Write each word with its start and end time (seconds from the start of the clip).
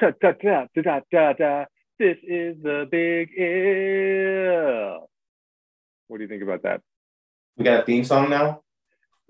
da, 0.00 0.10
da, 0.20 0.32
da, 0.32 0.66
da, 0.74 0.82
da, 0.82 1.00
da, 1.10 1.32
da. 1.32 1.64
This 1.98 2.16
is 2.22 2.56
the 2.62 2.86
big 2.90 3.30
if. 3.36 5.02
What 6.08 6.18
do 6.18 6.22
you 6.22 6.28
think 6.28 6.42
about 6.42 6.62
that? 6.62 6.80
We 7.56 7.64
got 7.64 7.82
a 7.82 7.84
theme 7.84 8.04
song 8.04 8.30
now. 8.30 8.62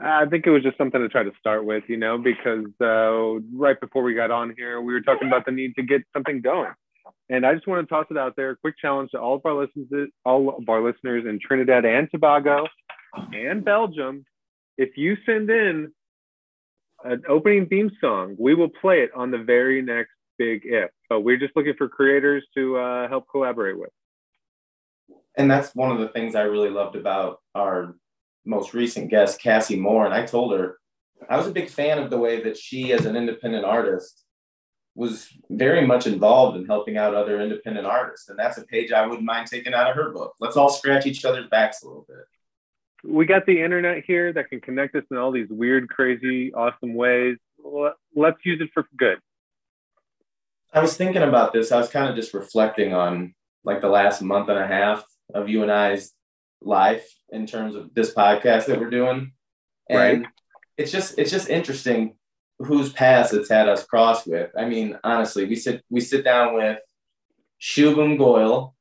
I 0.00 0.26
think 0.26 0.46
it 0.46 0.50
was 0.50 0.62
just 0.62 0.76
something 0.76 1.00
to 1.00 1.08
try 1.08 1.22
to 1.22 1.30
start 1.38 1.64
with, 1.64 1.84
you 1.88 1.96
know, 1.96 2.18
because 2.18 2.66
uh, 2.80 3.40
right 3.56 3.78
before 3.80 4.02
we 4.02 4.14
got 4.14 4.30
on 4.30 4.52
here, 4.56 4.80
we 4.80 4.92
were 4.92 5.02
talking 5.02 5.28
about 5.28 5.46
the 5.46 5.52
need 5.52 5.74
to 5.76 5.82
get 5.82 6.02
something 6.12 6.40
going. 6.40 6.72
And 7.28 7.46
I 7.46 7.54
just 7.54 7.66
want 7.66 7.86
to 7.86 7.94
toss 7.94 8.06
it 8.10 8.18
out 8.18 8.34
there, 8.36 8.56
quick 8.56 8.74
challenge 8.80 9.12
to 9.12 9.20
all 9.20 9.36
of 9.36 9.42
our 9.44 9.54
listeners, 9.54 10.10
all 10.24 10.56
of 10.58 10.68
our 10.68 10.82
listeners 10.82 11.24
in 11.26 11.38
Trinidad 11.38 11.84
and 11.84 12.10
Tobago 12.10 12.66
and 13.32 13.64
Belgium. 13.64 14.24
If 14.76 14.96
you 14.96 15.16
send 15.24 15.48
in 15.48 15.92
an 17.04 17.22
opening 17.28 17.66
theme 17.66 17.90
song, 18.00 18.36
we 18.38 18.54
will 18.54 18.68
play 18.68 19.02
it 19.02 19.10
on 19.14 19.30
the 19.30 19.38
very 19.38 19.80
next 19.80 20.13
Big 20.38 20.62
If. 20.64 20.90
But 21.08 21.20
we're 21.20 21.38
just 21.38 21.56
looking 21.56 21.74
for 21.76 21.88
creators 21.88 22.44
to 22.56 22.76
uh, 22.76 23.08
help 23.08 23.26
collaborate 23.30 23.78
with. 23.78 23.90
And 25.36 25.50
that's 25.50 25.74
one 25.74 25.90
of 25.90 25.98
the 25.98 26.08
things 26.08 26.34
I 26.34 26.42
really 26.42 26.70
loved 26.70 26.96
about 26.96 27.40
our 27.54 27.96
most 28.44 28.74
recent 28.74 29.10
guest, 29.10 29.40
Cassie 29.40 29.78
Moore. 29.78 30.04
And 30.04 30.14
I 30.14 30.24
told 30.26 30.52
her 30.58 30.78
I 31.28 31.36
was 31.36 31.46
a 31.46 31.52
big 31.52 31.68
fan 31.68 31.98
of 31.98 32.10
the 32.10 32.18
way 32.18 32.42
that 32.42 32.56
she, 32.56 32.92
as 32.92 33.06
an 33.06 33.16
independent 33.16 33.64
artist, 33.64 34.24
was 34.94 35.28
very 35.50 35.84
much 35.86 36.06
involved 36.06 36.56
in 36.56 36.66
helping 36.66 36.96
out 36.96 37.14
other 37.14 37.40
independent 37.40 37.86
artists. 37.86 38.28
And 38.28 38.38
that's 38.38 38.58
a 38.58 38.64
page 38.64 38.92
I 38.92 39.06
wouldn't 39.06 39.26
mind 39.26 39.48
taking 39.48 39.74
out 39.74 39.90
of 39.90 39.96
her 39.96 40.12
book. 40.12 40.34
Let's 40.38 40.56
all 40.56 40.68
scratch 40.68 41.06
each 41.06 41.24
other's 41.24 41.48
backs 41.48 41.82
a 41.82 41.86
little 41.86 42.06
bit. 42.08 42.24
We 43.02 43.26
got 43.26 43.44
the 43.44 43.60
internet 43.60 44.04
here 44.06 44.32
that 44.32 44.48
can 44.48 44.60
connect 44.60 44.94
us 44.94 45.04
in 45.10 45.16
all 45.16 45.32
these 45.32 45.48
weird, 45.50 45.88
crazy, 45.88 46.54
awesome 46.54 46.94
ways. 46.94 47.36
Let's 48.14 48.38
use 48.44 48.60
it 48.60 48.70
for 48.72 48.86
good. 48.96 49.18
I 50.74 50.80
was 50.80 50.96
thinking 50.96 51.22
about 51.22 51.52
this. 51.52 51.70
I 51.70 51.78
was 51.78 51.88
kind 51.88 52.10
of 52.10 52.16
just 52.16 52.34
reflecting 52.34 52.92
on 52.92 53.34
like 53.62 53.80
the 53.80 53.88
last 53.88 54.20
month 54.20 54.48
and 54.48 54.58
a 54.58 54.66
half 54.66 55.04
of 55.32 55.48
you 55.48 55.62
and 55.62 55.70
I's 55.70 56.12
life 56.60 57.08
in 57.30 57.46
terms 57.46 57.76
of 57.76 57.94
this 57.94 58.12
podcast 58.12 58.66
that 58.66 58.80
we're 58.80 58.90
doing. 58.90 59.32
And 59.88 59.98
right. 59.98 60.26
it's 60.76 60.90
just 60.90 61.16
it's 61.16 61.30
just 61.30 61.48
interesting 61.48 62.16
whose 62.58 62.92
paths 62.92 63.32
it's 63.32 63.48
had 63.48 63.68
us 63.68 63.84
cross 63.84 64.26
with. 64.26 64.50
I 64.58 64.64
mean, 64.64 64.98
honestly, 65.04 65.44
we 65.44 65.54
sit 65.54 65.84
we 65.90 66.00
sit 66.00 66.24
down 66.24 66.54
with 66.54 66.80
Shubham 67.60 68.18
Goel, 68.18 68.74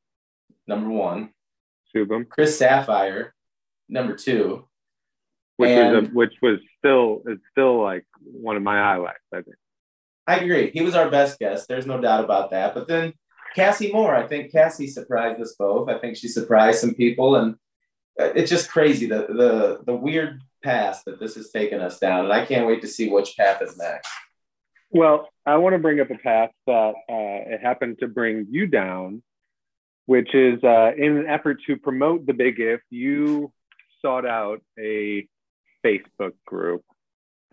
number 0.67 0.89
one. 0.89 1.29
Shubham. 1.95 2.27
Chris 2.27 2.57
Sapphire, 2.57 3.35
number 3.87 4.15
two. 4.15 4.67
Which 5.57 5.69
and, 5.69 5.95
was 5.95 6.05
a, 6.05 6.07
which 6.07 6.33
was 6.41 6.59
still 6.79 7.21
it's 7.27 7.43
still 7.51 7.83
like 7.83 8.05
one 8.23 8.55
of 8.55 8.63
my 8.63 8.77
highlights, 8.77 9.19
I 9.31 9.41
think. 9.41 9.57
I 10.25 10.37
agree. 10.37 10.71
He 10.71 10.81
was 10.81 10.95
our 10.95 11.09
best 11.09 11.39
guest. 11.39 11.67
There's 11.67 11.85
no 11.85 11.99
doubt 11.99 12.23
about 12.23 12.51
that. 12.51 12.73
But 12.73 12.87
then 12.87 13.13
Cassie 13.55 13.91
Moore, 13.91 14.15
I 14.15 14.27
think 14.27 14.51
Cassie 14.51 14.87
surprised 14.87 15.41
us 15.41 15.55
both. 15.57 15.89
I 15.89 15.99
think 15.99 16.17
she 16.17 16.27
surprised 16.27 16.79
some 16.79 16.93
people, 16.95 17.35
and 17.35 17.55
it's 18.17 18.49
just 18.49 18.69
crazy 18.69 19.05
the 19.05 19.27
the 19.27 19.79
the 19.85 19.95
weird 19.95 20.41
path 20.63 21.03
that 21.05 21.19
this 21.19 21.35
has 21.35 21.51
taken 21.51 21.81
us 21.81 21.99
down, 21.99 22.25
and 22.25 22.33
I 22.33 22.45
can't 22.45 22.67
wait 22.67 22.81
to 22.81 22.87
see 22.87 23.09
which 23.09 23.35
path 23.37 23.61
is 23.61 23.77
next. 23.77 24.09
Well, 24.89 25.29
I 25.45 25.57
want 25.57 25.73
to 25.73 25.79
bring 25.79 25.99
up 25.99 26.11
a 26.11 26.17
path 26.17 26.51
that 26.67 26.93
uh, 27.09 27.53
it 27.53 27.61
happened 27.61 27.97
to 27.99 28.07
bring 28.07 28.47
you 28.49 28.67
down, 28.67 29.23
which 30.05 30.33
is 30.33 30.63
uh, 30.63 30.91
in 30.95 31.17
an 31.17 31.27
effort 31.27 31.57
to 31.67 31.77
promote 31.77 32.25
the 32.25 32.33
Big 32.33 32.59
If, 32.59 32.81
you 32.89 33.51
sought 34.01 34.25
out 34.25 34.61
a 34.79 35.27
Facebook 35.83 36.33
group 36.45 36.83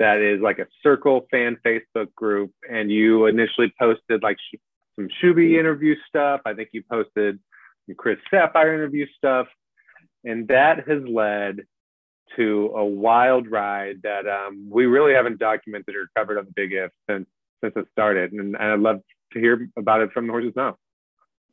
that 0.00 0.18
is 0.18 0.40
like 0.40 0.58
a 0.58 0.66
circle 0.82 1.26
fan 1.30 1.58
Facebook 1.64 2.12
group, 2.16 2.52
and 2.68 2.90
you 2.90 3.26
initially 3.26 3.72
posted 3.78 4.22
like 4.22 4.38
sh- 4.38 4.58
some 4.96 5.08
Shuby 5.22 5.60
interview 5.60 5.94
stuff. 6.08 6.40
I 6.46 6.54
think 6.54 6.70
you 6.72 6.82
posted 6.90 7.38
some 7.86 7.94
Chris 7.94 8.19
Sapphire 8.30 8.75
interview 8.75 9.06
stuff, 9.16 9.47
and 10.25 10.48
that 10.48 10.88
has 10.88 11.02
led 11.06 11.60
to 12.36 12.72
a 12.75 12.84
wild 12.84 13.50
ride 13.50 14.00
that 14.02 14.26
um, 14.26 14.69
we 14.70 14.86
really 14.86 15.12
haven't 15.12 15.38
documented 15.38 15.94
or 15.94 16.08
covered 16.16 16.38
on 16.38 16.46
the 16.46 16.52
Big 16.56 16.72
If 16.72 16.91
since 17.08 17.26
since 17.62 17.75
it 17.76 17.86
started, 17.92 18.32
and, 18.32 18.56
and 18.56 18.72
I'd 18.72 18.80
love 18.80 19.02
to 19.34 19.38
hear 19.38 19.69
about 19.76 20.00
it 20.00 20.12
from 20.12 20.26
the 20.26 20.32
horse's 20.32 20.56
mouth. 20.56 20.76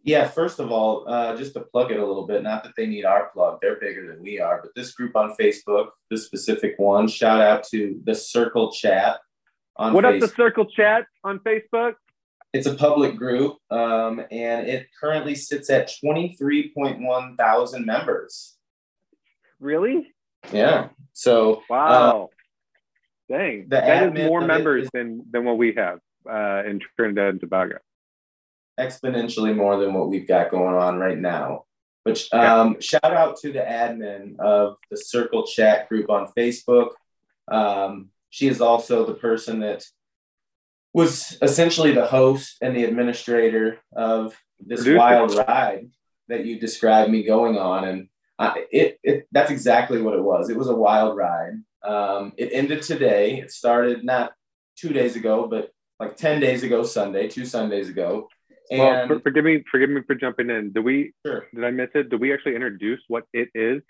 Yeah, 0.08 0.26
first 0.26 0.60
of 0.60 0.72
all, 0.72 1.04
uh, 1.06 1.36
just 1.36 1.54
to 1.56 1.60
plug 1.60 1.92
it 1.92 2.00
a 2.00 2.06
little 2.06 2.26
bit, 2.26 2.42
not 2.42 2.64
that 2.64 2.72
they 2.78 2.86
need 2.86 3.04
our 3.04 3.28
plug, 3.34 3.60
they're 3.62 3.76
bigger 3.76 4.08
than 4.08 4.24
we 4.24 4.40
are, 4.40 4.62
but 4.62 4.74
this 4.74 4.94
group 4.94 5.18
on 5.18 5.36
Facebook, 5.38 5.90
this 6.10 6.26
specific 6.26 6.76
one, 6.78 7.10
shout 7.10 7.42
out 7.42 7.66
to 7.72 8.00
the 8.06 8.16
Circle 8.16 8.72
Chat 8.72 9.20
on 9.76 9.92
What 9.92 10.06
Facebook. 10.06 10.16
up, 10.16 10.20
the 10.22 10.28
Circle 10.30 10.66
Chat 10.68 11.08
on 11.26 11.40
Facebook? 11.40 11.96
It's 12.54 12.66
a 12.66 12.74
public 12.74 13.18
group, 13.18 13.58
um, 13.70 14.22
and 14.32 14.66
it 14.70 14.88
currently 14.98 15.36
sits 15.36 15.70
at 15.70 15.92
23.1 16.02 17.36
thousand 17.38 17.86
members. 17.86 18.56
Really? 19.60 20.08
Yeah. 20.54 20.88
So 21.12 21.64
wow, 21.70 22.30
uh, 23.30 23.36
dang, 23.38 23.68
that 23.70 24.16
is 24.16 24.26
more 24.26 24.40
members 24.40 24.86
is, 24.86 24.90
than 24.94 25.26
than 25.30 25.44
what 25.44 25.58
we 25.58 25.74
have 25.74 26.00
uh, 26.30 26.64
in 26.66 26.80
Trinidad 26.96 27.32
and 27.32 27.42
Tobago. 27.42 27.80
Exponentially 28.80 29.56
more 29.56 29.78
than 29.78 29.94
what 29.94 30.10
we've 30.10 30.28
got 30.28 30.52
going 30.52 30.76
on 30.76 30.98
right 30.98 31.18
now. 31.18 31.66
Which 32.04 32.32
um, 32.34 32.74
yeah. 32.74 32.80
shout 32.80 33.14
out 33.14 33.38
to 33.42 33.52
the 33.52 33.60
admin 33.60 34.40
of 34.40 34.78
the 34.90 34.98
Circle 34.98 35.46
Chat 35.46 35.90
group 35.90 36.10
on 36.10 36.32
Facebook. 36.38 36.92
Um, 37.50 38.10
she 38.30 38.48
is 38.48 38.62
also 38.62 39.06
the 39.06 39.14
person 39.14 39.60
that 39.60 39.84
was 40.94 41.38
essentially 41.42 41.92
the 41.92 42.06
host 42.06 42.58
and 42.62 42.76
the 42.76 42.86
administrator 42.86 43.80
of 43.96 44.36
this 44.60 44.80
Producer. 44.80 44.98
wild 44.98 45.36
ride 45.36 45.90
that 46.28 46.46
you 46.46 46.60
described 46.60 47.12
me 47.12 47.24
going 47.24 47.58
on. 47.58 47.86
And 47.86 48.10
it, 48.72 49.00
it 49.04 49.28
that's 49.32 49.52
exactly 49.52 50.02
what 50.02 50.16
it 50.16 50.24
was. 50.24 50.50
It 50.50 50.58
was 50.58 50.70
a 50.70 50.76
wild 50.76 51.18
ride. 51.18 51.54
Um, 51.84 52.34
it 52.38 52.50
ended 52.54 52.82
today. 52.82 53.40
It 53.40 53.52
started 53.52 54.04
not 54.04 54.34
two 54.76 54.90
days 54.90 55.16
ago, 55.16 55.48
but 55.48 55.72
like 56.00 56.16
ten 56.16 56.40
days 56.40 56.64
ago, 56.64 56.84
Sunday, 56.84 57.28
two 57.28 57.46
Sundays 57.46 57.90
ago. 57.90 58.28
And 58.70 58.80
well, 58.80 59.08
for, 59.08 59.20
forgive 59.22 59.46
me, 59.46 59.64
forgive 59.72 59.90
me 59.90 60.02
for 60.06 60.16
jumping 60.16 60.50
in. 60.50 60.74
Did 60.74 60.84
we? 60.84 61.14
Sure. 61.26 61.48
Did 61.54 61.64
I 61.64 61.72
miss 61.72 61.90
it? 61.96 62.10
Did 62.10 62.20
we 62.20 62.34
actually 62.34 62.56
introduce 62.56 63.02
what 63.08 63.24
it 63.34 63.50
is? 63.56 63.82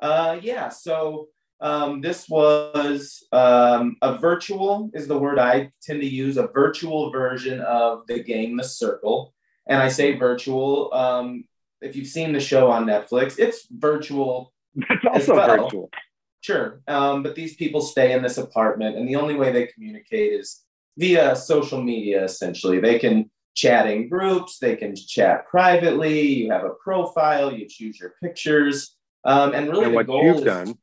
Uh, 0.00 0.38
yeah. 0.42 0.68
So 0.68 1.28
um, 1.60 2.00
this 2.00 2.28
was 2.28 3.24
um, 3.32 3.96
a 4.02 4.18
virtual 4.18 4.90
is 4.94 5.06
the 5.06 5.18
word 5.18 5.38
I 5.38 5.72
tend 5.82 6.00
to 6.00 6.06
use. 6.08 6.36
A 6.36 6.48
virtual 6.48 7.10
version 7.10 7.60
of 7.60 8.06
the 8.06 8.22
game, 8.22 8.56
The 8.56 8.64
Circle. 8.64 9.34
And 9.66 9.82
I 9.82 9.88
say 9.88 10.16
virtual 10.16 10.92
um, 10.92 11.44
if 11.80 11.96
you've 11.96 12.06
seen 12.06 12.32
the 12.32 12.40
show 12.40 12.70
on 12.70 12.86
Netflix, 12.86 13.38
it's 13.38 13.66
virtual. 13.70 14.52
That's 14.74 15.06
also 15.06 15.34
well. 15.34 15.64
virtual. 15.64 15.90
Sure. 16.40 16.80
Um, 16.88 17.22
but 17.22 17.34
these 17.34 17.56
people 17.56 17.80
stay 17.80 18.12
in 18.12 18.22
this 18.22 18.38
apartment, 18.38 18.96
and 18.96 19.08
the 19.08 19.16
only 19.16 19.34
way 19.34 19.52
they 19.52 19.66
communicate 19.66 20.32
is 20.32 20.62
via 20.96 21.36
social 21.36 21.82
media, 21.82 22.24
essentially. 22.24 22.80
They 22.80 22.98
can 22.98 23.30
chat 23.54 23.86
in 23.86 24.08
groups, 24.08 24.58
they 24.58 24.76
can 24.76 24.94
chat 24.94 25.46
privately. 25.46 26.20
You 26.20 26.52
have 26.52 26.64
a 26.64 26.74
profile, 26.82 27.52
you 27.52 27.66
choose 27.68 27.98
your 27.98 28.14
pictures. 28.22 28.96
Um, 29.24 29.54
and 29.54 29.68
really, 29.68 29.86
and 29.86 29.98
the 29.98 30.04
goal 30.04 30.38
is, 30.38 30.44
done. 30.44 30.78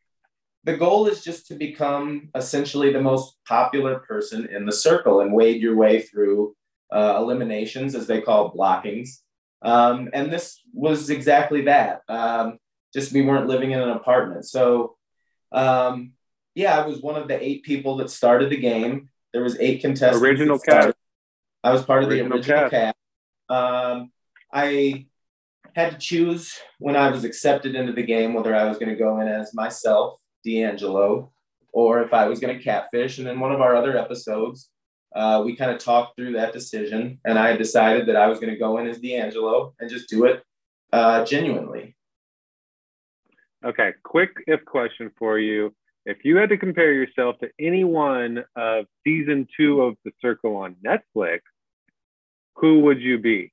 The 0.63 0.77
goal 0.77 1.07
is 1.07 1.23
just 1.23 1.47
to 1.47 1.55
become 1.55 2.29
essentially 2.35 2.91
the 2.91 3.01
most 3.01 3.37
popular 3.47 3.99
person 3.99 4.47
in 4.47 4.65
the 4.65 4.71
circle 4.71 5.21
and 5.21 5.33
wade 5.33 5.61
your 5.61 5.75
way 5.75 6.01
through 6.01 6.55
uh, 6.91 7.15
eliminations, 7.17 7.95
as 7.95 8.05
they 8.07 8.21
call 8.21 8.49
blockings, 8.49 9.23
um, 9.61 10.09
and 10.13 10.31
this 10.31 10.61
was 10.73 11.09
exactly 11.09 11.63
that. 11.63 12.01
Um, 12.07 12.59
just 12.93 13.13
we 13.13 13.21
weren't 13.21 13.47
living 13.47 13.71
in 13.71 13.79
an 13.79 13.89
apartment. 13.89 14.45
So, 14.45 14.95
um, 15.51 16.13
yeah, 16.55 16.77
I 16.77 16.85
was 16.85 17.01
one 17.01 17.15
of 17.15 17.27
the 17.27 17.41
eight 17.41 17.63
people 17.63 17.97
that 17.97 18.09
started 18.09 18.49
the 18.49 18.57
game. 18.57 19.09
There 19.33 19.43
was 19.43 19.59
eight 19.59 19.81
contestants. 19.81 20.23
Original 20.23 20.59
cast. 20.59 20.93
I 21.63 21.71
was 21.71 21.83
part 21.83 22.03
original 22.03 22.25
of 22.25 22.29
the 22.29 22.35
original 22.35 22.69
cast. 22.69 22.71
cast. 22.71 22.97
Um, 23.49 24.11
I 24.53 25.07
had 25.75 25.91
to 25.91 25.97
choose 25.97 26.53
when 26.79 26.95
I 26.95 27.09
was 27.09 27.23
accepted 27.23 27.75
into 27.75 27.93
the 27.93 28.03
game 28.03 28.33
whether 28.33 28.55
I 28.55 28.65
was 28.65 28.77
going 28.77 28.89
to 28.89 28.95
go 28.95 29.19
in 29.19 29.27
as 29.27 29.53
myself, 29.53 30.19
D'Angelo, 30.43 31.31
or 31.71 32.01
if 32.01 32.13
I 32.13 32.27
was 32.27 32.39
going 32.39 32.57
to 32.57 32.63
catfish. 32.63 33.19
And 33.19 33.27
in 33.27 33.39
one 33.39 33.51
of 33.51 33.61
our 33.61 33.75
other 33.75 33.97
episodes, 33.97 34.69
uh, 35.15 35.41
we 35.45 35.55
kind 35.55 35.71
of 35.71 35.79
talked 35.79 36.15
through 36.15 36.33
that 36.33 36.53
decision, 36.53 37.19
and 37.25 37.39
I 37.39 37.55
decided 37.55 38.07
that 38.07 38.15
I 38.15 38.27
was 38.27 38.39
going 38.39 38.51
to 38.51 38.59
go 38.59 38.77
in 38.77 38.87
as 38.87 38.99
D'Angelo 38.99 39.73
and 39.79 39.89
just 39.89 40.09
do 40.09 40.25
it 40.25 40.43
uh, 40.93 41.25
genuinely. 41.25 41.95
Okay, 43.65 43.93
quick 44.03 44.31
if 44.47 44.63
question 44.65 45.11
for 45.17 45.39
you. 45.39 45.73
If 46.07 46.23
you 46.23 46.37
had 46.37 46.47
to 46.49 46.57
compare 46.57 46.93
yourself 46.93 47.37
to 47.39 47.49
any 47.59 47.83
one 47.83 48.45
of 48.55 48.85
season 49.05 49.45
two 49.57 49.81
of 49.81 49.97
The 50.05 50.11
Circle 50.21 50.55
on 50.55 50.77
Netflix, 50.81 51.39
who 52.55 52.79
would 52.83 53.01
you 53.01 53.19
be? 53.19 53.51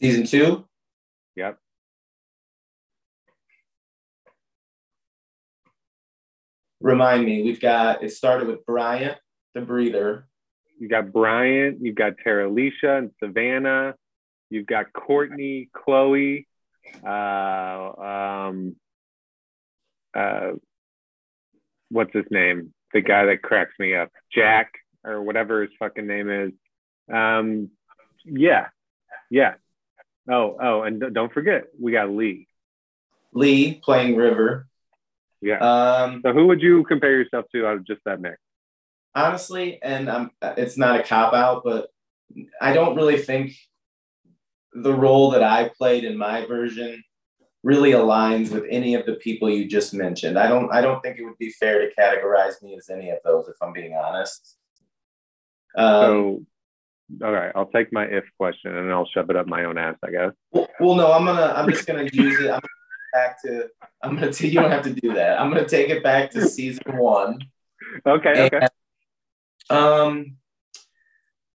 Season 0.00 0.24
two? 0.26 0.64
Yep. 1.34 1.58
Remind 6.80 7.24
me, 7.24 7.42
we've 7.42 7.60
got 7.60 8.04
it 8.04 8.12
started 8.12 8.46
with 8.46 8.64
Bryant, 8.64 9.18
the 9.52 9.60
breather, 9.60 10.28
you 10.78 10.88
got 10.88 11.12
Bryant, 11.12 11.78
you've 11.80 11.96
got 11.96 12.12
Terilisha 12.24 12.96
and 12.96 13.10
Savannah, 13.20 13.96
you've 14.50 14.66
got 14.68 14.92
Courtney, 14.92 15.68
Chloe, 15.72 16.46
uh, 17.04 17.90
um, 17.98 18.76
uh, 20.14 20.52
what's 21.90 22.12
his 22.12 22.26
name? 22.30 22.72
The 22.92 23.00
guy 23.00 23.26
that 23.26 23.42
cracks 23.42 23.74
me 23.78 23.94
up, 23.94 24.10
Jack 24.34 24.72
or 25.04 25.22
whatever 25.22 25.62
his 25.62 25.70
fucking 25.78 26.06
name 26.06 26.30
is. 26.30 26.52
Um, 27.12 27.70
yeah, 28.24 28.68
yeah. 29.30 29.54
Oh, 30.30 30.56
oh, 30.60 30.82
and 30.82 31.02
don't 31.12 31.32
forget, 31.32 31.64
we 31.80 31.92
got 31.92 32.10
Lee. 32.10 32.46
Lee 33.32 33.80
playing 33.82 34.16
River. 34.16 34.66
Yeah. 35.40 35.58
Um, 35.58 36.20
so 36.24 36.32
who 36.32 36.46
would 36.48 36.60
you 36.60 36.84
compare 36.84 37.12
yourself 37.12 37.46
to 37.52 37.66
out 37.66 37.76
of 37.76 37.86
just 37.86 38.02
that 38.04 38.20
mix? 38.20 38.36
Honestly, 39.14 39.82
and 39.82 40.10
I'm, 40.10 40.30
it's 40.42 40.76
not 40.76 41.00
a 41.00 41.02
cop 41.02 41.32
out, 41.32 41.62
but 41.64 41.88
I 42.60 42.72
don't 42.72 42.94
really 42.94 43.18
think 43.18 43.52
the 44.72 44.94
role 44.94 45.30
that 45.32 45.42
I 45.42 45.70
played 45.76 46.04
in 46.04 46.16
my 46.16 46.46
version 46.46 47.02
really 47.62 47.92
aligns 47.92 48.50
with 48.50 48.64
any 48.70 48.94
of 48.94 49.04
the 49.06 49.14
people 49.14 49.50
you 49.50 49.66
just 49.66 49.92
mentioned. 49.92 50.38
I 50.38 50.48
don't 50.48 50.72
I 50.72 50.80
don't 50.80 51.00
think 51.02 51.18
it 51.18 51.24
would 51.24 51.38
be 51.38 51.50
fair 51.50 51.80
to 51.80 51.94
categorize 51.98 52.62
me 52.62 52.76
as 52.76 52.88
any 52.88 53.10
of 53.10 53.18
those 53.24 53.48
if 53.48 53.56
I'm 53.62 53.72
being 53.72 53.94
honest. 53.94 54.56
Um, 55.76 55.94
so 56.02 56.46
all 57.24 57.32
right, 57.32 57.52
I'll 57.54 57.66
take 57.66 57.92
my 57.92 58.04
if 58.04 58.24
question 58.38 58.76
and 58.76 58.90
I'll 58.90 59.08
shove 59.12 59.30
it 59.30 59.36
up 59.36 59.46
my 59.46 59.64
own 59.64 59.78
ass, 59.78 59.96
I 60.04 60.10
guess. 60.10 60.32
Well, 60.52 60.68
well 60.78 60.94
no, 60.94 61.12
I'm 61.12 61.24
gonna 61.24 61.52
I'm 61.54 61.68
just 61.70 61.86
gonna 61.86 62.08
use 62.12 62.40
it. 62.40 62.50
I'm 62.50 62.60
gonna 62.60 63.12
back 63.12 63.42
to 63.42 63.68
I'm 64.02 64.14
gonna 64.14 64.32
t- 64.32 64.48
you 64.48 64.60
don't 64.60 64.70
have 64.70 64.84
to 64.84 64.94
do 64.94 65.14
that. 65.14 65.40
I'm 65.40 65.52
gonna 65.52 65.68
take 65.68 65.90
it 65.90 66.02
back 66.02 66.30
to 66.32 66.48
season 66.48 66.96
one. 66.96 67.40
Okay, 68.06 68.46
and, 68.46 68.54
okay. 68.54 68.66
Um 69.68 70.36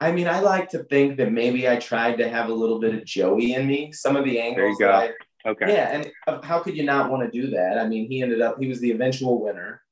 I 0.01 0.12
mean, 0.12 0.29
I 0.29 0.41
like 0.41 0.69
to 0.71 0.85
think 0.85 1.17
that 1.17 1.33
maybe 1.33 1.67
I 1.67 1.77
tried 1.77 2.19
to 2.19 2.29
have 2.29 2.51
a 2.51 2.53
little 2.53 2.79
bit 2.79 2.95
of 2.95 3.06
Joey 3.06 3.55
in 3.55 3.67
me. 3.67 3.91
Some 3.93 4.17
of 4.17 4.25
the 4.25 4.39
angles. 4.39 4.77
Go. 4.79 4.91
I, 4.91 5.12
okay. 5.46 5.73
Yeah, 5.73 5.91
and 5.91 6.43
how 6.43 6.61
could 6.61 6.76
you 6.76 6.85
not 6.85 7.11
want 7.11 7.23
to 7.25 7.31
do 7.31 7.50
that? 7.50 7.79
I 7.79 7.87
mean, 7.87 8.08
he 8.08 8.23
ended 8.23 8.41
up 8.41 8.56
he 8.58 8.69
was 8.69 8.81
the 8.81 8.91
eventual 8.91 9.43
winner. 9.43 9.82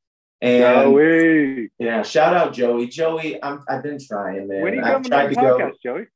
And 0.41 0.63
Joey. 0.63 1.71
Yeah, 1.79 2.03
shout 2.03 2.35
out 2.35 2.53
Joey. 2.53 2.89
Joey, 2.89 3.43
I'm 3.43 3.63
I've 3.69 3.83
been 3.83 3.99
trying, 4.05 4.49
man. 4.49 4.63
When 4.63 4.73
are 4.75 4.77
you 4.77 4.83
I've 4.83 5.03
tried 5.03 5.29
to 5.29 5.35
podcast, 5.37 5.59
go, 5.59 5.73
Joey? 5.83 6.07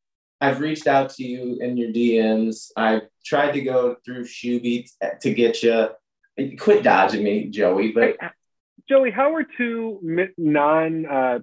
I've 0.41 0.61
reached 0.61 0.87
out 0.87 1.11
to 1.11 1.25
you 1.25 1.59
in 1.61 1.77
your 1.77 1.91
DMs. 1.91 2.71
I've 2.77 3.03
tried 3.25 3.53
to 3.53 3.63
go 3.63 3.97
through 4.05 4.25
Shuby 4.25 4.91
to 5.21 5.33
get 5.33 5.63
you. 5.63 5.89
Quit 6.59 6.83
dodging 6.83 7.25
me, 7.25 7.47
Joey. 7.49 7.93
But 7.93 8.17
Joey, 8.89 9.11
how 9.11 9.35
are 9.35 9.45
two 9.57 10.31
non 10.39 11.07
uh, 11.07 11.39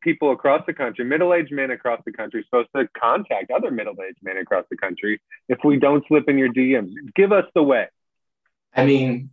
people 0.00 0.30
across 0.30 0.62
the 0.66 0.72
country, 0.72 1.04
middle 1.04 1.34
aged 1.34 1.52
men 1.52 1.72
across 1.72 2.00
the 2.04 2.12
country, 2.12 2.44
supposed 2.44 2.68
to 2.76 2.88
contact 2.96 3.50
other 3.50 3.70
middle 3.70 3.96
aged 4.06 4.18
men 4.22 4.36
across 4.36 4.64
the 4.70 4.76
country 4.76 5.20
if 5.48 5.58
we 5.64 5.78
don't 5.78 6.04
slip 6.06 6.28
in 6.28 6.38
your 6.38 6.52
DMs? 6.52 6.92
Give 7.16 7.32
us 7.32 7.46
the 7.54 7.62
way. 7.64 7.88
I 8.76 8.84
mean, 8.84 9.30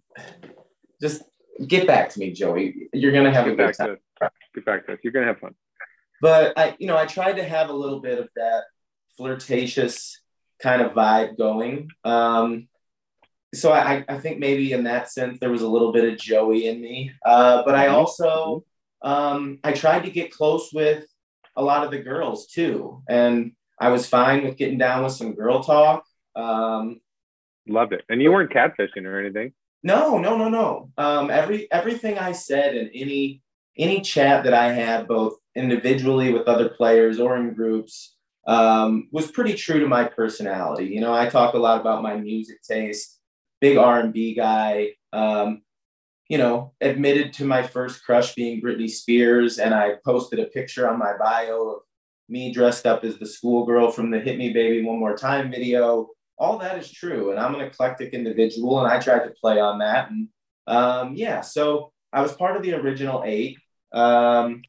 just 0.99 1.21
get 1.67 1.85
back 1.85 2.09
to 2.11 2.19
me, 2.19 2.31
Joey. 2.31 2.89
You're 2.93 3.11
gonna 3.11 3.33
have 3.33 3.45
get 3.45 3.53
a 3.53 3.57
good 3.57 3.73
time. 3.75 3.97
Get 4.55 4.65
back 4.65 4.85
to 4.87 4.93
us. 4.93 4.99
You're 5.03 5.13
gonna 5.13 5.27
have 5.27 5.39
fun. 5.39 5.53
But 6.19 6.57
I, 6.57 6.75
you 6.79 6.87
know, 6.87 6.97
I 6.97 7.05
tried 7.05 7.33
to 7.33 7.43
have 7.43 7.69
a 7.69 7.73
little 7.73 7.99
bit 7.99 8.19
of 8.19 8.29
that 8.35 8.63
flirtatious 9.17 10.19
kind 10.59 10.81
of 10.81 10.93
vibe 10.93 11.37
going. 11.37 11.89
Um, 12.03 12.67
so 13.53 13.71
I, 13.71 14.05
I 14.07 14.17
think 14.17 14.39
maybe 14.39 14.71
in 14.71 14.83
that 14.85 15.11
sense 15.11 15.39
there 15.39 15.51
was 15.51 15.61
a 15.61 15.67
little 15.67 15.91
bit 15.91 16.11
of 16.11 16.19
Joey 16.19 16.67
in 16.67 16.81
me, 16.81 17.11
uh, 17.25 17.63
but 17.65 17.75
I 17.75 17.87
mm-hmm. 17.87 17.95
also 17.95 18.63
um, 19.01 19.59
I 19.63 19.73
tried 19.73 20.03
to 20.05 20.11
get 20.11 20.31
close 20.31 20.71
with 20.73 21.05
a 21.55 21.63
lot 21.63 21.83
of 21.83 21.91
the 21.91 21.99
girls 21.99 22.47
too, 22.47 23.03
and 23.09 23.51
I 23.79 23.89
was 23.89 24.07
fine 24.07 24.43
with 24.43 24.57
getting 24.57 24.77
down 24.77 25.03
with 25.03 25.13
some 25.13 25.33
girl 25.33 25.63
talk. 25.63 26.05
Um, 26.35 27.01
Loved 27.67 27.93
it, 27.93 28.03
and 28.09 28.21
you 28.21 28.31
weren't 28.31 28.51
catfishing 28.51 29.05
or 29.05 29.19
anything. 29.19 29.53
No, 29.83 30.17
no, 30.17 30.37
no, 30.37 30.49
no. 30.49 30.91
Um, 30.97 31.29
every 31.29 31.71
everything 31.71 32.17
I 32.17 32.31
said 32.31 32.75
in 32.75 32.89
any 32.93 33.41
any 33.77 34.01
chat 34.01 34.43
that 34.43 34.53
I 34.53 34.71
had, 34.71 35.07
both 35.07 35.33
individually 35.55 36.31
with 36.31 36.47
other 36.47 36.69
players 36.69 37.19
or 37.19 37.37
in 37.37 37.53
groups, 37.53 38.15
um, 38.47 39.09
was 39.11 39.31
pretty 39.31 39.53
true 39.53 39.79
to 39.79 39.87
my 39.87 40.05
personality. 40.05 40.85
You 40.85 41.01
know, 41.01 41.13
I 41.13 41.27
talk 41.27 41.53
a 41.53 41.59
lot 41.59 41.81
about 41.81 42.03
my 42.03 42.15
music 42.15 42.61
taste 42.63 43.20
big 43.61 43.77
R&B 43.77 44.33
guy. 44.35 44.95
Um, 45.13 45.61
you 46.27 46.37
know, 46.37 46.73
admitted 46.81 47.33
to 47.33 47.45
my 47.45 47.61
first 47.61 48.03
crush 48.05 48.35
being 48.35 48.61
Britney 48.61 48.89
Spears, 48.89 49.59
and 49.59 49.73
I 49.73 49.95
posted 50.05 50.39
a 50.39 50.45
picture 50.45 50.89
on 50.89 50.97
my 50.97 51.13
bio 51.17 51.69
of 51.69 51.81
me 52.29 52.53
dressed 52.53 52.85
up 52.85 53.03
as 53.03 53.17
the 53.17 53.25
schoolgirl 53.25 53.91
from 53.91 54.09
the 54.09 54.19
"Hit 54.19 54.37
Me, 54.37 54.53
Baby, 54.53 54.85
One 54.85 54.99
More 54.99 55.17
Time" 55.17 55.51
video. 55.51 56.07
All 56.37 56.57
that 56.59 56.79
is 56.79 56.89
true, 56.89 57.31
and 57.31 57.39
I'm 57.39 57.53
an 57.53 57.61
eclectic 57.61 58.13
individual, 58.13 58.79
and 58.79 58.91
I 58.91 58.99
tried 58.99 59.25
to 59.25 59.33
play 59.41 59.59
on 59.59 59.79
that. 59.79 60.09
And 60.09 60.29
um, 60.67 61.15
yeah, 61.15 61.41
so 61.41 61.91
I 62.13 62.21
was 62.21 62.31
part 62.31 62.55
of 62.55 62.63
the 62.63 62.75
original 62.75 63.23
eight. 63.25 63.57
Um, 63.91 64.61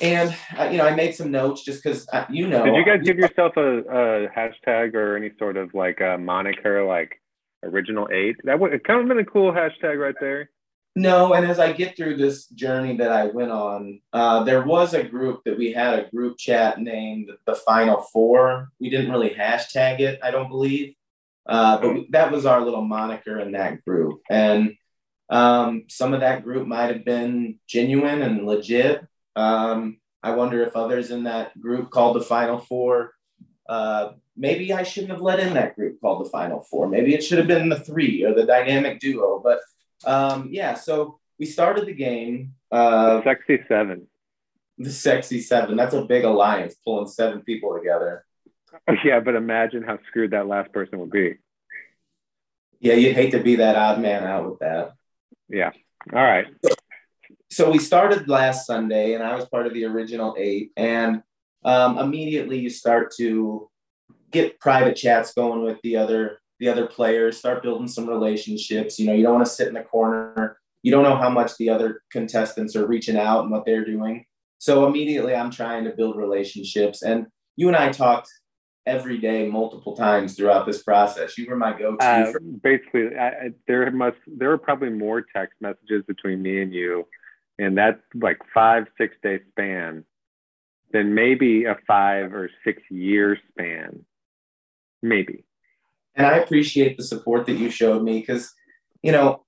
and 0.00 0.34
uh, 0.56 0.68
you 0.70 0.78
know, 0.78 0.86
I 0.86 0.94
made 0.94 1.16
some 1.16 1.32
notes 1.32 1.64
just 1.64 1.82
because 1.82 2.06
uh, 2.12 2.26
you 2.30 2.46
know. 2.46 2.64
Did 2.64 2.76
you 2.76 2.84
guys 2.84 3.00
give 3.02 3.18
yourself 3.18 3.56
a, 3.56 3.78
a 3.78 4.28
hashtag 4.28 4.94
or 4.94 5.16
any 5.16 5.32
sort 5.38 5.56
of 5.56 5.74
like 5.74 6.00
a 6.00 6.16
moniker, 6.16 6.84
like 6.84 7.20
original 7.64 8.08
eight. 8.12 8.36
That 8.44 8.58
would 8.60 8.84
kind 8.84 9.00
of 9.00 9.08
been 9.08 9.18
a 9.18 9.24
cool 9.24 9.52
hashtag 9.52 9.98
right 9.98 10.14
there. 10.20 10.50
No, 10.96 11.34
and 11.34 11.44
as 11.44 11.58
I 11.58 11.72
get 11.72 11.96
through 11.96 12.16
this 12.16 12.46
journey 12.46 12.96
that 12.98 13.10
I 13.10 13.26
went 13.26 13.50
on, 13.50 14.00
uh, 14.12 14.44
there 14.44 14.62
was 14.62 14.94
a 14.94 15.02
group 15.02 15.42
that 15.44 15.58
we 15.58 15.72
had 15.72 15.98
a 15.98 16.08
group 16.08 16.38
chat 16.38 16.78
named 16.78 17.30
the 17.46 17.56
Final 17.56 18.00
Four. 18.00 18.68
We 18.78 18.90
didn't 18.90 19.10
really 19.10 19.30
hashtag 19.30 19.98
it, 19.98 20.20
I 20.22 20.30
don't 20.30 20.48
believe, 20.48 20.94
uh, 21.46 21.80
but 21.80 21.94
we, 21.94 22.06
that 22.10 22.30
was 22.30 22.46
our 22.46 22.60
little 22.60 22.84
moniker 22.84 23.40
in 23.40 23.52
that 23.52 23.84
group. 23.84 24.20
And 24.30 24.76
um, 25.30 25.86
some 25.88 26.14
of 26.14 26.20
that 26.20 26.44
group 26.44 26.68
might 26.68 26.92
have 26.92 27.04
been 27.04 27.58
genuine 27.66 28.22
and 28.22 28.46
legit. 28.46 29.04
Um, 29.34 29.98
I 30.22 30.36
wonder 30.36 30.62
if 30.62 30.76
others 30.76 31.10
in 31.10 31.24
that 31.24 31.60
group 31.60 31.90
called 31.90 32.14
the 32.14 32.24
Final 32.24 32.60
Four 32.60 33.14
uh, 33.68 34.12
maybe 34.36 34.72
I 34.72 34.82
shouldn't 34.82 35.12
have 35.12 35.22
let 35.22 35.40
in 35.40 35.54
that 35.54 35.76
group 35.76 36.00
called 36.00 36.24
the 36.24 36.30
Final 36.30 36.60
Four. 36.60 36.88
Maybe 36.88 37.14
it 37.14 37.22
should 37.22 37.38
have 37.38 37.46
been 37.46 37.68
the 37.68 37.80
three 37.80 38.24
or 38.24 38.34
the 38.34 38.44
dynamic 38.44 39.00
duo. 39.00 39.40
But 39.42 39.60
um, 40.04 40.48
yeah, 40.50 40.74
so 40.74 41.18
we 41.38 41.46
started 41.46 41.86
the 41.86 41.94
game. 41.94 42.54
Uh, 42.70 43.18
the 43.18 43.24
sexy 43.24 43.60
seven. 43.68 44.06
The 44.78 44.90
sexy 44.90 45.40
seven. 45.40 45.76
That's 45.76 45.94
a 45.94 46.04
big 46.04 46.24
alliance, 46.24 46.74
pulling 46.84 47.08
seven 47.08 47.42
people 47.42 47.76
together. 47.76 48.24
Yeah, 49.04 49.20
but 49.20 49.36
imagine 49.36 49.84
how 49.84 49.98
screwed 50.08 50.32
that 50.32 50.48
last 50.48 50.72
person 50.72 50.98
would 50.98 51.10
be. 51.10 51.36
Yeah, 52.80 52.94
you'd 52.94 53.14
hate 53.14 53.30
to 53.30 53.40
be 53.40 53.56
that 53.56 53.76
odd 53.76 54.00
man 54.00 54.24
out 54.24 54.50
with 54.50 54.58
that. 54.58 54.94
Yeah. 55.48 55.70
All 56.12 56.22
right. 56.22 56.46
So, 56.62 56.74
so 57.50 57.70
we 57.70 57.78
started 57.78 58.28
last 58.28 58.66
Sunday, 58.66 59.14
and 59.14 59.22
I 59.22 59.36
was 59.36 59.46
part 59.46 59.66
of 59.66 59.74
the 59.74 59.84
original 59.84 60.34
eight. 60.36 60.72
And 60.76 61.22
um, 61.64 61.98
immediately 61.98 62.58
you 62.58 62.68
start 62.68 63.14
to 63.18 63.70
get 64.34 64.60
private 64.60 64.96
chats 64.96 65.32
going 65.32 65.62
with 65.62 65.78
the 65.82 65.96
other 65.96 66.40
the 66.60 66.68
other 66.68 66.86
players, 66.86 67.38
start 67.38 67.62
building 67.62 67.88
some 67.88 68.06
relationships. 68.06 68.98
You 68.98 69.06
know, 69.06 69.12
you 69.12 69.22
don't 69.22 69.34
want 69.34 69.46
to 69.46 69.52
sit 69.52 69.68
in 69.68 69.74
the 69.74 69.82
corner. 69.82 70.58
You 70.82 70.92
don't 70.92 71.02
know 71.02 71.16
how 71.16 71.30
much 71.30 71.56
the 71.56 71.68
other 71.68 72.02
contestants 72.12 72.76
are 72.76 72.86
reaching 72.86 73.16
out 73.16 73.42
and 73.42 73.50
what 73.50 73.64
they're 73.64 73.84
doing. 73.84 74.24
So 74.58 74.86
immediately 74.86 75.34
I'm 75.34 75.50
trying 75.50 75.84
to 75.84 75.90
build 75.90 76.16
relationships. 76.16 77.02
And 77.02 77.26
you 77.56 77.68
and 77.68 77.76
I 77.76 77.90
talked 77.90 78.28
every 78.86 79.18
day, 79.18 79.48
multiple 79.48 79.96
times 79.96 80.36
throughout 80.36 80.66
this 80.66 80.82
process. 80.82 81.36
You 81.36 81.46
were 81.48 81.56
my 81.56 81.76
go-to. 81.76 82.04
Uh, 82.04 82.32
for- 82.32 82.40
basically, 82.40 83.16
I, 83.18 83.50
there 83.66 83.90
must 83.90 84.18
there 84.26 84.52
are 84.52 84.58
probably 84.58 84.90
more 84.90 85.24
text 85.34 85.54
messages 85.60 86.04
between 86.06 86.40
me 86.40 86.62
and 86.62 86.72
you, 86.72 87.06
and 87.58 87.76
that's 87.76 88.00
like 88.14 88.38
five 88.52 88.86
six 88.96 89.16
day 89.22 89.40
span, 89.50 90.04
than 90.92 91.14
maybe 91.14 91.64
a 91.64 91.76
five 91.86 92.32
or 92.32 92.50
six 92.64 92.80
year 92.90 93.38
span 93.50 94.04
maybe. 95.04 95.44
And 96.16 96.26
I 96.26 96.38
appreciate 96.38 96.96
the 96.96 97.02
support 97.02 97.46
that 97.46 97.54
you 97.54 97.70
showed 97.70 98.02
me 98.02 98.20
because, 98.20 98.52
you 99.02 99.12
know, 99.12 99.44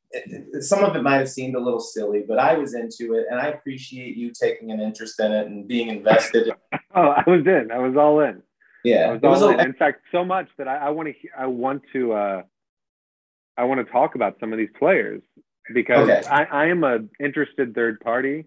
some 0.60 0.84
of 0.84 0.94
it 0.96 1.02
might 1.02 1.16
have 1.16 1.28
seemed 1.28 1.54
a 1.56 1.60
little 1.60 1.80
silly, 1.80 2.24
but 2.26 2.38
I 2.38 2.56
was 2.56 2.74
into 2.74 3.14
it, 3.14 3.26
and 3.30 3.40
I 3.40 3.48
appreciate 3.48 4.16
you 4.16 4.30
taking 4.30 4.70
an 4.70 4.80
interest 4.80 5.18
in 5.20 5.32
it 5.32 5.46
and 5.46 5.66
being 5.66 5.88
invested. 5.88 6.50
oh, 6.94 7.08
I 7.08 7.24
was 7.26 7.46
in. 7.46 7.70
I 7.72 7.78
was 7.78 7.96
all 7.96 8.20
in. 8.20 8.42
Yeah, 8.84 9.08
I 9.08 9.12
was, 9.12 9.22
was 9.22 9.42
all 9.42 9.50
in. 9.50 9.60
in. 9.60 9.72
fact, 9.74 10.02
so 10.12 10.24
much 10.24 10.48
that 10.58 10.68
I, 10.68 10.76
I 10.76 10.90
want 10.90 11.08
to. 11.08 11.28
I 11.36 11.46
want 11.46 11.82
to. 11.92 12.12
Uh, 12.12 12.42
I 13.58 13.64
want 13.64 13.84
to 13.84 13.92
talk 13.92 14.14
about 14.14 14.36
some 14.38 14.52
of 14.52 14.58
these 14.58 14.68
players 14.78 15.22
because 15.74 16.08
okay. 16.08 16.22
I, 16.28 16.44
I 16.44 16.66
am 16.66 16.84
a 16.84 17.00
interested 17.18 17.74
third 17.74 18.00
party, 18.00 18.46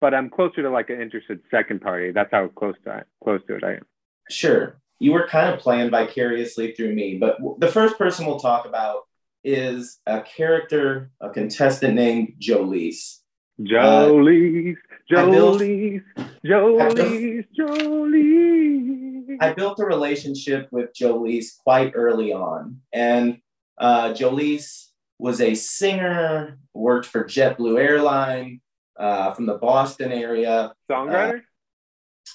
but 0.00 0.14
I'm 0.14 0.30
closer 0.30 0.62
to 0.62 0.70
like 0.70 0.88
an 0.90 1.00
interested 1.00 1.40
second 1.50 1.82
party. 1.82 2.10
That's 2.10 2.30
how 2.30 2.48
close 2.48 2.76
to 2.84 3.04
close 3.22 3.40
to 3.48 3.56
it 3.56 3.64
I 3.64 3.74
am. 3.74 3.86
Sure 4.30 4.80
you 4.98 5.12
were 5.12 5.26
kind 5.26 5.52
of 5.52 5.60
playing 5.60 5.90
vicariously 5.90 6.72
through 6.72 6.94
me. 6.94 7.18
But 7.18 7.38
the 7.58 7.68
first 7.68 7.98
person 7.98 8.26
we'll 8.26 8.40
talk 8.40 8.66
about 8.66 9.02
is 9.42 9.98
a 10.06 10.22
character, 10.22 11.10
a 11.20 11.30
contestant 11.30 11.94
named 11.94 12.34
Jolise. 12.40 13.18
Jolie's, 13.62 14.76
I 15.10 15.30
built- 15.30 15.60
Jolie's, 15.60 16.02
Jolie's, 16.44 17.44
Jolie's. 17.56 19.38
I 19.40 19.52
built 19.52 19.78
a 19.80 19.84
relationship 19.84 20.68
with 20.70 20.92
Jolise 20.92 21.58
quite 21.62 21.92
early 21.94 22.32
on. 22.32 22.80
And 22.92 23.38
uh, 23.78 24.12
Jolise 24.12 24.88
was 25.18 25.40
a 25.40 25.54
singer, 25.54 26.58
worked 26.72 27.06
for 27.06 27.24
JetBlue 27.24 27.78
Airline 27.80 28.60
uh, 28.98 29.32
from 29.34 29.46
the 29.46 29.54
Boston 29.54 30.12
area. 30.12 30.72
Songwriter? 30.90 31.42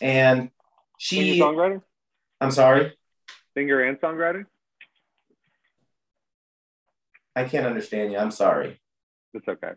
And 0.02 0.52
she, 0.98 1.40
songwriter? 1.40 1.82
I'm 2.42 2.52
sorry, 2.52 2.94
Singer 3.54 3.82
and 3.82 3.98
songwriter? 4.00 4.46
I 7.36 7.44
can't 7.46 7.66
understand 7.66 8.12
you. 8.12 8.18
I'm 8.18 8.32
sorry. 8.32 8.80
It's 9.34 9.48
okay. 9.48 9.72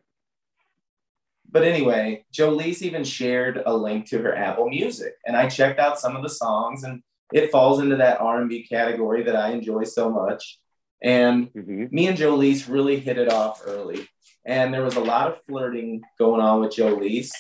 But 1.51 1.65
anyway, 1.65 2.25
Jolise 2.33 2.83
even 2.83 3.05
shared 3.05 3.63
a 3.67 3.75
link 3.77 4.07
to 4.09 4.19
her 4.23 4.35
Apple 4.35 4.69
Music, 4.71 5.15
and 5.27 5.37
I 5.37 5.49
checked 5.49 5.79
out 5.79 5.99
some 5.99 6.17
of 6.17 6.23
the 6.23 6.29
songs, 6.31 6.83
and 6.83 7.03
it 7.33 7.51
falls 7.51 7.81
into 7.81 7.97
that 7.97 8.21
R&B 8.21 8.67
category 8.67 9.23
that 9.25 9.37
I 9.37 9.51
enjoy 9.51 9.85
so 9.85 10.11
much. 10.11 10.59
And 11.03 11.49
hmm 11.49 11.87
me 11.91 12.07
and 12.07 12.17
Jolise 12.17 12.69
really 12.73 12.99
hit 13.01 13.19
it 13.19 13.31
off 13.31 13.63
early, 13.67 14.09
and 14.47 14.73
there 14.73 14.83
was 14.85 14.97
a 14.97 15.01
lot 15.01 15.29
of 15.29 15.43
flirting 15.45 16.03
going 16.19 16.41
on 16.41 16.61
with 16.61 16.75
Jolise, 16.75 17.33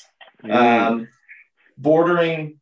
Mm. 0.45 0.51
um, 0.53 1.09
bordering. 1.79 2.59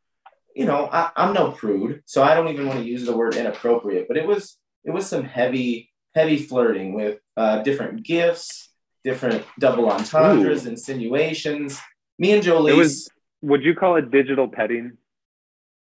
You 0.54 0.66
know, 0.66 0.88
I, 0.92 1.10
I'm 1.16 1.32
no 1.32 1.52
prude, 1.52 2.02
so 2.06 2.22
I 2.22 2.34
don't 2.34 2.48
even 2.48 2.66
want 2.66 2.80
to 2.80 2.84
use 2.84 3.04
the 3.06 3.16
word 3.16 3.34
inappropriate, 3.36 4.08
but 4.08 4.16
it 4.16 4.26
was 4.26 4.58
it 4.84 4.90
was 4.90 5.06
some 5.06 5.22
heavy 5.24 5.90
heavy 6.14 6.38
flirting 6.38 6.92
with 6.94 7.18
uh, 7.36 7.62
different 7.62 8.02
gifts, 8.04 8.70
different 9.04 9.44
double 9.58 9.88
entendres, 9.90 10.66
insinuations. 10.66 11.80
Me 12.18 12.32
and 12.32 12.42
Jolise. 12.42 12.70
It 12.70 12.76
was- 12.76 13.08
Would 13.42 13.62
you 13.62 13.74
call 13.74 13.96
it 13.96 14.10
digital 14.10 14.48
petting? 14.48 14.98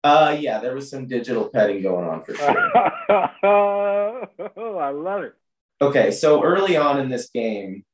Uh, 0.03 0.37
yeah, 0.39 0.59
there 0.61 0.75
was 0.75 0.91
some 0.91 1.07
digital 1.07 1.49
petting 1.49 1.83
going 1.83 2.07
on 2.09 2.23
for 2.25 2.35
sure. 2.35 3.31
oh, 3.45 4.77
I 4.79 4.91
love 4.91 5.23
it. 5.23 5.35
okay, 5.81 6.11
so 6.11 6.43
early 6.43 6.77
on 6.77 7.01
in 7.01 7.09
this 7.09 7.31
game, 7.31 7.85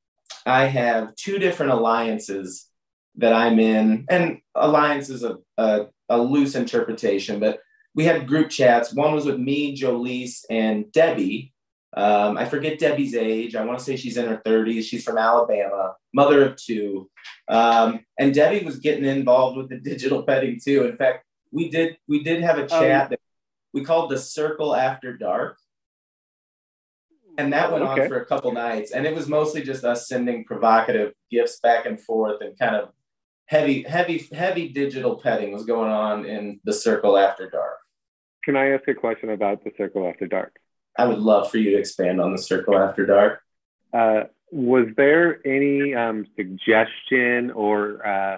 I 0.47 0.65
have 0.67 1.15
two 1.15 1.39
different 1.39 1.73
alliances 1.73 2.67
that 3.17 3.33
I'm 3.33 3.59
in, 3.61 4.07
and 4.09 4.39
alliance 4.55 5.09
is 5.11 5.23
a, 5.23 5.37
a, 5.59 5.87
a 6.11 6.19
loose 6.19 6.55
interpretation, 6.55 7.41
but 7.41 7.61
we 7.95 8.05
had 8.05 8.27
group 8.27 8.51
chats. 8.51 8.93
One 8.93 9.15
was 9.15 9.25
with 9.25 9.39
me, 9.39 9.77
Jolise, 9.77 10.45
and 10.51 10.91
Debbie. 10.93 11.55
Um, 11.97 12.37
I 12.37 12.45
forget 12.45 12.79
Debbie's 12.79 13.15
age. 13.15 13.57
I 13.57 13.65
want 13.65 13.79
to 13.79 13.85
say 13.85 13.97
she's 13.97 14.17
in 14.17 14.27
her 14.27 14.41
30s. 14.47 14.85
She's 14.85 15.03
from 15.03 15.19
Alabama, 15.19 15.95
mother 16.15 16.45
of 16.45 16.57
two. 16.57 17.11
Um, 17.49 18.01
and 18.19 18.33
Debbie 18.35 18.65
was 18.65 18.79
getting 18.79 19.05
involved 19.05 19.57
with 19.57 19.71
the 19.71 19.79
digital 19.79 20.23
petting 20.23 20.61
too. 20.63 20.85
In 20.85 20.97
fact, 20.97 21.25
we 21.51 21.69
did 21.69 21.97
we 22.07 22.23
did 22.23 22.43
have 22.43 22.59
a 22.59 22.67
chat 22.67 23.11
that 23.11 23.19
we 23.73 23.83
called 23.83 24.11
the 24.11 24.19
Circle 24.19 24.75
After 24.77 25.17
Dark, 25.17 25.59
and 27.39 27.53
that 27.53 27.73
went 27.73 27.85
Okay. 27.85 28.03
on 28.03 28.09
for 28.09 28.21
a 28.21 28.27
couple 28.27 28.53
nights. 28.53 28.93
And 28.93 29.05
it 29.05 29.15
was 29.15 29.27
mostly 29.29 29.63
just 29.63 29.85
us 29.85 30.07
sending 30.07 30.45
provocative 30.45 31.13
gifts 31.29 31.59
back 31.59 31.87
and 31.87 32.01
forth, 32.01 32.41
and 32.41 32.57
kind 32.57 32.77
of 32.77 32.91
heavy, 33.51 33.83
heavy, 33.83 34.29
heavy 34.33 34.69
digital 34.69 35.17
petting 35.17 35.51
was 35.53 35.65
going 35.65 35.91
on 35.91 36.25
in 36.25 36.61
the 36.63 36.73
Circle 36.73 37.19
After 37.19 37.51
Dark. 37.51 37.79
Can 38.45 38.57
I 38.57 38.71
ask 38.71 38.87
a 38.87 38.95
question 38.95 39.31
about 39.31 39.65
the 39.65 39.73
Circle 39.77 40.09
After 40.09 40.29
Dark? 40.29 40.57
I 40.97 41.07
would 41.07 41.19
love 41.19 41.51
for 41.51 41.59
you 41.59 41.73
to 41.73 41.77
expand 41.77 42.21
on 42.21 42.31
the 42.31 42.39
Circle 42.39 42.79
After 42.79 43.05
Dark. 43.05 43.43
Uh, 43.93 44.25
was 44.53 44.87
there 44.97 45.45
any 45.45 45.95
um, 45.95 46.27
suggestion 46.37 47.51
or 47.51 48.07
uh, 48.07 48.37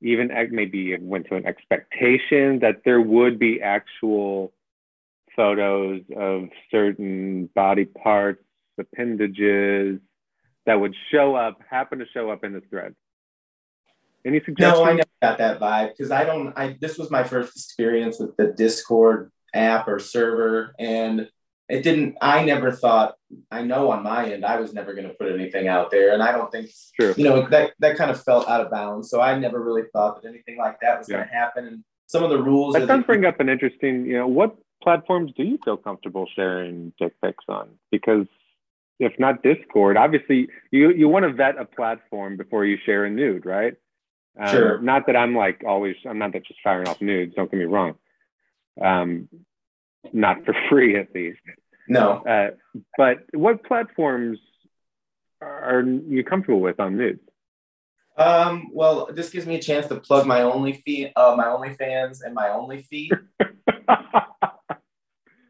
even 0.00 0.30
maybe 0.50 0.94
it 0.94 1.02
went 1.02 1.26
to 1.26 1.36
an 1.36 1.46
expectation 1.46 2.60
that 2.60 2.82
there 2.86 3.02
would 3.02 3.38
be 3.38 3.60
actual 3.60 4.54
photos 5.36 6.00
of 6.16 6.48
certain 6.70 7.50
body 7.54 7.84
parts, 7.84 8.42
appendages 8.78 10.00
that 10.64 10.80
would 10.80 10.94
show 11.10 11.34
up, 11.34 11.58
happen 11.68 11.98
to 11.98 12.06
show 12.14 12.30
up 12.30 12.44
in 12.44 12.54
this 12.54 12.64
thread? 12.70 12.94
Any 14.24 14.40
suggestions? 14.40 14.78
No, 14.78 14.84
I 14.84 14.92
never 14.92 15.08
got 15.20 15.38
that 15.38 15.60
vibe 15.60 15.90
because 15.90 16.10
I 16.10 16.24
don't. 16.24 16.52
I 16.56 16.76
this 16.80 16.98
was 16.98 17.10
my 17.10 17.24
first 17.24 17.56
experience 17.56 18.20
with 18.20 18.36
the 18.36 18.52
Discord 18.52 19.32
app 19.52 19.88
or 19.88 19.98
server, 19.98 20.74
and 20.78 21.28
it 21.68 21.82
didn't. 21.82 22.16
I 22.20 22.44
never 22.44 22.70
thought. 22.70 23.16
I 23.50 23.62
know 23.62 23.90
on 23.90 24.02
my 24.04 24.30
end, 24.32 24.44
I 24.44 24.60
was 24.60 24.72
never 24.74 24.94
going 24.94 25.08
to 25.08 25.14
put 25.14 25.32
anything 25.32 25.66
out 25.66 25.90
there, 25.90 26.12
and 26.12 26.22
I 26.22 26.30
don't 26.32 26.52
think 26.52 26.70
Sure. 27.00 27.12
you 27.16 27.24
know 27.24 27.48
that 27.48 27.72
that 27.80 27.96
kind 27.96 28.10
of 28.10 28.22
felt 28.22 28.48
out 28.48 28.60
of 28.60 28.70
bounds. 28.70 29.10
So 29.10 29.20
I 29.20 29.36
never 29.38 29.60
really 29.60 29.84
thought 29.92 30.22
that 30.22 30.28
anything 30.28 30.56
like 30.56 30.78
that 30.82 30.98
was 30.98 31.08
going 31.08 31.26
to 31.26 31.32
happen. 31.32 31.66
And 31.66 31.84
some 32.06 32.22
of 32.22 32.30
the 32.30 32.40
rules. 32.40 32.74
That 32.74 32.80
does 32.80 32.88
that- 32.88 33.06
bring 33.06 33.24
up 33.24 33.40
an 33.40 33.48
interesting, 33.48 34.06
you 34.06 34.18
know, 34.18 34.28
what 34.28 34.54
platforms 34.82 35.32
do 35.36 35.42
you 35.44 35.58
feel 35.64 35.76
comfortable 35.76 36.26
sharing 36.36 36.92
dick 36.98 37.14
pics 37.22 37.44
on? 37.48 37.70
Because 37.90 38.26
if 39.00 39.18
not 39.18 39.42
Discord, 39.42 39.96
obviously 39.96 40.48
you 40.70 40.90
you 40.92 41.08
want 41.08 41.24
to 41.24 41.32
vet 41.32 41.58
a 41.58 41.64
platform 41.64 42.36
before 42.36 42.64
you 42.64 42.78
share 42.84 43.04
a 43.04 43.10
nude, 43.10 43.44
right? 43.46 43.74
Um, 44.38 44.48
Sure. 44.48 44.80
Not 44.80 45.06
that 45.06 45.16
I'm 45.16 45.34
like 45.36 45.62
always. 45.66 45.96
I'm 46.06 46.18
not 46.18 46.32
that 46.32 46.44
just 46.46 46.60
firing 46.62 46.88
off 46.88 47.00
nudes. 47.00 47.34
Don't 47.34 47.50
get 47.50 47.58
me 47.58 47.64
wrong. 47.66 47.94
Um, 48.80 49.28
not 50.12 50.44
for 50.44 50.54
free, 50.70 50.96
at 50.96 51.14
least. 51.14 51.40
no, 51.88 52.22
Uh, 52.26 52.50
but 52.96 53.18
what 53.32 53.64
platforms 53.64 54.38
are 55.40 55.82
you 55.82 56.24
comfortable 56.24 56.60
with 56.60 56.80
on 56.80 56.96
nudes? 56.96 57.20
Um, 58.16 58.68
well, 58.72 59.08
this 59.12 59.30
gives 59.30 59.46
me 59.46 59.56
a 59.56 59.62
chance 59.62 59.86
to 59.88 59.96
plug 59.96 60.26
my 60.26 60.42
only 60.42 60.74
feed, 60.74 61.12
uh, 61.16 61.34
my 61.36 61.44
OnlyFans 61.44 62.22
and 62.22 62.34
my 62.34 62.50
only 62.50 62.82
feed. 62.82 63.10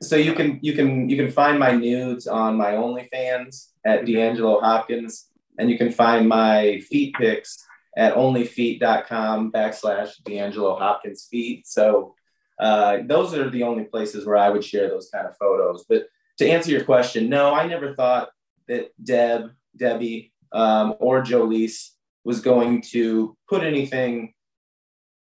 so 0.03 0.17
you 0.17 0.33
can 0.33 0.59
you 0.63 0.73
can 0.73 1.09
you 1.09 1.17
can 1.17 1.31
find 1.31 1.59
my 1.59 1.73
nudes 1.73 2.27
on 2.27 2.57
my 2.57 2.73
OnlyFans 2.73 3.69
at 3.85 4.07
D'Angelo 4.07 4.61
Hopkins, 4.61 5.29
and 5.59 5.71
you 5.71 5.77
can 5.79 5.91
find 5.93 6.29
my 6.29 6.81
feet 6.89 7.15
pics 7.15 7.65
at 7.97 8.15
onlyfeet.com 8.15 9.53
backslash 9.53 10.23
D'Angelo 10.25 10.77
Hopkins 10.77 11.27
feet. 11.31 11.67
So 11.67 12.15
uh, 12.59 12.99
those 13.05 13.35
are 13.35 13.51
the 13.51 13.65
only 13.65 13.85
places 13.85 14.27
where 14.27 14.37
I 14.37 14.51
would 14.51 14.65
share 14.65 14.89
those 14.89 15.11
kind 15.13 15.27
of 15.27 15.37
photos. 15.37 15.85
But 15.89 16.07
to 16.39 16.49
answer 16.49 16.71
your 16.71 16.85
question, 16.85 17.29
no, 17.29 17.55
I 17.55 17.67
never 17.67 17.95
thought 17.95 18.31
that 18.69 18.91
Deb, 19.03 19.51
Debbie, 19.77 20.33
um, 20.53 20.95
or 20.99 21.23
Jolise 21.23 21.91
was 22.25 22.41
going 22.41 22.83
to 22.83 23.37
put 23.49 23.63
anything 23.63 24.35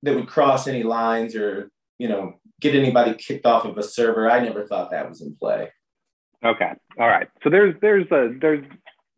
that 0.02 0.14
would 0.14 0.28
cross 0.28 0.66
any 0.66 0.82
lines 0.82 1.36
or 1.36 1.70
you 1.98 2.08
know 2.08 2.34
get 2.60 2.74
anybody 2.74 3.14
kicked 3.14 3.46
off 3.46 3.64
of 3.64 3.78
a 3.78 3.82
server. 3.82 4.30
I 4.30 4.40
never 4.40 4.66
thought 4.66 4.90
that 4.90 5.08
was 5.08 5.20
in 5.20 5.36
play. 5.36 5.70
Okay. 6.44 6.72
All 6.98 7.08
right. 7.08 7.28
So 7.42 7.50
there's 7.50 7.74
there's 7.80 8.06
a 8.10 8.34
there's 8.40 8.64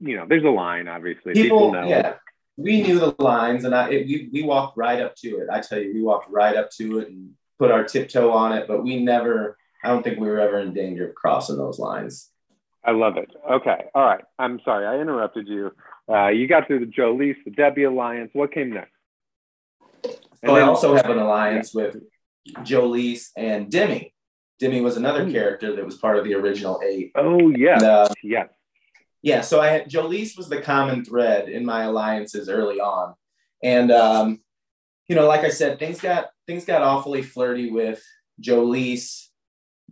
you 0.01 0.17
know 0.17 0.27
there's 0.29 0.45
a 0.45 0.51
line 0.51 0.89
obviously 0.89 1.33
People, 1.35 1.73
know 1.73 1.87
yeah, 1.87 2.15
we 2.57 2.83
knew 2.83 2.99
the 2.99 3.15
lines, 3.19 3.65
and 3.65 3.75
I 3.75 3.91
it, 3.91 4.07
we 4.07 4.29
we 4.33 4.43
walked 4.43 4.77
right 4.77 5.01
up 5.01 5.15
to 5.17 5.39
it. 5.39 5.49
I 5.51 5.61
tell 5.61 5.79
you, 5.81 5.93
we 5.95 6.03
walked 6.03 6.31
right 6.31 6.57
up 6.57 6.71
to 6.79 6.99
it 7.01 7.09
and 7.09 7.31
put 7.59 7.71
our 7.71 7.85
tiptoe 7.85 8.31
on 8.31 8.53
it, 8.53 8.67
but 8.69 8.83
we 8.83 9.03
never. 9.03 9.57
I 9.85 9.89
don't 9.89 10.03
think 10.05 10.21
we 10.21 10.29
were 10.29 10.39
ever 10.39 10.61
in 10.61 10.73
danger 10.73 11.09
of 11.09 11.15
crossing 11.17 11.57
those 11.57 11.79
lines. 11.79 12.31
I 12.85 12.93
love 12.93 13.17
it. 13.17 13.31
Okay. 13.51 13.85
All 13.95 14.05
right. 14.05 14.25
I'm 14.39 14.61
sorry 14.65 14.87
I 14.87 15.01
interrupted 15.01 15.49
you. 15.49 15.73
Uh, 16.09 16.29
you 16.29 16.47
got 16.47 16.67
through 16.67 16.81
the 16.81 16.87
Jolise, 16.93 17.37
the 17.45 17.51
Debbie 17.51 17.85
alliance. 17.85 18.31
What 18.33 18.53
came 18.53 18.73
next? 18.73 18.93
And 20.05 20.15
So 20.47 20.57
I 20.57 20.63
also 20.63 20.95
have 20.97 21.11
an 21.11 21.19
alliance 21.19 21.73
with 21.75 21.97
Jolise 22.59 23.31
and 23.37 23.71
Demi. 23.71 24.13
Demi 24.59 24.81
was 24.81 24.97
another 24.97 25.25
Hmm. 25.25 25.33
character 25.33 25.75
that 25.77 25.85
was 25.85 25.97
part 25.97 26.19
of 26.19 26.25
the 26.25 26.35
original 26.35 26.81
eight. 26.85 27.13
Oh 27.17 27.49
yeah. 27.51 27.75
And, 27.75 27.83
uh, 27.85 28.09
yes. 28.23 28.49
Yeah, 29.23 29.41
so 29.41 29.61
I 29.61 29.69
had 29.69 29.89
Jolise 29.89 30.37
was 30.37 30.49
the 30.49 30.61
common 30.61 31.05
thread 31.05 31.49
in 31.49 31.65
my 31.65 31.85
alliances 31.85 32.49
early 32.49 32.81
on, 32.81 33.15
and 33.63 33.93
um, 33.93 34.41
you 35.09 35.15
know, 35.15 35.29
like 35.29 35.43
I 35.43 35.51
said, 35.51 35.79
things 35.79 36.01
got 36.01 36.31
things 36.47 36.65
got 36.65 36.83
awfully 36.83 37.23
flirty 37.23 37.71
with 37.71 38.03
Jolise 38.41 39.29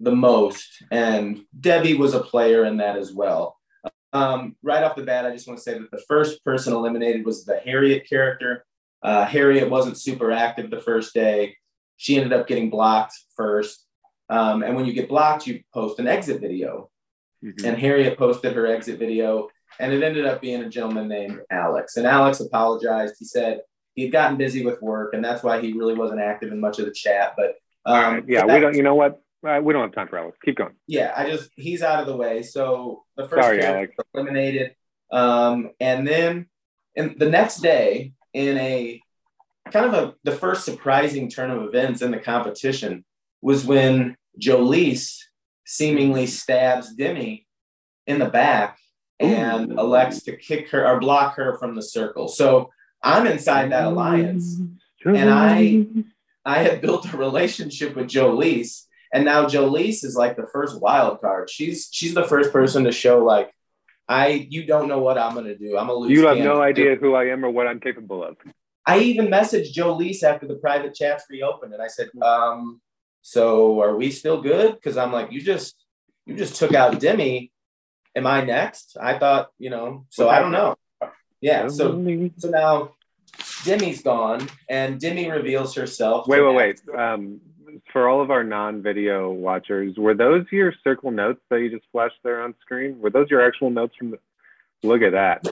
the 0.01 0.15
most, 0.15 0.83
and 0.91 1.41
Debbie 1.59 1.95
was 1.95 2.15
a 2.15 2.21
player 2.21 2.65
in 2.65 2.79
that 2.79 2.97
as 2.97 3.13
well. 3.13 3.57
Um, 4.13 4.57
right 4.63 4.83
off 4.83 4.97
the 4.97 5.05
bat, 5.05 5.27
I 5.27 5.31
just 5.31 5.47
want 5.47 5.59
to 5.59 5.63
say 5.63 5.79
that 5.79 5.91
the 5.93 6.03
first 6.09 6.45
person 6.45 6.73
eliminated 6.73 7.25
was 7.25 7.45
the 7.45 7.59
Harriet 7.59 8.09
character. 8.09 8.65
Uh, 9.03 9.25
Harriet 9.25 9.71
wasn't 9.71 9.97
super 9.97 10.33
active 10.33 10.71
the 10.71 10.81
first 10.81 11.15
day. 11.15 11.57
She 11.97 12.17
ended 12.17 12.33
up 12.33 12.49
getting 12.49 12.71
blocked 12.71 13.15
first. 13.37 13.87
Um, 14.29 14.63
and 14.65 14.75
when 14.75 14.87
you 14.87 14.93
get 14.93 15.09
blocked, 15.09 15.47
you 15.47 15.63
post 15.73 16.01
an 16.01 16.09
exit 16.09 16.41
video 16.41 16.90
Mhm. 17.45 17.65
and 17.65 17.79
Harriet 17.79 18.19
posted 18.19 18.53
her 18.55 18.67
exit 18.67 18.99
video, 18.99 19.49
and 19.79 19.93
it 19.93 20.03
ended 20.03 20.27
up 20.27 20.41
being 20.41 20.63
a 20.63 20.69
gentleman 20.69 21.09
named 21.09 21.41
Alex. 21.51 21.97
And 21.97 22.07
Alex 22.07 22.41
apologized. 22.41 23.17
He 23.19 23.25
said 23.25 23.61
he 23.95 24.03
had 24.03 24.13
gotten 24.13 24.37
busy 24.37 24.65
with 24.65 24.81
work, 24.83 25.15
and 25.15 25.25
that's 25.25 25.43
why 25.43 25.61
he 25.61 25.73
really 25.73 25.95
wasn't 25.95 26.21
active 26.21 26.53
in 26.53 26.61
much 26.61 26.79
of 26.79 26.85
the 26.87 26.93
chat. 26.93 27.35
But 27.37 27.55
um, 27.87 28.15
right. 28.15 28.25
Yeah. 28.29 28.47
but 28.47 28.55
We 28.55 28.61
don't. 28.61 28.75
You 28.77 28.83
know 28.83 28.95
what? 28.95 29.21
Uh, 29.47 29.59
we 29.63 29.73
don't 29.73 29.83
have 29.83 29.93
time 29.95 30.07
for 30.09 30.19
Alex. 30.19 30.37
Keep 30.45 30.57
going. 30.57 30.75
yeah, 30.87 31.15
I 31.17 31.31
just 31.31 31.51
he's 31.57 31.83
out 31.83 32.01
of 32.01 32.07
the 32.07 32.17
way. 32.17 32.43
So 32.43 33.05
the 33.17 33.27
first 33.27 33.43
Sorry, 33.43 33.63
Alex. 33.65 33.95
eliminated, 34.15 34.75
um, 35.11 35.71
and 35.81 36.07
then 36.07 36.47
and 36.95 37.19
the 37.19 37.31
next 37.31 37.61
day 37.63 38.13
in 38.35 38.59
a 38.59 39.01
kind 39.71 39.87
of 39.87 39.95
a 39.95 40.15
the 40.25 40.33
first 40.33 40.67
surprising 40.67 41.31
turn 41.31 41.51
of 41.51 41.63
events 41.63 42.03
in 42.03 42.11
the 42.11 42.19
competition 42.19 43.03
was 43.41 43.65
when 43.65 44.15
Jolise 44.39 45.17
seemingly 45.71 46.27
stabs 46.27 46.93
Demi 46.95 47.47
in 48.09 48.19
the 48.19 48.27
back 48.27 48.77
and 49.21 49.71
Ooh. 49.71 49.79
elects 49.79 50.25
to 50.25 50.37
kick 50.37 50.69
her 50.71 50.85
or 50.85 50.99
block 50.99 51.37
her 51.37 51.57
from 51.59 51.77
the 51.77 51.83
circle. 51.83 52.27
So 52.27 52.71
I'm 53.03 53.27
inside 53.29 53.71
that 53.71 53.85
alliance, 53.85 54.61
and 55.05 55.31
I 55.31 55.87
I 56.45 56.65
have 56.65 56.81
built 56.81 57.13
a 57.13 57.17
relationship 57.17 57.95
with 57.95 58.09
Jolise, 58.09 58.87
and 59.15 59.25
now 59.25 59.47
Jolise 59.47 60.05
is 60.05 60.17
like 60.17 60.37
the 60.37 60.49
first 60.53 60.81
wild 60.81 61.21
card. 61.21 61.49
She's 61.49 61.89
she's 61.93 62.15
the 62.15 62.25
first 62.25 62.53
person 62.53 62.83
to 62.85 62.93
show 62.93 63.25
like 63.25 63.55
I 64.09 64.49
you 64.51 64.67
don't 64.67 64.89
know 64.89 64.99
what 64.99 65.19
I'm 65.19 65.35
gonna 65.35 65.57
do. 65.57 65.79
I'm 65.79 65.89
a 65.89 65.95
lose. 65.95 66.11
You 66.11 66.27
have 66.27 66.39
no 66.39 66.61
idea 66.61 66.97
who 66.97 67.15
I 67.15 67.27
am 67.27 67.45
or 67.45 67.51
what 67.51 67.69
I'm 67.69 67.79
capable 67.79 68.25
of. 68.25 68.37
I 68.85 68.99
even 68.99 69.29
messaged 69.29 69.73
Jolise 69.73 70.25
after 70.25 70.49
the 70.49 70.57
private 70.57 70.95
chats 70.95 71.27
reopened, 71.31 71.75
and 71.75 71.83
I 71.83 71.87
said, 71.87 72.09
um, 72.21 72.81
"So 73.23 73.81
are 73.83 73.97
we 73.97 74.11
still 74.11 74.41
good?" 74.43 74.75
Because 74.75 74.97
I'm 74.97 75.13
like, 75.13 75.33
you 75.33 75.41
just 75.41 75.77
you 76.27 76.37
just 76.37 76.57
took 76.57 76.75
out 76.75 77.01
Demi. 77.01 77.53
Am 78.17 78.27
I 78.27 78.43
next? 78.43 78.97
I 79.01 79.19
thought, 79.19 79.51
you 79.59 79.71
know. 79.71 80.07
So 80.11 80.29
I 80.29 80.41
don't 80.41 80.53
know. 80.53 80.77
Yeah. 81.41 81.69
So 81.69 82.31
so 82.39 82.49
now 82.51 82.95
Demi's 83.65 84.03
gone, 84.03 84.49
and 84.69 85.01
Demi 85.01 85.31
reveals 85.31 85.75
herself. 85.75 86.27
Wait, 86.27 86.41
wait, 86.41 86.55
wait. 86.55 86.81
Um, 86.97 87.41
for 87.93 88.09
all 88.09 88.21
of 88.21 88.31
our 88.31 88.43
non-video 88.43 89.31
watchers, 89.31 89.97
were 89.97 90.15
those 90.15 90.45
your 90.51 90.75
circle 90.83 91.11
notes 91.11 91.41
that 91.51 91.61
you 91.61 91.71
just 91.71 91.85
flashed 91.93 92.19
there 92.25 92.43
on 92.43 92.55
screen? 92.61 93.01
Were 93.01 93.11
those 93.11 93.31
your 93.31 93.47
actual 93.47 93.71
notes 93.71 93.95
from 93.97 94.13
the? 94.13 94.19
Look 94.83 95.03
at 95.03 95.13
that. 95.13 95.47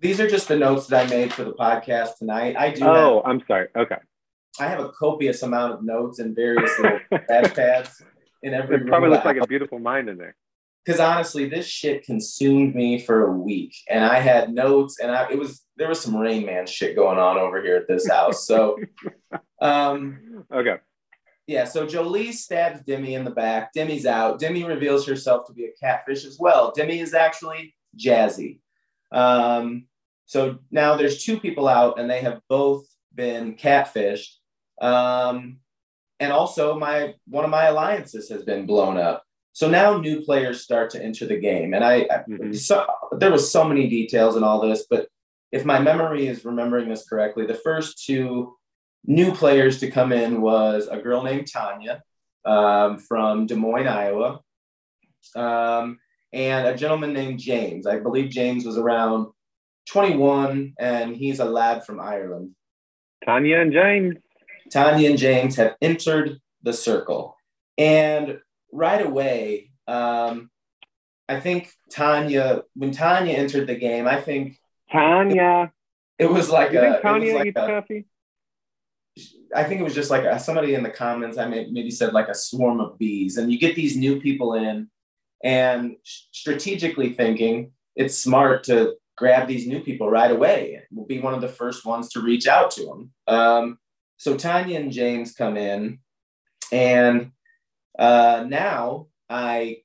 These 0.00 0.20
are 0.20 0.28
just 0.28 0.48
the 0.48 0.56
notes 0.56 0.86
that 0.86 1.06
I 1.06 1.10
made 1.10 1.32
for 1.32 1.44
the 1.44 1.52
podcast 1.52 2.18
tonight. 2.18 2.56
I 2.56 2.70
do. 2.70 2.84
Oh, 2.84 3.16
have, 3.16 3.30
I'm 3.30 3.42
sorry. 3.46 3.68
Okay. 3.76 3.96
I 4.58 4.66
have 4.66 4.80
a 4.80 4.90
copious 4.90 5.42
amount 5.42 5.74
of 5.74 5.84
notes 5.84 6.18
and 6.18 6.34
various 6.34 6.70
little 6.78 7.00
pads 7.28 8.02
in 8.42 8.54
every. 8.54 8.76
It 8.76 8.86
probably 8.86 9.10
looks 9.10 9.24
like 9.24 9.36
a 9.36 9.46
beautiful 9.46 9.78
mind 9.78 10.08
in 10.08 10.18
there. 10.18 10.36
Because 10.84 11.00
honestly, 11.00 11.48
this 11.48 11.66
shit 11.66 12.04
consumed 12.04 12.74
me 12.74 12.98
for 12.98 13.26
a 13.26 13.32
week, 13.32 13.74
and 13.88 14.02
I 14.02 14.18
had 14.18 14.52
notes, 14.52 14.98
and 14.98 15.10
I 15.10 15.30
it 15.30 15.38
was 15.38 15.62
there 15.76 15.88
was 15.88 16.00
some 16.00 16.16
Rain 16.16 16.46
Man 16.46 16.66
shit 16.66 16.96
going 16.96 17.18
on 17.18 17.36
over 17.36 17.62
here 17.62 17.76
at 17.76 17.86
this 17.86 18.08
house. 18.08 18.46
So, 18.46 18.78
um, 19.60 20.44
okay. 20.52 20.76
Yeah, 21.46 21.64
so 21.64 21.86
Jolie 21.86 22.32
stabs 22.32 22.80
Demi 22.82 23.14
in 23.14 23.24
the 23.24 23.30
back. 23.30 23.72
Demi's 23.72 24.06
out. 24.06 24.38
Demi 24.38 24.64
reveals 24.64 25.06
herself 25.06 25.46
to 25.48 25.52
be 25.52 25.64
a 25.64 25.72
catfish 25.80 26.24
as 26.24 26.38
well. 26.38 26.72
Demi 26.74 27.00
is 27.00 27.12
actually 27.12 27.74
Jazzy. 27.98 28.60
Um, 29.10 29.86
so 30.26 30.58
now 30.70 30.96
there's 30.96 31.24
two 31.24 31.40
people 31.40 31.66
out, 31.66 31.98
and 31.98 32.08
they 32.08 32.20
have 32.20 32.40
both 32.48 32.86
been 33.14 33.56
catfished. 33.56 34.36
Um, 34.80 35.58
and 36.18 36.32
also, 36.32 36.78
my 36.78 37.14
one 37.26 37.44
of 37.44 37.50
my 37.50 37.66
alliances 37.66 38.28
has 38.28 38.42
been 38.42 38.66
blown 38.66 38.96
up. 38.96 39.24
So 39.52 39.68
now 39.68 39.98
new 39.98 40.20
players 40.20 40.62
start 40.62 40.90
to 40.90 41.02
enter 41.02 41.26
the 41.26 41.38
game, 41.38 41.74
and 41.74 41.84
I, 41.84 42.04
mm-hmm. 42.04 42.52
so, 42.52 42.86
there 43.12 43.32
was 43.32 43.50
so 43.50 43.64
many 43.64 43.88
details 43.88 44.36
in 44.36 44.44
all 44.44 44.60
this, 44.60 44.86
but 44.88 45.08
if 45.52 45.64
my 45.64 45.80
memory 45.80 46.28
is 46.28 46.44
remembering 46.44 46.88
this 46.88 47.08
correctly, 47.08 47.46
the 47.46 47.54
first 47.54 48.04
two 48.04 48.56
new 49.04 49.32
players 49.32 49.80
to 49.80 49.90
come 49.90 50.12
in 50.12 50.40
was 50.40 50.86
a 50.88 50.98
girl 50.98 51.22
named 51.22 51.46
Tonya 51.46 52.00
um, 52.44 52.98
from 52.98 53.46
Des 53.46 53.56
Moines, 53.56 53.88
Iowa, 53.88 54.40
um, 55.34 55.98
and 56.32 56.68
a 56.68 56.76
gentleman 56.76 57.12
named 57.12 57.40
James. 57.40 57.86
I 57.86 57.98
believe 57.98 58.30
James 58.30 58.64
was 58.64 58.78
around 58.78 59.28
21, 59.88 60.74
and 60.78 61.16
he's 61.16 61.40
a 61.40 61.44
lad 61.44 61.84
from 61.84 62.00
Ireland. 62.00 62.54
Tonya 63.26 63.62
and 63.62 63.72
James. 63.72 64.14
Tonya 64.72 65.10
and 65.10 65.18
James 65.18 65.56
have 65.56 65.76
entered 65.80 66.38
the 66.62 66.72
circle. 66.72 67.36
And 67.78 68.38
right 68.72 69.04
away, 69.04 69.70
um, 69.86 70.50
I 71.28 71.40
think 71.40 71.70
Tonya, 71.92 72.62
when 72.74 72.92
Tonya 72.92 73.34
entered 73.34 73.66
the 73.66 73.76
game, 73.76 74.06
I 74.06 74.20
think 74.20 74.58
Tonya. 74.92 75.70
It, 76.18 76.24
it 76.24 76.30
was 76.30 76.50
like 76.50 76.72
you 76.72 76.80
a. 76.80 76.92
Think 76.92 77.04
Tonya 77.04 77.34
like 77.34 77.46
eats 77.46 77.56
a, 77.56 77.66
coffee? 77.66 78.04
I 79.54 79.64
think 79.64 79.80
it 79.80 79.84
was 79.84 79.94
just 79.94 80.10
like 80.10 80.24
a, 80.24 80.38
somebody 80.38 80.74
in 80.74 80.82
the 80.82 80.90
comments. 80.90 81.38
I 81.38 81.46
may, 81.46 81.66
maybe 81.70 81.90
said 81.90 82.12
like 82.12 82.28
a 82.28 82.34
swarm 82.34 82.80
of 82.80 82.98
bees, 82.98 83.36
and 83.36 83.52
you 83.52 83.58
get 83.58 83.76
these 83.76 83.96
new 83.96 84.20
people 84.20 84.54
in, 84.54 84.88
and 85.42 85.96
strategically 86.04 87.12
thinking, 87.14 87.72
it's 87.96 88.18
smart 88.18 88.64
to 88.64 88.94
grab 89.16 89.46
these 89.46 89.66
new 89.66 89.80
people 89.80 90.08
right 90.10 90.30
away. 90.30 90.82
We'll 90.90 91.06
be 91.06 91.20
one 91.20 91.34
of 91.34 91.40
the 91.40 91.48
first 91.48 91.84
ones 91.84 92.10
to 92.10 92.20
reach 92.20 92.46
out 92.46 92.70
to 92.72 92.84
them. 92.84 93.12
Um, 93.26 93.78
so 94.20 94.34
Tonya 94.34 94.76
and 94.76 94.92
James 94.92 95.32
come 95.32 95.56
in, 95.56 95.98
and 96.70 97.32
uh, 97.98 98.44
now 98.46 99.06
I 99.30 99.78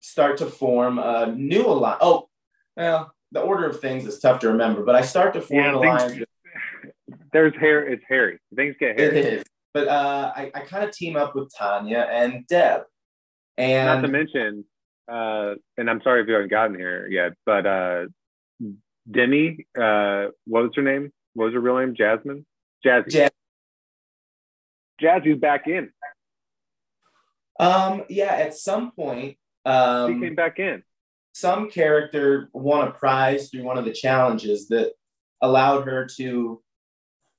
start 0.00 0.38
to 0.38 0.46
form 0.46 0.98
a 0.98 1.32
new 1.32 1.64
alliance. 1.64 2.00
Oh, 2.00 2.28
well, 2.76 3.14
the 3.30 3.40
order 3.40 3.66
of 3.66 3.78
things 3.80 4.04
is 4.04 4.18
tough 4.18 4.40
to 4.40 4.48
remember, 4.48 4.82
but 4.82 4.96
I 4.96 5.02
start 5.02 5.34
to 5.34 5.40
form 5.40 5.64
yeah, 5.64 5.74
alliance 5.76 6.24
there's 7.32 7.54
hair. 7.54 7.88
It's 7.88 8.02
hairy. 8.08 8.40
Things 8.56 8.74
get 8.80 8.98
hairy. 8.98 9.16
It 9.16 9.26
is. 9.26 9.44
But 9.72 9.86
uh, 9.86 10.32
I, 10.34 10.50
I 10.52 10.60
kind 10.62 10.82
of 10.82 10.90
team 10.90 11.14
up 11.14 11.36
with 11.36 11.52
Tonya 11.56 12.04
and 12.10 12.48
Deb. 12.48 12.82
And 13.56 13.86
not 13.86 14.00
to 14.00 14.08
mention, 14.08 14.64
uh, 15.06 15.54
and 15.76 15.88
I'm 15.88 16.00
sorry 16.02 16.22
if 16.22 16.26
you 16.26 16.34
haven't 16.34 16.50
gotten 16.50 16.76
here 16.76 17.06
yet, 17.06 17.34
but 17.46 17.64
uh, 17.64 18.06
Demi, 19.08 19.66
uh, 19.80 20.26
what 20.46 20.64
was 20.64 20.72
her 20.74 20.82
name? 20.82 21.12
What 21.34 21.46
was 21.46 21.54
her 21.54 21.60
real 21.60 21.78
name? 21.78 21.94
Jasmine? 21.96 22.44
Jazzy. 22.84 23.10
Jazz- 23.10 23.30
Jazzy's 25.00 25.38
back 25.38 25.66
in. 25.66 25.90
Um, 27.60 28.04
yeah, 28.08 28.34
at 28.34 28.54
some 28.54 28.92
point, 28.92 29.36
um, 29.64 30.14
she 30.14 30.20
came 30.20 30.34
back 30.34 30.58
in. 30.58 30.82
Some 31.32 31.70
character 31.70 32.48
won 32.52 32.88
a 32.88 32.90
prize 32.90 33.50
through 33.50 33.64
one 33.64 33.78
of 33.78 33.84
the 33.84 33.92
challenges 33.92 34.68
that 34.68 34.92
allowed 35.40 35.86
her 35.86 36.06
to 36.16 36.62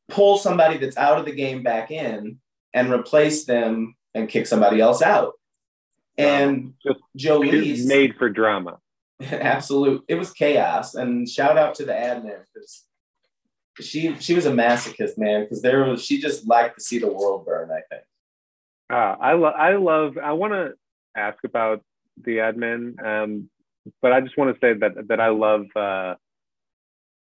pull 0.10 0.38
somebody 0.38 0.78
that's 0.78 0.98
out 0.98 1.20
of 1.20 1.26
the 1.26 1.32
game 1.32 1.64
back 1.64 1.92
in 1.92 2.40
and 2.74 2.92
replace 2.92 3.46
them 3.46 3.96
and 4.14 4.30
kick 4.30 4.48
somebody 4.48 4.80
else 4.80 5.02
out. 5.02 5.34
And 6.18 6.74
Jolise 7.18 7.86
made 7.86 8.16
for 8.18 8.30
drama. 8.30 8.80
Absolute. 9.22 10.04
It 10.08 10.16
was 10.16 10.32
chaos. 10.32 10.96
And 10.96 11.28
shout 11.28 11.58
out 11.58 11.76
to 11.76 11.86
the 11.86 11.94
admin 11.94 12.40
because 12.54 12.86
she 13.82 14.16
she 14.20 14.34
was 14.34 14.46
a 14.46 14.52
masochist, 14.52 15.18
man. 15.18 15.44
Because 15.44 15.62
there 15.62 15.84
was 15.86 16.04
she 16.04 16.20
just 16.20 16.48
liked 16.48 16.78
to 16.78 16.84
see 16.84 17.00
the 17.00 17.08
world 17.08 17.46
burn. 17.46 17.70
I 17.72 17.82
think. 17.90 18.04
Uh, 18.90 19.16
I 19.20 19.34
love. 19.34 19.54
I 19.56 19.76
love. 19.76 20.18
I 20.18 20.34
want 20.34 20.54
to 20.54 20.74
ask 21.16 21.38
about 21.44 21.84
the 22.24 22.38
admin, 22.38 23.04
um, 23.04 23.50
but 24.02 24.12
I 24.12 24.22
just 24.22 24.38
want 24.38 24.54
to 24.54 24.60
say 24.60 24.74
that 24.80 25.08
that 25.08 25.20
I 25.20 25.30
love 25.30 25.66
uh, 25.76 26.16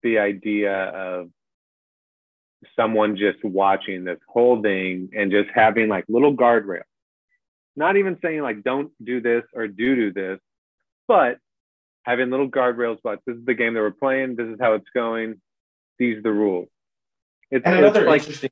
the 0.02 0.18
idea 0.18 0.72
of 0.72 1.30
someone 2.76 3.16
just 3.16 3.42
watching 3.44 4.04
this 4.04 4.18
whole 4.28 4.60
thing 4.62 5.10
and 5.16 5.30
just 5.30 5.50
having 5.54 5.88
like 5.88 6.04
little 6.08 6.34
guardrails. 6.34 6.82
Not 7.76 7.96
even 7.96 8.18
saying 8.22 8.42
like 8.42 8.62
don't 8.62 8.92
do 9.02 9.20
this 9.20 9.42
or 9.54 9.66
do 9.66 9.96
do 9.96 10.12
this, 10.12 10.38
but 11.08 11.38
having 12.04 12.30
little 12.30 12.48
guardrails 12.48 12.98
But 13.02 13.20
this 13.26 13.36
is 13.36 13.44
the 13.44 13.54
game 13.54 13.74
that 13.74 13.80
we're 13.80 13.90
playing, 13.90 14.36
this 14.36 14.46
is 14.46 14.58
how 14.60 14.74
it's 14.74 14.88
going, 14.94 15.40
these 15.98 16.22
the 16.22 16.32
rules. 16.32 16.68
It's, 17.50 17.64
and 17.64 17.78
another 17.78 18.06
like 18.06 18.22
interesting, 18.22 18.50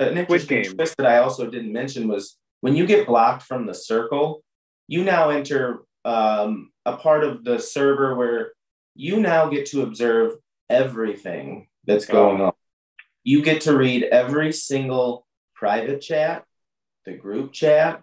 an 0.00 0.18
interesting 0.18 0.64
twist 0.64 0.96
that 0.96 1.06
I 1.06 1.18
also 1.18 1.50
didn't 1.50 1.72
mention 1.72 2.08
was 2.08 2.36
when 2.60 2.74
you 2.74 2.86
get 2.86 3.06
blocked 3.06 3.42
from 3.42 3.66
the 3.66 3.74
circle, 3.74 4.42
you 4.88 5.04
now 5.04 5.30
enter 5.30 5.82
um, 6.04 6.70
a 6.84 6.96
part 6.96 7.24
of 7.24 7.44
the 7.44 7.58
server 7.58 8.16
where 8.16 8.52
you 8.94 9.20
now 9.20 9.48
get 9.48 9.66
to 9.66 9.82
observe 9.82 10.32
everything 10.70 11.68
that's 11.86 12.06
going 12.06 12.40
oh. 12.40 12.46
on 12.46 12.52
you 13.24 13.40
get 13.42 13.62
to 13.62 13.76
read 13.76 14.04
every 14.04 14.52
single 14.52 15.26
private 15.54 16.00
chat, 16.00 16.44
the 17.06 17.14
group 17.14 17.52
chat. 17.52 18.02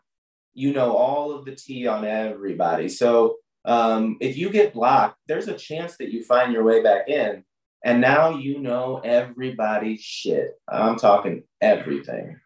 You 0.53 0.73
know 0.73 0.97
all 0.97 1.31
of 1.31 1.45
the 1.45 1.55
tea 1.55 1.87
on 1.87 2.03
everybody. 2.03 2.89
So 2.89 3.37
um, 3.63 4.17
if 4.19 4.35
you 4.35 4.49
get 4.49 4.73
blocked, 4.73 5.17
there's 5.27 5.47
a 5.47 5.57
chance 5.57 5.95
that 5.97 6.11
you 6.11 6.25
find 6.25 6.51
your 6.51 6.63
way 6.63 6.83
back 6.83 7.07
in. 7.07 7.45
And 7.83 7.99
now 7.99 8.37
you 8.37 8.59
know 8.59 9.01
everybody's 9.03 10.01
shit. 10.01 10.59
I'm 10.67 10.97
talking 10.97 11.43
everything. 11.59 12.39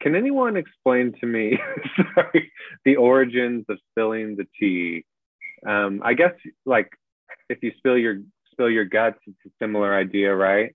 Can 0.00 0.16
anyone 0.16 0.56
explain 0.56 1.12
to 1.20 1.26
me 1.26 1.58
sorry, 2.14 2.50
the 2.84 2.96
origins 2.96 3.66
of 3.68 3.78
spilling 3.90 4.36
the 4.36 4.46
tea? 4.58 5.04
Um, 5.66 6.00
I 6.04 6.14
guess 6.14 6.32
like 6.64 6.90
if 7.48 7.58
you 7.62 7.72
spill 7.78 7.98
your 7.98 8.22
spill 8.50 8.70
your 8.70 8.84
guts, 8.84 9.18
it's 9.26 9.36
a 9.46 9.50
similar 9.60 9.94
idea, 9.94 10.34
right? 10.34 10.74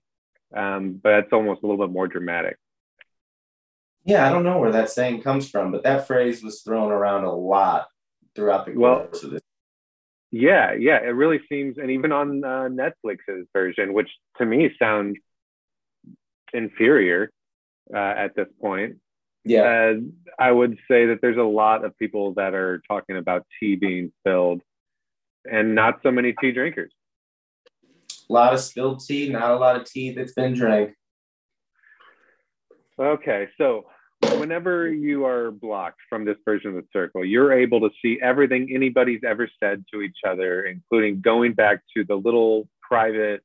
um, 0.56 1.00
but 1.02 1.14
it's 1.14 1.32
almost 1.32 1.62
a 1.62 1.66
little 1.66 1.84
bit 1.84 1.92
more 1.92 2.08
dramatic. 2.08 2.56
Yeah, 4.04 4.26
I 4.26 4.30
don't 4.30 4.44
know 4.44 4.58
where 4.58 4.72
that 4.72 4.90
saying 4.90 5.22
comes 5.22 5.50
from, 5.50 5.70
but 5.70 5.82
that 5.82 6.06
phrase 6.06 6.42
was 6.42 6.62
thrown 6.62 6.90
around 6.90 7.24
a 7.24 7.32
lot 7.32 7.88
throughout 8.34 8.64
the 8.64 8.72
course 8.72 8.80
well, 9.22 9.24
of 9.24 9.30
this. 9.32 9.42
Yeah, 10.30 10.74
yeah, 10.74 10.98
it 10.98 11.14
really 11.14 11.40
seems, 11.48 11.78
and 11.78 11.90
even 11.90 12.12
on 12.12 12.44
uh, 12.44 12.68
Netflix's 12.68 13.46
version, 13.52 13.94
which 13.94 14.10
to 14.36 14.44
me 14.44 14.70
sounds 14.78 15.16
inferior 16.52 17.30
uh, 17.94 17.98
at 17.98 18.36
this 18.36 18.48
point. 18.60 18.98
Yeah. 19.44 19.62
Uh, 19.62 19.94
I 20.38 20.52
would 20.52 20.78
say 20.88 21.06
that 21.06 21.20
there's 21.22 21.38
a 21.38 21.42
lot 21.42 21.84
of 21.84 21.96
people 21.96 22.34
that 22.34 22.54
are 22.54 22.82
talking 22.86 23.16
about 23.16 23.46
tea 23.58 23.76
being 23.76 24.12
spilled 24.20 24.60
and 25.50 25.74
not 25.74 26.00
so 26.02 26.10
many 26.10 26.34
tea 26.38 26.52
drinkers. 26.52 26.92
A 28.28 28.32
lot 28.32 28.52
of 28.52 28.60
spilled 28.60 29.00
tea, 29.06 29.30
not 29.30 29.50
a 29.50 29.56
lot 29.56 29.76
of 29.76 29.86
tea 29.86 30.12
that's 30.12 30.34
been 30.34 30.52
drank. 30.52 30.94
Okay, 32.98 33.48
so 33.56 33.86
whenever 34.20 34.92
you 34.92 35.24
are 35.24 35.50
blocked 35.50 36.00
from 36.08 36.24
this 36.24 36.36
version 36.44 36.70
of 36.70 36.76
the 36.76 36.88
circle, 36.92 37.24
you're 37.24 37.52
able 37.52 37.80
to 37.80 37.90
see 38.02 38.18
everything 38.22 38.70
anybody's 38.74 39.22
ever 39.24 39.48
said 39.60 39.84
to 39.92 40.00
each 40.00 40.18
other, 40.26 40.64
including 40.64 41.20
going 41.20 41.52
back 41.52 41.82
to 41.96 42.04
the 42.04 42.14
little 42.14 42.68
private, 42.80 43.42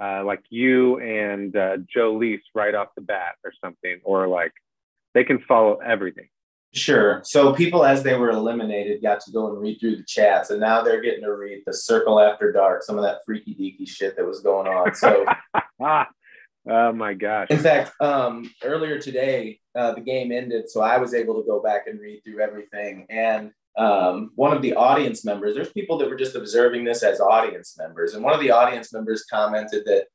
uh, 0.00 0.22
like 0.24 0.42
you 0.50 0.98
and 1.00 1.56
uh, 1.56 1.78
Jolise 1.94 2.42
right 2.54 2.74
off 2.74 2.88
the 2.94 3.00
bat 3.00 3.36
or 3.44 3.52
something, 3.62 4.00
or 4.04 4.28
like 4.28 4.52
they 5.14 5.24
can 5.24 5.38
follow 5.40 5.76
everything. 5.76 6.28
Sure. 6.74 7.22
So 7.24 7.54
people, 7.54 7.84
as 7.84 8.02
they 8.02 8.14
were 8.14 8.30
eliminated, 8.30 9.00
got 9.00 9.20
to 9.20 9.32
go 9.32 9.48
and 9.48 9.58
read 9.58 9.80
through 9.80 9.96
the 9.96 10.04
chats, 10.04 10.50
and 10.50 10.60
now 10.60 10.82
they're 10.82 11.00
getting 11.00 11.22
to 11.22 11.34
read 11.34 11.62
the 11.66 11.72
Circle 11.72 12.20
After 12.20 12.52
Dark, 12.52 12.82
some 12.82 12.98
of 12.98 13.04
that 13.04 13.20
freaky 13.24 13.54
deaky 13.54 13.88
shit 13.88 14.16
that 14.16 14.26
was 14.26 14.40
going 14.40 14.68
on. 14.68 14.94
So, 14.94 15.24
oh 16.68 16.92
my 16.92 17.14
gosh! 17.14 17.48
In 17.50 17.58
fact, 17.58 17.92
um, 18.00 18.50
earlier 18.62 18.98
today, 18.98 19.60
uh, 19.74 19.94
the 19.94 20.00
game 20.00 20.32
ended, 20.32 20.70
so 20.70 20.80
I 20.80 20.98
was 20.98 21.14
able 21.14 21.40
to 21.40 21.46
go 21.46 21.60
back 21.60 21.86
and 21.86 22.00
read 22.00 22.22
through 22.24 22.40
everything. 22.40 23.06
And 23.10 23.52
um, 23.76 24.30
one 24.34 24.56
of 24.56 24.62
the 24.62 24.74
audience 24.74 25.24
members, 25.24 25.54
there's 25.54 25.72
people 25.72 25.98
that 25.98 26.08
were 26.08 26.16
just 26.16 26.36
observing 26.36 26.84
this 26.84 27.02
as 27.02 27.20
audience 27.20 27.76
members, 27.78 28.14
and 28.14 28.24
one 28.24 28.34
of 28.34 28.40
the 28.40 28.50
audience 28.50 28.92
members 28.92 29.24
commented 29.30 29.84
that 29.86 30.06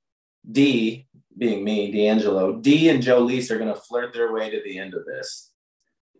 D, 0.50 1.08
being 1.38 1.64
me, 1.64 1.92
D'Angelo, 1.92 2.54
D 2.54 2.90
and 2.90 3.02
Joe 3.02 3.26
Jolise 3.26 3.52
are 3.52 3.58
going 3.58 3.74
to 3.74 3.80
flirt 3.80 4.14
their 4.14 4.32
way 4.32 4.50
to 4.50 4.62
the 4.64 4.78
end 4.78 4.94
of 4.94 5.06
this. 5.06 5.52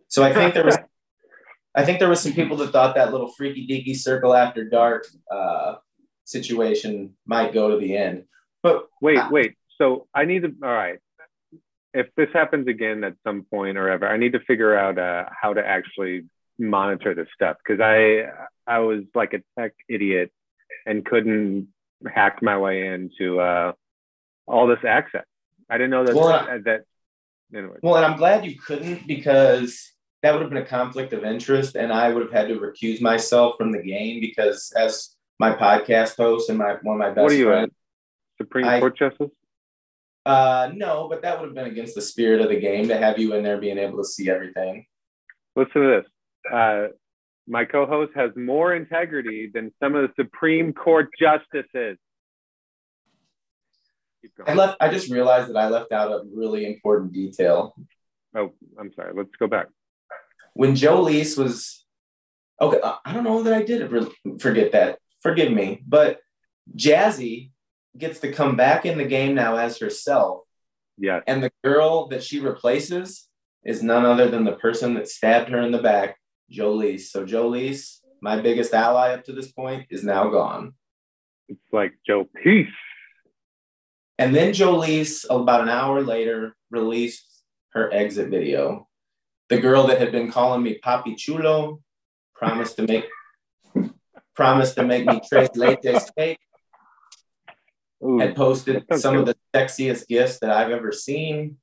So 0.08 0.22
I 0.22 0.32
think 0.32 0.54
there 0.54 0.64
was, 0.64 0.78
I 1.74 1.84
think 1.84 1.98
there 1.98 2.08
was 2.08 2.20
some 2.20 2.32
people 2.32 2.56
that 2.58 2.70
thought 2.70 2.94
that 2.94 3.12
little 3.12 3.32
freaky 3.32 3.66
deaky 3.66 3.96
circle 3.96 4.34
after 4.34 4.68
dark 4.68 5.06
uh, 5.30 5.76
situation 6.24 7.14
might 7.26 7.54
go 7.54 7.70
to 7.70 7.78
the 7.78 7.96
end. 7.96 8.24
But 8.62 8.86
wait, 9.00 9.18
wait. 9.30 9.54
So 9.82 10.06
I 10.14 10.24
need 10.26 10.42
to. 10.42 10.54
All 10.62 10.72
right. 10.72 10.98
If 11.92 12.06
this 12.16 12.28
happens 12.32 12.68
again 12.68 13.02
at 13.04 13.14
some 13.26 13.42
point 13.50 13.76
or 13.76 13.88
ever, 13.90 14.08
I 14.08 14.16
need 14.16 14.32
to 14.32 14.40
figure 14.40 14.76
out 14.78 14.96
uh, 14.98 15.24
how 15.42 15.52
to 15.54 15.66
actually 15.66 16.24
monitor 16.58 17.14
this 17.14 17.26
stuff 17.34 17.56
because 17.62 17.80
I 17.80 18.26
I 18.66 18.78
was 18.78 19.00
like 19.14 19.34
a 19.34 19.42
tech 19.58 19.72
idiot 19.88 20.30
and 20.86 21.04
couldn't 21.04 21.68
hack 22.14 22.42
my 22.42 22.56
way 22.58 22.86
into 22.86 23.40
uh, 23.40 23.72
all 24.46 24.68
this 24.68 24.84
access. 24.86 25.24
I 25.68 25.78
didn't 25.78 25.90
know 25.90 26.04
that 26.04 26.14
Well, 26.14 26.28
that. 26.28 26.64
that 26.64 26.84
anyway. 27.54 27.78
well, 27.82 27.96
and 27.96 28.04
I'm 28.06 28.16
glad 28.16 28.44
you 28.44 28.56
couldn't 28.56 29.06
because 29.06 29.92
that 30.22 30.32
would 30.32 30.42
have 30.42 30.50
been 30.50 30.62
a 30.62 30.66
conflict 30.66 31.12
of 31.12 31.24
interest, 31.24 31.74
and 31.74 31.92
I 31.92 32.08
would 32.12 32.22
have 32.22 32.32
had 32.32 32.48
to 32.48 32.54
recuse 32.58 33.00
myself 33.00 33.56
from 33.58 33.72
the 33.72 33.82
game 33.82 34.20
because 34.20 34.72
as 34.76 35.16
my 35.40 35.52
podcast 35.52 36.16
host 36.16 36.48
and 36.50 36.58
my 36.58 36.76
one 36.82 36.94
of 36.96 37.00
my 37.00 37.08
best 37.10 37.22
What 37.24 37.32
are 37.32 37.36
you 37.36 37.46
friends, 37.46 37.72
at? 37.72 38.44
Supreme 38.46 38.66
I- 38.66 38.78
Court 38.80 38.96
Justice? 38.96 39.30
Uh, 40.24 40.70
no, 40.74 41.08
but 41.08 41.22
that 41.22 41.40
would 41.40 41.46
have 41.46 41.54
been 41.54 41.66
against 41.66 41.94
the 41.94 42.02
spirit 42.02 42.40
of 42.40 42.48
the 42.48 42.60
game 42.60 42.88
to 42.88 42.96
have 42.96 43.18
you 43.18 43.34
in 43.34 43.42
there 43.42 43.58
being 43.58 43.78
able 43.78 43.98
to 43.98 44.04
see 44.04 44.30
everything. 44.30 44.86
Listen 45.56 45.82
to 45.82 46.02
this. 46.02 46.52
Uh, 46.52 46.86
my 47.48 47.64
co-host 47.64 48.12
has 48.14 48.30
more 48.36 48.74
integrity 48.74 49.50
than 49.52 49.72
some 49.82 49.94
of 49.94 50.02
the 50.02 50.22
Supreme 50.22 50.72
Court 50.72 51.08
justices. 51.18 51.98
I 54.46 54.54
left. 54.54 54.76
I 54.80 54.88
just 54.88 55.10
realized 55.10 55.48
that 55.48 55.56
I 55.56 55.68
left 55.68 55.90
out 55.90 56.12
a 56.12 56.22
really 56.32 56.64
important 56.66 57.12
detail. 57.12 57.74
Oh, 58.36 58.52
I'm 58.78 58.92
sorry. 58.94 59.12
Let's 59.14 59.30
go 59.38 59.48
back. 59.48 59.66
when 60.54 60.74
Jolise 60.74 61.36
was 61.36 61.84
okay, 62.60 62.78
I 63.04 63.12
don't 63.12 63.24
know 63.24 63.42
that 63.42 63.54
I 63.54 63.62
did 63.62 63.90
forget 64.40 64.72
that. 64.72 64.98
Forgive 65.22 65.52
me, 65.52 65.82
but 65.86 66.20
Jazzy 66.76 67.50
gets 67.96 68.20
to 68.20 68.32
come 68.32 68.56
back 68.56 68.86
in 68.86 68.98
the 68.98 69.04
game 69.04 69.34
now 69.34 69.56
as 69.56 69.78
herself, 69.78 70.42
Yeah. 70.98 71.20
and 71.26 71.42
the 71.42 71.52
girl 71.62 72.06
that 72.08 72.22
she 72.22 72.40
replaces 72.40 73.28
is 73.64 73.82
none 73.82 74.04
other 74.04 74.28
than 74.28 74.44
the 74.44 74.56
person 74.56 74.94
that 74.94 75.08
stabbed 75.08 75.50
her 75.50 75.60
in 75.60 75.72
the 75.72 75.82
back, 75.82 76.16
Jolise. 76.50 77.08
So 77.10 77.24
Jolise, 77.24 77.98
my 78.20 78.40
biggest 78.40 78.72
ally 78.74 79.12
up 79.12 79.24
to 79.24 79.32
this 79.32 79.52
point, 79.52 79.86
is 79.90 80.02
now 80.04 80.28
gone. 80.28 80.74
It's 81.48 81.72
like 81.72 81.92
Joe 82.06 82.28
Peace. 82.42 82.68
And 84.18 84.34
then 84.34 84.52
Jolise, 84.52 85.24
about 85.28 85.62
an 85.62 85.68
hour 85.68 86.02
later, 86.02 86.54
released 86.70 87.42
her 87.72 87.92
exit 87.92 88.28
video. 88.30 88.88
The 89.48 89.58
girl 89.60 89.86
that 89.88 89.98
had 89.98 90.12
been 90.12 90.30
calling 90.30 90.62
me 90.62 90.78
Papi 90.84 91.16
Chulo 91.16 91.80
promised 92.34 92.76
to 92.76 92.86
make 92.86 93.04
promised 94.34 94.76
to 94.76 94.82
make 94.84 95.04
me 95.04 95.20
tres 95.28 95.50
leches 95.50 96.08
cake. 96.16 96.38
Ooh, 98.04 98.18
Had 98.18 98.34
posted 98.34 98.84
some 98.96 99.16
of 99.16 99.26
the 99.26 99.36
sexiest 99.54 100.08
gifts 100.08 100.40
that 100.40 100.50
I've 100.50 100.70
ever 100.70 100.90
seen. 100.90 101.58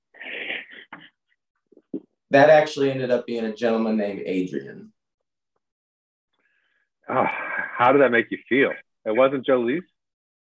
That 2.31 2.49
actually 2.49 2.91
ended 2.91 3.11
up 3.11 3.25
being 3.25 3.45
a 3.45 3.53
gentleman 3.53 3.97
named 3.97 4.21
Adrian. 4.25 4.93
Ah, 7.09 7.29
how 7.77 7.91
did 7.91 8.01
that 8.01 8.11
make 8.11 8.27
you 8.29 8.37
feel? 8.47 8.71
It 9.05 9.15
wasn't 9.15 9.45
Joe 9.45 9.67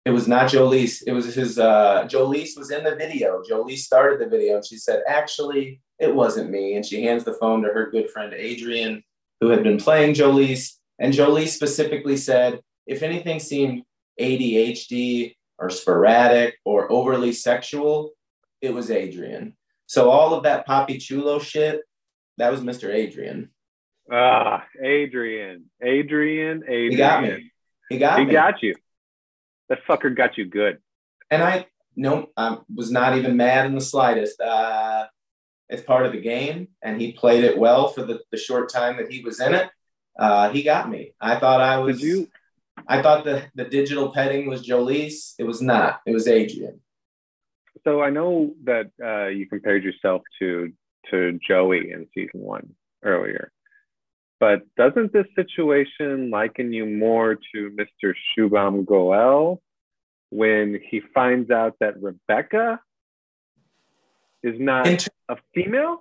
It 0.05 0.11
was 0.11 0.27
not 0.27 0.49
Jolise. 0.49 1.03
It 1.05 1.11
was 1.11 1.35
his. 1.35 1.59
Uh, 1.59 2.07
Jolise 2.07 2.57
was 2.57 2.71
in 2.71 2.83
the 2.83 2.95
video. 2.95 3.43
Jolise 3.43 3.79
started 3.79 4.19
the 4.19 4.29
video, 4.29 4.55
and 4.55 4.65
she 4.65 4.77
said, 4.77 5.03
"Actually, 5.07 5.81
it 5.99 6.15
wasn't 6.15 6.49
me." 6.49 6.75
And 6.75 6.85
she 6.85 7.03
hands 7.03 7.25
the 7.25 7.33
phone 7.33 7.61
to 7.63 7.69
her 7.69 7.91
good 7.91 8.09
friend 8.09 8.33
Adrian, 8.33 9.03
who 9.41 9.49
had 9.49 9.63
been 9.63 9.77
playing 9.77 10.13
Jolise. 10.13 10.77
And 10.97 11.13
Jolise 11.13 11.49
specifically 11.49 12.15
said, 12.15 12.61
"If 12.87 13.03
anything 13.03 13.39
seemed 13.39 13.83
ADHD 14.17 15.35
or 15.57 15.69
sporadic 15.69 16.55
or 16.65 16.91
overly 16.91 17.31
sexual, 17.33 18.11
it 18.61 18.73
was 18.73 18.91
Adrian." 18.91 19.55
So 19.87 20.09
all 20.09 20.33
of 20.33 20.43
that 20.43 20.67
Papi 20.67 20.99
Chulo 21.01 21.39
shit, 21.39 21.81
that 22.37 22.51
was 22.51 22.61
Mr. 22.61 22.93
Adrian. 22.93 23.49
Ah, 24.11 24.65
Adrian. 24.83 25.65
Adrian. 25.81 26.63
Adrian. 26.67 26.91
He 26.91 26.95
got 26.97 27.23
me. 27.23 27.51
He 27.89 27.97
got 27.97 28.19
He 28.19 28.25
me. 28.25 28.31
got 28.31 28.61
you. 28.63 28.75
That 29.69 29.79
fucker 29.87 30.15
got 30.15 30.37
you 30.37 30.45
good. 30.45 30.79
and 31.31 31.41
I 31.43 31.67
no, 31.95 32.27
I 32.35 32.57
was 32.73 32.91
not 32.91 33.17
even 33.17 33.37
mad 33.37 33.65
in 33.67 33.73
the 33.75 33.81
slightest. 33.81 34.39
Uh, 34.41 35.05
it's 35.69 35.81
part 35.81 36.05
of 36.05 36.11
the 36.11 36.19
game, 36.21 36.67
and 36.83 36.99
he 37.01 37.13
played 37.13 37.43
it 37.45 37.57
well 37.57 37.87
for 37.87 38.03
the, 38.03 38.19
the 38.31 38.37
short 38.37 38.69
time 38.69 38.97
that 38.97 39.09
he 39.11 39.21
was 39.21 39.39
in 39.39 39.53
it. 39.55 39.69
Uh, 40.19 40.49
he 40.49 40.61
got 40.61 40.89
me. 40.89 41.13
I 41.21 41.39
thought 41.39 41.61
I 41.61 41.77
was. 41.79 41.99
Did 42.01 42.07
you? 42.07 42.27
I 42.87 43.01
thought 43.01 43.23
the 43.23 43.43
the 43.55 43.65
digital 43.65 44.11
petting 44.11 44.47
was 44.47 44.67
Jolise. 44.67 45.33
It 45.39 45.43
was 45.45 45.61
not. 45.61 46.01
It 46.05 46.13
was 46.13 46.27
Adrian. 46.27 46.81
So 47.83 48.01
I 48.01 48.09
know 48.09 48.53
that 48.63 48.91
uh, 49.03 49.27
you 49.27 49.47
compared 49.47 49.83
yourself 49.83 50.21
to 50.39 50.71
to 51.11 51.39
Joey 51.47 51.91
in 51.91 52.07
season 52.13 52.41
one 52.41 52.75
earlier, 53.03 53.51
but 54.39 54.63
doesn't 54.75 55.13
this 55.13 55.27
situation 55.35 56.29
liken 56.31 56.73
you 56.73 56.85
more 56.85 57.35
to 57.53 57.69
Mr. 57.79 58.13
Shubham 58.37 58.85
Goel 58.85 59.61
when 60.31 60.79
he 60.89 61.01
finds 61.13 61.51
out 61.51 61.75
that 61.79 62.01
Rebecca 62.01 62.79
is 64.43 64.59
not 64.59 64.85
ter- 64.85 65.11
a 65.29 65.37
female 65.53 65.99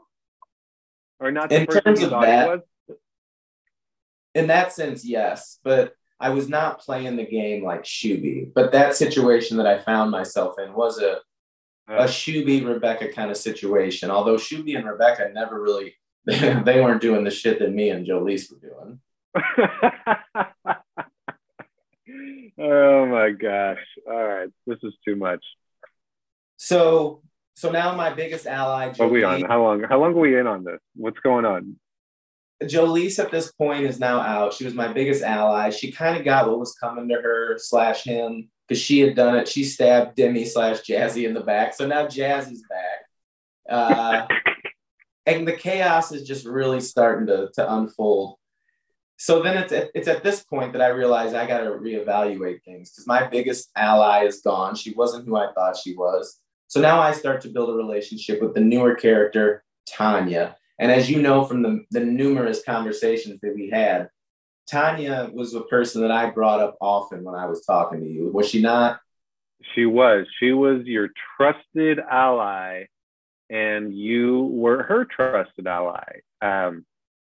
or 1.20 1.30
not 1.30 1.50
the 1.50 1.60
In 1.60 1.66
person 1.66 1.82
terms 1.84 2.02
of 2.02 2.10
thought 2.10 2.22
that- 2.22 2.44
he 2.44 2.50
was? 2.50 2.60
in 4.34 4.46
that 4.48 4.72
sense, 4.72 5.04
yes, 5.04 5.58
but 5.62 5.94
I 6.20 6.30
was 6.30 6.48
not 6.48 6.80
playing 6.80 7.16
the 7.16 7.26
game 7.26 7.64
like 7.64 7.84
Shuby. 7.84 8.52
But 8.54 8.72
that 8.72 8.96
situation 8.96 9.56
that 9.58 9.66
I 9.66 9.78
found 9.78 10.10
myself 10.10 10.58
in 10.58 10.72
was 10.74 11.00
a 11.00 11.18
a 11.86 12.04
Shuby 12.04 12.66
Rebecca 12.66 13.12
kind 13.12 13.30
of 13.30 13.36
situation. 13.36 14.10
Although 14.10 14.36
Shuby 14.36 14.74
and 14.76 14.86
Rebecca 14.86 15.30
never 15.32 15.60
really 15.60 15.94
they 16.26 16.80
weren't 16.80 17.02
doing 17.02 17.24
the 17.24 17.30
shit 17.30 17.58
that 17.58 17.72
me 17.72 17.90
and 17.90 18.06
Jolise 18.06 18.50
were 18.50 18.58
doing. 18.58 19.00
oh 22.58 23.06
my 23.06 23.30
gosh! 23.30 23.84
All 24.08 24.24
right, 24.24 24.48
this 24.66 24.78
is 24.82 24.94
too 25.04 25.16
much. 25.16 25.44
So 26.56 27.22
so 27.56 27.70
now 27.70 27.94
my 27.94 28.12
biggest 28.12 28.46
ally, 28.46 28.88
What 28.88 29.00
are 29.00 29.08
we 29.08 29.22
on? 29.22 29.42
How 29.42 29.62
long? 29.62 29.82
How 29.82 30.00
long 30.00 30.14
are 30.14 30.18
we 30.18 30.38
in 30.38 30.46
on 30.46 30.64
this? 30.64 30.80
What's 30.96 31.18
going 31.20 31.44
on? 31.44 31.76
Jolise 32.62 33.18
at 33.18 33.30
this 33.30 33.52
point 33.52 33.84
is 33.84 33.98
now 33.98 34.20
out. 34.20 34.54
She 34.54 34.64
was 34.64 34.74
my 34.74 34.92
biggest 34.92 35.22
ally. 35.22 35.70
She 35.70 35.90
kind 35.90 36.16
of 36.16 36.24
got 36.24 36.48
what 36.48 36.58
was 36.58 36.74
coming 36.74 37.08
to 37.08 37.14
her 37.14 37.58
slash 37.58 38.04
him 38.04 38.48
because 38.66 38.80
she 38.80 39.00
had 39.00 39.16
done 39.16 39.36
it. 39.36 39.48
She 39.48 39.64
stabbed 39.64 40.16
Demi 40.16 40.44
slash 40.44 40.80
Jazzy 40.82 41.26
in 41.26 41.34
the 41.34 41.40
back. 41.40 41.74
So 41.74 41.86
now 41.86 42.06
Jazzy's 42.06 42.64
back. 42.68 43.00
Uh, 43.68 44.26
and 45.26 45.46
the 45.46 45.52
chaos 45.52 46.12
is 46.12 46.26
just 46.26 46.46
really 46.46 46.80
starting 46.80 47.26
to, 47.26 47.50
to 47.54 47.74
unfold. 47.74 48.36
So 49.16 49.42
then 49.42 49.56
it's 49.56 49.72
at, 49.72 49.90
it's 49.94 50.08
at 50.08 50.22
this 50.22 50.44
point 50.44 50.72
that 50.72 50.82
I 50.82 50.88
realize 50.88 51.34
I 51.34 51.46
got 51.46 51.60
to 51.60 51.70
reevaluate 51.70 52.62
things 52.64 52.90
because 52.90 53.06
my 53.06 53.26
biggest 53.26 53.70
ally 53.76 54.24
is 54.24 54.40
gone. 54.40 54.74
She 54.74 54.92
wasn't 54.92 55.26
who 55.26 55.36
I 55.36 55.52
thought 55.52 55.76
she 55.76 55.94
was. 55.94 56.40
So 56.66 56.80
now 56.80 57.00
I 57.00 57.12
start 57.12 57.40
to 57.42 57.48
build 57.48 57.70
a 57.70 57.74
relationship 57.74 58.42
with 58.42 58.54
the 58.54 58.60
newer 58.60 58.94
character, 58.94 59.64
Tonya. 59.88 60.56
And 60.78 60.90
as 60.90 61.10
you 61.10 61.22
know 61.22 61.44
from 61.44 61.62
the, 61.62 61.84
the 61.90 62.00
numerous 62.00 62.62
conversations 62.64 63.40
that 63.42 63.54
we 63.54 63.70
had, 63.70 64.08
Tonya 64.70 65.32
was 65.32 65.54
a 65.54 65.60
person 65.62 66.02
that 66.02 66.10
I 66.10 66.30
brought 66.30 66.60
up 66.60 66.76
often 66.80 67.22
when 67.22 67.34
I 67.34 67.46
was 67.46 67.64
talking 67.64 68.00
to 68.00 68.06
you. 68.06 68.30
Was 68.32 68.48
she 68.48 68.60
not? 68.60 69.00
She 69.74 69.86
was. 69.86 70.26
She 70.40 70.52
was 70.52 70.84
your 70.84 71.10
trusted 71.36 71.98
ally, 71.98 72.84
and 73.50 73.94
you 73.94 74.44
were 74.52 74.82
her 74.82 75.04
trusted 75.04 75.66
ally. 75.66 76.20
Um, 76.40 76.84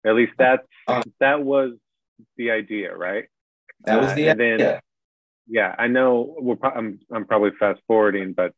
at 0.06 0.16
least 0.16 0.34
that's 0.38 0.68
uh, 0.88 1.04
that 1.20 1.44
was 1.44 1.74
the 2.38 2.52
idea, 2.52 2.96
right? 2.96 3.26
That 3.86 4.02
was 4.02 4.14
the 4.14 4.30
uh, 4.30 4.34
idea. 4.34 4.58
Then, 4.58 4.80
yeah, 5.48 5.76
I 5.78 5.88
know. 5.88 6.36
We're 6.38 6.56
pro- 6.56 6.72
I'm 6.72 7.00
I'm 7.12 7.26
probably 7.26 7.52
fast 7.60 7.82
forwarding, 7.88 8.34
but 8.34 8.54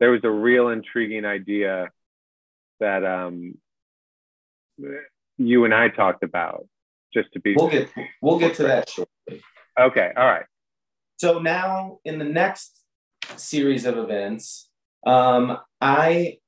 there 0.00 0.10
was 0.10 0.24
a 0.24 0.30
real 0.30 0.68
intriguing 0.68 1.24
idea 1.24 1.90
that 2.80 3.04
um, 3.04 3.54
you 5.38 5.64
and 5.64 5.74
I 5.74 5.88
talked 5.88 6.22
about. 6.22 6.66
Just 7.12 7.30
to 7.34 7.40
be, 7.40 7.54
we'll 7.54 7.68
get 7.68 7.90
we'll 8.22 8.38
get 8.38 8.54
to 8.54 8.62
that 8.62 8.88
shortly. 8.88 9.42
Okay, 9.78 10.12
all 10.16 10.24
right. 10.24 10.46
So 11.18 11.38
now 11.40 11.98
in 12.06 12.18
the 12.18 12.24
next 12.24 12.84
series 13.36 13.84
of 13.84 13.98
events, 13.98 14.70
um, 15.06 15.58
I 15.80 16.38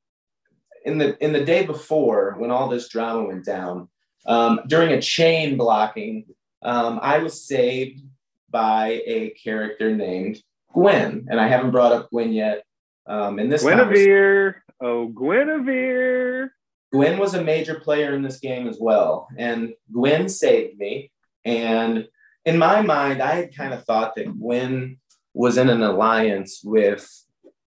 in 0.85 0.99
the 0.99 1.23
in 1.23 1.35
the 1.35 1.45
day 1.45 1.67
before 1.67 2.35
when 2.39 2.51
all 2.51 2.69
this 2.69 2.89
drama 2.89 3.25
went 3.25 3.45
down, 3.45 3.89
um, 4.27 4.61
during 4.67 4.93
a 4.93 5.03
chain 5.03 5.57
blocking, 5.57 6.25
um, 6.63 6.99
I 7.03 7.19
was 7.19 7.47
saved 7.47 8.03
by 8.51 9.03
a 9.05 9.31
character 9.31 9.95
named 9.95 10.43
Gwen, 10.73 11.27
and 11.29 11.41
I 11.41 11.49
haven't 11.49 11.73
brought 11.73 11.93
up 11.93 12.11
Gwen 12.11 12.33
yet. 12.33 12.65
Um, 13.07 13.39
in 13.39 13.51
this 13.51 13.63
Guinevere, 13.63 14.63
oh 14.81 15.09
Guinevere. 15.09 16.51
Gwen 16.95 17.19
was 17.19 17.35
a 17.35 17.43
major 17.43 17.75
player 17.81 18.15
in 18.15 18.23
this 18.23 18.39
game 18.39 18.69
as 18.69 18.79
well, 18.79 19.27
and 19.37 19.75
Gwen 19.93 20.29
saved 20.29 20.79
me. 20.79 21.11
And 21.45 22.07
in 22.45 22.57
my 22.57 22.83
mind, 22.83 23.21
I 23.21 23.35
had 23.35 23.57
kind 23.57 23.75
of 23.75 23.85
thought 23.85 24.15
that 24.15 24.39
Gwen 24.39 24.99
was 25.33 25.59
in 25.59 25.69
an 25.71 25.83
alliance 25.83 26.61
with 26.63 27.05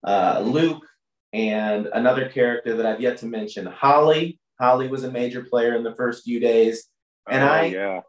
uh, 0.06 0.42
Luke 0.46 0.88
and 1.34 1.88
another 1.88 2.30
character 2.30 2.78
that 2.78 2.86
I've 2.86 3.02
yet 3.02 3.18
to 3.18 3.26
mention, 3.26 3.66
Holly. 3.66 4.40
Holly 4.62 4.88
was 4.88 5.04
a 5.04 5.12
major 5.12 5.44
player 5.44 5.76
in 5.76 5.84
the 5.84 5.96
first 5.96 6.24
few 6.24 6.40
days, 6.40 6.86
and 7.30 7.44
oh, 7.44 7.48
I 7.48 7.64
yeah. 7.66 8.00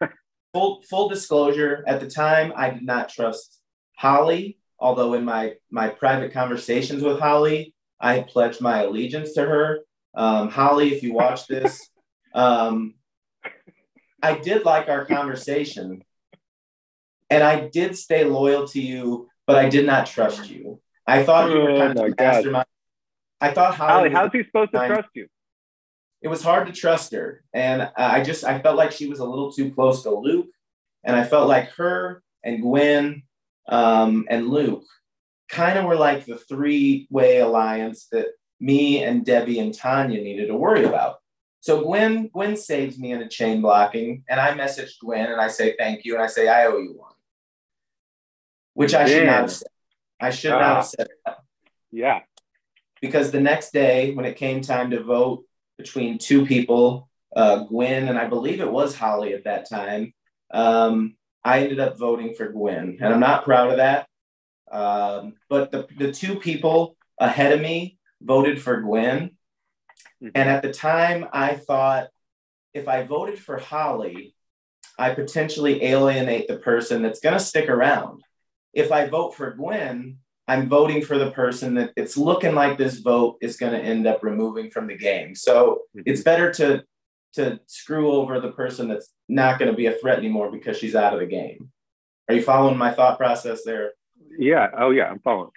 full 0.52 0.82
full 0.90 1.08
disclosure 1.08 1.84
at 1.86 2.00
the 2.00 2.10
time 2.10 2.52
I 2.56 2.70
did 2.70 2.82
not 2.82 3.08
trust 3.08 3.60
Holly. 3.96 4.58
Although 4.80 5.14
in 5.14 5.24
my 5.24 5.54
my 5.70 5.90
private 5.90 6.32
conversations 6.32 7.04
with 7.04 7.20
Holly, 7.20 7.72
I 8.00 8.22
pledged 8.22 8.60
my 8.60 8.82
allegiance 8.82 9.32
to 9.34 9.42
her. 9.42 9.82
Um, 10.16 10.48
Holly, 10.48 10.94
if 10.94 11.02
you 11.02 11.12
watch 11.12 11.46
this, 11.46 11.88
um, 12.34 12.94
I 14.22 14.38
did 14.38 14.64
like 14.64 14.88
our 14.88 15.04
conversation, 15.04 16.02
and 17.28 17.42
I 17.42 17.68
did 17.68 17.96
stay 17.96 18.24
loyal 18.24 18.66
to 18.68 18.80
you, 18.80 19.28
but 19.46 19.56
I 19.56 19.68
did 19.68 19.84
not 19.86 20.06
trust 20.06 20.50
you. 20.50 20.80
I 21.06 21.22
thought 21.22 21.50
you 21.50 21.60
were 21.60 21.70
oh 21.70 21.78
kind 21.78 21.98
oh 21.98 22.06
of 22.06 22.14
mastermind. 22.18 22.66
I 23.40 23.52
thought 23.52 23.74
Holly. 23.74 24.10
how's 24.10 24.32
he 24.32 24.42
supposed 24.44 24.72
to 24.72 24.86
trust 24.86 25.08
you? 25.14 25.28
It 26.22 26.28
was 26.28 26.42
hard 26.42 26.66
to 26.66 26.72
trust 26.72 27.12
her, 27.12 27.44
and 27.52 27.90
I 27.96 28.22
just 28.22 28.42
I 28.44 28.58
felt 28.60 28.76
like 28.76 28.92
she 28.92 29.06
was 29.06 29.20
a 29.20 29.24
little 29.24 29.52
too 29.52 29.70
close 29.70 30.02
to 30.04 30.10
Luke, 30.10 30.48
and 31.04 31.14
I 31.14 31.24
felt 31.24 31.46
like 31.46 31.70
her 31.72 32.22
and 32.42 32.62
Gwen 32.62 33.22
um, 33.68 34.26
and 34.30 34.48
Luke 34.48 34.84
kind 35.48 35.78
of 35.78 35.84
were 35.84 35.96
like 35.96 36.24
the 36.24 36.38
three 36.38 37.06
way 37.10 37.38
alliance 37.38 38.08
that 38.12 38.28
me 38.60 39.04
and 39.04 39.24
Debbie 39.24 39.58
and 39.58 39.72
Tonya 39.72 40.22
needed 40.22 40.46
to 40.46 40.56
worry 40.56 40.84
about. 40.84 41.16
So 41.60 41.82
Gwen 41.82 42.28
Gwen 42.28 42.56
saves 42.56 42.98
me 42.98 43.12
in 43.12 43.22
a 43.22 43.28
chain 43.28 43.60
blocking, 43.60 44.24
and 44.28 44.40
I 44.40 44.54
message 44.54 44.98
Gwen 45.00 45.30
and 45.30 45.40
I 45.40 45.48
say 45.48 45.74
thank 45.76 46.04
you, 46.04 46.14
and 46.14 46.22
I 46.22 46.28
say 46.28 46.48
I 46.48 46.66
owe 46.66 46.78
you 46.78 46.94
one, 46.96 47.12
which 48.74 48.94
I 48.94 49.08
should 49.08 49.26
not 49.26 49.40
have 49.40 49.52
said. 49.52 49.68
I 50.20 50.30
should 50.30 50.52
uh, 50.52 50.60
not 50.60 50.76
have 50.76 50.86
said 50.86 51.08
that. 51.24 51.38
Yeah. 51.90 52.20
Because 53.00 53.30
the 53.30 53.40
next 53.40 53.72
day, 53.72 54.14
when 54.14 54.24
it 54.24 54.36
came 54.36 54.60
time 54.60 54.90
to 54.90 55.02
vote 55.02 55.44
between 55.76 56.18
two 56.18 56.46
people, 56.46 57.08
uh, 57.34 57.64
Gwen 57.64 58.08
and 58.08 58.18
I 58.18 58.26
believe 58.26 58.60
it 58.60 58.70
was 58.70 58.96
Holly 58.96 59.34
at 59.34 59.44
that 59.44 59.68
time, 59.68 60.14
um, 60.50 61.16
I 61.44 61.60
ended 61.60 61.80
up 61.80 61.98
voting 61.98 62.34
for 62.34 62.48
Gwen, 62.48 62.98
and 63.00 63.12
I'm 63.12 63.20
not 63.20 63.44
proud 63.44 63.70
of 63.70 63.76
that. 63.76 64.08
Um, 64.70 65.34
but 65.48 65.70
the, 65.70 65.86
the 65.98 66.12
two 66.12 66.36
people 66.36 66.96
ahead 67.18 67.52
of 67.52 67.60
me 67.60 67.95
voted 68.26 68.60
for 68.60 68.80
Gwen. 68.80 69.30
Mm-hmm. 70.22 70.28
And 70.34 70.48
at 70.48 70.62
the 70.62 70.72
time, 70.72 71.26
I 71.32 71.54
thought 71.54 72.08
if 72.74 72.88
I 72.88 73.04
voted 73.04 73.38
for 73.38 73.58
Holly, 73.58 74.34
I 74.98 75.14
potentially 75.14 75.84
alienate 75.84 76.48
the 76.48 76.58
person 76.58 77.02
that's 77.02 77.20
going 77.20 77.34
to 77.34 77.40
stick 77.40 77.68
around 77.68 78.22
if 78.76 78.92
I 78.92 79.08
vote 79.08 79.34
for 79.34 79.52
Gwen, 79.52 80.18
I'm 80.46 80.68
voting 80.68 81.02
for 81.02 81.18
the 81.18 81.30
person 81.32 81.74
that 81.74 81.92
it's 81.96 82.16
looking 82.16 82.54
like 82.54 82.76
this 82.76 82.98
vote 82.98 83.38
is 83.40 83.56
going 83.56 83.72
to 83.72 83.80
end 83.80 84.06
up 84.06 84.22
removing 84.22 84.70
from 84.70 84.86
the 84.86 84.96
game. 84.96 85.34
So 85.34 85.80
mm-hmm. 85.96 86.02
it's 86.04 86.22
better 86.22 86.52
to 86.52 86.84
to 87.32 87.58
screw 87.66 88.12
over 88.12 88.40
the 88.40 88.52
person 88.52 88.88
that's 88.88 89.12
not 89.28 89.58
going 89.58 89.70
to 89.70 89.76
be 89.76 89.86
a 89.86 89.92
threat 89.92 90.18
anymore 90.18 90.50
because 90.50 90.78
she's 90.78 90.94
out 90.94 91.12
of 91.12 91.20
the 91.20 91.26
game. 91.26 91.70
Are 92.28 92.34
you 92.34 92.42
following 92.42 92.78
my 92.78 92.92
thought 92.92 93.18
process 93.18 93.62
there? 93.64 93.92
Yeah. 94.38 94.68
Oh 94.78 94.90
yeah, 94.90 95.04
I'm 95.04 95.20
following. 95.20 95.50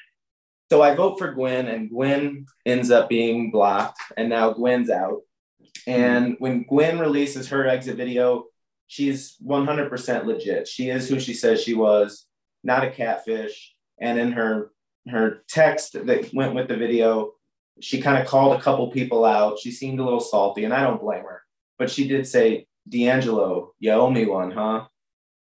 So 0.71 0.84
I 0.84 0.93
vote 0.93 1.17
for 1.17 1.32
Gwen, 1.32 1.67
and 1.67 1.89
Gwen 1.89 2.45
ends 2.65 2.91
up 2.91 3.10
being 3.10 3.49
blocked, 3.49 3.99
and 4.17 4.29
now 4.29 4.53
Gwen's 4.53 4.89
out. 4.89 5.21
And 5.88 6.34
mm-hmm. 6.34 6.43
when 6.43 6.63
Gwen 6.63 6.99
releases 6.99 7.49
her 7.49 7.67
exit 7.67 7.97
video, 7.97 8.45
she's 8.88 9.36
100% 9.43 10.25
legit. 10.25 10.67
She 10.67 10.89
is 10.89 11.10
who 11.10 11.19
she 11.19 11.34
says 11.34 11.63
she 11.63 11.73
was 11.73 12.27
not 12.63 12.84
a 12.84 12.91
catfish. 12.91 13.73
And 13.99 14.19
in 14.19 14.32
her 14.34 14.71
her 15.08 15.43
text 15.47 15.93
that 15.93 16.34
went 16.34 16.53
with 16.53 16.67
the 16.67 16.77
video, 16.77 17.32
she 17.82 18.01
kind 18.01 18.21
of 18.21 18.27
called 18.27 18.58
a 18.58 18.62
couple 18.62 18.91
people 18.91 19.25
out. 19.25 19.58
She 19.58 19.71
seemed 19.71 19.99
a 19.99 20.03
little 20.03 20.19
salty, 20.19 20.65
and 20.65 20.73
I 20.73 20.84
don't 20.84 21.01
blame 21.01 21.23
her. 21.23 21.41
But 21.77 21.89
she 21.89 22.08
did 22.08 22.27
say, 22.27 22.67
D'Angelo, 22.88 23.73
you 23.79 23.91
owe 23.91 24.10
me 24.10 24.25
one, 24.25 24.51
huh? 24.51 24.86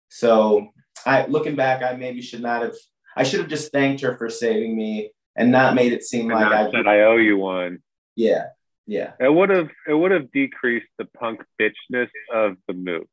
So 0.08 0.70
I 1.06 1.26
looking 1.26 1.54
back, 1.54 1.82
I 1.82 1.96
maybe 1.96 2.20
should 2.20 2.42
not 2.42 2.62
have 2.62 2.74
I 3.16 3.22
should 3.22 3.40
have 3.40 3.48
just 3.48 3.72
thanked 3.72 4.02
her 4.02 4.16
for 4.16 4.28
saving 4.30 4.76
me 4.76 5.10
and 5.36 5.50
not 5.50 5.74
made 5.74 5.92
it 5.92 6.04
seem 6.04 6.30
and 6.30 6.40
like 6.40 6.52
I 6.52 6.70
said 6.70 6.86
I 6.86 7.00
owe 7.00 7.16
you 7.16 7.36
one. 7.36 7.80
Yeah. 8.16 8.46
Yeah. 8.86 9.12
It 9.18 9.32
would 9.32 9.50
have 9.50 9.70
it 9.88 9.94
would 9.94 10.10
have 10.10 10.30
decreased 10.32 10.88
the 10.98 11.06
punk 11.06 11.42
bitchness 11.60 12.10
of 12.32 12.56
the 12.68 12.74
move. 12.74 13.06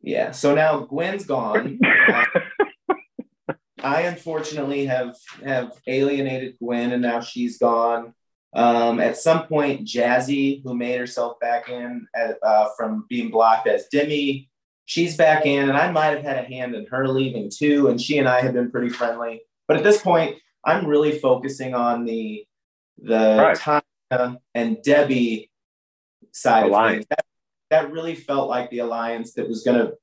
Yeah. 0.00 0.32
So 0.32 0.54
now 0.54 0.80
Gwen's 0.80 1.26
gone. 1.26 1.80
I 3.82 4.02
unfortunately 4.02 4.86
have 4.86 5.16
have 5.44 5.72
alienated 5.86 6.56
Gwen, 6.58 6.92
and 6.92 7.02
now 7.02 7.20
she's 7.20 7.58
gone. 7.58 8.14
Um, 8.54 9.00
at 9.00 9.18
some 9.18 9.46
point, 9.46 9.86
Jazzy, 9.86 10.62
who 10.62 10.74
made 10.74 10.98
herself 10.98 11.38
back 11.40 11.68
in 11.68 12.06
at, 12.14 12.38
uh, 12.42 12.68
from 12.76 13.04
being 13.08 13.30
blocked 13.30 13.68
as 13.68 13.86
Demi, 13.92 14.48
she's 14.86 15.16
back 15.16 15.44
in, 15.44 15.68
and 15.68 15.76
I 15.76 15.90
might 15.90 16.16
have 16.16 16.22
had 16.22 16.38
a 16.38 16.48
hand 16.48 16.74
in 16.74 16.86
her 16.86 17.06
leaving 17.06 17.50
too. 17.54 17.88
And 17.88 18.00
she 18.00 18.18
and 18.18 18.26
I 18.26 18.40
have 18.40 18.54
been 18.54 18.70
pretty 18.70 18.88
friendly. 18.88 19.42
But 19.68 19.76
at 19.76 19.84
this 19.84 20.00
point, 20.00 20.36
I'm 20.64 20.86
really 20.86 21.18
focusing 21.18 21.74
on 21.74 22.04
the 22.04 22.46
the 23.02 23.36
right. 23.38 23.56
Tonya 23.58 24.38
and 24.54 24.82
Debbie 24.82 25.50
side 26.32 26.64
Alliance. 26.64 26.92
of 26.92 26.96
things. 26.96 27.06
That, 27.10 27.26
that 27.70 27.92
really 27.92 28.14
felt 28.14 28.48
like 28.48 28.70
the 28.70 28.78
alliance 28.78 29.34
that 29.34 29.48
was 29.48 29.62
going 29.62 29.78
to 29.78 29.94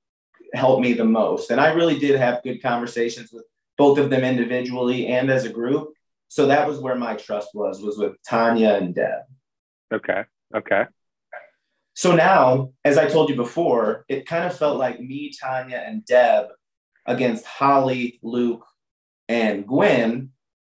help 0.54 0.80
me 0.80 0.94
the 0.94 1.06
most. 1.06 1.50
And 1.50 1.60
I 1.60 1.74
really 1.74 1.98
did 1.98 2.20
have 2.20 2.44
good 2.44 2.62
conversations 2.62 3.32
with 3.32 3.46
both 3.78 3.98
of 3.98 4.10
them 4.10 4.24
individually 4.24 5.08
and 5.08 5.32
as 5.32 5.46
a 5.46 5.50
group. 5.50 5.94
So 6.28 6.48
that 6.48 6.68
was 6.68 6.80
where 6.80 6.96
my 6.96 7.16
trust 7.16 7.50
was, 7.54 7.82
was 7.82 7.98
with 7.98 8.16
Tonya 8.30 8.78
and 8.78 8.94
Deb. 8.94 9.22
Okay. 9.94 10.24
Okay. 10.56 10.84
So 11.96 12.16
now, 12.16 12.72
as 12.84 12.98
I 12.98 13.08
told 13.08 13.30
you 13.30 13.36
before, 13.36 14.06
it 14.10 14.26
kind 14.26 14.46
of 14.46 14.58
felt 14.58 14.78
like 14.78 15.00
me, 15.00 15.32
Tonya, 15.32 15.88
and 15.88 16.06
Deb 16.06 16.48
against 17.06 17.46
Holly, 17.46 18.20
Luke, 18.24 18.66
and 19.30 19.68
Gwen 19.68 20.32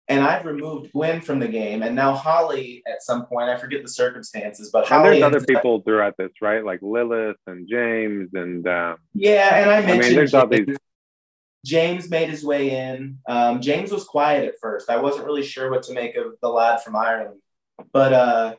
and 0.10 0.24
I've 0.24 0.46
removed 0.46 0.92
Gwen 0.92 1.22
from 1.22 1.40
the 1.40 1.48
game, 1.48 1.82
and 1.82 1.96
now 1.96 2.14
Holly 2.14 2.84
at 2.86 3.02
some 3.02 3.26
point, 3.26 3.50
I 3.50 3.58
forget 3.58 3.82
the 3.82 3.90
circumstances, 3.90 4.70
but 4.72 4.88
Holly. 4.88 5.22
And 5.22 5.34
there's 5.34 5.36
other 5.36 5.46
people 5.46 5.78
up, 5.78 5.86
throughout 5.86 6.16
this, 6.18 6.32
right? 6.42 6.64
Like 6.64 6.80
Lilith 6.82 7.38
and 7.48 7.68
James, 7.70 8.30
and 8.34 8.68
um, 8.68 8.98
yeah, 9.14 9.56
and 9.56 9.70
I 9.70 9.82
mentioned 9.82 10.02
I 10.04 10.08
mean, 10.08 10.16
there's 10.16 10.32
James, 10.32 10.34
all 10.34 10.48
these. 10.48 10.78
James 11.66 12.10
made 12.10 12.30
his 12.30 12.44
way 12.44 12.72
in. 12.72 13.20
Um, 13.28 13.62
James 13.62 13.92
was 13.92 14.04
quiet 14.04 14.46
at 14.46 14.56
first. 14.62 14.90
I 14.90 14.98
wasn't 14.98 15.26
really 15.26 15.44
sure 15.44 15.72
what 15.72 15.84
to 15.84 15.94
make 15.94 16.18
of 16.18 16.34
the 16.42 16.50
lad 16.50 16.84
from 16.84 16.98
Ireland, 16.98 17.40
but 17.94 18.12
uh, 18.12 18.56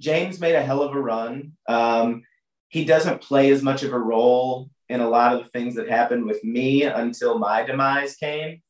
James 0.00 0.40
made 0.40 0.54
a 0.54 0.62
hell 0.62 0.82
of 0.82 0.94
a 0.94 1.00
run. 1.00 1.52
Um, 1.68 2.22
he 2.68 2.84
doesn't 2.84 3.20
play 3.22 3.50
as 3.50 3.62
much 3.62 3.82
of 3.82 3.92
a 3.92 3.98
role 3.98 4.70
in 4.88 5.00
a 5.00 5.08
lot 5.08 5.34
of 5.34 5.42
the 5.42 5.50
things 5.50 5.74
that 5.74 5.88
happened 5.88 6.24
with 6.24 6.42
me 6.44 6.84
until 6.84 7.38
my 7.38 7.62
demise 7.62 8.16
came. 8.16 8.62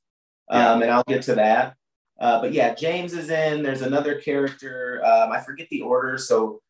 Um, 0.50 0.82
and 0.82 0.90
I'll 0.90 1.04
get 1.06 1.22
to 1.22 1.34
that. 1.36 1.74
Uh, 2.20 2.40
but 2.40 2.52
yeah, 2.52 2.74
James 2.74 3.12
is 3.12 3.30
in. 3.30 3.62
There's 3.62 3.82
another 3.82 4.20
character. 4.20 5.02
Um, 5.04 5.30
I 5.30 5.40
forget 5.40 5.68
the 5.70 5.82
order. 5.82 6.18
So 6.18 6.60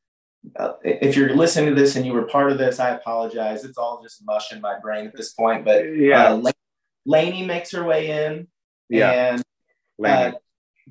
uh, 0.57 0.73
if 0.83 1.17
you're 1.17 1.35
listening 1.35 1.75
to 1.75 1.81
this 1.81 1.97
and 1.97 2.05
you 2.05 2.13
were 2.13 2.27
part 2.27 2.53
of 2.53 2.59
this, 2.59 2.81
I 2.81 2.91
apologize. 2.91 3.65
It's 3.65 3.79
all 3.79 4.03
just 4.03 4.25
mush 4.27 4.53
in 4.53 4.61
my 4.61 4.79
brain 4.79 5.07
at 5.07 5.17
this 5.17 5.33
point. 5.33 5.65
But 5.65 5.85
Yeah. 5.97 6.33
uh, 6.35 6.53
Lainie 7.07 7.47
makes 7.47 7.71
her 7.73 7.85
way 7.85 8.27
in. 8.27 8.49
Yeah. 8.91 9.11
And 9.11 9.43
uh, 10.05 10.33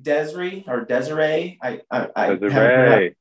Desiree 0.00 0.64
or 0.66 0.84
Desiree, 0.84 1.58
I, 1.62 1.80
I, 1.90 2.08
I 2.16 2.34
Desiree. 2.34 3.16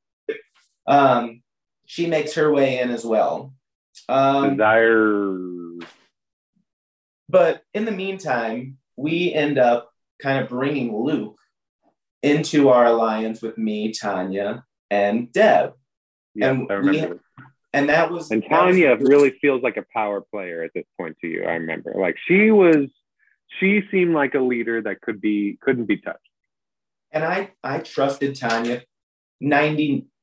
Um, 0.88 1.42
she 1.86 2.08
makes 2.08 2.34
her 2.36 2.52
way 2.52 2.80
in 2.80 2.90
as 2.92 3.06
well. 3.06 3.54
Um, 4.10 4.58
Desree. 4.58 5.86
but 7.30 7.62
in 7.74 7.86
the 7.86 7.92
meantime, 7.92 8.78
we 8.96 9.34
end 9.34 9.58
up 9.58 9.92
kind 10.22 10.40
of 10.44 10.50
bringing 10.50 10.96
Luke 10.96 11.38
into 12.24 12.70
our 12.70 12.86
alliance 12.86 13.42
with 13.42 13.58
me, 13.58 13.92
Tonya, 13.92 14.64
and 14.90 15.32
Deb. 15.32 15.74
Yeah, 16.36 16.50
and 16.52 16.72
I 16.72 16.80
we- 16.80 16.88
remember. 16.88 17.22
And 17.74 17.90
that 17.90 18.10
was 18.12 18.32
and 18.32 18.42
that 18.50 18.66
was- 18.66 18.76
Tonya 18.76 18.98
really 19.00 19.32
feels 19.42 19.62
like 19.62 19.78
a 19.78 19.86
power 19.94 20.22
player 20.22 20.64
at 20.64 20.72
this 20.74 20.86
point 20.98 21.18
to 21.22 21.28
you. 21.28 21.44
I 21.44 21.54
remember, 21.54 21.94
like 21.98 22.16
she 22.28 22.50
was, 22.50 22.88
she 23.60 23.82
seemed 23.92 24.14
like 24.16 24.34
a 24.36 24.40
leader 24.40 24.82
that 24.82 25.02
could 25.02 25.20
be 25.22 25.58
couldn't 25.62 25.86
be 25.86 25.98
touched. 25.98 26.20
and 27.12 27.24
I 27.24 27.52
I 27.64 27.80
trusted 27.80 28.36
Tonya 28.36 28.84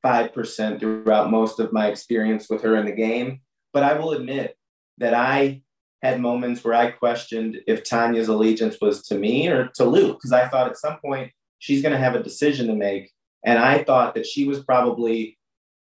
95% 0.05 0.79
throughout 0.79 1.31
most 1.31 1.59
of 1.59 1.73
my 1.73 1.87
experience 1.87 2.49
with 2.49 2.61
her 2.61 2.75
in 2.75 2.85
the 2.85 2.91
game. 2.91 3.41
But 3.73 3.83
I 3.83 3.93
will 3.93 4.11
admit 4.11 4.55
that 4.99 5.13
I 5.13 5.61
had 6.01 6.21
moments 6.21 6.63
where 6.63 6.75
I 6.75 6.91
questioned 6.91 7.57
if 7.67 7.83
Tonya's 7.83 8.27
allegiance 8.27 8.77
was 8.79 9.01
to 9.07 9.17
me 9.17 9.47
or 9.47 9.69
to 9.75 9.85
Luke, 9.85 10.17
because 10.17 10.31
I 10.31 10.47
thought 10.47 10.67
at 10.67 10.77
some 10.77 10.97
point 10.99 11.31
she's 11.59 11.81
going 11.81 11.93
to 11.93 11.99
have 11.99 12.15
a 12.15 12.23
decision 12.23 12.67
to 12.67 12.75
make. 12.75 13.11
And 13.43 13.59
I 13.59 13.83
thought 13.83 14.15
that 14.15 14.25
she 14.25 14.47
was 14.47 14.63
probably 14.63 15.37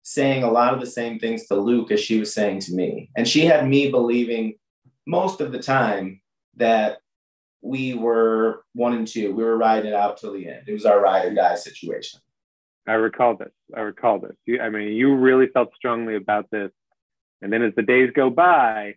saying 0.02 0.42
a 0.42 0.50
lot 0.50 0.74
of 0.74 0.80
the 0.80 0.86
same 0.86 1.18
things 1.18 1.46
to 1.46 1.54
Luke 1.54 1.90
as 1.90 2.00
she 2.00 2.18
was 2.18 2.32
saying 2.34 2.60
to 2.60 2.74
me. 2.74 3.10
And 3.16 3.26
she 3.26 3.44
had 3.44 3.68
me 3.68 3.90
believing 3.90 4.54
most 5.06 5.40
of 5.40 5.52
the 5.52 5.62
time 5.62 6.20
that 6.56 6.98
we 7.62 7.94
were 7.94 8.64
one 8.74 8.94
and 8.94 9.06
two. 9.06 9.34
We 9.34 9.44
were 9.44 9.58
riding 9.58 9.92
it 9.92 9.94
out 9.94 10.18
till 10.18 10.32
the 10.32 10.48
end. 10.48 10.64
It 10.66 10.72
was 10.72 10.86
our 10.86 11.00
ride 11.00 11.26
or 11.26 11.34
die 11.34 11.56
situation. 11.56 12.20
I 12.86 12.92
recall 12.94 13.36
this. 13.36 13.52
I 13.76 13.80
recall 13.80 14.18
this. 14.18 14.36
You, 14.46 14.60
I 14.60 14.70
mean, 14.70 14.92
you 14.92 15.14
really 15.16 15.46
felt 15.48 15.70
strongly 15.76 16.16
about 16.16 16.50
this, 16.50 16.70
and 17.42 17.52
then 17.52 17.62
as 17.62 17.74
the 17.76 17.82
days 17.82 18.10
go 18.14 18.30
by, 18.30 18.94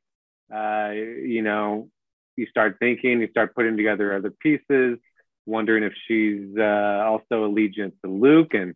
uh, 0.54 0.92
you 0.92 1.42
know, 1.42 1.90
you 2.36 2.48
start 2.48 2.78
thinking, 2.80 3.22
you 3.22 3.28
start 3.30 3.54
putting 3.56 3.78
together 3.78 4.16
other 4.16 4.32
pieces, 4.32 4.98
wondering 5.46 5.84
if 5.84 5.94
she's 6.08 6.58
uh, 6.58 7.04
also 7.06 7.48
allegiant 7.50 7.94
to 8.04 8.10
Luke, 8.12 8.54
and 8.54 8.74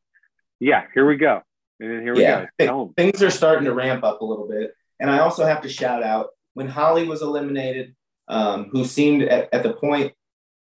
yeah, 0.59 0.83
here 0.93 1.07
we 1.07 1.17
go. 1.17 1.41
And 1.79 1.91
then 1.91 2.01
here 2.01 2.15
we 2.15 2.21
Yeah, 2.23 2.47
go. 2.59 2.87
'em. 2.87 2.93
things 2.95 3.21
are 3.21 3.29
starting 3.29 3.65
to 3.65 3.73
ramp 3.73 4.03
up 4.03 4.21
a 4.21 4.25
little 4.25 4.47
bit. 4.47 4.73
And 4.99 5.11
I 5.11 5.19
also 5.19 5.45
have 5.45 5.61
to 5.61 5.69
shout 5.69 6.01
out 6.01 6.29
when 6.55 6.67
Holly 6.67 7.07
was 7.07 7.21
eliminated, 7.21 7.95
um, 8.27 8.69
who 8.71 8.83
seemed 8.83 9.21
at, 9.21 9.53
at 9.53 9.61
the 9.61 9.73
point, 9.73 10.13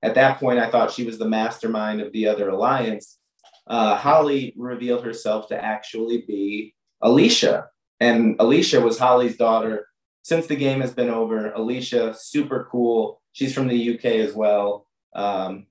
at 0.02 0.14
that 0.14 0.38
point, 0.38 0.58
I 0.58 0.70
thought 0.70 0.90
she 0.92 1.04
was 1.04 1.18
the 1.18 1.28
mastermind 1.28 2.02
of 2.02 2.12
the 2.12 2.28
other 2.28 2.50
alliance. 2.50 3.18
Uh, 3.66 3.96
Holly 3.96 4.54
revealed 4.56 5.04
herself 5.04 5.48
to 5.48 5.62
actually 5.62 6.24
be 6.26 6.74
Alisha. 7.02 7.66
And 8.00 8.38
Alisha 8.38 8.82
was 8.82 8.98
Holly's 8.98 9.36
daughter. 9.36 9.88
Since 10.22 10.46
the 10.46 10.56
game 10.56 10.80
has 10.80 10.92
been 10.92 11.10
over, 11.10 11.52
Alisha, 11.56 12.16
super 12.16 12.68
cool. 12.70 13.22
She's 13.32 13.54
from 13.54 13.68
the 13.68 13.94
UK 13.94 14.04
as 14.04 14.34
well. 14.34 14.86
Um, 15.14 15.66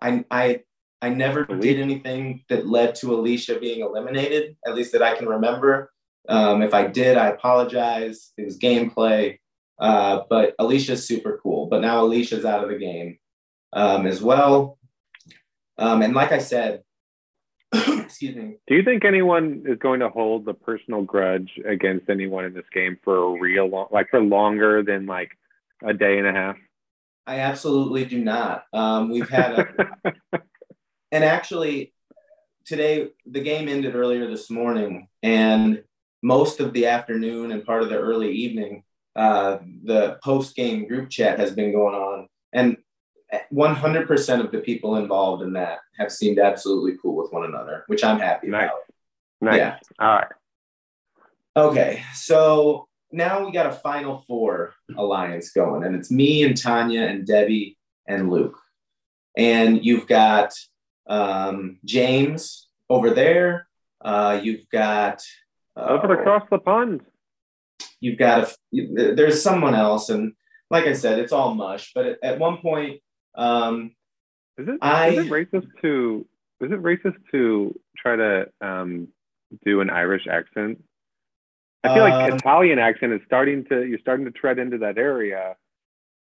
I, 0.00 0.24
I, 0.30 0.60
I 1.00 1.10
never 1.10 1.44
did 1.44 1.78
anything 1.78 2.44
that 2.48 2.66
led 2.66 2.94
to 2.96 3.08
Alisha 3.08 3.60
being 3.60 3.80
eliminated, 3.80 4.56
at 4.66 4.74
least 4.74 4.92
that 4.92 5.02
I 5.02 5.14
can 5.14 5.28
remember. 5.28 5.92
Um, 6.28 6.62
if 6.62 6.74
I 6.74 6.86
did, 6.86 7.16
I 7.16 7.28
apologize. 7.28 8.32
It 8.36 8.44
was 8.44 8.58
gameplay. 8.58 9.38
Uh, 9.78 10.22
but 10.30 10.56
Alisha's 10.58 11.06
super 11.06 11.40
cool. 11.42 11.66
But 11.66 11.80
now 11.80 12.04
Alisha's 12.04 12.44
out 12.44 12.62
of 12.62 12.70
the 12.70 12.78
game 12.78 13.18
um, 13.72 14.06
as 14.06 14.22
well. 14.22 14.78
Um, 15.78 16.02
and 16.02 16.14
like 16.14 16.32
I 16.32 16.38
said, 16.38 16.82
excuse 17.72 18.36
me, 18.36 18.56
Do 18.66 18.74
you 18.74 18.84
think 18.84 19.04
anyone 19.04 19.64
is 19.66 19.78
going 19.78 20.00
to 20.00 20.08
hold 20.08 20.44
the 20.44 20.54
personal 20.54 21.02
grudge 21.02 21.50
against 21.66 22.10
anyone 22.10 22.44
in 22.44 22.52
this 22.52 22.68
game 22.72 22.98
for 23.02 23.16
a 23.16 23.40
real 23.40 23.66
long, 23.66 23.88
like 23.90 24.08
for 24.10 24.20
longer 24.20 24.82
than 24.82 25.06
like 25.06 25.30
a 25.84 25.94
day 25.94 26.18
and 26.18 26.26
a 26.26 26.32
half? 26.32 26.56
I 27.26 27.40
absolutely 27.40 28.04
do 28.04 28.22
not. 28.22 28.64
Um, 28.72 29.10
we've 29.10 29.28
had 29.28 29.52
a, 29.58 30.08
and 31.12 31.24
actually 31.24 31.92
today 32.64 33.08
the 33.26 33.40
game 33.40 33.68
ended 33.68 33.94
earlier 33.94 34.28
this 34.28 34.50
morning 34.50 35.08
and 35.22 35.82
most 36.22 36.60
of 36.60 36.72
the 36.72 36.86
afternoon 36.86 37.52
and 37.52 37.64
part 37.64 37.82
of 37.82 37.88
the 37.88 37.98
early 37.98 38.32
evening 38.32 38.84
uh, 39.16 39.58
the 39.84 40.18
post 40.22 40.54
game 40.56 40.86
group 40.86 41.10
chat 41.10 41.38
has 41.38 41.52
been 41.52 41.72
going 41.72 41.94
on 41.94 42.28
and 42.52 42.76
100% 43.52 44.40
of 44.44 44.52
the 44.52 44.58
people 44.58 44.96
involved 44.96 45.42
in 45.42 45.52
that 45.54 45.78
have 45.98 46.12
seemed 46.12 46.38
absolutely 46.38 46.96
cool 47.00 47.16
with 47.16 47.32
one 47.32 47.44
another 47.44 47.84
which 47.86 48.04
i'm 48.04 48.18
happy 48.20 48.48
Nice. 48.48 48.64
about 48.64 48.78
nice. 49.40 49.56
Yeah. 49.58 49.78
All 49.98 50.14
right. 50.16 50.26
Okay, 51.56 52.02
so 52.14 52.88
now 53.10 53.44
we 53.44 53.52
got 53.52 53.66
a 53.66 53.72
final 53.72 54.18
four 54.26 54.72
alliance 54.96 55.50
going, 55.52 55.84
and 55.84 55.94
it's 55.94 56.10
me 56.10 56.44
and 56.44 56.54
Tonya 56.54 57.10
and 57.10 57.26
Debbie 57.26 57.76
and 58.06 58.30
Luke. 58.30 58.58
And 59.36 59.84
you've 59.84 60.06
got 60.06 60.54
um, 61.06 61.78
James 61.84 62.68
over 62.88 63.10
there. 63.10 63.68
Uh, 64.02 64.40
you've 64.42 64.66
got 64.70 65.22
uh, 65.76 65.80
Over 66.02 66.20
across 66.20 66.48
the 66.50 66.58
pond. 66.58 67.02
you've 68.00 68.18
got 68.18 68.44
a 68.44 68.54
there's 69.14 69.42
someone 69.42 69.74
else, 69.74 70.08
and 70.08 70.32
like 70.70 70.86
I 70.86 70.94
said, 70.94 71.18
it's 71.18 71.32
all 71.32 71.54
mush. 71.54 71.92
But 71.94 72.06
at, 72.06 72.18
at 72.22 72.38
one 72.38 72.58
point, 72.58 73.00
um, 73.34 73.92
Is 74.58 74.68
it, 74.68 74.78
I- 74.82 75.08
is 75.08 75.26
it 75.26 75.30
racist 75.30 75.66
to 75.82 76.26
is 76.60 76.70
it 76.70 76.80
racist 76.82 77.16
to 77.32 77.78
try 77.96 78.14
to 78.16 78.48
um, 78.60 79.08
do 79.66 79.80
an 79.80 79.90
Irish 79.90 80.26
accent? 80.30 80.82
I 81.84 81.92
feel 81.94 82.04
like 82.04 82.30
Um, 82.30 82.36
Italian 82.38 82.78
accent 82.78 83.12
is 83.12 83.20
starting 83.26 83.64
to 83.64 83.84
you're 83.84 83.98
starting 83.98 84.26
to 84.26 84.30
tread 84.30 84.58
into 84.60 84.78
that 84.78 84.96
area. 84.98 85.56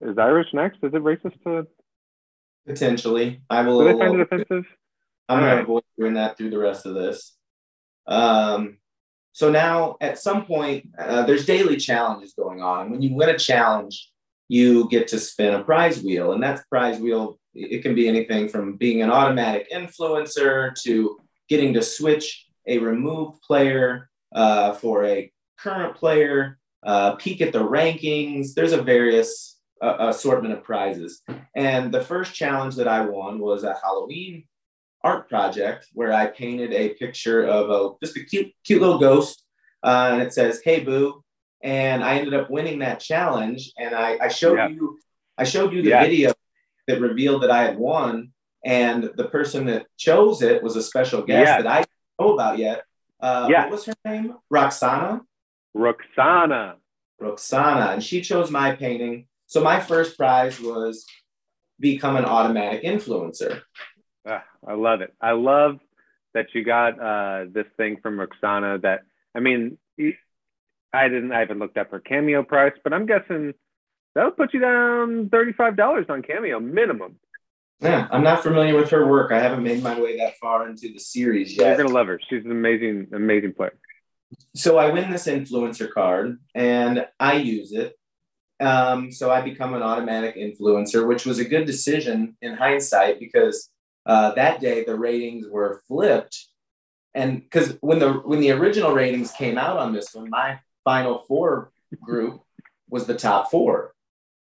Is 0.00 0.18
Irish 0.18 0.48
next? 0.52 0.78
Is 0.82 0.92
it 0.92 1.02
racist 1.02 1.40
to 1.44 1.66
potentially, 2.66 3.40
I 3.48 3.62
will. 3.62 3.78
do 3.80 3.84
they 3.92 3.98
find 3.98 4.14
it 4.14 4.20
offensive? 4.22 4.64
I'm 5.28 5.40
gonna 5.40 5.62
avoid 5.62 5.82
doing 5.98 6.14
that 6.14 6.36
through 6.36 6.50
the 6.50 6.58
rest 6.58 6.86
of 6.86 6.94
this. 6.94 7.36
Um, 8.06 8.78
so 9.32 9.50
now, 9.50 9.96
at 10.00 10.18
some 10.18 10.46
point, 10.46 10.88
uh, 10.98 11.24
there's 11.24 11.46
daily 11.46 11.76
challenges 11.76 12.32
going 12.34 12.62
on. 12.62 12.90
When 12.90 13.02
you 13.02 13.14
win 13.14 13.28
a 13.28 13.38
challenge, 13.38 14.10
you 14.48 14.88
get 14.88 15.08
to 15.08 15.18
spin 15.18 15.54
a 15.54 15.64
prize 15.64 16.02
wheel, 16.02 16.32
and 16.32 16.42
that 16.42 16.64
prize 16.68 16.98
wheel 16.98 17.38
it 17.54 17.82
can 17.82 17.94
be 17.94 18.08
anything 18.08 18.48
from 18.48 18.76
being 18.76 19.02
an 19.02 19.10
automatic 19.10 19.70
influencer 19.72 20.74
to 20.82 21.18
getting 21.48 21.72
to 21.72 21.82
switch 21.82 22.46
a 22.66 22.78
removed 22.78 23.40
player 23.42 24.10
uh, 24.34 24.72
for 24.74 25.04
a 25.04 25.32
current 25.58 25.94
player, 25.96 26.58
uh, 26.84 27.14
peek 27.16 27.40
at 27.40 27.52
the 27.52 27.58
rankings. 27.58 28.54
There's 28.54 28.72
a 28.72 28.82
various 28.82 29.58
uh, 29.80 29.96
assortment 30.00 30.54
of 30.54 30.64
prizes. 30.64 31.22
And 31.54 31.92
the 31.92 32.02
first 32.02 32.34
challenge 32.34 32.76
that 32.76 32.88
I 32.88 33.00
won 33.00 33.38
was 33.38 33.64
a 33.64 33.76
Halloween 33.82 34.44
art 35.02 35.28
project 35.28 35.86
where 35.92 36.12
I 36.12 36.26
painted 36.26 36.72
a 36.72 36.94
picture 36.94 37.44
of 37.44 37.70
a 37.70 37.94
just 38.04 38.16
a 38.16 38.24
cute, 38.24 38.52
cute 38.64 38.80
little 38.80 38.98
ghost, 38.98 39.44
uh, 39.82 40.10
and 40.12 40.22
it 40.22 40.32
says 40.32 40.60
"Hey 40.64 40.80
Boo," 40.80 41.22
and 41.62 42.04
I 42.04 42.18
ended 42.18 42.34
up 42.34 42.50
winning 42.50 42.78
that 42.80 43.00
challenge. 43.00 43.72
And 43.78 43.94
I, 43.94 44.18
I 44.20 44.28
showed 44.28 44.56
Yeah. 44.56 44.68
you, 44.68 44.98
I 45.38 45.44
showed 45.44 45.72
you 45.72 45.82
the 45.82 45.90
Yeah. 45.90 46.02
video 46.02 46.32
that 46.86 47.00
revealed 47.00 47.42
that 47.42 47.50
I 47.50 47.64
had 47.64 47.78
won, 47.78 48.32
and 48.64 49.04
the 49.16 49.28
person 49.28 49.66
that 49.66 49.86
chose 49.96 50.42
it 50.42 50.62
was 50.62 50.76
a 50.76 50.82
special 50.82 51.22
guest 51.22 51.46
Yeah. 51.48 51.62
that 51.62 51.66
I 51.66 51.76
didn't 51.78 51.90
know 52.20 52.34
about 52.34 52.58
yet. 52.58 52.84
Uh, 53.20 53.48
Yeah. 53.50 53.62
What 53.62 53.70
was 53.72 53.84
her 53.86 53.94
name? 54.04 54.36
Roxana. 54.50 55.22
Roxana. 55.74 56.76
Roxana, 57.18 57.92
and 57.92 58.02
she 58.02 58.20
chose 58.20 58.50
my 58.50 58.74
painting. 58.74 59.26
So 59.46 59.62
my 59.62 59.80
first 59.80 60.18
prize 60.18 60.60
was 60.60 61.06
become 61.80 62.16
an 62.16 62.24
automatic 62.24 62.82
influencer. 62.82 63.62
Ah, 64.26 64.44
I 64.66 64.74
love 64.74 65.00
it. 65.02 65.14
I 65.20 65.32
love 65.32 65.78
that 66.34 66.54
you 66.54 66.64
got 66.64 67.00
uh, 67.00 67.44
this 67.50 67.66
thing 67.76 67.98
from 68.02 68.18
Roxana. 68.18 68.78
That 68.78 69.02
I 69.34 69.40
mean, 69.40 69.78
I 70.92 71.08
didn't. 71.08 71.32
I 71.32 71.40
haven't 71.40 71.58
looked 71.58 71.76
up 71.76 71.90
her 71.90 72.00
cameo 72.00 72.42
price, 72.42 72.72
but 72.82 72.92
I'm 72.92 73.06
guessing 73.06 73.54
that'll 74.14 74.30
put 74.30 74.54
you 74.54 74.60
down 74.60 75.28
thirty-five 75.30 75.76
dollars 75.76 76.06
on 76.08 76.22
cameo 76.22 76.60
minimum. 76.60 77.16
Yeah, 77.80 78.08
I'm 78.10 78.22
not 78.22 78.42
familiar 78.42 78.74
with 78.74 78.90
her 78.90 79.06
work. 79.06 79.32
I 79.32 79.40
haven't 79.40 79.62
made 79.62 79.82
my 79.82 80.00
way 80.00 80.16
that 80.18 80.38
far 80.38 80.68
into 80.68 80.92
the 80.92 80.98
series 80.98 81.56
yet. 81.56 81.76
You're 81.76 81.84
gonna 81.84 81.94
love 81.94 82.06
her. 82.06 82.18
She's 82.28 82.44
an 82.44 82.50
amazing, 82.50 83.08
amazing 83.12 83.52
player. 83.52 83.78
So 84.54 84.78
I 84.78 84.90
win 84.90 85.10
this 85.10 85.26
influencer 85.26 85.92
card 85.92 86.38
and 86.54 87.06
I 87.20 87.34
use 87.34 87.72
it. 87.72 87.94
Um, 88.58 89.12
so 89.12 89.30
I 89.30 89.42
become 89.42 89.74
an 89.74 89.82
automatic 89.82 90.36
influencer, 90.36 91.06
which 91.06 91.26
was 91.26 91.38
a 91.38 91.44
good 91.44 91.66
decision 91.66 92.36
in 92.40 92.54
hindsight 92.54 93.20
because 93.20 93.70
uh, 94.06 94.32
that 94.32 94.60
day 94.60 94.84
the 94.84 94.96
ratings 94.96 95.46
were 95.46 95.82
flipped. 95.86 96.46
And 97.14 97.42
because 97.42 97.76
when 97.80 97.98
the 97.98 98.14
when 98.14 98.40
the 98.40 98.52
original 98.52 98.92
ratings 98.92 99.32
came 99.32 99.58
out 99.58 99.76
on 99.76 99.92
this 99.92 100.14
one, 100.14 100.30
my 100.30 100.58
final 100.86 101.18
four 101.18 101.72
group 102.00 102.40
was 102.88 103.06
the 103.06 103.16
top 103.16 103.50
four. 103.50 103.92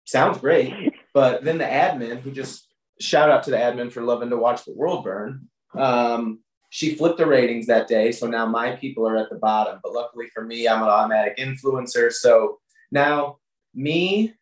Sounds 0.05 0.39
great. 0.39 0.93
But 1.15 1.43
then 1.43 1.59
the 1.59 1.65
admin, 1.65 2.21
who 2.21 2.31
just 2.31 2.69
shout 3.01 3.31
out 3.31 3.45
to 3.45 3.51
the 3.51 3.57
admin 3.57 3.91
for 3.91 4.03
loving 4.03 4.31
to 4.31 4.37
watch 4.37 4.65
the 4.65 4.75
world 4.75 5.05
burn, 5.05 5.49
um, 5.77 6.41
she 6.71 6.97
flipped 6.97 7.19
the 7.19 7.27
ratings 7.27 7.67
that 7.67 7.89
day. 7.89 8.13
So 8.13 8.27
now 8.27 8.47
my 8.47 8.73
people 8.73 9.09
are 9.09 9.17
at 9.17 9.31
the 9.31 9.37
bottom. 9.37 9.81
But 9.83 9.93
luckily 9.93 10.27
for 10.35 10.45
me, 10.45 10.69
I'm 10.69 10.83
an 10.83 10.89
automatic 10.89 11.39
influencer. 11.39 12.13
So 12.13 12.59
now 12.91 13.39
me 13.75 14.35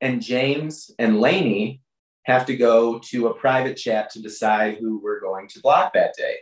and 0.00 0.22
James 0.22 0.90
and 0.98 1.16
Lainie 1.16 1.80
have 2.24 2.46
to 2.46 2.56
go 2.56 2.98
to 2.98 3.28
a 3.28 3.34
private 3.34 3.76
chat 3.76 4.10
to 4.10 4.22
decide 4.22 4.76
who 4.76 5.00
we're 5.02 5.20
going 5.20 5.48
to 5.48 5.60
block 5.60 5.94
that 5.94 6.14
day. 6.16 6.36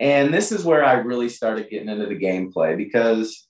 And 0.00 0.32
this 0.32 0.52
is 0.52 0.64
where 0.64 0.84
I 0.84 0.94
really 0.94 1.28
started 1.28 1.68
getting 1.68 1.88
into 1.88 2.06
the 2.06 2.18
gameplay 2.18 2.76
because 2.76 3.45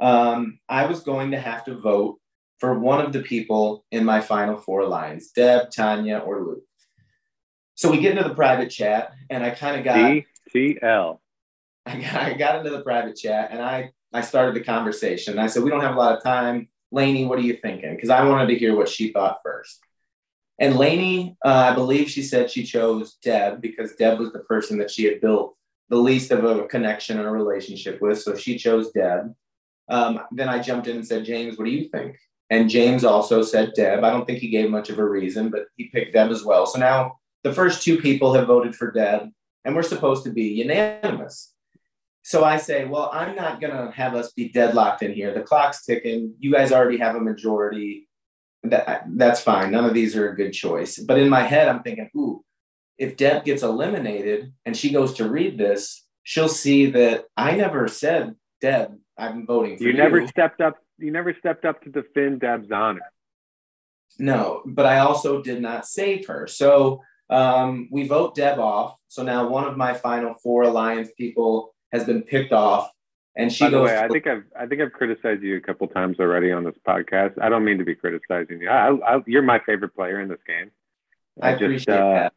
um, 0.00 0.58
I 0.68 0.86
was 0.86 1.00
going 1.00 1.32
to 1.32 1.40
have 1.40 1.64
to 1.64 1.76
vote 1.76 2.18
for 2.58 2.78
one 2.78 3.04
of 3.04 3.12
the 3.12 3.22
people 3.22 3.84
in 3.90 4.04
my 4.04 4.20
final 4.20 4.56
four 4.56 4.86
lines 4.86 5.32
Deb, 5.32 5.70
Tonya, 5.70 6.26
or 6.26 6.44
Luke. 6.44 6.64
So 7.74 7.90
we 7.90 7.98
get 7.98 8.16
into 8.16 8.28
the 8.28 8.34
private 8.34 8.70
chat, 8.70 9.12
and 9.30 9.42
I 9.42 9.50
kind 9.50 9.76
of 9.76 9.84
got 9.84 10.22
DTL. 10.54 11.18
I 11.86 11.96
got, 12.00 12.14
I 12.14 12.32
got 12.34 12.56
into 12.56 12.70
the 12.70 12.82
private 12.82 13.16
chat, 13.16 13.50
and 13.50 13.60
I 13.60 13.90
I 14.12 14.20
started 14.20 14.54
the 14.54 14.64
conversation. 14.64 15.38
I 15.38 15.46
said, 15.46 15.62
"We 15.62 15.70
don't 15.70 15.80
have 15.80 15.96
a 15.96 15.98
lot 15.98 16.16
of 16.16 16.22
time, 16.22 16.68
Lainie. 16.92 17.26
What 17.26 17.38
are 17.38 17.42
you 17.42 17.56
thinking?" 17.56 17.94
Because 17.94 18.10
I 18.10 18.24
wanted 18.24 18.46
to 18.48 18.58
hear 18.58 18.76
what 18.76 18.88
she 18.88 19.12
thought 19.12 19.40
first. 19.42 19.80
And 20.58 20.74
Lainie, 20.74 21.36
uh, 21.44 21.70
I 21.72 21.74
believe 21.74 22.08
she 22.08 22.22
said 22.22 22.50
she 22.50 22.62
chose 22.62 23.14
Deb 23.14 23.60
because 23.60 23.96
Deb 23.96 24.18
was 24.20 24.32
the 24.32 24.40
person 24.40 24.78
that 24.78 24.90
she 24.90 25.04
had 25.04 25.20
built 25.20 25.56
the 25.88 25.96
least 25.96 26.30
of 26.30 26.44
a 26.44 26.66
connection 26.68 27.18
and 27.18 27.26
a 27.26 27.30
relationship 27.30 28.00
with. 28.00 28.20
So 28.22 28.36
she 28.36 28.56
chose 28.56 28.92
Deb. 28.92 29.34
Um, 29.88 30.20
then 30.30 30.48
I 30.48 30.60
jumped 30.60 30.86
in 30.86 30.96
and 30.96 31.06
said, 31.06 31.24
James, 31.24 31.58
what 31.58 31.64
do 31.64 31.70
you 31.70 31.88
think? 31.88 32.16
And 32.50 32.68
James 32.68 33.04
also 33.04 33.42
said 33.42 33.72
Deb. 33.74 34.04
I 34.04 34.10
don't 34.10 34.26
think 34.26 34.38
he 34.38 34.48
gave 34.48 34.70
much 34.70 34.90
of 34.90 34.98
a 34.98 35.04
reason, 35.04 35.48
but 35.48 35.66
he 35.76 35.88
picked 35.88 36.12
Deb 36.12 36.30
as 36.30 36.44
well. 36.44 36.66
So 36.66 36.78
now 36.78 37.18
the 37.44 37.52
first 37.52 37.82
two 37.82 37.98
people 37.98 38.34
have 38.34 38.46
voted 38.46 38.76
for 38.76 38.90
Deb, 38.90 39.30
and 39.64 39.74
we're 39.74 39.82
supposed 39.82 40.24
to 40.24 40.30
be 40.30 40.44
unanimous. 40.44 41.54
So 42.22 42.44
I 42.44 42.56
say, 42.56 42.84
well, 42.84 43.10
I'm 43.12 43.34
not 43.34 43.60
going 43.60 43.74
to 43.74 43.90
have 43.92 44.14
us 44.14 44.32
be 44.32 44.50
deadlocked 44.50 45.02
in 45.02 45.12
here. 45.12 45.34
The 45.34 45.40
clock's 45.40 45.84
ticking. 45.84 46.34
You 46.38 46.52
guys 46.52 46.72
already 46.72 46.98
have 46.98 47.16
a 47.16 47.20
majority. 47.20 48.08
That, 48.62 49.06
that's 49.16 49.40
fine. 49.40 49.72
None 49.72 49.86
of 49.86 49.94
these 49.94 50.14
are 50.14 50.30
a 50.30 50.36
good 50.36 50.52
choice. 50.52 50.98
But 50.98 51.18
in 51.18 51.28
my 51.28 51.42
head, 51.42 51.68
I'm 51.68 51.82
thinking, 51.82 52.10
ooh, 52.16 52.44
if 52.96 53.16
Deb 53.16 53.44
gets 53.44 53.62
eliminated 53.62 54.52
and 54.64 54.76
she 54.76 54.92
goes 54.92 55.14
to 55.14 55.28
read 55.28 55.58
this, 55.58 56.06
she'll 56.22 56.48
see 56.48 56.90
that 56.90 57.24
I 57.36 57.56
never 57.56 57.88
said, 57.88 58.36
Deb, 58.60 58.96
I'm 59.22 59.46
voting 59.46 59.76
for 59.76 59.84
you. 59.84 59.90
You 59.90 59.96
never 59.96 60.26
stepped 60.26 60.60
up. 60.60 60.78
You 60.98 61.12
never 61.12 61.34
stepped 61.38 61.64
up 61.64 61.82
to 61.82 61.90
defend 61.90 62.40
Deb's 62.40 62.70
honor. 62.72 63.00
No, 64.18 64.62
but 64.66 64.84
I 64.84 64.98
also 64.98 65.42
did 65.42 65.62
not 65.62 65.86
save 65.86 66.26
her. 66.26 66.46
So 66.46 67.02
um, 67.30 67.88
we 67.90 68.06
vote 68.06 68.34
Deb 68.34 68.58
off. 68.58 68.96
So 69.08 69.22
now 69.22 69.48
one 69.48 69.64
of 69.64 69.76
my 69.76 69.94
final 69.94 70.34
four 70.42 70.64
alliance 70.64 71.10
people 71.16 71.74
has 71.92 72.04
been 72.04 72.22
picked 72.22 72.52
off, 72.52 72.90
and 73.36 73.52
she 73.52 73.64
By 73.64 73.70
the 73.70 73.76
goes. 73.78 73.86
way, 73.88 73.98
I 73.98 74.08
think 74.08 74.26
I've 74.26 74.44
I 74.58 74.66
think 74.66 74.80
I've 74.82 74.92
criticized 74.92 75.42
you 75.42 75.56
a 75.56 75.60
couple 75.60 75.86
times 75.88 76.18
already 76.20 76.50
on 76.52 76.64
this 76.64 76.74
podcast. 76.86 77.40
I 77.40 77.48
don't 77.48 77.64
mean 77.64 77.78
to 77.78 77.84
be 77.84 77.94
criticizing 77.94 78.60
you. 78.60 78.68
I, 78.68 78.90
I, 78.90 79.22
you're 79.26 79.42
my 79.42 79.60
favorite 79.64 79.94
player 79.94 80.20
in 80.20 80.28
this 80.28 80.40
game. 80.46 80.70
I, 81.40 81.50
I 81.50 81.52
appreciate 81.52 81.86
just, 81.86 81.88
uh, 81.88 82.12
that. 82.14 82.32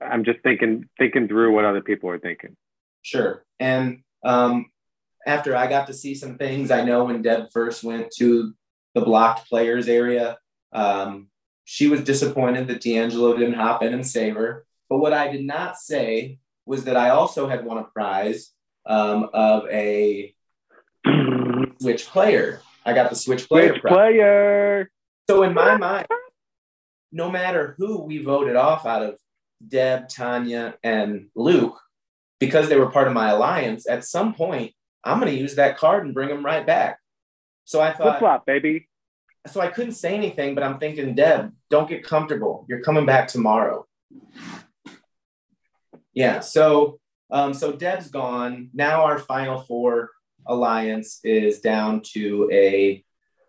I'm 0.00 0.24
just 0.24 0.40
thinking 0.42 0.88
thinking 0.98 1.28
through 1.28 1.54
what 1.54 1.64
other 1.64 1.82
people 1.82 2.10
are 2.10 2.18
thinking. 2.18 2.56
Sure, 3.02 3.44
and 3.60 4.02
um, 4.24 4.66
after 5.26 5.56
I 5.56 5.66
got 5.66 5.88
to 5.88 5.92
see 5.92 6.14
some 6.14 6.38
things, 6.38 6.70
I 6.70 6.84
know 6.84 7.04
when 7.04 7.20
Deb 7.20 7.50
first 7.52 7.82
went 7.82 8.12
to 8.18 8.54
the 8.94 9.00
blocked 9.00 9.48
players 9.48 9.88
area, 9.88 10.38
um, 10.72 11.28
she 11.64 11.88
was 11.88 12.02
disappointed 12.02 12.68
that 12.68 12.80
D'Angelo 12.80 13.36
didn't 13.36 13.54
hop 13.54 13.82
in 13.82 13.92
and 13.92 14.06
save 14.06 14.36
her. 14.36 14.64
But 14.88 14.98
what 14.98 15.12
I 15.12 15.30
did 15.30 15.44
not 15.44 15.76
say 15.76 16.38
was 16.64 16.84
that 16.84 16.96
I 16.96 17.10
also 17.10 17.48
had 17.48 17.64
won 17.64 17.78
a 17.78 17.84
prize 17.84 18.52
um, 18.86 19.28
of 19.34 19.66
a 19.68 20.32
switch 21.80 22.06
player. 22.06 22.62
I 22.84 22.92
got 22.92 23.10
the 23.10 23.16
switch 23.16 23.48
player. 23.48 23.70
Switch 23.70 23.82
player. 23.82 24.90
So 25.28 25.42
in 25.42 25.54
my 25.54 25.76
mind, 25.76 26.06
no 27.10 27.30
matter 27.30 27.74
who 27.78 28.02
we 28.02 28.18
voted 28.18 28.54
off 28.54 28.86
out 28.86 29.02
of 29.02 29.16
Deb, 29.66 30.08
Tonya, 30.08 30.74
and 30.84 31.28
Luke, 31.34 31.80
because 32.38 32.68
they 32.68 32.76
were 32.76 32.90
part 32.90 33.08
of 33.08 33.14
my 33.14 33.30
alliance, 33.30 33.88
at 33.88 34.04
some 34.04 34.34
point 34.34 34.72
I'm 35.06 35.20
going 35.20 35.32
to 35.32 35.38
use 35.38 35.54
that 35.56 35.78
card 35.78 36.04
and 36.04 36.14
bring 36.14 36.28
them 36.28 36.44
right 36.44 36.66
back. 36.66 36.98
So 37.64 37.80
I 37.80 37.92
thought, 37.92 38.02
flip 38.02 38.18
flop, 38.18 38.46
baby 38.46 38.88
so 39.46 39.60
I 39.60 39.68
couldn't 39.68 39.92
say 39.92 40.14
anything, 40.14 40.54
but 40.54 40.64
I'm 40.64 40.78
thinking, 40.78 41.14
Deb, 41.14 41.52
don't 41.70 41.88
get 41.88 42.04
comfortable. 42.04 42.66
You're 42.68 42.82
coming 42.82 43.06
back 43.06 43.28
tomorrow. 43.28 43.86
Yeah. 46.12 46.40
So, 46.40 46.98
um, 47.30 47.54
so 47.54 47.72
Deb's 47.72 48.08
gone. 48.08 48.70
Now 48.72 49.04
our 49.04 49.18
final 49.18 49.60
four 49.62 50.10
alliance 50.46 51.20
is 51.24 51.60
down 51.60 52.02
to 52.12 52.48
a 52.52 53.02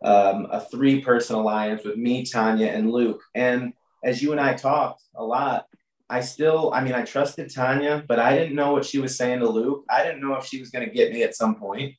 um, 0.03 0.47
a 0.51 0.61
three 0.61 1.01
person 1.01 1.35
alliance 1.35 1.83
with 1.83 1.97
me, 1.97 2.23
Tonya, 2.23 2.73
and 2.73 2.91
Luke. 2.91 3.23
And 3.33 3.73
as 4.03 4.21
you 4.21 4.31
and 4.31 4.41
I 4.41 4.53
talked 4.53 5.01
a 5.15 5.23
lot, 5.23 5.65
I 6.09 6.21
still, 6.21 6.71
I 6.73 6.81
mean, 6.81 6.93
I 6.93 7.03
trusted 7.03 7.49
Tonya, 7.49 8.05
but 8.07 8.19
I 8.19 8.37
didn't 8.37 8.55
know 8.55 8.71
what 8.71 8.85
she 8.85 8.99
was 8.99 9.17
saying 9.17 9.39
to 9.39 9.49
Luke. 9.49 9.83
I 9.89 10.03
didn't 10.03 10.21
know 10.21 10.35
if 10.35 10.45
she 10.45 10.59
was 10.59 10.69
going 10.69 10.87
to 10.87 10.93
get 10.93 11.11
me 11.11 11.23
at 11.23 11.35
some 11.35 11.55
point. 11.55 11.95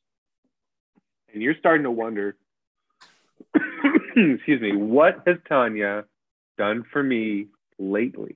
And 1.31 1.43
you're 1.43 1.55
starting 1.59 1.83
to 1.83 1.91
wonder 1.91 2.35
excuse 4.15 4.61
me, 4.61 4.75
what 4.75 5.23
has 5.25 5.37
Tonya 5.49 6.05
done 6.57 6.83
for 6.91 7.01
me 7.01 7.47
lately? 7.77 8.35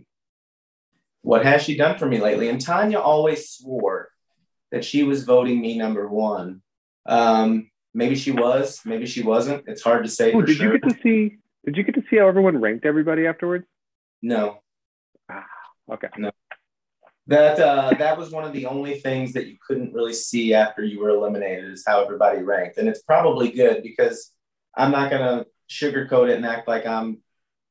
What 1.21 1.45
has 1.45 1.63
she 1.63 1.77
done 1.77 1.97
for 1.97 2.05
me 2.05 2.19
lately? 2.19 2.49
And 2.49 2.59
Tonya 2.59 2.99
always 2.99 3.49
swore 3.49 4.09
that 4.71 4.83
she 4.83 5.03
was 5.03 5.23
voting 5.23 5.61
me 5.61 5.77
number 5.77 6.07
one. 6.07 6.61
Um, 7.05 7.69
maybe 7.93 8.15
she 8.15 8.31
was, 8.31 8.81
maybe 8.85 9.05
she 9.05 9.21
wasn't. 9.21 9.63
It's 9.67 9.81
hard 9.81 10.03
to 10.03 10.09
say. 10.09 10.33
Ooh, 10.33 10.41
did 10.41 10.57
sure. 10.57 10.73
you 10.73 10.79
get 10.79 10.89
to 10.89 10.95
see? 11.01 11.37
Did 11.65 11.77
you 11.77 11.83
get 11.83 11.95
to 11.95 12.03
see 12.09 12.17
how 12.17 12.27
everyone 12.27 12.59
ranked 12.59 12.85
everybody 12.85 13.25
afterwards? 13.25 13.65
No. 14.21 14.62
Okay. 15.93 16.07
No. 16.17 16.31
That 17.27 17.59
uh, 17.59 17.93
that 17.99 18.17
was 18.17 18.31
one 18.31 18.43
of 18.43 18.51
the 18.51 18.65
only 18.65 18.99
things 18.99 19.31
that 19.33 19.47
you 19.47 19.57
couldn't 19.65 19.93
really 19.93 20.13
see 20.13 20.53
after 20.53 20.83
you 20.83 20.99
were 20.99 21.09
eliminated 21.09 21.71
is 21.71 21.83
how 21.87 22.03
everybody 22.03 22.41
ranked, 22.41 22.77
and 22.77 22.89
it's 22.89 23.01
probably 23.01 23.49
good 23.51 23.81
because 23.81 24.31
I'm 24.75 24.91
not 24.91 25.09
gonna 25.09 25.45
sugarcoat 25.69 26.29
it 26.29 26.35
and 26.35 26.45
act 26.45 26.67
like 26.67 26.85
I'm 26.85 27.19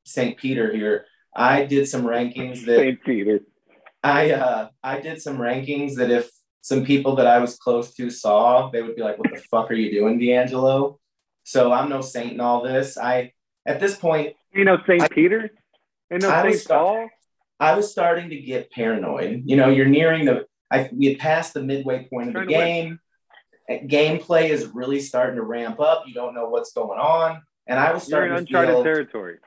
St. 0.04 0.38
Peter 0.38 0.74
here. 0.74 1.04
I 1.34 1.64
did 1.64 1.86
some 1.86 2.02
rankings 2.02 2.64
that 2.64 2.78
St. 2.78 3.04
Peter. 3.04 3.40
I 4.02 4.30
uh, 4.30 4.68
I 4.82 5.00
did 5.00 5.20
some 5.20 5.36
rankings 5.36 5.96
that 5.96 6.10
if 6.10 6.30
some 6.62 6.86
people 6.86 7.16
that 7.16 7.26
I 7.26 7.38
was 7.38 7.56
close 7.56 7.92
to 7.94 8.08
saw, 8.08 8.70
they 8.70 8.80
would 8.80 8.96
be 8.96 9.02
like, 9.02 9.18
"What 9.18 9.32
the 9.32 9.42
fuck 9.50 9.70
are 9.70 9.74
you 9.74 9.90
doing, 9.90 10.18
D'Angelo?" 10.18 10.98
So 11.44 11.72
I'm 11.72 11.90
no 11.90 12.00
saint 12.00 12.32
in 12.32 12.40
all 12.40 12.62
this. 12.62 12.96
I 12.96 13.32
at 13.66 13.80
this 13.80 13.96
point, 13.96 14.34
you 14.54 14.64
know, 14.64 14.78
St. 14.86 15.10
Peter, 15.10 15.50
and 16.10 16.22
no 16.22 16.28
St. 16.30 16.66
Paul. 16.66 17.08
I 17.62 17.76
was 17.76 17.90
starting 17.90 18.30
to 18.30 18.40
get 18.40 18.72
paranoid. 18.72 19.42
You 19.46 19.56
know, 19.56 19.68
you're 19.68 19.86
nearing 19.86 20.24
the. 20.24 20.46
I 20.70 20.90
we 20.92 21.06
had 21.06 21.18
passed 21.18 21.54
the 21.54 21.62
midway 21.62 22.08
point 22.10 22.28
of 22.28 22.34
the 22.34 22.46
game. 22.46 22.98
Gameplay 23.70 24.48
is 24.48 24.66
really 24.66 25.00
starting 25.00 25.36
to 25.36 25.42
ramp 25.42 25.78
up. 25.78 26.04
You 26.06 26.14
don't 26.14 26.34
know 26.34 26.48
what's 26.48 26.72
going 26.72 26.98
on. 26.98 27.42
And 27.66 27.78
I 27.78 27.92
was 27.92 28.02
starting 28.02 28.30
You're 28.30 28.38
in 28.38 28.42
uncharted 28.44 28.74
feel, 28.74 28.82
territory. 28.82 29.38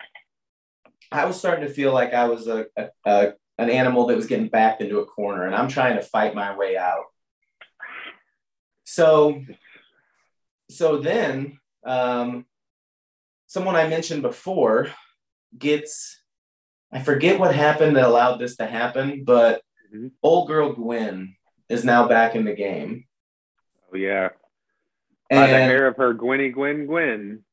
I 1.11 1.25
was 1.25 1.37
starting 1.37 1.67
to 1.67 1.73
feel 1.73 1.91
like 1.91 2.13
I 2.13 2.27
was 2.27 2.47
a, 2.47 2.67
a, 2.77 2.87
a 3.05 3.33
an 3.57 3.69
animal 3.69 4.07
that 4.07 4.15
was 4.15 4.27
getting 4.27 4.47
backed 4.47 4.81
into 4.81 4.99
a 4.99 5.05
corner, 5.05 5.45
and 5.45 5.53
I'm 5.53 5.67
trying 5.67 5.95
to 5.97 6.01
fight 6.01 6.35
my 6.35 6.55
way 6.55 6.77
out. 6.77 7.05
So, 8.85 9.41
so 10.69 10.97
then, 10.97 11.59
um, 11.85 12.45
someone 13.47 13.75
I 13.75 13.87
mentioned 13.87 14.21
before 14.21 14.89
gets, 15.57 16.21
I 16.95 16.99
forget 17.03 17.37
what 17.37 17.53
happened 17.53 17.97
that 17.97 18.07
allowed 18.07 18.37
this 18.37 18.55
to 18.55 18.65
happen, 18.65 19.25
but 19.25 19.61
mm-hmm. 19.93 20.07
old 20.23 20.47
girl 20.47 20.71
Gwen 20.71 21.35
is 21.67 21.83
now 21.83 22.07
back 22.07 22.35
in 22.35 22.45
the 22.45 22.53
game. 22.53 23.03
Oh 23.91 23.97
yeah. 23.97 24.29
And, 25.29 25.41
By 25.41 25.47
the 25.47 25.57
hair 25.57 25.87
of 25.87 25.97
her 25.97 26.13
Gwenny 26.13 26.53
Gwen 26.53 26.85
Gwen. 26.85 27.43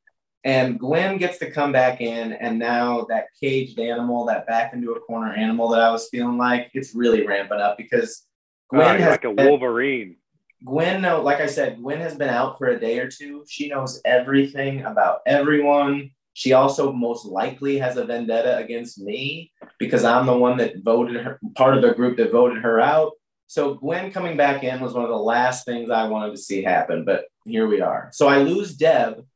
And 0.45 0.79
Gwen 0.79 1.19
gets 1.19 1.39
to 1.39 1.51
come 1.51 1.73
back 1.73 2.01
in, 2.01 2.33
and 2.33 2.57
now 2.57 3.07
that 3.09 3.27
caged 3.41 3.81
animal, 3.81 4.27
that 4.27 4.47
back 4.47 4.75
into 4.75 4.93
a 4.93 5.01
corner 5.01 5.33
animal 5.33 5.69
that 5.71 5.81
I 5.81 5.91
was 5.91 6.09
feeling 6.09 6.39
like, 6.39 6.71
it's 6.73 6.95
really 6.95 7.27
ramping 7.27 7.61
up 7.61 7.77
because 7.77 8.25
Gwen 8.71 8.97
oh, 8.97 8.99
has 8.99 9.11
like 9.11 9.25
a 9.25 9.35
been, 9.35 9.49
Wolverine. 9.49 10.17
Gwen, 10.65 11.03
no, 11.03 11.21
like 11.21 11.41
I 11.41 11.47
said, 11.47 11.81
Gwen 11.81 11.99
has 11.99 12.15
been 12.15 12.29
out 12.29 12.59
for 12.59 12.69
a 12.69 12.79
day 12.79 13.01
or 13.01 13.09
two. 13.09 13.45
She 13.49 13.69
knows 13.69 14.01
everything 14.05 14.85
about 14.85 15.21
everyone. 15.27 16.13
She 16.35 16.53
also 16.55 16.93
most 16.93 17.27
likely 17.27 17.79
has 17.79 17.97
a 17.97 18.05
vendetta 18.05 18.57
against 18.57 18.99
me 18.99 19.53
because 19.79 20.05
I'm 20.05 20.27
the 20.27 20.37
one 20.37 20.57
that 20.59 20.83
voted 20.83 21.23
her, 21.23 21.39
part 21.55 21.77
of 21.77 21.83
the 21.83 21.93
group 21.95 22.17
that 22.17 22.33
voted 22.33 22.63
her 22.63 22.81
out. 22.81 23.13
So 23.49 23.75
Gwen 23.75 24.13
coming 24.13 24.37
back 24.37 24.65
in 24.65 24.81
was 24.81 24.95
one 24.95 25.05
of 25.05 25.11
the 25.11 25.17
last 25.17 25.67
things 25.67 25.91
I 25.91 26.09
wanted 26.09 26.31
to 26.31 26.39
see 26.39 26.63
happen, 26.63 27.05
but 27.05 27.27
here 27.45 27.67
we 27.67 27.83
are. 27.83 28.09
So 28.13 28.29
I 28.29 28.39
lose 28.39 28.75
Deb, 28.75 29.27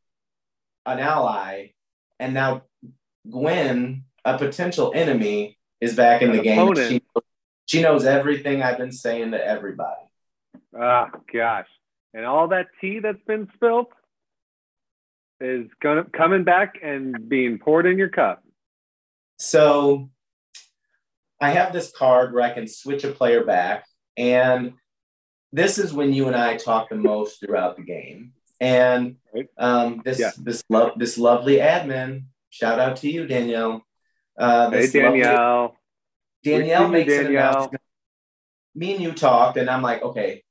an 0.86 0.98
ally, 1.00 1.72
and 2.18 2.32
now 2.32 2.62
Gwen, 3.28 4.04
a 4.24 4.38
potential 4.38 4.92
enemy, 4.94 5.58
is 5.82 5.94
back 5.94 6.22
in 6.22 6.32
the 6.32 6.42
game. 6.42 6.74
She, 6.76 7.02
she 7.66 7.82
knows 7.82 8.06
everything 8.06 8.62
I've 8.62 8.78
been 8.78 8.92
saying 8.92 9.32
to 9.32 9.46
everybody. 9.46 10.00
Ah, 10.74 11.10
oh, 11.12 11.20
gosh. 11.30 11.68
And 12.14 12.24
all 12.24 12.48
that 12.48 12.68
tea 12.80 13.00
that's 13.00 13.22
been 13.26 13.48
spilled 13.54 13.88
is 15.40 15.68
gonna 15.82 16.04
coming 16.04 16.44
back 16.44 16.78
and 16.82 17.28
being 17.28 17.58
poured 17.58 17.86
in 17.86 17.98
your 17.98 18.08
cup. 18.08 18.42
So 19.38 20.10
I 21.40 21.50
have 21.50 21.72
this 21.72 21.90
card 21.90 22.32
where 22.32 22.42
I 22.42 22.50
can 22.50 22.66
switch 22.66 23.04
a 23.04 23.10
player 23.10 23.44
back 23.44 23.84
and 24.16 24.74
this 25.52 25.78
is 25.78 25.92
when 25.92 26.12
you 26.12 26.26
and 26.26 26.36
I 26.36 26.56
talk 26.56 26.90
the 26.90 26.96
most 26.96 27.40
throughout 27.40 27.76
the 27.76 27.82
game. 27.82 28.32
And 28.60 29.16
um, 29.58 30.02
this 30.04 30.18
yeah. 30.18 30.32
this 30.38 30.62
love 30.68 30.92
this 30.98 31.18
lovely 31.18 31.56
admin, 31.56 32.24
shout 32.50 32.80
out 32.80 32.96
to 32.98 33.10
you, 33.10 33.26
Danielle. 33.26 33.82
Uh, 34.38 34.70
hey 34.70 34.86
Danielle. 34.86 35.34
Lovely, 35.34 35.76
Danielle 36.42 36.88
makes 36.88 37.12
Danielle. 37.12 37.30
an 37.30 37.36
announcement. 37.36 37.82
Me 38.74 38.94
and 38.94 39.02
you 39.02 39.12
talked, 39.12 39.56
and 39.56 39.68
I'm 39.68 39.82
like, 39.82 40.02
okay, 40.02 40.42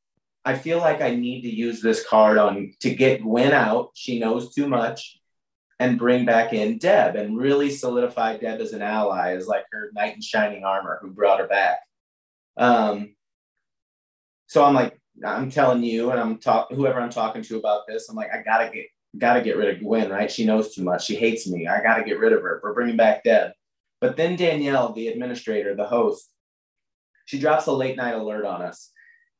I 0.45 0.55
feel 0.55 0.77
like 0.77 1.01
I 1.01 1.15
need 1.15 1.41
to 1.41 1.53
use 1.53 1.81
this 1.81 2.05
card 2.05 2.37
on 2.37 2.73
to 2.81 2.93
get 2.93 3.23
Gwen 3.23 3.51
out. 3.51 3.91
She 3.95 4.19
knows 4.19 4.53
too 4.53 4.67
much, 4.67 5.19
and 5.79 5.97
bring 5.97 6.25
back 6.25 6.53
in 6.53 6.77
Deb 6.77 7.15
and 7.15 7.37
really 7.37 7.69
solidify 7.69 8.37
Deb 8.37 8.61
as 8.61 8.73
an 8.73 8.81
ally, 8.81 9.33
as 9.33 9.47
like 9.47 9.65
her 9.71 9.91
knight 9.93 10.15
in 10.15 10.21
shining 10.21 10.63
armor 10.63 10.99
who 11.01 11.11
brought 11.11 11.39
her 11.39 11.47
back. 11.47 11.79
Um, 12.57 13.15
so 14.47 14.63
I'm 14.63 14.73
like, 14.73 14.97
I'm 15.25 15.49
telling 15.49 15.83
you, 15.83 16.11
and 16.11 16.19
I'm 16.19 16.37
talking 16.37 16.77
whoever 16.77 16.99
I'm 16.99 17.09
talking 17.09 17.41
to 17.43 17.57
about 17.57 17.87
this. 17.87 18.07
I'm 18.09 18.15
like, 18.15 18.31
I 18.33 18.41
gotta 18.43 18.69
get 18.71 18.85
gotta 19.17 19.41
get 19.41 19.57
rid 19.57 19.75
of 19.75 19.81
Gwen, 19.81 20.09
right? 20.09 20.31
She 20.31 20.45
knows 20.45 20.75
too 20.75 20.83
much. 20.83 21.05
She 21.05 21.15
hates 21.15 21.47
me. 21.47 21.67
I 21.67 21.81
gotta 21.81 22.03
get 22.03 22.19
rid 22.19 22.33
of 22.33 22.41
her. 22.41 22.59
We're 22.63 22.73
bringing 22.73 22.97
back 22.97 23.23
Deb. 23.23 23.51
But 24.01 24.17
then 24.17 24.35
Danielle, 24.35 24.93
the 24.93 25.07
administrator, 25.07 25.75
the 25.75 25.87
host, 25.87 26.29
she 27.25 27.39
drops 27.39 27.65
a 27.65 27.71
late 27.71 27.97
night 27.97 28.13
alert 28.13 28.45
on 28.45 28.61
us, 28.61 28.91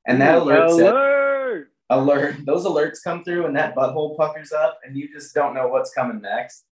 and 0.05 0.21
that 0.21 0.37
alert, 0.37 0.69
alert! 0.69 1.67
said, 1.89 1.97
alert. 1.97 2.35
Those 2.45 2.65
alerts 2.65 3.03
come 3.03 3.23
through, 3.23 3.45
and 3.45 3.55
that 3.55 3.75
butthole 3.75 4.17
puckers 4.17 4.51
up, 4.51 4.79
and 4.83 4.95
you 4.95 5.11
just 5.11 5.33
don't 5.33 5.53
know 5.53 5.67
what's 5.67 5.93
coming 5.93 6.21
next. 6.21 6.65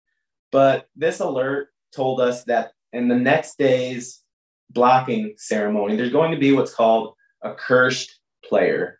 But 0.51 0.87
this 0.95 1.19
alert 1.19 1.69
told 1.95 2.21
us 2.21 2.43
that 2.45 2.73
in 2.91 3.07
the 3.07 3.15
next 3.15 3.57
day's 3.57 4.21
blocking 4.69 5.33
ceremony, 5.37 5.95
there's 5.95 6.11
going 6.11 6.31
to 6.31 6.37
be 6.37 6.51
what's 6.51 6.73
called 6.73 7.15
a 7.41 7.53
cursed 7.53 8.19
player. 8.45 8.99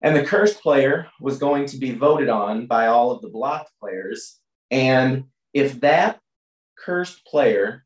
And 0.00 0.16
the 0.16 0.24
cursed 0.24 0.60
player 0.60 1.08
was 1.20 1.38
going 1.38 1.66
to 1.66 1.78
be 1.78 1.92
voted 1.92 2.28
on 2.28 2.66
by 2.66 2.86
all 2.86 3.12
of 3.12 3.22
the 3.22 3.28
blocked 3.28 3.70
players. 3.78 4.40
And 4.70 5.24
if 5.52 5.80
that 5.80 6.20
cursed 6.76 7.24
player 7.24 7.84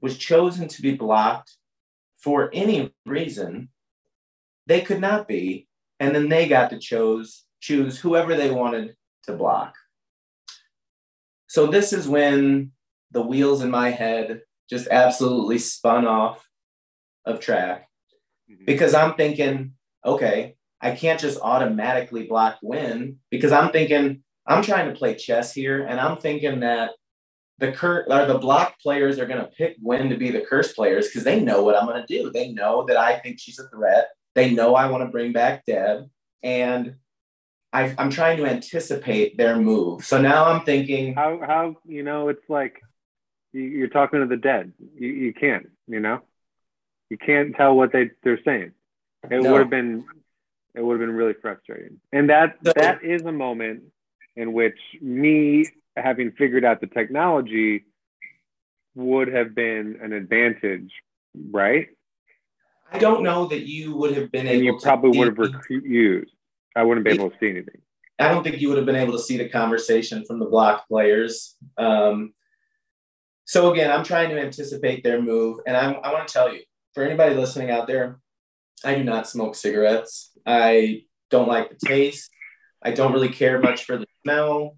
was 0.00 0.16
chosen 0.16 0.68
to 0.68 0.82
be 0.82 0.94
blocked 0.94 1.56
for 2.16 2.50
any 2.52 2.94
reason, 3.04 3.68
they 4.68 4.82
could 4.82 5.00
not 5.00 5.26
be. 5.26 5.66
And 5.98 6.14
then 6.14 6.28
they 6.28 6.46
got 6.46 6.70
to 6.70 6.78
choose 6.78 7.44
choose 7.60 7.98
whoever 7.98 8.36
they 8.36 8.52
wanted 8.52 8.94
to 9.24 9.32
block. 9.32 9.74
So 11.48 11.66
this 11.66 11.92
is 11.92 12.06
when 12.06 12.70
the 13.10 13.22
wheels 13.22 13.62
in 13.62 13.70
my 13.70 13.90
head 13.90 14.42
just 14.70 14.86
absolutely 14.88 15.58
spun 15.58 16.06
off 16.06 16.46
of 17.24 17.40
track 17.40 17.88
mm-hmm. 18.48 18.64
because 18.64 18.94
I'm 18.94 19.14
thinking, 19.14 19.72
okay, 20.04 20.54
I 20.80 20.92
can't 20.92 21.18
just 21.18 21.40
automatically 21.40 22.26
block 22.26 22.58
win 22.62 23.16
because 23.30 23.50
I'm 23.50 23.72
thinking 23.72 24.22
I'm 24.46 24.62
trying 24.62 24.88
to 24.88 24.98
play 24.98 25.14
chess 25.14 25.52
here, 25.52 25.84
and 25.84 26.00
I'm 26.00 26.16
thinking 26.16 26.60
that 26.60 26.92
the 27.58 27.72
cur 27.72 28.06
or 28.08 28.26
the 28.26 28.38
block 28.38 28.78
players 28.80 29.18
are 29.18 29.26
going 29.26 29.40
to 29.40 29.46
pick 29.46 29.82
Gwen 29.82 30.08
to 30.08 30.16
be 30.16 30.30
the 30.30 30.40
curse 30.40 30.72
players 30.72 31.08
because 31.08 31.24
they 31.24 31.40
know 31.40 31.62
what 31.62 31.76
I'm 31.76 31.86
going 31.86 32.00
to 32.00 32.06
do. 32.06 32.30
They 32.30 32.52
know 32.52 32.86
that 32.86 32.96
I 32.96 33.18
think 33.18 33.38
she's 33.38 33.58
a 33.58 33.68
threat. 33.68 34.08
They 34.34 34.52
know 34.52 34.74
I 34.74 34.90
want 34.90 35.02
to 35.02 35.10
bring 35.10 35.32
back 35.32 35.64
Deb, 35.66 36.08
and 36.42 36.96
I, 37.72 37.94
am 37.98 38.10
trying 38.10 38.38
to 38.38 38.46
anticipate 38.46 39.36
their 39.36 39.56
move. 39.56 40.04
So 40.04 40.20
now 40.20 40.46
I'm 40.46 40.64
thinking, 40.64 41.14
how 41.14 41.40
how 41.44 41.76
you 41.86 42.02
know 42.02 42.28
it's 42.28 42.48
like 42.48 42.80
you're 43.52 43.88
talking 43.88 44.20
to 44.20 44.26
the 44.26 44.36
dead. 44.36 44.72
You, 44.96 45.08
you 45.08 45.32
can't, 45.32 45.68
you 45.86 46.00
know, 46.00 46.20
you 47.10 47.18
can't 47.18 47.54
tell 47.56 47.74
what 47.74 47.92
they 47.92 48.10
they're 48.22 48.40
saying. 48.44 48.72
It 49.30 49.42
no. 49.42 49.52
would 49.52 49.60
have 49.60 49.70
been 49.70 50.04
it 50.74 50.82
would 50.82 51.00
have 51.00 51.06
been 51.06 51.16
really 51.16 51.34
frustrating. 51.40 52.00
And 52.12 52.30
that 52.30 52.56
so, 52.64 52.72
that 52.76 53.02
is 53.02 53.22
a 53.22 53.32
moment 53.32 53.84
in 54.36 54.52
which 54.52 54.78
me 55.00 55.66
having 55.96 56.32
figured 56.32 56.64
out 56.64 56.80
the 56.80 56.86
technology 56.86 57.84
would 58.94 59.28
have 59.28 59.54
been 59.54 59.98
an 60.02 60.12
advantage, 60.12 60.92
right? 61.50 61.88
I 62.90 62.98
don't 62.98 63.22
know 63.22 63.46
that 63.46 63.66
you 63.66 63.94
would 63.96 64.16
have 64.16 64.32
been 64.32 64.46
and 64.46 64.56
able. 64.56 64.64
You 64.64 64.78
probably 64.80 65.18
would 65.18 65.28
have 65.28 65.38
recruit 65.38 65.84
used. 65.84 66.32
I 66.74 66.82
wouldn't 66.82 67.04
be 67.04 67.12
able 67.12 67.30
to 67.30 67.36
see 67.38 67.50
anything. 67.50 67.80
I 68.18 68.28
don't 68.28 68.42
think 68.42 68.60
you 68.60 68.68
would 68.68 68.78
have 68.78 68.86
been 68.86 68.96
able 68.96 69.12
to 69.12 69.18
see 69.18 69.36
the 69.36 69.48
conversation 69.48 70.24
from 70.24 70.38
the 70.38 70.46
block 70.46 70.88
players. 70.88 71.56
Um, 71.76 72.32
so 73.44 73.72
again, 73.72 73.90
I'm 73.90 74.04
trying 74.04 74.30
to 74.30 74.40
anticipate 74.40 75.04
their 75.04 75.22
move, 75.22 75.60
and 75.66 75.76
I'm, 75.76 75.96
I 76.02 76.12
want 76.12 76.26
to 76.26 76.32
tell 76.32 76.52
you, 76.52 76.60
for 76.94 77.04
anybody 77.04 77.34
listening 77.34 77.70
out 77.70 77.86
there, 77.86 78.18
I 78.84 78.94
do 78.94 79.04
not 79.04 79.28
smoke 79.28 79.54
cigarettes. 79.54 80.32
I 80.44 81.02
don't 81.30 81.48
like 81.48 81.70
the 81.70 81.86
taste. 81.86 82.30
I 82.82 82.92
don't 82.92 83.12
really 83.12 83.28
care 83.28 83.60
much 83.60 83.84
for 83.84 83.98
the 83.98 84.06
smell. 84.22 84.76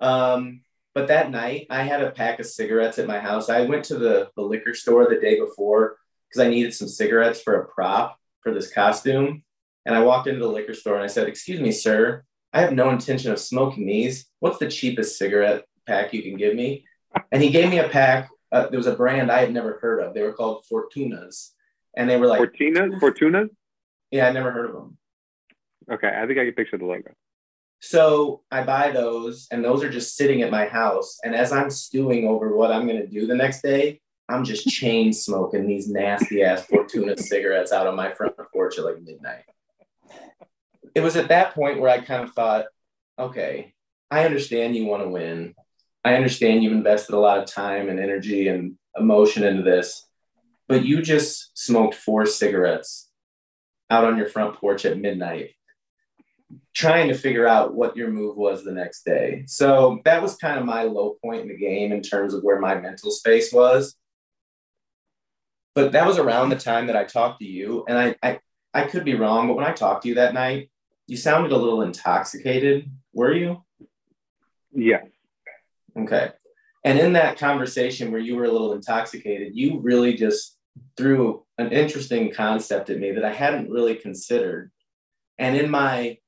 Um, 0.00 0.62
but 0.94 1.08
that 1.08 1.30
night, 1.30 1.66
I 1.70 1.82
had 1.82 2.02
a 2.02 2.10
pack 2.10 2.40
of 2.40 2.46
cigarettes 2.46 2.98
at 2.98 3.06
my 3.06 3.18
house. 3.18 3.48
I 3.48 3.62
went 3.62 3.84
to 3.86 3.98
the, 3.98 4.30
the 4.36 4.42
liquor 4.42 4.74
store 4.74 5.08
the 5.08 5.20
day 5.20 5.38
before 5.38 5.96
because 6.32 6.46
I 6.46 6.50
needed 6.50 6.72
some 6.72 6.88
cigarettes 6.88 7.42
for 7.42 7.54
a 7.56 7.66
prop 7.66 8.18
for 8.40 8.54
this 8.54 8.72
costume. 8.72 9.42
And 9.84 9.94
I 9.94 10.02
walked 10.02 10.28
into 10.28 10.40
the 10.40 10.46
liquor 10.46 10.74
store 10.74 10.94
and 10.94 11.04
I 11.04 11.08
said, 11.08 11.28
Excuse 11.28 11.60
me, 11.60 11.72
sir, 11.72 12.24
I 12.52 12.60
have 12.60 12.72
no 12.72 12.90
intention 12.90 13.32
of 13.32 13.38
smoking 13.38 13.86
these. 13.86 14.26
What's 14.40 14.58
the 14.58 14.68
cheapest 14.68 15.18
cigarette 15.18 15.64
pack 15.86 16.14
you 16.14 16.22
can 16.22 16.36
give 16.36 16.54
me? 16.54 16.84
And 17.30 17.42
he 17.42 17.50
gave 17.50 17.68
me 17.68 17.78
a 17.78 17.88
pack. 17.88 18.30
Uh, 18.50 18.68
there 18.68 18.78
was 18.78 18.86
a 18.86 18.94
brand 18.94 19.30
I 19.30 19.40
had 19.40 19.52
never 19.52 19.78
heard 19.80 20.00
of. 20.00 20.14
They 20.14 20.22
were 20.22 20.32
called 20.32 20.64
Fortunas 20.70 21.50
and 21.96 22.08
they 22.08 22.16
were 22.16 22.26
like 22.26 22.38
Fortuna, 22.38 22.98
Fortuna. 22.98 23.44
Yeah, 24.10 24.28
I 24.28 24.32
never 24.32 24.50
heard 24.50 24.70
of 24.70 24.74
them. 24.74 24.98
Okay, 25.90 26.08
I 26.08 26.26
think 26.26 26.38
I 26.38 26.44
can 26.44 26.54
picture 26.54 26.78
the 26.78 26.84
logo. 26.84 27.12
So 27.80 28.42
I 28.50 28.62
buy 28.62 28.92
those, 28.92 29.48
and 29.50 29.64
those 29.64 29.82
are 29.82 29.90
just 29.90 30.16
sitting 30.16 30.42
at 30.42 30.52
my 30.52 30.66
house. 30.66 31.18
And 31.24 31.34
as 31.34 31.50
I'm 31.50 31.68
stewing 31.68 32.28
over 32.28 32.54
what 32.56 32.70
I'm 32.70 32.86
gonna 32.86 33.06
do 33.06 33.26
the 33.26 33.34
next 33.34 33.62
day, 33.62 34.00
I'm 34.32 34.44
just 34.44 34.66
chain 34.66 35.12
smoking 35.12 35.66
these 35.66 35.88
nasty 35.88 36.42
ass 36.42 36.66
Fortuna 36.66 37.16
cigarettes 37.16 37.72
out 37.72 37.86
on 37.86 37.96
my 37.96 38.12
front 38.12 38.34
porch 38.52 38.78
at 38.78 38.84
like 38.84 39.02
midnight. 39.02 39.44
It 40.94 41.00
was 41.00 41.16
at 41.16 41.28
that 41.28 41.54
point 41.54 41.80
where 41.80 41.90
I 41.90 42.00
kind 42.00 42.24
of 42.24 42.32
thought, 42.32 42.66
okay, 43.18 43.74
I 44.10 44.24
understand 44.24 44.76
you 44.76 44.86
want 44.86 45.02
to 45.02 45.08
win. 45.08 45.54
I 46.04 46.14
understand 46.14 46.62
you've 46.62 46.72
invested 46.72 47.14
a 47.14 47.20
lot 47.20 47.38
of 47.38 47.46
time 47.46 47.88
and 47.88 48.00
energy 48.00 48.48
and 48.48 48.76
emotion 48.96 49.44
into 49.44 49.62
this 49.62 50.06
but 50.72 50.86
you 50.86 51.02
just 51.02 51.50
smoked 51.52 51.94
four 51.94 52.24
cigarettes 52.24 53.10
out 53.90 54.04
on 54.04 54.16
your 54.16 54.26
front 54.26 54.56
porch 54.56 54.86
at 54.86 54.98
midnight 54.98 55.50
trying 56.74 57.08
to 57.08 57.14
figure 57.14 57.46
out 57.46 57.74
what 57.74 57.94
your 57.94 58.10
move 58.10 58.38
was 58.38 58.64
the 58.64 58.72
next 58.72 59.04
day. 59.04 59.44
So 59.46 60.00
that 60.06 60.22
was 60.22 60.36
kind 60.36 60.58
of 60.58 60.64
my 60.64 60.84
low 60.84 61.18
point 61.22 61.42
in 61.42 61.48
the 61.48 61.58
game 61.58 61.92
in 61.92 62.00
terms 62.00 62.32
of 62.32 62.42
where 62.42 62.58
my 62.58 62.74
mental 62.74 63.10
space 63.10 63.52
was. 63.52 63.94
But 65.74 65.92
that 65.92 66.06
was 66.06 66.18
around 66.18 66.50
the 66.50 66.56
time 66.56 66.86
that 66.86 66.96
I 66.96 67.04
talked 67.04 67.40
to 67.40 67.46
you. 67.46 67.84
And 67.88 67.98
I, 67.98 68.16
I, 68.22 68.40
I 68.74 68.84
could 68.84 69.04
be 69.04 69.14
wrong, 69.14 69.48
but 69.48 69.56
when 69.56 69.64
I 69.64 69.72
talked 69.72 70.02
to 70.02 70.08
you 70.08 70.16
that 70.16 70.34
night, 70.34 70.70
you 71.06 71.16
sounded 71.16 71.52
a 71.52 71.56
little 71.56 71.82
intoxicated. 71.82 72.90
Were 73.12 73.32
you? 73.32 73.62
Yeah. 74.72 75.02
Okay. 75.96 76.30
And 76.84 76.98
in 76.98 77.12
that 77.14 77.38
conversation 77.38 78.10
where 78.10 78.20
you 78.20 78.36
were 78.36 78.44
a 78.44 78.50
little 78.50 78.72
intoxicated, 78.72 79.52
you 79.54 79.80
really 79.80 80.14
just 80.14 80.56
threw 80.96 81.44
an 81.58 81.72
interesting 81.72 82.32
concept 82.32 82.90
at 82.90 82.98
me 82.98 83.12
that 83.12 83.24
I 83.24 83.32
hadn't 83.32 83.70
really 83.70 83.94
considered. 83.94 84.70
And 85.38 85.56
in 85.56 85.70
my 85.70 86.18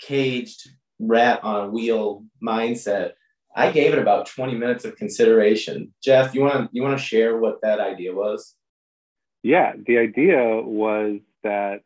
caged 0.00 0.68
rat 0.98 1.42
on 1.42 1.64
a 1.64 1.70
wheel 1.70 2.24
mindset, 2.42 3.12
I 3.56 3.70
gave 3.70 3.92
it 3.92 3.98
about 3.98 4.26
20 4.26 4.54
minutes 4.54 4.84
of 4.84 4.96
consideration. 4.96 5.94
Jeff, 6.02 6.34
you 6.34 6.42
want 6.42 6.54
to 6.54 6.68
you 6.72 6.82
want 6.82 6.98
to 6.98 7.04
share 7.04 7.38
what 7.38 7.60
that 7.62 7.80
idea 7.80 8.12
was? 8.12 8.54
Yeah, 9.44 9.74
the 9.76 9.98
idea 9.98 10.42
was 10.62 11.20
that 11.42 11.82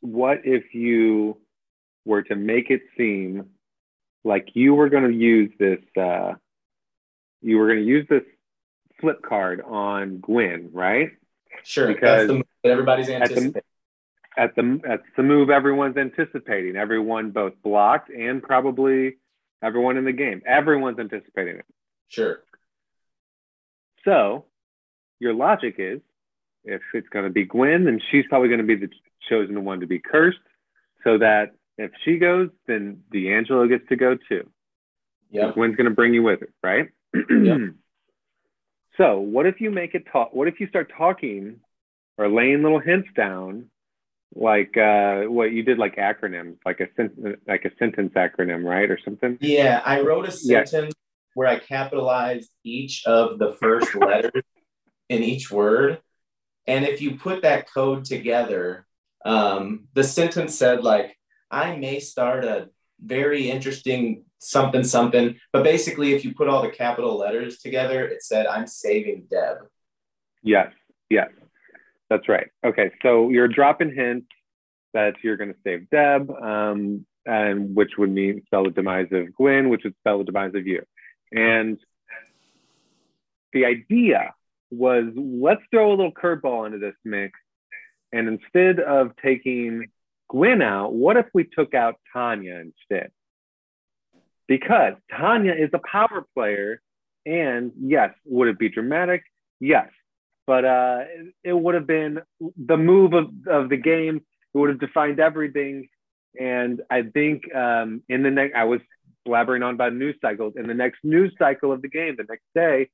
what 0.00 0.42
if 0.44 0.74
you 0.74 1.36
were 2.04 2.22
to 2.22 2.36
make 2.36 2.70
it 2.70 2.82
seem 2.96 3.46
like 4.22 4.50
you 4.54 4.74
were 4.74 4.88
going 4.88 5.10
to 5.10 5.14
use 5.14 5.50
this, 5.58 5.80
uh, 6.00 6.34
you 7.42 7.58
were 7.58 7.66
going 7.66 7.80
to 7.80 7.84
use 7.84 8.06
this 8.08 8.22
flip 9.00 9.20
card 9.22 9.60
on 9.60 10.18
Gwen, 10.18 10.70
right? 10.72 11.10
Sure, 11.64 11.88
Because 11.88 12.00
that's 12.00 12.26
the 12.28 12.34
move 12.34 12.46
that 12.62 12.70
everybody's 12.70 13.08
at 13.08 13.18
the- 13.18 13.22
anticipating. 13.22 13.62
At 14.36 14.54
the 14.54 14.80
at 14.88 15.00
the 15.16 15.24
move 15.24 15.50
everyone's 15.50 15.96
anticipating. 15.96 16.76
Everyone 16.76 17.32
both 17.32 17.54
blocked 17.64 18.08
and 18.08 18.40
probably 18.40 19.16
everyone 19.64 19.96
in 19.96 20.04
the 20.04 20.12
game. 20.12 20.42
Everyone's 20.46 21.00
anticipating 21.00 21.56
it. 21.56 21.64
Sure. 22.06 22.38
So 24.04 24.44
your 25.20 25.34
logic 25.34 25.76
is 25.78 26.00
if 26.64 26.82
it's 26.94 27.08
going 27.08 27.24
to 27.24 27.30
be 27.30 27.44
Gwen, 27.44 27.84
then 27.84 28.00
she's 28.10 28.24
probably 28.28 28.48
going 28.48 28.60
to 28.60 28.66
be 28.66 28.74
the 28.76 28.90
chosen 29.28 29.64
one 29.64 29.80
to 29.80 29.86
be 29.86 29.98
cursed, 29.98 30.38
so 31.04 31.18
that 31.18 31.52
if 31.76 31.90
she 32.04 32.18
goes, 32.18 32.50
then 32.66 33.02
D'Angelo 33.12 33.66
gets 33.68 33.86
to 33.88 33.96
go 33.96 34.16
too. 34.28 34.48
Yeah. 35.30 35.52
Gwen's 35.52 35.76
going 35.76 35.88
to 35.88 35.94
bring 35.94 36.12
you 36.14 36.22
with 36.22 36.40
her, 36.40 36.48
right? 36.62 36.88
Yep. 37.30 37.74
So 38.96 39.20
what 39.20 39.46
if 39.46 39.60
you 39.60 39.70
make 39.70 39.94
it 39.94 40.04
talk? 40.12 40.34
What 40.34 40.48
if 40.48 40.58
you 40.58 40.66
start 40.66 40.90
talking 40.96 41.60
or 42.16 42.28
laying 42.28 42.64
little 42.64 42.80
hints 42.80 43.08
down, 43.16 43.66
like 44.34 44.76
uh, 44.76 45.20
what 45.22 45.52
you 45.52 45.62
did, 45.62 45.78
like 45.78 45.94
acronyms, 45.96 46.56
like 46.66 46.80
a 46.80 46.88
sen- 46.96 47.36
like 47.46 47.64
a 47.64 47.70
sentence 47.78 48.12
acronym, 48.16 48.64
right, 48.64 48.90
or 48.90 48.98
something? 49.04 49.38
Yeah, 49.40 49.80
I 49.84 50.00
wrote 50.00 50.26
a 50.28 50.36
Yeah. 50.42 50.64
sentence 50.64 50.94
where 51.34 51.46
I 51.46 51.60
capitalized 51.60 52.50
each 52.64 53.06
of 53.06 53.38
the 53.38 53.52
first 53.60 53.94
letters 53.94 54.42
in 55.08 55.22
each 55.22 55.50
word. 55.50 56.00
And 56.66 56.84
if 56.84 57.00
you 57.00 57.16
put 57.16 57.42
that 57.42 57.70
code 57.72 58.04
together, 58.04 58.86
um, 59.24 59.88
the 59.94 60.04
sentence 60.04 60.54
said, 60.54 60.82
like, 60.82 61.16
I 61.50 61.76
may 61.76 61.98
start 62.00 62.44
a 62.44 62.68
very 63.00 63.50
interesting 63.50 64.24
something, 64.38 64.84
something. 64.84 65.36
But 65.52 65.64
basically, 65.64 66.14
if 66.14 66.24
you 66.24 66.34
put 66.34 66.48
all 66.48 66.62
the 66.62 66.70
capital 66.70 67.16
letters 67.16 67.58
together, 67.58 68.06
it 68.06 68.22
said, 68.22 68.46
I'm 68.46 68.66
saving 68.66 69.26
Deb. 69.30 69.58
Yes, 70.42 70.72
yes, 71.10 71.30
that's 72.08 72.28
right. 72.28 72.48
Okay, 72.64 72.90
so 73.02 73.30
you're 73.30 73.48
dropping 73.48 73.94
hints 73.94 74.28
that 74.94 75.14
you're 75.22 75.36
going 75.36 75.52
to 75.52 75.58
save 75.64 75.90
Deb, 75.90 76.30
um, 76.30 77.04
and 77.26 77.74
which 77.74 77.92
would 77.98 78.10
mean 78.10 78.42
spell 78.46 78.64
the 78.64 78.70
demise 78.70 79.08
of 79.12 79.34
Gwen, 79.34 79.68
which 79.68 79.84
would 79.84 79.96
spell 80.00 80.18
the 80.18 80.24
demise 80.24 80.54
of 80.54 80.66
you. 80.66 80.82
And 81.32 81.78
the 83.52 83.64
idea 83.66 84.34
was 84.70 85.04
let's 85.16 85.62
throw 85.70 85.90
a 85.90 85.94
little 85.94 86.12
curveball 86.12 86.66
into 86.66 86.78
this 86.78 86.94
mix, 87.04 87.38
and 88.12 88.28
instead 88.28 88.80
of 88.80 89.12
taking 89.22 89.86
Gwen 90.28 90.62
out, 90.62 90.92
what 90.92 91.16
if 91.16 91.26
we 91.32 91.44
took 91.44 91.74
out 91.74 91.96
Tonya 92.14 92.60
instead? 92.60 93.10
Because 94.46 94.94
Tonya 95.12 95.58
is 95.58 95.70
a 95.72 95.80
power 95.90 96.26
player, 96.34 96.80
and 97.24 97.72
yes, 97.80 98.10
would 98.24 98.48
it 98.48 98.58
be 98.58 98.68
dramatic? 98.68 99.22
Yes, 99.60 99.88
but 100.46 100.64
uh, 100.64 101.04
it, 101.44 101.52
would 101.52 101.74
have 101.74 101.86
been 101.86 102.20
the 102.56 102.76
move 102.76 103.12
of, 103.12 103.26
of 103.46 103.68
the 103.68 103.76
game. 103.76 104.16
It 104.16 104.58
would 104.58 104.70
have 104.70 104.80
defined 104.80 105.20
everything. 105.20 105.88
And 106.40 106.80
I 106.90 107.02
think 107.02 107.54
um, 107.54 108.02
in 108.08 108.22
the 108.22 108.30
next, 108.30 108.54
I 108.54 108.64
was 108.64 108.80
blabbering 109.26 109.62
on 109.62 109.74
about 109.74 109.94
news 109.94 110.16
cycles. 110.22 110.54
In 110.56 110.66
the 110.66 110.72
next 110.74 111.00
news 111.04 111.34
cycle 111.38 111.70
of 111.70 111.82
the 111.82 111.88
game, 111.88 112.16
the 112.16 112.24
next 112.28 112.46
day, 112.54 112.88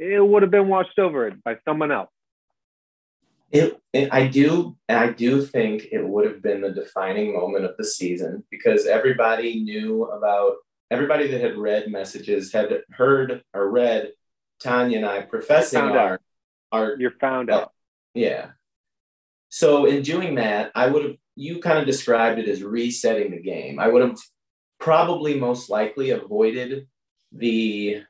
it 0.00 0.26
would 0.26 0.42
have 0.42 0.50
been 0.50 0.68
washed 0.68 0.98
over 0.98 1.30
by 1.44 1.56
someone 1.64 1.92
else. 1.92 2.10
It, 3.52 3.80
it, 3.92 4.08
I 4.12 4.28
do, 4.28 4.76
I 4.88 5.08
do 5.10 5.42
think 5.44 5.88
it 5.90 6.06
would 6.06 6.24
have 6.24 6.40
been 6.40 6.60
the 6.60 6.70
defining 6.70 7.32
moment 7.34 7.64
of 7.64 7.76
the 7.76 7.84
season 7.84 8.44
because 8.50 8.86
everybody 8.86 9.60
knew 9.62 10.04
about 10.04 10.56
everybody 10.90 11.26
that 11.28 11.40
had 11.40 11.56
read 11.56 11.90
messages 11.90 12.52
had 12.52 12.82
heard 12.90 13.42
or 13.52 13.68
read 13.70 14.12
Tonya 14.62 14.96
and 14.98 15.06
I 15.06 15.22
professing 15.22 15.80
our, 15.80 16.12
out. 16.14 16.20
our, 16.72 16.96
You're 16.98 17.18
found 17.20 17.50
Oh. 17.50 17.54
out. 17.54 17.72
yeah. 18.14 18.50
So 19.48 19.86
in 19.86 20.02
doing 20.02 20.36
that, 20.36 20.70
I 20.76 20.86
would 20.86 21.04
have, 21.04 21.16
you 21.34 21.58
kind 21.60 21.78
of 21.78 21.86
described 21.86 22.38
it 22.38 22.48
as 22.48 22.62
resetting 22.62 23.32
the 23.32 23.40
game. 23.42 23.80
I 23.80 23.88
would 23.88 24.02
have 24.02 24.18
probably 24.78 25.38
most 25.38 25.68
likely 25.68 26.10
avoided 26.10 26.86
the 27.32 28.02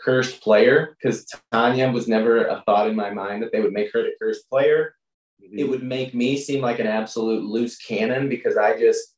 cursed 0.00 0.40
player 0.40 0.96
because 1.00 1.26
Tonya 1.52 1.92
was 1.92 2.08
never 2.08 2.46
a 2.46 2.62
thought 2.66 2.88
in 2.88 2.96
my 2.96 3.10
mind 3.10 3.42
that 3.42 3.52
they 3.52 3.60
would 3.60 3.72
make 3.72 3.92
her 3.92 4.02
the 4.02 4.12
cursed 4.20 4.48
player 4.48 4.94
it 5.40 5.68
would 5.68 5.82
make 5.82 6.14
me 6.14 6.36
seem 6.36 6.60
like 6.60 6.78
an 6.78 6.86
absolute 6.86 7.44
loose 7.44 7.76
cannon 7.78 8.28
because 8.28 8.56
I 8.56 8.78
just 8.78 9.14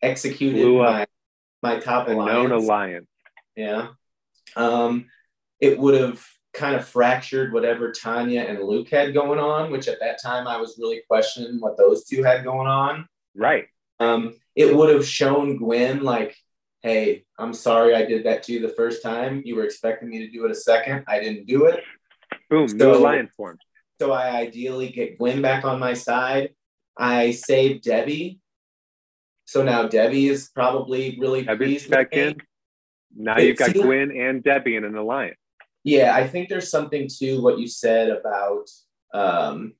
executed 0.00 0.62
Blew 0.62 0.78
my 0.78 1.06
my 1.62 1.78
top 1.78 2.08
a 2.08 2.14
known 2.14 2.50
alliance. 2.50 2.64
alliance. 2.64 3.06
Yeah. 3.56 3.88
Um, 4.56 5.06
it 5.60 5.78
would 5.78 5.98
have 6.00 6.24
kind 6.52 6.74
of 6.74 6.86
fractured 6.86 7.52
whatever 7.52 7.92
Tonya 7.92 8.48
and 8.50 8.64
Luke 8.64 8.88
had 8.90 9.14
going 9.14 9.38
on, 9.38 9.70
which 9.70 9.88
at 9.88 10.00
that 10.00 10.20
time 10.20 10.46
I 10.48 10.56
was 10.56 10.76
really 10.78 11.02
questioning 11.08 11.60
what 11.60 11.78
those 11.78 12.04
two 12.04 12.22
had 12.24 12.44
going 12.44 12.66
on. 12.66 13.06
Right. 13.34 13.66
Um, 14.00 14.34
it 14.56 14.74
would 14.74 14.92
have 14.92 15.06
shown 15.06 15.56
Gwen 15.56 16.02
like, 16.02 16.36
hey, 16.82 17.24
I'm 17.38 17.52
sorry 17.54 17.94
I 17.94 18.04
did 18.04 18.24
that 18.26 18.42
to 18.44 18.52
you 18.52 18.60
the 18.60 18.74
first 18.74 19.02
time. 19.02 19.42
You 19.44 19.56
were 19.56 19.64
expecting 19.64 20.10
me 20.10 20.18
to 20.18 20.30
do 20.30 20.44
it 20.44 20.50
a 20.50 20.54
second. 20.54 21.04
I 21.08 21.20
didn't 21.20 21.46
do 21.46 21.66
it. 21.66 21.82
Boom. 22.50 22.68
So- 22.68 22.76
new 22.76 22.94
alliance 22.94 23.32
formed. 23.36 23.60
So 24.00 24.10
I 24.10 24.30
ideally 24.30 24.88
get 24.88 25.16
Gwen 25.16 25.42
back 25.42 25.64
on 25.64 25.78
my 25.78 25.94
side. 25.94 26.54
I 26.98 27.30
save 27.30 27.82
Debbie. 27.82 28.40
So 29.44 29.62
now 29.62 29.86
Debbie 29.86 30.28
is 30.28 30.48
probably 30.48 31.16
really 31.20 31.42
Debbie's 31.42 31.68
pleased 31.68 31.84
with 31.84 31.90
back 31.92 32.12
in. 32.12 32.36
Now 33.14 33.36
It 33.36 33.44
you've 33.44 33.58
got 33.58 33.74
Gwen 33.74 34.10
and 34.10 34.42
Debbie 34.42 34.76
in 34.76 34.84
an 34.84 34.96
alliance. 34.96 35.36
Yeah, 35.84 36.14
I 36.14 36.26
think 36.26 36.48
there's 36.48 36.70
something 36.70 37.08
to 37.18 37.40
what 37.40 37.58
you 37.58 37.66
said 37.66 38.08
about 38.08 38.70
um, 39.12 39.74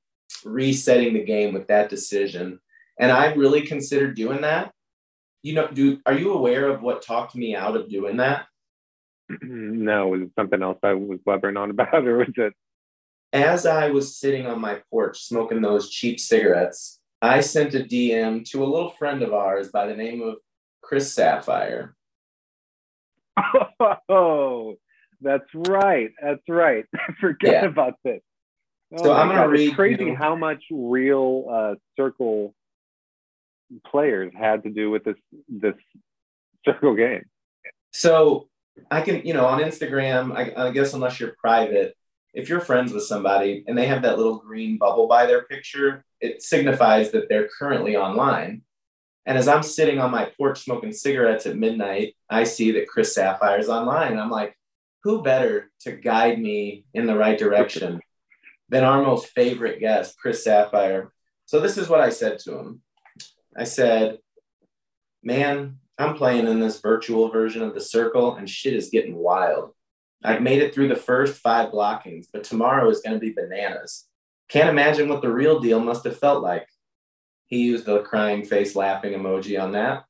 resetting 0.45 1.13
the 1.13 1.23
game 1.23 1.53
with 1.53 1.67
that 1.67 1.89
decision, 1.89 2.59
and 2.99 3.11
I 3.11 3.33
really 3.33 3.61
considered 3.61 4.15
doing 4.15 4.41
that. 4.41 4.72
You 5.43 5.53
know, 5.55 5.67
do 5.67 5.99
are 6.05 6.13
you 6.13 6.33
aware 6.33 6.69
of 6.69 6.81
what 6.81 7.01
talked 7.01 7.35
me 7.35 7.55
out 7.55 7.75
of 7.75 7.89
doing 7.89 8.17
that? 8.17 8.45
no, 9.41 10.07
was 10.07 10.21
it 10.21 10.31
something 10.37 10.61
else 10.63 10.79
I 10.83 10.93
was 10.93 11.19
blubbering 11.25 11.57
on 11.57 11.69
about, 11.69 11.93
or 12.07 12.17
was 12.19 12.29
it? 12.37 12.53
As 13.33 13.65
I 13.65 13.89
was 13.89 14.17
sitting 14.17 14.45
on 14.47 14.61
my 14.61 14.81
porch 14.89 15.21
smoking 15.23 15.61
those 15.61 15.89
cheap 15.89 16.19
cigarettes, 16.19 16.99
I 17.21 17.41
sent 17.41 17.73
a 17.75 17.79
DM 17.79 18.45
to 18.51 18.63
a 18.63 18.65
little 18.65 18.91
friend 18.91 19.21
of 19.21 19.33
ours 19.33 19.69
by 19.69 19.87
the 19.87 19.95
name 19.95 20.21
of 20.21 20.35
Chris 20.81 21.13
Sapphire. 21.13 21.95
Oh, 24.09 24.75
that's 25.21 25.49
right. 25.53 26.11
That's 26.21 26.41
right. 26.47 26.85
Forget 27.19 27.63
Yeah. 27.63 27.65
about 27.65 27.95
this. 28.05 28.21
Oh 28.93 29.03
So 29.03 29.13
I'm 29.13 29.27
gonna 29.27 29.39
God, 29.41 29.53
it's 29.53 29.61
read 29.69 29.73
crazy 29.75 30.05
you- 30.05 30.15
how 30.15 30.35
much 30.35 30.63
real 30.71 31.45
uh, 31.51 31.75
circle 31.97 32.53
players 33.85 34.31
had 34.37 34.63
to 34.63 34.69
do 34.69 34.89
with 34.91 35.03
this 35.03 35.17
this 35.49 35.75
circle 36.65 36.95
game. 36.95 37.23
So 37.91 38.49
I 38.89 39.01
can, 39.01 39.25
you 39.25 39.33
know, 39.33 39.45
on 39.45 39.61
Instagram, 39.61 40.35
I, 40.35 40.67
I 40.67 40.71
guess 40.71 40.93
unless 40.93 41.19
you're 41.19 41.35
private, 41.39 41.95
if 42.33 42.49
you're 42.49 42.59
friends 42.59 42.91
with 42.91 43.03
somebody 43.03 43.63
and 43.67 43.77
they 43.77 43.85
have 43.85 44.01
that 44.01 44.17
little 44.17 44.39
green 44.39 44.77
bubble 44.77 45.07
by 45.07 45.25
their 45.25 45.43
picture, 45.43 46.03
it 46.19 46.41
signifies 46.41 47.11
that 47.11 47.29
they're 47.29 47.49
currently 47.59 47.95
online. 47.95 48.63
And 49.25 49.37
as 49.37 49.47
I'm 49.47 49.63
sitting 49.63 49.99
on 49.99 50.11
my 50.11 50.31
porch 50.37 50.63
smoking 50.63 50.91
cigarettes 50.91 51.45
at 51.45 51.55
midnight, 51.55 52.15
I 52.29 52.43
see 52.43 52.71
that 52.71 52.87
Chris 52.87 53.13
Sapphire's 53.13 53.69
online. 53.69 54.17
I'm 54.17 54.31
like, 54.31 54.57
who 55.03 55.21
better 55.21 55.71
to 55.81 55.91
guide 55.91 56.39
me 56.39 56.85
in 56.93 57.05
the 57.05 57.17
right 57.17 57.37
direction 57.37 58.01
than 58.69 58.83
our 58.83 59.01
most 59.01 59.27
favorite 59.27 59.79
guest, 59.79 60.17
Chris 60.17 60.43
Sapphire? 60.43 61.13
So 61.45 61.59
this 61.59 61.77
is 61.77 61.87
what 61.87 62.01
I 62.01 62.09
said 62.09 62.39
to 62.39 62.57
him. 62.57 62.81
I 63.55 63.65
said, 63.65 64.19
man, 65.21 65.77
I'm 65.97 66.15
playing 66.15 66.47
in 66.47 66.59
this 66.59 66.81
virtual 66.81 67.29
version 67.29 67.61
of 67.61 67.73
the 67.73 67.81
circle 67.81 68.35
and 68.35 68.49
shit 68.49 68.73
is 68.73 68.89
getting 68.89 69.15
wild. 69.15 69.71
I've 70.23 70.41
made 70.41 70.61
it 70.61 70.73
through 70.73 70.87
the 70.87 70.95
first 70.95 71.41
five 71.41 71.71
blockings, 71.71 72.27
but 72.31 72.43
tomorrow 72.43 72.89
is 72.89 73.01
going 73.01 73.13
to 73.13 73.19
be 73.19 73.33
bananas. 73.33 74.05
Can't 74.49 74.69
imagine 74.69 75.09
what 75.09 75.21
the 75.21 75.31
real 75.31 75.59
deal 75.59 75.79
must 75.79 76.03
have 76.05 76.17
felt 76.17 76.41
like. 76.41 76.67
He 77.47 77.57
used 77.59 77.85
the 77.85 77.99
crying 77.99 78.43
face 78.43 78.75
laughing 78.75 79.13
emoji 79.13 79.61
on 79.61 79.73
that. 79.73 80.05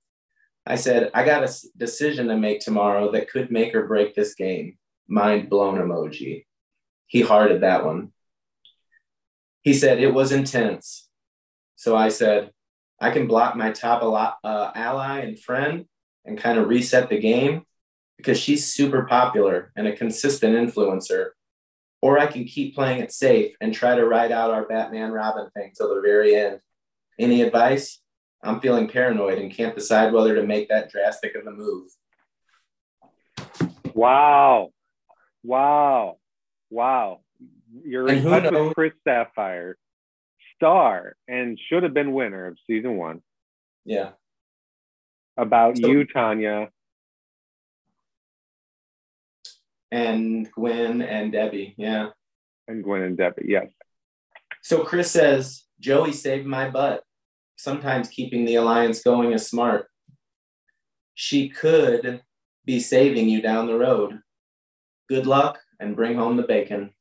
I 0.66 0.76
said, 0.76 1.12
I 1.14 1.26
got 1.26 1.44
a 1.44 1.54
decision 1.76 2.28
to 2.28 2.38
make 2.38 2.62
tomorrow 2.62 3.12
that 3.12 3.30
could 3.30 3.52
make 3.52 3.76
or 3.76 3.86
break 3.86 4.16
this 4.16 4.34
game. 4.36 4.78
Mind 5.10 5.50
blown 5.50 5.78
emoji. 5.78 6.46
He 7.08 7.22
hearted 7.22 7.62
that 7.62 7.86
one. 7.86 8.14
He 9.62 9.74
said, 9.74 10.00
it 10.00 10.14
was 10.14 10.32
intense. 10.32 11.10
So 11.76 11.98
I 11.98 12.10
said, 12.10 12.52
I 13.04 13.12
can 13.12 13.28
block 13.28 13.58
my 13.58 13.72
top 13.72 14.02
uh, 14.46 14.72
ally 14.76 15.20
and 15.20 15.38
friend 15.38 15.86
and 16.24 16.38
kind 16.38 16.58
of 16.58 16.70
reset 16.70 17.10
the 17.10 17.20
game 17.20 17.64
because 18.16 18.40
she's 18.40 18.66
super 18.66 19.04
popular 19.04 19.74
and 19.76 19.88
a 19.88 19.94
consistent 19.94 20.56
influencer. 20.56 21.32
Or 22.02 22.18
I 22.18 22.28
can 22.28 22.46
keep 22.46 22.76
playing 22.76 23.02
it 23.02 23.12
safe 23.12 23.56
and 23.60 23.74
try 23.74 23.96
to 23.96 24.06
ride 24.06 24.32
out 24.32 24.52
our 24.52 24.66
Batman 24.66 25.12
Robin 25.12 25.50
thing 25.54 25.74
till 25.76 25.94
the 25.94 26.00
very 26.00 26.34
end. 26.36 26.60
Any 27.20 27.42
advice? 27.42 28.00
I'm 28.42 28.62
feeling 28.62 28.88
paranoid 28.88 29.38
and 29.38 29.52
can't 29.52 29.76
decide 29.76 30.14
whether 30.14 30.36
to 30.36 30.44
make 30.48 30.70
that 30.70 30.90
drastic 30.90 31.36
of 31.36 31.46
a 31.46 31.52
move. 31.52 31.90
Wow. 33.94 34.70
Wow. 35.44 36.20
Wow. 36.70 37.20
You're 37.84 38.08
And 38.08 38.20
in 38.20 38.24
touch 38.24 38.44
knows- 38.52 38.68
with 38.68 38.76
Chris 38.76 38.94
Sapphire, 39.06 39.78
star, 40.64 41.16
and 41.28 41.60
should 41.68 41.84
have 41.84 41.94
been 41.94 42.14
winner 42.14 42.48
of 42.48 42.58
season 42.68 42.96
one. 42.98 43.22
Yeah. 43.84 44.12
About 45.36 45.78
So- 45.78 45.88
you, 45.88 46.06
Tonya. 46.06 46.70
And 49.92 50.50
Gwen 50.52 51.02
and 51.02 51.32
Debbie. 51.32 51.76
Yeah. 51.78 52.10
and 52.70 52.82
Gwen 52.82 53.02
and 53.02 53.18
Debbie. 53.18 53.46
Yes. 53.50 53.68
So 54.62 54.86
Chris 54.86 55.12
says, 55.12 55.66
Joey 55.82 56.14
saved 56.14 56.46
my 56.48 56.70
butt. 56.70 57.04
Sometimes 57.58 58.08
keeping 58.08 58.46
the 58.46 58.56
alliance 58.56 59.04
going 59.04 59.34
is 59.34 59.46
smart. 59.46 59.88
She 61.14 61.50
could 61.50 62.22
be 62.64 62.80
saving 62.80 63.28
you 63.28 63.42
down 63.42 63.68
the 63.68 63.78
road. 63.78 64.22
Good 65.10 65.28
luck 65.28 65.60
and 65.82 65.94
bring 65.98 66.16
home 66.16 66.38
the 66.38 66.44
bacon. 66.44 66.94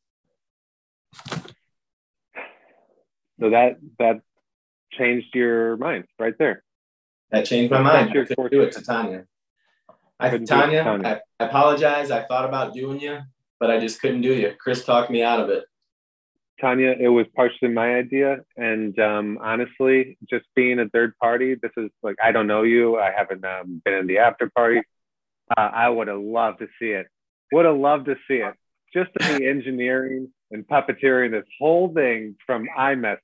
So 3.43 3.51
that 3.51 3.79
that 3.99 4.21
changed 4.93 5.35
your 5.35 5.77
mind 5.77 6.05
right 6.17 6.35
there. 6.39 6.63
That 7.33 7.45
changed 7.45 7.73
my 7.73 7.83
mind. 7.83 8.11
I 8.11 8.13
couldn't 8.13 8.53
do 8.53 8.63
it 8.63 8.73
to 8.73 8.81
Tonya. 8.81 9.27
I, 10.21 10.31
Couldn't 10.31 10.47
do 10.47 10.55
it 10.55 10.59
to 10.59 10.67
Tonya, 10.69 10.85
Tonya. 10.85 11.07
I, 11.07 11.45
I 11.45 11.49
apologize. 11.49 12.13
I 12.13 12.23
thought 12.23 12.45
about 12.45 12.73
doing 12.73 13.01
you, 13.01 13.19
but 13.59 13.69
I 13.69 13.81
just 13.81 14.01
couldn't 14.01 14.21
do 14.21 14.33
you. 14.33 14.53
Chris 14.61 14.85
talked 14.85 15.11
me 15.11 15.25
out 15.25 15.41
of 15.41 15.51
it. 15.51 15.65
Tonya, 16.63 16.97
it 17.01 17.09
was 17.09 17.27
partially 17.35 17.71
my 17.71 17.97
idea, 17.97 18.43
and 18.57 18.97
um, 19.01 19.39
honestly, 19.43 20.17
just 20.31 20.45
being 20.55 20.79
a 20.79 20.89
third 20.91 21.19
party, 21.19 21.57
this 21.61 21.73
is 21.77 21.91
like 22.05 22.15
I 22.23 22.31
don't 22.31 22.47
know 22.47 22.63
you. 22.63 22.97
I 22.97 23.11
haven't 23.11 23.45
um, 23.45 23.83
been 23.85 23.95
in 23.95 24.07
the 24.07 24.19
after 24.19 24.49
party. 24.51 24.83
Uh, 25.57 25.69
I 25.75 25.89
would 25.89 26.07
have 26.07 26.21
loved 26.21 26.61
to 26.61 26.69
see 26.79 26.91
it. 26.91 27.09
Would 27.51 27.65
have 27.65 27.77
loved 27.77 28.07
to 28.07 28.15
see 28.29 28.37
it. 28.37 28.55
Just 28.95 29.11
to 29.19 29.39
be 29.39 29.49
engineering 29.49 30.29
and 30.53 30.67
puppeteering 30.69 31.31
this 31.33 31.47
whole 31.59 31.93
thing 31.93 32.37
from 32.47 32.69
iMessage. 32.79 33.19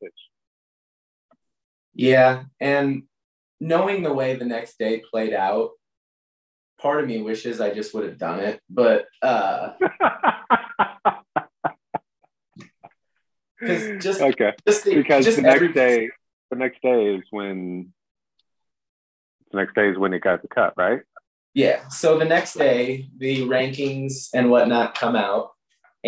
Yeah, 1.95 2.45
and 2.61 3.05
knowing 3.61 4.03
the 4.03 4.13
way 4.13 4.35
the 4.37 4.45
next 4.45 4.79
day 4.79 5.03
played 5.11 5.35
out, 5.35 5.71
part 6.81 7.01
of 7.03 7.09
me 7.09 7.23
wishes 7.23 7.61
I 7.61 7.73
just 7.75 7.95
would 7.95 8.05
have 8.05 8.19
done 8.19 8.41
it. 8.41 8.61
But 8.71 9.07
uh, 9.23 9.73
because 13.61 14.03
just 14.03 14.21
okay, 14.21 14.53
just 14.67 14.85
the, 14.85 14.95
because 14.95 15.25
just 15.25 15.37
the 15.37 15.43
next 15.43 15.57
every- 15.57 15.73
day, 15.73 16.09
the 16.51 16.57
next 16.57 16.81
day 16.83 17.15
is 17.15 17.25
when 17.31 17.93
the 19.51 19.59
next 19.59 19.75
day 19.75 19.89
is 19.91 19.99
when 19.99 20.13
it 20.13 20.21
got 20.21 20.43
the 20.43 20.49
cut, 20.49 20.75
right? 20.77 21.01
Yeah. 21.55 21.89
So 21.89 22.19
the 22.19 22.25
next 22.25 22.55
day, 22.55 23.09
the 23.17 23.41
rankings 23.43 24.29
and 24.35 24.51
whatnot 24.51 24.95
come 24.95 25.17
out. 25.17 25.51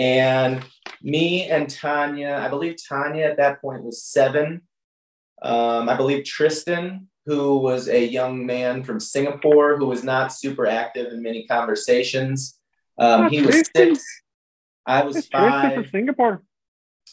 And 0.00 0.64
me 1.02 1.44
and 1.44 1.66
Tonya, 1.66 2.40
I 2.40 2.48
believe 2.48 2.76
Tonya 2.76 3.30
at 3.30 3.36
that 3.36 3.60
point 3.60 3.84
was 3.84 4.02
seven. 4.02 4.62
Um, 5.42 5.90
I 5.90 5.94
believe 5.94 6.24
Tristan, 6.24 7.08
who 7.26 7.58
was 7.58 7.86
a 7.86 8.06
young 8.06 8.46
man 8.46 8.82
from 8.82 8.98
Singapore 8.98 9.76
who 9.76 9.84
was 9.84 10.02
not 10.02 10.32
super 10.32 10.66
active 10.66 11.12
in 11.12 11.22
many 11.22 11.46
conversations, 11.46 12.58
um, 12.98 13.28
he 13.28 13.42
was 13.42 13.56
Tristan. 13.56 13.94
six. 13.94 14.22
I 14.86 15.02
was 15.02 15.16
Tristan 15.16 15.50
five. 15.50 15.74
from 15.74 15.86
Singapore. 15.88 16.42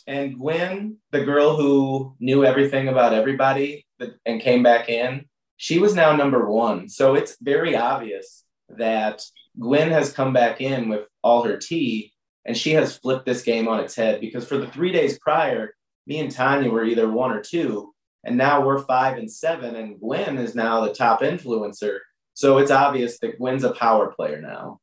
And 0.07 0.39
Gwen, 0.39 0.95
the 1.11 1.25
girl 1.25 1.57
who 1.57 2.15
knew 2.21 2.45
everything 2.45 2.87
about 2.87 3.13
everybody 3.13 3.85
and 4.25 4.39
came 4.39 4.63
back 4.63 4.87
in, 4.87 5.25
she 5.57 5.77
was 5.77 5.93
now 5.93 6.15
number 6.15 6.49
one. 6.49 6.87
So 6.87 7.15
it's 7.15 7.35
very 7.41 7.75
obvious 7.75 8.45
that 8.69 9.23
Gwen 9.59 9.91
has 9.91 10.13
come 10.13 10.31
back 10.31 10.61
in 10.61 10.87
with 10.87 11.01
all 11.21 11.43
her 11.43 11.57
tea 11.57 12.13
and 12.47 12.57
she 12.57 12.71
has 12.71 12.97
flipped 12.97 13.25
this 13.25 13.43
game 13.43 13.67
on 13.67 13.79
its 13.81 13.93
head 13.95 14.21
because 14.21 14.47
for 14.47 14.57
the 14.57 14.67
three 14.67 14.91
days 14.91 15.19
prior, 15.19 15.75
me 16.07 16.19
and 16.19 16.31
Tonya 16.31 16.71
were 16.71 16.85
either 16.85 17.09
one 17.09 17.31
or 17.31 17.41
two. 17.41 17.93
And 18.23 18.37
now 18.37 18.65
we're 18.65 18.79
five 18.83 19.17
and 19.17 19.31
seven, 19.31 19.75
and 19.75 19.99
Gwen 19.99 20.37
is 20.37 20.55
now 20.55 20.81
the 20.81 20.93
top 20.93 21.21
influencer. 21.21 21.99
So 22.33 22.57
it's 22.57 22.71
obvious 22.71 23.19
that 23.19 23.37
Gwen's 23.37 23.63
a 23.63 23.71
power 23.71 24.07
player 24.11 24.41
now. 24.41 24.79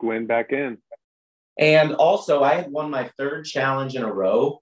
Gwen 0.00 0.26
back 0.26 0.52
in. 0.52 0.78
And 1.58 1.94
also, 1.94 2.42
I 2.42 2.54
had 2.54 2.70
won 2.72 2.90
my 2.90 3.10
third 3.16 3.44
challenge 3.44 3.94
in 3.94 4.02
a 4.02 4.12
row, 4.12 4.60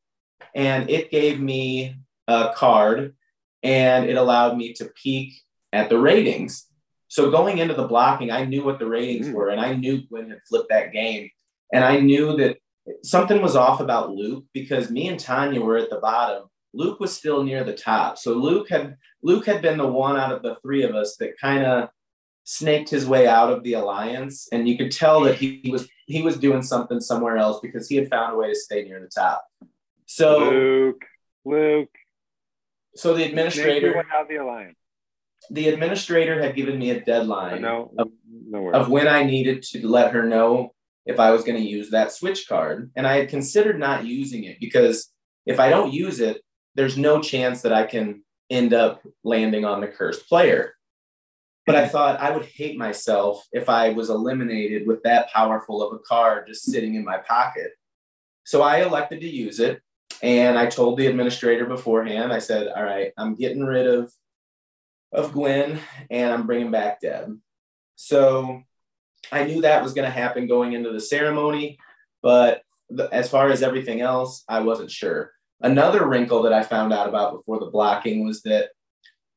and 0.54 0.90
it 0.90 1.10
gave 1.10 1.40
me 1.40 1.96
a 2.28 2.52
card 2.54 3.14
and 3.62 4.08
it 4.08 4.16
allowed 4.16 4.56
me 4.56 4.72
to 4.74 4.90
peek 5.02 5.34
at 5.72 5.88
the 5.88 5.98
ratings. 5.98 6.66
So, 7.08 7.30
going 7.30 7.58
into 7.58 7.74
the 7.74 7.86
blocking, 7.86 8.30
I 8.30 8.44
knew 8.44 8.64
what 8.64 8.78
the 8.78 8.86
ratings 8.86 9.28
Mm. 9.28 9.34
were, 9.34 9.48
and 9.48 9.60
I 9.60 9.74
knew 9.74 10.02
Gwen 10.06 10.30
had 10.30 10.40
flipped 10.48 10.70
that 10.70 10.92
game. 10.92 11.30
And 11.72 11.84
I 11.84 12.00
knew 12.00 12.36
that 12.36 12.58
something 13.02 13.40
was 13.40 13.56
off 13.56 13.80
about 13.80 14.10
Luke 14.10 14.44
because 14.52 14.90
me 14.90 15.08
and 15.08 15.18
Tonya 15.18 15.60
were 15.62 15.76
at 15.78 15.90
the 15.90 15.98
bottom. 15.98 16.44
Luke 16.74 17.00
was 17.00 17.14
still 17.16 17.42
near 17.42 17.64
the 17.64 17.74
top. 17.74 18.18
So 18.18 18.34
Luke 18.34 18.68
had 18.70 18.96
Luke 19.22 19.46
had 19.46 19.62
been 19.62 19.78
the 19.78 19.86
one 19.86 20.16
out 20.16 20.32
of 20.32 20.42
the 20.42 20.56
three 20.62 20.82
of 20.82 20.94
us 20.94 21.16
that 21.16 21.38
kind 21.38 21.64
of 21.64 21.88
snaked 22.44 22.88
his 22.90 23.06
way 23.06 23.26
out 23.28 23.52
of 23.52 23.62
the 23.62 23.74
alliance 23.74 24.48
and 24.50 24.68
you 24.68 24.76
could 24.76 24.90
tell 24.90 25.20
that 25.20 25.36
he 25.36 25.68
was 25.70 25.88
he 26.06 26.22
was 26.22 26.36
doing 26.38 26.60
something 26.60 26.98
somewhere 27.00 27.36
else 27.36 27.60
because 27.60 27.88
he 27.88 27.94
had 27.94 28.10
found 28.10 28.34
a 28.34 28.36
way 28.36 28.48
to 28.48 28.54
stay 28.58 28.82
near 28.82 29.00
the 29.00 29.06
top 29.06 29.46
so 30.06 30.50
Luke. 30.50 31.04
Luke. 31.44 31.94
so 32.96 33.14
the 33.14 33.22
administrator 33.22 33.94
went 33.94 34.08
out 34.12 34.22
of 34.22 34.28
the 34.28 34.36
alliance. 34.36 34.76
the 35.50 35.68
administrator 35.68 36.42
had 36.42 36.56
given 36.56 36.80
me 36.80 36.90
a 36.90 37.00
deadline 37.00 37.62
No, 37.62 37.92
no 37.96 38.60
worries. 38.60 38.74
of 38.74 38.90
when 38.90 39.06
i 39.06 39.22
needed 39.22 39.62
to 39.62 39.86
let 39.86 40.12
her 40.12 40.24
know 40.24 40.74
if 41.06 41.18
i 41.18 41.30
was 41.30 41.44
going 41.44 41.60
to 41.60 41.68
use 41.68 41.90
that 41.90 42.12
switch 42.12 42.48
card 42.48 42.90
and 42.96 43.06
i 43.06 43.16
had 43.16 43.28
considered 43.28 43.78
not 43.78 44.06
using 44.06 44.44
it 44.44 44.58
because 44.60 45.12
if 45.46 45.58
i 45.60 45.68
don't 45.68 45.92
use 45.92 46.20
it 46.20 46.40
there's 46.74 46.96
no 46.96 47.20
chance 47.20 47.62
that 47.62 47.72
i 47.72 47.84
can 47.84 48.22
end 48.50 48.72
up 48.72 49.02
landing 49.24 49.64
on 49.64 49.80
the 49.80 49.86
cursed 49.86 50.28
player 50.28 50.74
but 51.66 51.76
I 51.76 51.86
thought 51.86 52.20
I 52.20 52.30
would 52.30 52.44
hate 52.44 52.76
myself 52.76 53.46
if 53.52 53.68
I 53.68 53.90
was 53.90 54.10
eliminated 54.10 54.86
with 54.86 55.02
that 55.04 55.30
powerful 55.30 55.82
of 55.82 55.94
a 55.94 55.98
card 56.00 56.48
just 56.48 56.64
sitting 56.64 56.96
in 56.96 57.04
my 57.04 57.18
pocket. 57.18 57.70
So 58.44 58.62
I 58.62 58.82
elected 58.82 59.20
to 59.20 59.28
use 59.28 59.60
it. 59.60 59.80
And 60.22 60.58
I 60.58 60.66
told 60.66 60.98
the 60.98 61.06
administrator 61.06 61.66
beforehand, 61.66 62.32
I 62.32 62.38
said, 62.38 62.68
all 62.68 62.82
right, 62.82 63.12
I'm 63.16 63.34
getting 63.34 63.64
rid 63.64 63.86
of, 63.86 64.12
of 65.12 65.32
Gwen 65.32 65.78
and 66.10 66.32
I'm 66.32 66.46
bringing 66.46 66.70
back 66.70 67.00
Deb. 67.00 67.38
So 67.96 68.62
I 69.30 69.44
knew 69.44 69.60
that 69.62 69.82
was 69.82 69.94
going 69.94 70.06
to 70.06 70.10
happen 70.10 70.46
going 70.46 70.72
into 70.72 70.90
the 70.90 71.00
ceremony. 71.00 71.78
But 72.22 72.62
the, 72.90 73.08
as 73.12 73.28
far 73.28 73.48
as 73.50 73.62
everything 73.62 74.00
else, 74.00 74.44
I 74.48 74.60
wasn't 74.60 74.90
sure. 74.90 75.32
Another 75.60 76.06
wrinkle 76.08 76.42
that 76.42 76.52
I 76.52 76.62
found 76.62 76.92
out 76.92 77.08
about 77.08 77.34
before 77.34 77.60
the 77.60 77.70
blocking 77.70 78.24
was 78.24 78.42
that 78.42 78.70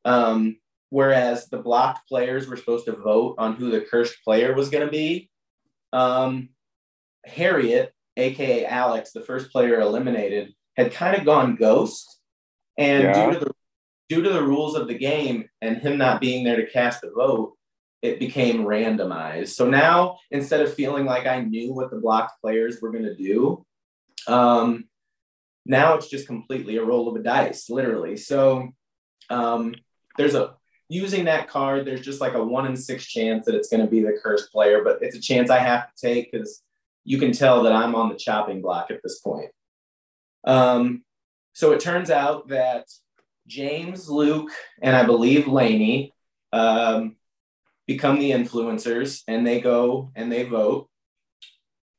um, 0.06 0.58
whereas 0.90 1.48
the 1.50 1.58
blocked 1.58 2.08
players 2.08 2.48
were 2.48 2.58
supposed 2.58 2.86
to 2.86 2.94
vote 2.94 3.36
on 3.38 3.56
who 3.56 3.70
the 3.70 3.82
cursed 3.82 4.16
player 4.24 4.54
was 4.54 4.70
going 4.70 4.86
to 4.86 4.92
be. 4.92 5.30
Um, 5.94 6.50
Harriet, 7.26 7.94
aka 8.18 8.66
Alex, 8.66 9.12
the 9.12 9.22
first 9.22 9.52
player 9.52 9.80
eliminated, 9.80 10.54
had 10.78 10.94
kind 10.94 11.18
of 11.18 11.26
gone 11.26 11.56
ghost, 11.56 12.20
and 12.78 13.04
Yeah. 13.04 13.26
due 13.32 13.40
to 13.40 13.46
the 13.46 13.52
due 14.08 14.22
to 14.22 14.30
the 14.30 14.44
rules 14.44 14.76
of 14.76 14.88
the 14.88 14.98
game 14.98 15.50
and 15.62 15.78
him 15.78 15.98
not 15.98 16.22
being 16.22 16.44
there 16.44 16.58
to 16.58 16.72
cast 16.72 17.04
a 17.04 17.10
vote, 17.10 17.54
it 18.06 18.20
became 18.20 18.66
randomized. 18.66 19.50
So 19.50 19.68
now 19.68 20.20
instead 20.32 20.62
of 20.62 20.74
feeling 20.74 21.06
like 21.06 21.26
I 21.26 21.42
knew 21.42 21.74
what 21.74 21.90
the 21.90 21.98
blocked 21.98 22.40
players 22.42 22.82
were 22.82 22.92
going 22.92 23.06
to 23.06 23.16
do, 23.16 23.66
um, 24.28 24.86
now 25.66 25.96
it's 25.96 26.08
just 26.08 26.28
completely 26.28 26.78
a 26.78 26.84
roll 26.84 27.08
of 27.08 27.16
a 27.16 27.24
dice, 27.24 27.70
literally. 27.70 28.18
So 28.18 28.70
um, 29.30 29.76
there's 30.18 30.36
a 30.36 30.56
using 30.88 31.26
that 31.26 31.48
card, 31.48 31.86
there's 31.86 32.02
just 32.02 32.22
like 32.22 32.36
a 32.36 32.44
one 32.44 32.68
in 32.68 32.76
six 32.76 33.08
chance 33.08 33.46
that 33.46 33.56
it's 33.56 33.70
going 33.70 33.84
to 33.84 33.90
be 33.90 34.02
the 34.02 34.20
cursed 34.22 34.52
player, 34.52 34.84
but 34.84 35.00
it's 35.02 35.16
a 35.16 35.22
chance 35.22 35.50
I 35.50 35.58
have 35.58 35.88
to 35.88 36.08
take 36.08 36.32
because 36.32 36.62
you 37.04 37.18
can 37.18 37.32
tell 37.32 37.64
that 37.64 37.74
I'm 37.74 37.96
on 37.96 38.10
the 38.10 38.16
chopping 38.16 38.62
block 38.62 38.92
at 38.92 39.02
this 39.04 39.20
point. 39.20 39.50
Um, 40.44 41.04
so 41.54 41.72
it 41.72 41.80
turns 41.80 42.12
out 42.12 42.50
that 42.50 42.86
James, 43.48 44.10
Luke, 44.10 44.52
and 44.82 44.96
I 44.96 45.04
believe 45.04 45.46
Lainie 45.46 46.12
um, 46.54 47.16
become 47.88 48.20
the 48.20 48.32
influencers 48.32 49.22
and 49.28 49.46
they 49.46 49.60
go 49.62 50.12
and 50.16 50.32
they 50.32 50.44
vote. 50.44 50.90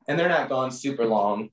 And 0.09 0.19
they're 0.19 0.29
not 0.29 0.49
gone 0.49 0.71
super 0.71 1.05
long. 1.05 1.51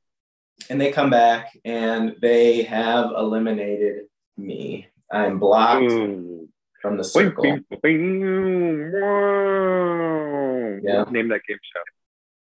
And 0.70 0.80
they 0.80 0.92
come 0.92 1.10
back 1.10 1.58
and 1.66 2.16
they 2.22 2.64
have 2.64 3.12
eliminated 3.18 4.06
me. 4.38 4.88
I'm 5.12 5.40
blocked 5.40 5.84
Ooh. 5.92 6.48
from 6.82 6.98
the 6.98 7.04
Bing, 7.04 7.12
circle. 7.12 7.44
bing, 7.44 7.66
bing, 7.82 8.92
wow. 8.92 10.80
Yeah. 10.84 11.06
Name 11.10 11.30
that 11.30 11.42
game 11.48 11.58
show. 11.62 11.82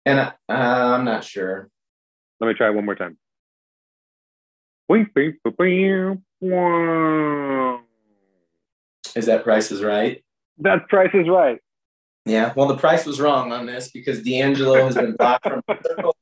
And 0.05 0.20
I, 0.20 0.26
uh, 0.49 0.95
I'm 0.97 1.05
not 1.05 1.24
sure. 1.24 1.68
Let 2.41 2.49
me 2.49 2.55
try 2.55 2.70
one 2.70 2.84
more 2.84 2.95
time. 2.95 3.18
Bing, 4.89 5.09
bing, 5.14 5.39
bing, 5.43 5.55
bing, 5.59 6.22
wow. 6.41 7.80
Is 9.16 9.26
that 9.26 9.43
Price 9.45 9.72
is 9.72 9.82
Right? 9.82 10.22
That 10.59 10.89
Price 10.89 11.11
is 11.14 11.28
Right. 11.28 11.59
Yeah. 12.27 12.53
Well, 12.57 12.66
the 12.66 12.77
price 12.77 13.07
was 13.07 13.20
wrong 13.20 13.53
on 13.53 13.66
this 13.66 13.91
because 13.91 14.22
D'Angelo 14.22 14.85
has 14.85 14.97
been 14.97 15.12
blocked 15.18 15.45
from 15.45 15.62
the 15.68 15.79
circle. 15.83 16.16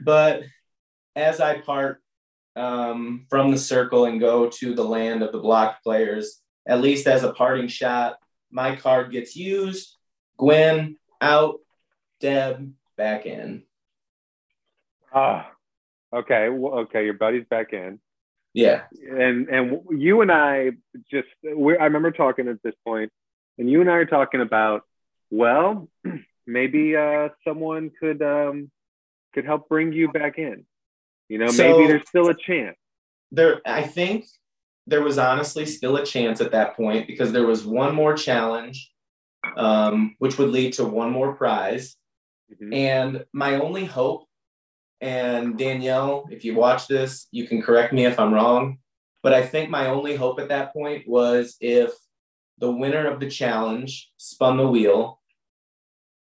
But 0.00 0.44
as 1.16 1.40
I 1.40 1.60
part 1.60 2.00
um, 2.54 3.26
from 3.28 3.50
the 3.50 3.58
circle 3.58 4.04
and 4.04 4.20
go 4.20 4.48
to 4.48 4.74
the 4.74 4.84
land 4.84 5.22
of 5.22 5.32
the 5.32 5.40
blocked 5.40 5.82
players, 5.82 6.40
at 6.66 6.80
least 6.80 7.08
as 7.08 7.24
a 7.24 7.32
parting 7.32 7.66
shot, 7.66 8.16
my 8.50 8.76
card 8.76 9.10
gets 9.10 9.34
used. 9.34 9.96
Gwen 10.38 10.96
out, 11.20 11.58
Deb 12.20 12.72
back 12.96 13.26
in. 13.26 13.64
Ah, 15.12 15.50
okay. 16.14 16.48
Well, 16.48 16.80
okay, 16.80 17.04
your 17.04 17.14
buddy's 17.14 17.46
back 17.50 17.72
in. 17.72 17.98
Yeah. 18.58 18.82
And 19.08 19.48
and 19.48 19.80
you 19.90 20.20
and 20.20 20.32
I 20.32 20.72
just 21.12 21.28
we 21.44 21.76
I 21.76 21.84
remember 21.84 22.10
talking 22.10 22.48
at 22.48 22.60
this 22.64 22.74
point, 22.84 23.12
and 23.56 23.70
you 23.70 23.80
and 23.80 23.88
I 23.88 23.94
are 23.94 24.04
talking 24.06 24.40
about, 24.40 24.82
well, 25.30 25.88
maybe 26.46 26.96
uh, 26.96 27.28
someone 27.46 27.90
could 28.00 28.20
um, 28.20 28.68
could 29.32 29.44
help 29.44 29.68
bring 29.68 29.92
you 29.92 30.10
back 30.10 30.38
in. 30.38 30.64
You 31.28 31.38
know, 31.38 31.48
So- 31.48 31.62
maybe 31.62 31.86
there's 31.86 32.08
still 32.08 32.28
a 32.30 32.34
chance. 32.34 32.76
There, 33.30 33.60
I 33.66 33.82
think 33.82 34.24
there 34.86 35.02
was 35.02 35.18
honestly 35.18 35.66
still 35.66 35.96
a 35.96 36.04
chance 36.04 36.40
at 36.40 36.52
that 36.52 36.74
point 36.74 37.06
because 37.06 37.30
there 37.30 37.46
was 37.46 37.64
one 37.64 37.94
more 37.94 38.14
challenge, 38.14 38.90
um, 39.56 40.16
which 40.18 40.38
would 40.38 40.48
lead 40.48 40.72
to 40.74 40.84
one 40.84 41.10
more 41.12 41.34
prize. 41.34 41.96
Mhm. 42.50 42.74
And 42.74 43.24
my 43.34 43.56
only 43.60 43.84
hope, 43.84 44.27
and 45.00 45.56
Danielle, 45.56 46.26
if 46.30 46.44
you 46.44 46.54
watch 46.54 46.88
this, 46.88 47.28
you 47.30 47.46
can 47.46 47.62
correct 47.62 47.92
me 47.92 48.06
if 48.06 48.18
I'm 48.18 48.34
wrong, 48.34 48.78
but 49.22 49.32
I 49.32 49.46
think 49.46 49.70
my 49.70 49.86
only 49.86 50.16
hope 50.16 50.40
at 50.40 50.48
that 50.48 50.72
point 50.72 51.08
was 51.08 51.56
if 51.60 51.92
the 52.58 52.70
winner 52.70 53.06
of 53.06 53.20
the 53.20 53.30
challenge 53.30 54.10
spun 54.16 54.56
the 54.56 54.66
wheel, 54.66 55.20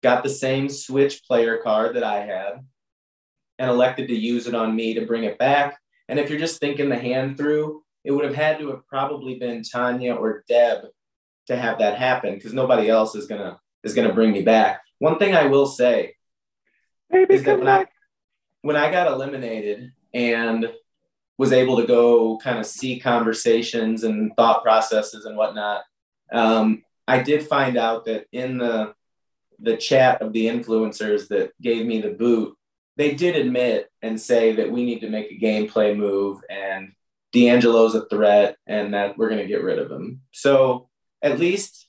got 0.03 0.23
the 0.23 0.29
same 0.29 0.69
Switch 0.69 1.23
player 1.23 1.57
card 1.57 1.95
that 1.95 2.03
I 2.03 2.25
had, 2.25 2.65
and 3.57 3.69
elected 3.69 4.07
to 4.09 4.15
use 4.15 4.47
it 4.47 4.53
on 4.53 4.75
me 4.75 4.93
to 4.93 5.05
bring 5.05 5.23
it 5.23 5.39
back. 5.39 5.79
And 6.07 6.19
if 6.19 6.29
you're 6.29 6.39
just 6.39 6.59
thinking 6.59 6.89
the 6.89 6.97
hand 6.97 7.37
through, 7.37 7.83
it 8.03 8.11
would 8.11 8.25
have 8.25 8.35
had 8.35 8.59
to 8.59 8.69
have 8.69 8.87
probably 8.87 9.39
been 9.39 9.61
Tonya 9.61 10.17
or 10.17 10.43
Deb 10.47 10.85
to 11.47 11.57
have 11.57 11.79
that 11.79 11.97
happen 11.97 12.35
because 12.35 12.53
nobody 12.53 12.89
else 12.89 13.15
is 13.15 13.25
gonna 13.25 13.59
is 13.83 13.93
gonna 13.93 14.13
bring 14.13 14.31
me 14.31 14.43
back. 14.43 14.81
One 14.99 15.17
thing 15.17 15.35
I 15.35 15.47
will 15.47 15.65
say 15.65 16.13
Maybe 17.09 17.33
is 17.33 17.43
that 17.43 17.59
when 17.59 17.67
I 17.67 17.83
back. 17.83 17.91
When 18.61 18.75
I 18.75 18.91
got 18.91 19.11
eliminated 19.11 19.91
and 20.13 20.71
was 21.37 21.53
able 21.53 21.77
to 21.77 21.85
go 21.87 22.37
kind 22.37 22.59
of 22.59 22.65
see 22.65 22.99
conversations 22.99 24.03
and 24.03 24.31
thought 24.35 24.63
processes 24.63 25.25
and 25.25 25.37
whatnot, 25.37 25.83
um, 26.31 26.83
I 27.07 27.21
did 27.21 27.47
find 27.47 27.77
out 27.77 28.05
that 28.05 28.25
in 28.31 28.57
the 28.57 28.93
the 29.59 29.77
chat 29.77 30.21
of 30.21 30.33
the 30.33 30.45
influencers 30.45 31.27
that 31.29 31.51
gave 31.61 31.85
me 31.85 31.99
the 31.99 32.11
boot, 32.11 32.55
they 32.95 33.15
did 33.15 33.35
admit 33.35 33.89
and 34.01 34.19
say 34.19 34.53
that 34.53 34.71
we 34.71 34.85
need 34.85 34.99
to 34.99 35.09
make 35.09 35.31
a 35.31 35.39
gameplay 35.43 35.97
move 35.97 36.41
and 36.49 36.91
D'Angelo's 37.33 37.95
a 37.95 38.05
threat 38.05 38.57
and 38.67 38.93
that 38.93 39.17
we're 39.17 39.29
going 39.29 39.41
to 39.41 39.47
get 39.47 39.63
rid 39.63 39.79
of 39.79 39.91
him. 39.91 40.21
So 40.31 40.89
at 41.21 41.39
least, 41.39 41.87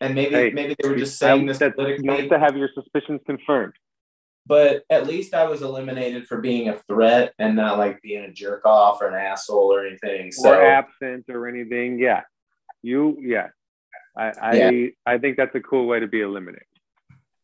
and 0.00 0.14
maybe 0.14 0.34
Hey, 0.34 0.50
maybe 0.50 0.76
they 0.78 0.88
were 0.88 0.96
just 0.96 1.18
saying 1.18 1.46
this 1.46 1.58
That's 1.58 1.74
politically 1.74 2.06
nice 2.06 2.28
to 2.28 2.38
have 2.38 2.56
your 2.56 2.68
suspicions 2.74 3.20
confirmed. 3.26 3.74
But 4.46 4.82
at 4.90 5.06
least 5.06 5.34
I 5.34 5.44
was 5.44 5.62
eliminated 5.62 6.26
for 6.26 6.38
being 6.40 6.68
a 6.68 6.78
threat 6.88 7.32
and 7.38 7.54
not 7.54 7.78
like 7.78 8.02
being 8.02 8.24
a 8.24 8.32
jerk 8.32 8.66
off 8.66 9.00
or 9.00 9.08
an 9.08 9.14
asshole 9.14 9.72
or 9.72 9.86
anything. 9.86 10.32
So 10.32 10.50
or 10.50 10.60
absent 10.62 11.26
or 11.28 11.46
anything. 11.46 11.98
Yeah, 11.98 12.22
you. 12.82 13.16
Yeah, 13.20 13.48
I 14.16 14.32
I, 14.40 14.52
Yeah. 14.56 14.86
I 15.06 15.18
think 15.18 15.36
that's 15.36 15.54
a 15.54 15.60
cool 15.60 15.86
way 15.86 16.00
to 16.00 16.08
be 16.08 16.22
eliminated. 16.22 16.66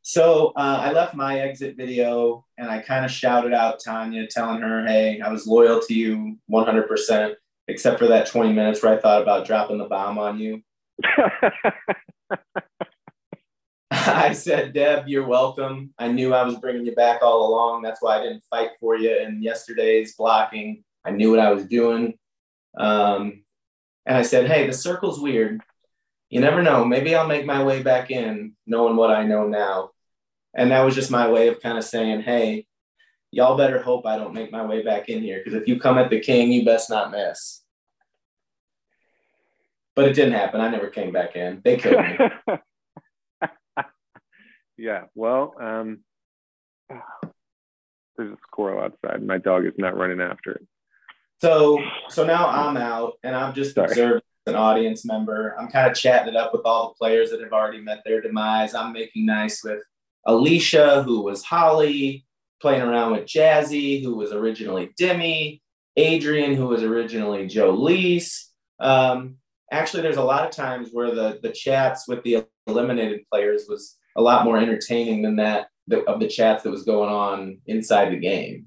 so 0.03 0.53
uh, 0.57 0.81
I 0.83 0.93
left 0.93 1.15
my 1.15 1.39
exit 1.41 1.77
video 1.77 2.45
and 2.57 2.69
I 2.69 2.81
kind 2.81 3.05
of 3.05 3.11
shouted 3.11 3.53
out 3.53 3.81
Tonya, 3.81 4.29
telling 4.29 4.61
her, 4.63 4.85
"Hey, 4.87 5.21
I 5.21 5.31
was 5.31 5.47
loyal 5.47 5.81
to 5.83 5.95
you 5.95 6.37
100%, 6.51 7.35
except 7.69 7.99
for 7.99 8.09
that 8.09 8.27
20 8.27 8.53
minutes 8.53 8.83
where 8.83 8.95
I 8.95 9.01
thought 9.01 9.23
about 9.23 9.47
dropping 9.47 9.79
the 9.79 9.85
bomb 9.85 10.19
on 10.19 10.39
you." 10.41 10.63
I 14.17 14.33
said, 14.33 14.73
Deb, 14.73 15.07
you're 15.07 15.27
welcome. 15.27 15.93
I 15.99 16.09
knew 16.09 16.33
I 16.33 16.43
was 16.43 16.57
bringing 16.57 16.87
you 16.87 16.95
back 16.95 17.23
all 17.23 17.49
along. 17.49 17.83
That's 17.83 18.01
why 18.01 18.19
I 18.19 18.23
didn't 18.23 18.45
fight 18.49 18.71
for 18.81 18.97
you 18.97 19.15
in 19.17 19.43
yesterday's 19.43 20.15
blocking. 20.15 20.83
I 21.05 21.11
knew 21.11 21.31
what 21.31 21.41
I 21.41 21.53
was 21.53 21.67
doing. 21.67 22.19
Um, 22.77 23.45
and 24.07 24.17
I 24.17 24.23
said, 24.23 24.51
hey, 24.51 24.67
the 24.67 24.73
circle's 24.73 25.21
weird. 25.21 25.61
You 26.31 26.41
never 26.41 26.63
know. 26.63 26.85
Maybe 26.85 27.15
I'll 27.15 27.27
make 27.27 27.45
my 27.45 27.63
way 27.63 27.83
back 27.83 28.11
in 28.11 28.55
knowing 28.67 28.97
what 28.97 29.11
I 29.11 29.25
know 29.25 29.47
now. 29.47 29.91
And 30.55 30.71
that 30.71 30.85
was 30.85 30.95
just 30.95 31.11
my 31.11 31.31
way 31.31 31.49
of 31.49 31.61
kind 31.61 31.77
of 31.77 31.85
saying, 31.85 32.23
hey, 32.23 32.67
y'all 33.31 33.59
better 33.59 33.83
hope 33.83 34.07
I 34.07 34.17
don't 34.17 34.35
make 34.35 34.51
my 34.51 34.65
way 34.65 34.83
back 34.83 35.09
in 35.11 35.23
here 35.23 35.43
because 35.45 35.61
if 35.61 35.69
you 35.69 35.79
come 35.79 35.99
at 35.99 36.09
the 36.09 36.21
king, 36.21 36.51
you 36.51 36.65
best 36.65 36.89
not 36.89 37.11
miss. 37.11 37.63
But 39.95 40.07
it 40.07 40.15
didn't 40.15 40.35
happen. 40.35 40.61
I 40.61 40.69
never 40.69 40.89
came 40.89 41.13
back 41.13 41.37
in. 41.37 41.61
They 41.63 41.77
killed 41.77 42.05
me. 42.05 42.57
yeah. 44.79 45.05
Well, 45.15 45.55
um, 45.61 46.01
there's 48.17 48.33
a 48.33 48.39
squirrel 48.47 48.83
outside. 48.83 49.23
My 49.23 49.39
dog 49.39 49.67
is 49.67 49.75
not 49.77 49.97
running 49.97 50.21
after 50.21 50.53
it. 50.53 50.67
So 51.41 51.81
so 52.09 52.25
now 52.25 52.49
I'm 52.49 52.77
out 52.77 53.15
and 53.23 53.37
I'm 53.37 53.55
just 53.55 53.75
Sorry. 53.75 53.89
observing 53.89 54.23
as 54.47 54.55
an 54.55 54.57
audience 54.57 55.05
member. 55.05 55.55
I'm 55.59 55.69
kind 55.69 55.91
of 55.91 55.97
chatting 55.97 56.35
it 56.35 56.37
up 56.37 56.53
with 56.53 56.63
all 56.65 56.89
the 56.89 56.95
players 56.95 57.31
that 57.31 57.41
have 57.41 57.53
already 57.53 57.81
met 57.81 58.03
their 58.05 58.21
demise. 58.21 58.75
I'm 58.75 58.93
making 58.93 59.27
nice 59.27 59.63
with 59.63 59.83
Alisha, 60.27 61.05
who 61.05 61.23
was 61.23 61.45
Holly, 61.45 62.27
playing 62.61 62.83
around 62.83 63.13
with 63.13 63.27
Jazzy, 63.27 64.03
who 64.03 64.17
was 64.17 64.33
originally 64.33 64.91
Demi, 64.99 65.63
Adrian, 65.97 66.55
who 66.55 66.67
was 66.67 66.83
originally 66.83 67.47
Jolise. 67.47 68.47
Um, 68.81 69.37
actually, 69.71 70.03
there's 70.03 70.17
a 70.17 70.25
lot 70.25 70.45
of 70.45 70.51
times 70.51 70.91
where 70.93 71.15
the 71.15 71.39
the 71.43 71.51
chats 71.51 72.09
with 72.09 72.25
the 72.25 72.45
eliminated 72.67 73.21
players 73.31 73.67
was 73.69 73.97
a 74.19 74.23
lot 74.23 74.45
more 74.45 74.59
entertaining 74.59 75.23
than 75.23 75.37
that 75.37 75.69
the, 75.87 76.03
of 76.05 76.19
the 76.21 76.27
chats 76.29 76.65
that 76.65 76.71
was 76.71 76.83
going 76.83 77.09
on 77.09 77.59
inside 77.67 78.11
the 78.11 78.19
game. 78.19 78.67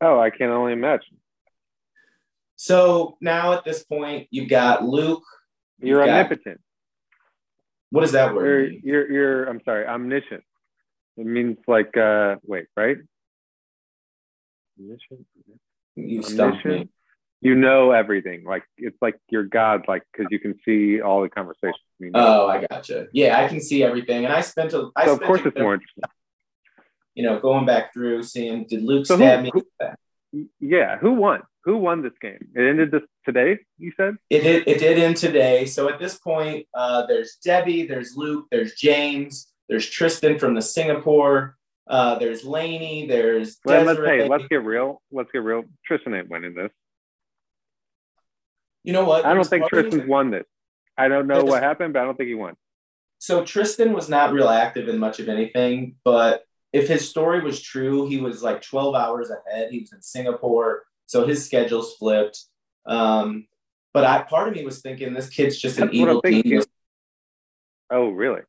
Oh, 0.00 0.18
I 0.18 0.30
can 0.30 0.50
only 0.50 0.72
imagine. 0.72 1.18
So 2.56 3.16
now 3.20 3.52
at 3.52 3.64
this 3.64 3.84
point, 3.84 4.28
you've 4.30 4.48
got 4.48 4.84
Luke. 4.84 5.22
You're 5.78 6.04
got- 6.04 6.08
omnipotent. 6.08 6.60
What 7.90 8.00
does 8.00 8.12
that 8.12 8.32
You're, 8.32 8.34
word 8.34 8.70
mean? 8.70 8.80
you're, 8.82 9.12
you're, 9.12 9.44
I'm 9.44 9.60
sorry, 9.64 9.86
omniscient. 9.86 10.42
It 11.16 11.26
means 11.26 11.58
like, 11.68 11.96
uh, 11.96 12.36
wait, 12.42 12.66
right? 12.76 12.96
Omniscient? 14.80 15.26
You 15.94 16.22
stumped 16.24 16.64
me. 16.64 16.88
You 17.44 17.54
know 17.54 17.90
everything. 17.90 18.42
Like, 18.44 18.64
it's 18.78 18.96
like 19.02 19.16
you're 19.28 19.44
God, 19.44 19.84
like, 19.86 20.02
because 20.12 20.28
you 20.30 20.38
can 20.38 20.58
see 20.64 21.02
all 21.02 21.20
the 21.20 21.28
conversations. 21.28 21.76
You 21.98 22.10
know? 22.10 22.18
Oh, 22.44 22.48
I 22.48 22.66
gotcha. 22.70 23.06
Yeah, 23.12 23.38
I 23.38 23.48
can 23.48 23.60
see 23.60 23.84
everything, 23.84 24.24
and 24.24 24.32
I 24.32 24.40
spent 24.40 24.72
a. 24.72 24.90
I 24.96 25.04
so, 25.04 25.12
of 25.12 25.16
spent 25.16 25.26
course, 25.26 25.40
a 25.42 25.48
it's 25.48 25.58
more 25.58 25.74
interesting. 25.74 26.04
You 27.14 27.24
know, 27.24 27.38
going 27.38 27.66
back 27.66 27.92
through, 27.92 28.22
seeing 28.22 28.66
did 28.66 28.82
Luke 28.82 29.06
So 29.06 29.16
stab 29.16 29.40
who- 29.40 29.44
me? 29.44 29.52
who- 30.32 30.48
Yeah, 30.58 30.98
who 30.98 31.12
won? 31.12 31.42
Who 31.64 31.76
won 31.76 32.02
this 32.02 32.12
game? 32.20 32.48
It 32.56 32.62
ended 32.62 32.90
this 32.90 33.02
today, 33.24 33.58
you 33.78 33.92
said? 33.96 34.16
It 34.30 34.40
did. 34.40 34.66
It 34.66 34.78
did 34.78 34.98
end 34.98 35.16
today. 35.18 35.66
So 35.66 35.88
at 35.88 35.98
this 35.98 36.18
point, 36.18 36.66
uh, 36.74 37.06
there's 37.06 37.36
Debbie, 37.36 37.86
there's 37.86 38.16
Luke, 38.16 38.46
there's 38.50 38.74
James, 38.74 39.52
there's 39.68 39.88
Tristan 39.88 40.38
from 40.38 40.54
the 40.54 40.62
Singapore, 40.62 41.56
uh, 41.86 42.18
there's 42.18 42.42
Lainie, 42.44 43.06
there's 43.06 43.58
Well, 43.64 43.84
let's, 43.84 44.00
hey, 44.00 44.28
let's 44.28 44.46
get 44.48 44.64
real. 44.64 45.00
Let's 45.12 45.30
get 45.30 45.42
real. 45.42 45.64
Tristan 45.86 46.14
ain't 46.14 46.28
winning 46.30 46.54
this. 46.54 46.70
You 48.84 48.92
know 48.92 49.04
what? 49.04 49.24
I 49.24 49.28
don't 49.28 49.38
There's 49.38 49.48
think 49.48 49.62
part 49.62 49.72
Tristan's 49.72 50.08
won 50.08 50.30
this. 50.30 50.44
I 50.96 51.08
don't 51.08 51.26
know 51.26 51.42
what 51.42 51.62
happened, 51.62 51.94
but 51.94 52.02
I 52.02 52.04
don't 52.04 52.16
think 52.16 52.28
he 52.28 52.34
won. 52.34 52.54
so 53.18 53.44
Tristan 53.44 53.92
was 53.92 54.08
not 54.08 54.32
real 54.32 54.48
active 54.48 54.88
in 54.88 54.98
much 54.98 55.18
of 55.18 55.28
anything, 55.28 55.96
but 56.04 56.44
if 56.72 56.88
his 56.88 57.08
story 57.08 57.40
was 57.40 57.60
true, 57.60 58.06
he 58.06 58.20
was 58.20 58.42
like 58.42 58.60
12 58.62 58.94
hours 58.94 59.30
ahead. 59.30 59.70
He 59.70 59.80
was 59.80 59.92
in 59.92 60.02
Singapore, 60.02 60.84
so 61.06 61.26
his 61.26 61.44
schedule's 61.44 61.94
flipped. 61.96 62.44
Um, 62.86 63.46
but 63.92 64.04
I 64.04 64.22
part 64.22 64.48
of 64.48 64.54
me 64.54 64.64
was 64.64 64.80
thinking 64.80 65.14
this 65.14 65.28
kid's 65.28 65.56
just 65.56 65.78
an 65.78 65.86
That's 65.86 65.98
what 65.98 66.08
I'm 66.08 66.16
evil 66.16 66.42
genius. 66.42 66.66
Oh, 67.90 68.10
really? 68.10 68.42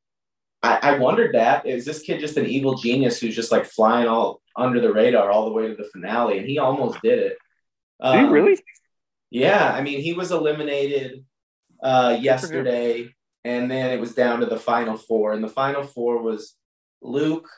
I, 0.64 0.80
I 0.82 0.98
wondered 0.98 1.36
that 1.36 1.68
is 1.68 1.86
this 1.86 2.02
kid 2.02 2.20
just 2.20 2.38
an 2.38 2.48
evil 2.48 2.76
genius 2.76 3.20
who's 3.20 3.36
just 3.36 3.52
like 3.52 3.66
flying 3.66 4.08
all 4.08 4.42
under 4.58 4.82
the 4.82 4.92
radar 4.92 5.30
all 5.30 5.46
the 5.46 5.52
way 5.52 5.68
to 5.68 5.76
the 5.76 5.88
finale, 5.94 6.40
and 6.40 6.48
he 6.48 6.58
almost 6.58 7.02
did 7.04 7.20
it. 7.20 7.38
Did 8.04 8.20
he 8.20 8.26
Um, 8.26 8.32
really? 8.32 8.58
Yeah, 9.36 9.70
I 9.70 9.82
mean, 9.82 10.00
he 10.00 10.14
was 10.14 10.32
eliminated 10.32 11.26
uh, 11.84 12.18
yesterday, 12.22 13.14
and 13.44 13.70
then 13.70 13.92
it 13.92 14.00
was 14.00 14.16
down 14.16 14.40
to 14.40 14.46
the 14.46 14.58
final 14.58 14.96
four. 14.96 15.34
And 15.34 15.44
the 15.44 15.50
final 15.50 15.84
four 15.84 16.22
was 16.22 16.56
Luke 17.02 17.50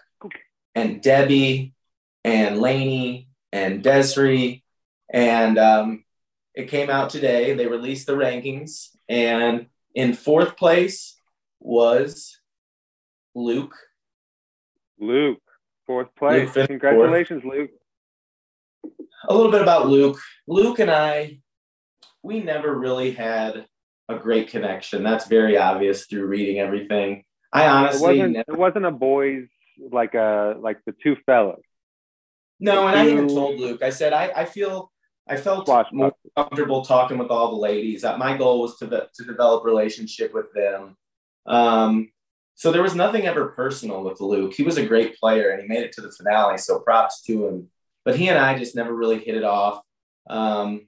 and 0.73 1.03
Debbie 1.03 1.75
and 2.23 2.57
Lainie 2.57 3.28
and 3.51 3.84
Desree. 3.84 4.63
And 5.13 5.59
um, 5.59 6.03
it 6.55 6.67
came 6.67 6.89
out 6.89 7.11
today. 7.11 7.53
They 7.53 7.67
released 7.67 8.07
the 8.07 8.13
rankings, 8.13 8.88
and 9.07 9.67
in 9.93 10.15
fourth 10.15 10.57
place 10.57 11.15
was 11.59 12.39
Luke. 13.36 13.75
Luke, 14.99 15.43
fourth 15.86 16.09
place. 16.15 16.55
Luke, 16.55 16.69
Congratulations, 16.69 17.43
Luke. 17.45 17.69
A 19.30 19.34
little 19.36 19.51
bit 19.51 19.61
about 19.61 19.88
Luke. 19.88 20.19
Luke 20.47 20.80
and 20.80 20.89
I, 20.89 21.38
we 22.28 22.39
never 22.41 22.73
really 22.75 23.11
had 23.11 23.65
a 24.09 24.15
great 24.17 24.49
connection. 24.49 25.03
That's 25.03 25.28
very 25.28 25.57
obvious 25.57 26.05
through 26.05 26.28
reading 26.28 26.59
everything. 26.59 27.23
I 27.53 27.63
It 27.65 27.67
honestly 27.69 28.17
wasn't. 28.19 28.34
never- 28.34 28.51
It 28.53 28.57
wasn't 28.57 28.86
a 28.86 28.91
boys 28.91 29.47
like 29.91 30.13
a 30.13 30.55
like 30.59 30.80
the 30.86 30.93
two 31.03 31.15
fellas. 31.25 31.61
no, 32.59 32.88
and 32.88 32.97
I 32.99 33.07
even 33.09 33.28
told 33.28 33.59
Luke. 33.59 33.82
I 33.84 33.89
said 33.91 34.11
I, 34.13 34.25
I 34.36 34.45
feel 34.45 34.91
I 35.30 35.38
felt 35.38 35.67
more 35.91 36.13
comfortable 36.36 36.84
talking 36.84 37.17
with 37.17 37.30
all 37.30 37.51
the 37.51 37.57
ladies. 37.69 38.03
Uh, 38.03 38.17
My 38.17 38.38
goal 38.38 38.61
was 38.61 38.78
to 38.80 38.88
to 39.17 39.23
develop 39.25 39.63
relationship 39.65 40.34
with 40.34 40.51
them. 40.53 40.95
Um, 41.45 42.11
so 42.55 42.71
there 42.71 42.82
was 42.82 42.95
nothing 42.95 43.25
ever 43.28 43.49
personal 43.49 44.03
with 44.03 44.19
Luke. 44.19 44.53
He 44.53 44.63
was 44.63 44.78
a 44.78 44.86
great 44.86 45.17
player 45.19 45.51
and 45.51 45.61
he 45.61 45.67
made 45.67 45.84
it 45.84 45.91
to 45.93 46.01
the 46.01 46.11
finale. 46.11 46.57
So 46.57 46.80
props 46.80 47.21
to 47.23 47.47
him. 47.47 47.69
But 48.03 48.15
he 48.15 48.30
and 48.30 48.39
I 48.39 48.57
just 48.57 48.75
never 48.75 48.93
really 48.95 49.19
hit 49.19 49.36
it 49.36 49.43
off. 49.43 49.82
Um, 50.30 50.88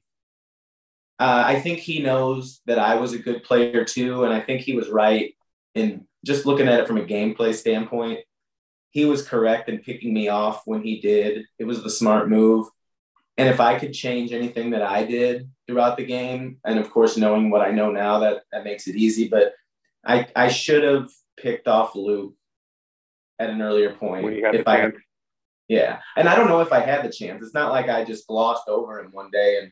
uh, 1.19 1.43
I 1.45 1.59
think 1.59 1.79
he 1.79 2.01
knows 2.01 2.61
that 2.65 2.79
I 2.79 2.95
was 2.95 3.13
a 3.13 3.19
good 3.19 3.43
player 3.43 3.83
too, 3.83 4.23
and 4.23 4.33
I 4.33 4.39
think 4.39 4.61
he 4.61 4.73
was 4.73 4.89
right 4.89 5.33
in 5.75 6.05
just 6.25 6.45
looking 6.45 6.67
at 6.67 6.79
it 6.79 6.87
from 6.87 6.97
a 6.97 7.05
gameplay 7.05 7.53
standpoint. 7.53 8.19
He 8.91 9.05
was 9.05 9.27
correct 9.27 9.69
in 9.69 9.79
picking 9.79 10.13
me 10.13 10.29
off 10.29 10.61
when 10.65 10.81
he 10.81 11.01
did. 11.01 11.45
It 11.59 11.65
was 11.65 11.83
the 11.83 11.89
smart 11.89 12.29
move. 12.29 12.67
And 13.37 13.49
if 13.49 13.59
I 13.59 13.77
could 13.77 13.93
change 13.93 14.31
anything 14.31 14.71
that 14.71 14.81
I 14.81 15.03
did 15.03 15.49
throughout 15.67 15.97
the 15.97 16.05
game, 16.05 16.57
and 16.65 16.79
of 16.79 16.89
course 16.89 17.17
knowing 17.17 17.49
what 17.49 17.61
I 17.61 17.71
know 17.71 17.91
now, 17.91 18.19
that 18.19 18.43
that 18.51 18.63
makes 18.63 18.87
it 18.87 18.95
easy. 18.95 19.27
But 19.27 19.53
I 20.05 20.27
I 20.35 20.47
should 20.47 20.83
have 20.83 21.09
picked 21.37 21.67
off 21.67 21.95
Luke 21.95 22.33
at 23.39 23.49
an 23.49 23.61
earlier 23.61 23.93
point. 23.93 24.23
When 24.23 24.33
you 24.33 24.45
had 24.45 24.55
if 24.55 24.67
I 24.67 24.77
chance. 24.77 24.95
yeah, 25.67 25.99
and 26.15 26.29
I 26.29 26.35
don't 26.35 26.47
know 26.47 26.61
if 26.61 26.71
I 26.71 26.79
had 26.79 27.03
the 27.03 27.11
chance. 27.11 27.43
It's 27.43 27.53
not 27.53 27.71
like 27.71 27.89
I 27.89 28.05
just 28.05 28.27
glossed 28.27 28.67
over 28.67 28.99
him 28.99 29.11
one 29.11 29.31
day 29.31 29.59
and 29.61 29.71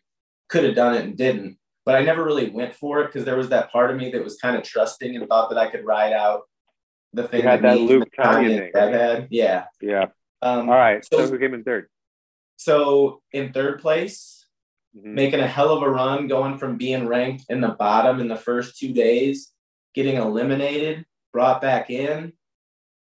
could 0.49 0.63
have 0.63 0.75
done 0.75 0.95
it 0.95 1.03
and 1.03 1.17
didn't. 1.17 1.57
But 1.85 1.95
I 1.95 2.01
never 2.03 2.23
really 2.23 2.49
went 2.49 2.73
for 2.73 3.01
it 3.01 3.07
because 3.07 3.23
there 3.25 3.37
was 3.37 3.49
that 3.49 3.71
part 3.71 3.91
of 3.91 3.97
me 3.97 4.11
that 4.11 4.23
was 4.23 4.37
kind 4.37 4.57
of 4.57 4.63
trusting 4.63 5.15
and 5.15 5.27
thought 5.27 5.49
that 5.49 5.57
I 5.57 5.69
could 5.69 5.85
ride 5.85 6.13
out 6.13 6.41
the 7.13 7.27
thing. 7.27 7.43
You 7.43 7.47
had 7.47 7.61
that 7.61 7.75
me 7.77 7.87
Luke 7.87 8.09
and 8.17 8.25
Tonya 8.25 8.47
Tonya 8.49 8.71
thing, 8.73 8.93
right? 8.93 9.27
Yeah. 9.29 9.65
Yeah. 9.81 10.05
Um, 10.41 10.69
All 10.69 10.75
right. 10.75 11.03
So, 11.05 11.25
So- 11.25 11.31
who 11.31 11.39
came 11.39 11.53
in 11.53 11.63
third? 11.63 11.87
So 12.57 13.21
in 13.31 13.53
third 13.53 13.79
place, 13.81 14.47
Mhm. 14.95 15.03
making 15.13 15.39
a 15.39 15.47
hell 15.47 15.69
of 15.71 15.81
a 15.83 15.89
run, 15.89 16.27
going 16.27 16.57
from 16.57 16.77
being 16.77 17.07
ranked 17.07 17.45
in 17.49 17.61
the 17.61 17.69
bottom 17.69 18.19
in 18.19 18.27
the 18.27 18.35
first 18.35 18.77
two 18.77 18.93
days, 18.93 19.53
getting 19.93 20.15
eliminated, 20.17 21.05
brought 21.31 21.61
back 21.61 21.89
in. 21.89 22.33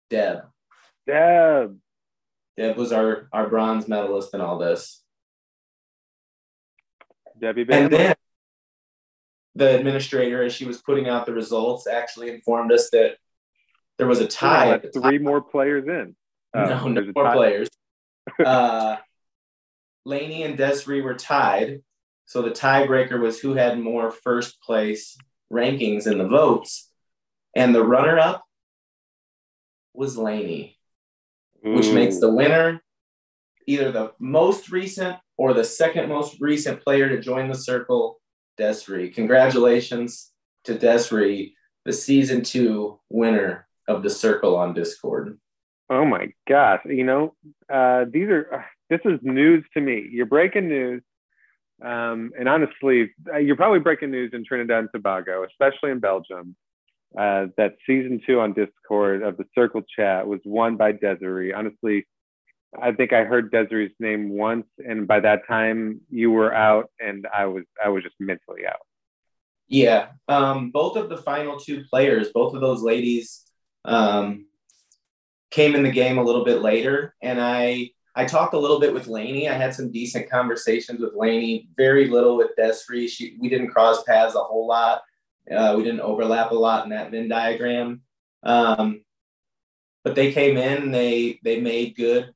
Deb. 0.09 0.43
Deb. 1.05 1.77
Deb 2.57 2.77
was 2.77 2.91
our 2.91 3.27
our 3.31 3.47
bronze 3.49 3.87
medalist 3.87 4.33
in 4.33 4.41
all 4.41 4.57
this. 4.57 5.03
Debbie 7.41 7.65
And 7.69 7.91
then 7.91 8.15
the 9.55 9.75
administrator, 9.75 10.43
as 10.43 10.53
she 10.53 10.65
was 10.65 10.81
putting 10.81 11.09
out 11.09 11.25
the 11.25 11.33
results, 11.33 11.87
actually 11.87 12.29
informed 12.29 12.71
us 12.71 12.89
that 12.91 13.17
there 13.97 14.07
was 14.07 14.19
a 14.19 14.27
tie. 14.27 14.67
Yeah, 14.67 14.73
at 14.75 14.81
the 14.83 14.87
that's 14.89 15.05
three 15.05 15.17
more 15.17 15.41
players 15.41 15.87
in. 15.87 16.15
Oh, 16.53 16.65
no, 16.65 16.87
no 16.87 17.11
more 17.15 17.33
players. 17.33 17.67
uh, 18.45 18.97
Lainie 20.07 20.45
and 20.45 20.57
Desree 20.57 21.01
were 21.01 21.15
tied. 21.15 21.81
So 22.25 22.41
the 22.41 22.51
tiebreaker 22.51 23.19
was 23.19 23.39
who 23.39 23.55
had 23.55 23.79
more 23.79 24.11
first 24.11 24.61
place 24.61 25.17
rankings 25.51 26.07
in 26.07 26.17
the 26.17 26.27
votes. 26.27 26.89
And 27.55 27.75
the 27.75 27.83
runner 27.83 28.17
up 28.17 28.45
was 29.93 30.15
Lainie, 30.15 30.77
which 31.61 31.91
makes 31.91 32.19
the 32.19 32.31
winner 32.31 32.81
either 33.67 33.91
the 33.91 34.13
most 34.19 34.71
recent 34.71 35.17
or 35.41 35.55
the 35.55 35.63
second 35.63 36.07
most 36.07 36.39
recent 36.39 36.79
player 36.83 37.09
to 37.09 37.19
join 37.19 37.47
the 37.47 37.55
circle, 37.55 38.21
Desree. 38.59 39.09
Congratulations 39.09 40.33
to 40.65 40.75
Desree, 40.77 41.55
the 41.83 41.91
season 41.91 42.43
two 42.43 42.99
winner 43.09 43.67
of 43.87 44.03
the 44.03 44.09
circle 44.11 44.55
on 44.55 44.75
Discord. 44.75 45.39
Oh 45.89 46.05
my 46.05 46.27
gosh! 46.47 46.81
You 46.85 47.03
know, 47.03 47.33
uh, 47.73 48.05
these 48.13 48.29
are 48.29 48.53
uh, 48.53 48.61
this 48.91 48.99
is 49.03 49.19
news 49.23 49.65
to 49.73 49.81
me. 49.81 50.07
You're 50.11 50.27
breaking 50.27 50.67
news, 50.67 51.01
um, 51.83 52.31
and 52.37 52.47
honestly, 52.47 53.09
uh, 53.33 53.39
you're 53.39 53.55
probably 53.55 53.79
breaking 53.79 54.11
news 54.11 54.29
in 54.35 54.45
Trinidad 54.45 54.77
and 54.77 54.89
Tobago, 54.93 55.43
especially 55.43 55.89
in 55.89 55.99
Belgium. 55.99 56.55
Uh, 57.17 57.47
that 57.57 57.73
season 57.87 58.21
two 58.27 58.39
on 58.39 58.53
Discord 58.53 59.23
of 59.23 59.37
the 59.37 59.45
Circle 59.55 59.81
Chat 59.97 60.27
was 60.27 60.39
won 60.45 60.77
by 60.77 60.91
Desree. 60.91 61.51
Honestly, 61.51 62.05
I 62.79 62.91
think 62.93 63.11
I 63.11 63.23
heard 63.23 63.51
Desree's 63.51 63.91
name 63.99 64.29
once, 64.29 64.65
and 64.77 65.07
by 65.07 65.19
that 65.19 65.47
time 65.47 66.01
you 66.09 66.31
were 66.31 66.53
out, 66.53 66.89
and 66.99 67.27
I 67.33 67.45
was 67.45 67.63
I 67.83 67.89
was 67.89 68.03
just 68.03 68.15
mentally 68.19 68.65
out. 68.65 68.79
Yeah, 69.67 70.09
um, 70.27 70.71
both 70.71 70.95
of 70.97 71.09
the 71.09 71.17
final 71.17 71.59
two 71.59 71.83
players, 71.89 72.29
both 72.33 72.53
of 72.53 72.61
those 72.61 72.81
ladies, 72.81 73.45
um, 73.85 74.45
came 75.49 75.75
in 75.75 75.83
the 75.83 75.91
game 75.91 76.17
a 76.17 76.23
little 76.23 76.45
bit 76.45 76.61
later, 76.61 77.13
and 77.21 77.41
I 77.41 77.91
I 78.15 78.25
talked 78.25 78.53
a 78.53 78.59
little 78.59 78.79
bit 78.79 78.93
with 78.93 79.07
Lainie. 79.07 79.49
I 79.49 79.53
had 79.53 79.73
some 79.73 79.91
decent 79.91 80.29
conversations 80.29 81.01
with 81.01 81.13
Lainie. 81.13 81.67
Very 81.75 82.07
little 82.07 82.37
with 82.37 82.55
Desree. 82.57 83.07
She 83.09 83.37
we 83.39 83.49
didn't 83.49 83.71
cross 83.71 84.03
paths 84.03 84.35
a 84.35 84.39
whole 84.39 84.67
lot. 84.67 85.01
Uh, 85.53 85.73
we 85.75 85.83
didn't 85.83 86.01
overlap 86.01 86.51
a 86.51 86.55
lot 86.55 86.85
in 86.85 86.91
that 86.91 87.11
Venn 87.11 87.27
diagram. 87.27 88.01
Um, 88.43 89.03
but 90.03 90.15
they 90.15 90.31
came 90.31 90.57
in 90.57 90.91
they 90.91 91.39
they 91.43 91.59
made 91.61 91.95
good 91.95 92.33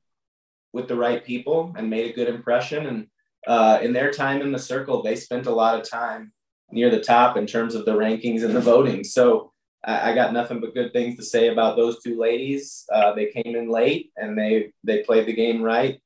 with 0.76 0.86
the 0.88 0.94
right 0.94 1.24
people 1.24 1.74
and 1.76 1.88
made 1.88 2.10
a 2.10 2.14
good 2.14 2.28
impression. 2.28 2.86
And 2.86 3.06
uh, 3.46 3.80
in 3.82 3.92
their 3.94 4.12
time 4.12 4.42
in 4.42 4.52
the 4.52 4.58
circle, 4.58 5.02
they 5.02 5.16
spent 5.16 5.46
a 5.46 5.54
lot 5.54 5.80
of 5.80 5.88
time 5.88 6.32
near 6.70 6.90
the 6.90 7.00
top 7.00 7.36
in 7.36 7.46
terms 7.46 7.74
of 7.74 7.86
the 7.86 7.96
rankings 7.96 8.44
and 8.44 8.54
the 8.54 8.60
voting. 8.60 9.02
So 9.02 9.52
I, 9.82 10.10
I 10.10 10.14
got 10.14 10.34
nothing 10.34 10.60
but 10.60 10.74
good 10.74 10.92
things 10.92 11.16
to 11.16 11.24
say 11.24 11.48
about 11.48 11.76
those 11.76 12.02
two 12.02 12.20
ladies. 12.20 12.84
Uh, 12.92 13.14
they 13.14 13.26
came 13.26 13.56
in 13.56 13.70
late 13.70 14.12
and 14.16 14.38
they 14.38 14.72
they 14.84 15.02
played 15.02 15.26
the 15.26 15.32
game 15.32 15.62
right 15.62 15.98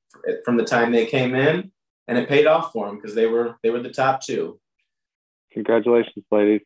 from 0.44 0.56
the 0.56 0.64
time 0.64 0.92
they 0.92 1.06
came 1.06 1.34
in, 1.34 1.72
and 2.06 2.16
it 2.16 2.28
paid 2.28 2.46
off 2.46 2.72
for 2.72 2.86
them 2.86 2.96
because 2.96 3.14
they 3.14 3.26
were 3.26 3.56
they 3.62 3.70
were 3.70 3.82
the 3.82 3.90
top 3.90 4.22
two. 4.22 4.60
Congratulations, 5.52 6.24
ladies. 6.30 6.60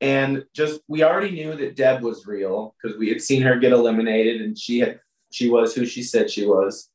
And 0.00 0.44
just 0.54 0.80
we 0.88 1.04
already 1.04 1.30
knew 1.32 1.54
that 1.54 1.76
Deb 1.76 2.02
was 2.02 2.26
real 2.26 2.74
because 2.80 2.96
we 2.98 3.10
had 3.10 3.20
seen 3.20 3.42
her 3.42 3.58
get 3.58 3.72
eliminated, 3.72 4.40
and 4.40 4.58
she 4.58 4.78
had 4.78 5.00
she 5.30 5.50
was 5.50 5.74
who 5.74 5.84
she 5.84 6.02
said 6.02 6.30
she 6.30 6.46
was. 6.46 6.88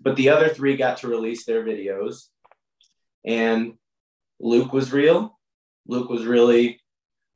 But 0.00 0.16
the 0.16 0.30
other 0.30 0.48
three 0.48 0.76
got 0.76 0.98
to 0.98 1.08
release 1.08 1.44
their 1.44 1.62
videos, 1.62 2.28
and 3.24 3.74
Luke 4.40 4.72
was 4.72 4.92
real. 4.92 5.38
Luke 5.86 6.08
was 6.08 6.24
really 6.24 6.80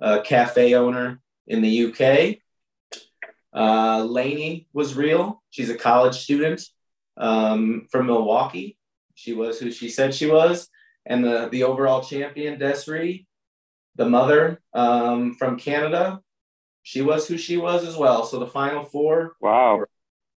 a 0.00 0.20
cafe 0.22 0.74
owner 0.74 1.20
in 1.46 1.60
the 1.62 1.86
UK. 1.86 2.38
Uh, 3.52 4.02
Lainie 4.02 4.66
was 4.72 4.94
real. 4.94 5.42
She's 5.50 5.70
a 5.70 5.76
college 5.76 6.16
student 6.16 6.62
um, 7.16 7.86
from 7.90 8.06
Milwaukee. 8.06 8.76
She 9.14 9.32
was 9.32 9.60
who 9.60 9.70
she 9.70 9.88
said 9.88 10.14
she 10.14 10.26
was. 10.26 10.68
And 11.06 11.22
the, 11.24 11.48
the 11.52 11.64
overall 11.64 12.02
champion, 12.02 12.58
Desree, 12.58 13.26
the 13.94 14.08
mother 14.08 14.60
um, 14.72 15.34
from 15.34 15.58
Canada, 15.58 16.20
she 16.82 17.02
was 17.02 17.28
who 17.28 17.36
she 17.38 17.56
was 17.56 17.84
as 17.84 17.96
well. 17.96 18.24
So 18.24 18.38
the 18.38 18.46
final 18.46 18.84
four, 18.84 19.36
Wow. 19.40 19.84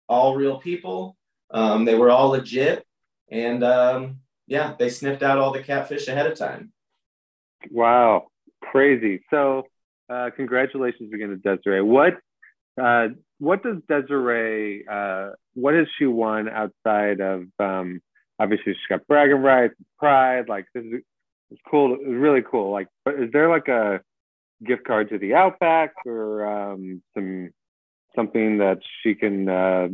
all 0.07 0.35
real 0.35 0.59
people. 0.59 1.17
Um, 1.51 1.85
they 1.85 1.95
were 1.95 2.09
all 2.09 2.29
legit. 2.29 2.85
And 3.29 3.63
um, 3.63 4.19
yeah, 4.47 4.75
they 4.79 4.89
sniffed 4.89 5.23
out 5.23 5.37
all 5.37 5.51
the 5.51 5.63
catfish 5.63 6.07
ahead 6.07 6.27
of 6.27 6.37
time. 6.37 6.71
Wow, 7.71 8.27
crazy. 8.61 9.23
So, 9.29 9.63
uh, 10.09 10.29
congratulations 10.35 11.11
again 11.13 11.29
to 11.29 11.35
Desree. 11.35 11.81
What, 11.81 12.17
uh, 12.81 13.09
what 13.39 13.63
does 13.63 13.77
Desree, 13.89 14.85
uh, 14.89 15.31
what 15.55 15.73
has 15.73 15.87
she 15.97 16.05
won 16.05 16.47
outside 16.47 17.19
of, 17.19 17.45
um, 17.59 18.01
obviously 18.39 18.73
she's 18.73 18.87
got 18.87 19.05
bragging 19.07 19.41
rights, 19.41 19.75
pride, 19.99 20.47
like 20.47 20.65
this 20.73 20.85
is, 20.85 21.01
it's 21.51 21.61
cool. 21.69 21.95
It's 21.95 22.03
really 22.05 22.43
cool. 22.49 22.71
Like, 22.71 22.87
but 23.03 23.15
is 23.15 23.31
there 23.33 23.49
like 23.49 23.67
a 23.67 24.01
gift 24.65 24.85
card 24.85 25.09
to 25.09 25.17
the 25.17 25.33
Outback 25.33 25.93
or, 26.05 26.45
um, 26.45 27.01
some, 27.13 27.49
something 28.15 28.59
that 28.59 28.79
she 29.01 29.15
can, 29.15 29.49
uh, 29.49 29.87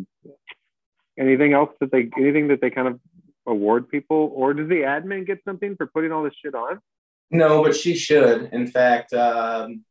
anything 1.18 1.54
else 1.54 1.70
that 1.80 1.92
they, 1.92 2.10
anything 2.18 2.48
that 2.50 2.62
they 2.62 2.70
kind 2.70 2.88
of 2.88 3.00
award 3.46 3.90
people 3.90 4.32
or 4.36 4.54
does 4.54 4.70
the 4.70 4.82
admin 4.82 5.26
get 5.26 5.44
something 5.44 5.76
for 5.76 5.88
putting 5.88 6.12
all 6.12 6.24
this 6.24 6.34
shit 6.42 6.56
on? 6.56 6.80
No, 7.32 7.64
but 7.64 7.76
she 7.76 7.96
should. 7.96 8.50
In 8.52 8.68
fact, 8.68 9.14
um, 9.14 9.84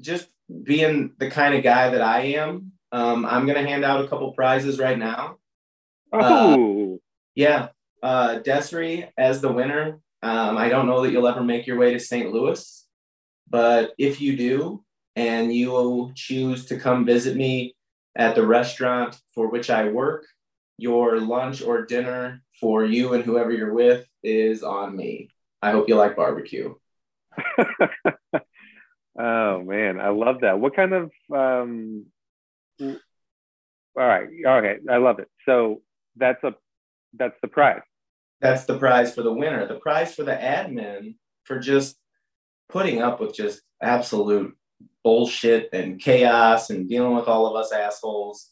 just 0.00 0.28
being 0.62 1.12
the 1.18 1.30
kind 1.30 1.54
of 1.54 1.62
guy 1.62 1.90
that 1.90 2.00
I 2.00 2.20
am, 2.20 2.72
um, 2.92 3.26
I'm 3.26 3.46
going 3.46 3.62
to 3.62 3.68
hand 3.68 3.84
out 3.84 4.04
a 4.04 4.08
couple 4.08 4.32
prizes 4.32 4.78
right 4.78 4.98
now. 4.98 5.36
Oh, 6.12 7.00
Yeah. 7.34 7.68
Uh, 8.02 8.38
Desree, 8.38 9.08
as 9.18 9.40
the 9.40 9.52
winner, 9.52 10.00
Um, 10.22 10.56
I 10.56 10.68
don't 10.68 10.86
know 10.86 11.02
that 11.02 11.12
you'll 11.12 11.28
ever 11.28 11.44
make 11.44 11.66
your 11.66 11.78
way 11.78 11.92
to 11.92 12.00
St. 12.00 12.32
Louis, 12.32 12.86
but 13.48 13.92
if 13.98 14.20
you 14.20 14.36
do, 14.36 14.84
and 15.14 15.52
you 15.52 15.70
will 15.70 16.12
choose 16.14 16.66
to 16.66 16.78
come 16.78 17.04
visit 17.04 17.36
me 17.36 17.74
at 18.18 18.34
the 18.34 18.46
restaurant 18.46 19.16
for 19.34 19.48
which 19.48 19.70
I 19.70 19.88
work, 19.88 20.26
your 20.76 21.20
lunch 21.20 21.62
or 21.62 21.86
dinner 21.86 22.42
for 22.60 22.84
you 22.84 23.14
and 23.14 23.24
whoever 23.24 23.52
you're 23.52 23.72
with 23.72 24.06
is 24.22 24.62
on 24.62 24.94
me. 24.94 25.30
I 25.62 25.70
hope 25.70 25.88
you 25.88 25.94
like 25.94 26.16
barbecue. 26.16 26.74
oh 29.18 29.62
man, 29.62 30.00
I 30.00 30.08
love 30.08 30.40
that. 30.40 30.58
What 30.58 30.74
kind 30.74 30.92
of 30.92 31.10
um 31.32 32.06
all 32.80 32.96
right, 34.06 34.28
okay, 34.46 34.76
I 34.90 34.96
love 34.98 35.20
it. 35.20 35.28
So 35.46 35.82
that's 36.16 36.42
a 36.42 36.54
that's 37.14 37.36
the 37.40 37.48
prize. 37.48 37.82
That's 38.40 38.64
the 38.64 38.78
prize 38.78 39.14
for 39.14 39.22
the 39.22 39.32
winner. 39.32 39.66
The 39.66 39.80
prize 39.80 40.14
for 40.14 40.24
the 40.24 40.34
admin 40.34 41.16
for 41.44 41.58
just 41.58 41.96
putting 42.68 43.00
up 43.00 43.20
with 43.20 43.34
just 43.34 43.62
absolute 43.80 44.56
bullshit 45.02 45.70
and 45.72 46.00
chaos 46.00 46.70
and 46.70 46.88
dealing 46.88 47.14
with 47.14 47.28
all 47.28 47.46
of 47.46 47.56
us 47.56 47.72
assholes. 47.72 48.50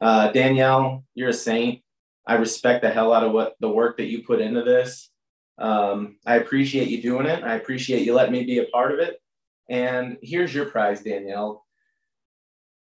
Uh, 0.00 0.30
Danielle, 0.32 1.04
you're 1.14 1.30
a 1.30 1.32
saint. 1.32 1.82
I 2.26 2.34
respect 2.34 2.82
the 2.82 2.90
hell 2.90 3.12
out 3.12 3.24
of 3.24 3.32
what 3.32 3.56
the 3.60 3.70
work 3.70 3.96
that 3.96 4.06
you 4.06 4.22
put 4.22 4.40
into 4.40 4.62
this. 4.62 5.10
Um, 5.58 6.18
I 6.26 6.36
appreciate 6.36 6.88
you 6.88 7.02
doing 7.02 7.26
it. 7.26 7.42
I 7.42 7.54
appreciate 7.54 8.04
you 8.04 8.14
letting 8.14 8.32
me 8.32 8.44
be 8.44 8.58
a 8.58 8.66
part 8.66 8.92
of 8.92 9.00
it. 9.00 9.20
And 9.68 10.18
here's 10.22 10.54
your 10.54 10.66
prize, 10.66 11.02
Danielle. 11.02 11.64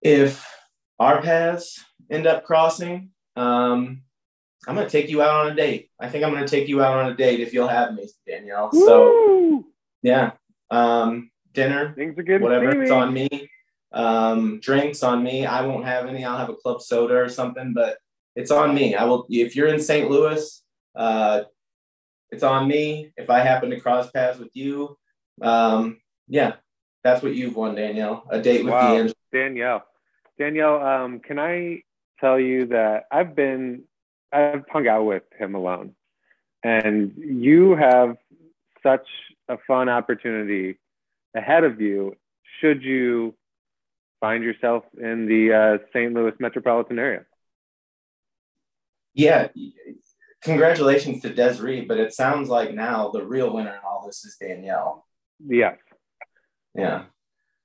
If 0.02 0.46
our 0.98 1.22
paths 1.22 1.84
end 2.10 2.26
up 2.26 2.44
crossing, 2.44 3.10
um, 3.36 4.02
I'm 4.66 4.74
going 4.74 4.86
to 4.86 4.90
take 4.90 5.10
you 5.10 5.22
out 5.22 5.46
on 5.46 5.52
a 5.52 5.54
date. 5.54 5.90
I 6.00 6.08
think 6.08 6.24
I'm 6.24 6.32
going 6.32 6.44
to 6.44 6.50
take 6.50 6.68
you 6.68 6.82
out 6.82 6.98
on 6.98 7.12
a 7.12 7.14
date 7.14 7.40
if 7.40 7.52
you'll 7.52 7.68
have 7.68 7.94
me, 7.94 8.08
Danielle. 8.26 8.72
So, 8.72 9.04
Woo! 9.04 9.66
yeah. 10.02 10.32
Um, 10.70 11.30
dinner, 11.56 11.92
things 11.96 12.16
are 12.16 12.22
good. 12.22 12.40
Whatever, 12.40 12.82
it's 12.82 12.90
on 12.92 13.12
me. 13.12 13.50
Um, 13.92 14.60
drinks 14.60 15.02
on 15.02 15.24
me. 15.24 15.46
I 15.46 15.62
won't 15.62 15.84
have 15.86 16.06
any. 16.06 16.24
I'll 16.24 16.38
have 16.38 16.50
a 16.50 16.54
club 16.54 16.80
soda 16.80 17.14
or 17.16 17.28
something, 17.28 17.72
but 17.72 17.98
it's 18.36 18.52
on 18.52 18.74
me. 18.74 18.94
I 18.94 19.04
will. 19.04 19.26
If 19.28 19.56
you're 19.56 19.68
in 19.68 19.80
St. 19.80 20.08
Louis, 20.08 20.62
uh, 20.94 21.42
it's 22.30 22.44
on 22.44 22.68
me. 22.68 23.12
If 23.16 23.30
I 23.30 23.40
happen 23.40 23.70
to 23.70 23.80
cross 23.80 24.10
paths 24.10 24.38
with 24.38 24.54
you, 24.54 24.96
um, 25.42 25.98
yeah, 26.28 26.54
that's 27.02 27.22
what 27.22 27.34
you've 27.34 27.56
won, 27.56 27.74
Danielle. 27.74 28.24
A 28.30 28.40
date 28.40 28.64
with 28.64 28.74
wow. 28.74 28.92
D'Angelo. 28.92 29.14
Danielle. 29.32 29.84
Danielle, 30.38 30.82
um, 30.82 31.20
can 31.20 31.38
I 31.38 31.82
tell 32.20 32.38
you 32.38 32.66
that 32.66 33.04
I've 33.10 33.34
been, 33.34 33.84
I've 34.32 34.64
hung 34.70 34.86
out 34.86 35.04
with 35.04 35.22
him 35.38 35.54
alone, 35.54 35.94
and 36.62 37.14
you 37.16 37.74
have 37.74 38.16
such 38.82 39.06
a 39.48 39.56
fun 39.66 39.88
opportunity 39.88 40.78
ahead 41.36 41.64
of 41.64 41.80
you 41.80 42.16
should 42.60 42.82
you 42.82 43.34
find 44.20 44.42
yourself 44.42 44.84
in 44.98 45.26
the 45.26 45.52
uh, 45.52 45.86
St. 45.92 46.12
Louis 46.12 46.32
metropolitan 46.40 46.98
area. 46.98 47.24
Yeah, 49.14 49.48
congratulations 50.42 51.22
to 51.22 51.32
Desree, 51.32 51.86
but 51.86 51.98
it 51.98 52.12
sounds 52.12 52.48
like 52.48 52.74
now 52.74 53.10
the 53.10 53.24
real 53.24 53.52
winner 53.52 53.72
in 53.72 53.80
all 53.86 54.04
this 54.06 54.24
is 54.24 54.36
Danielle. 54.40 55.06
Yeah. 55.46 55.74
Yeah. 56.74 57.04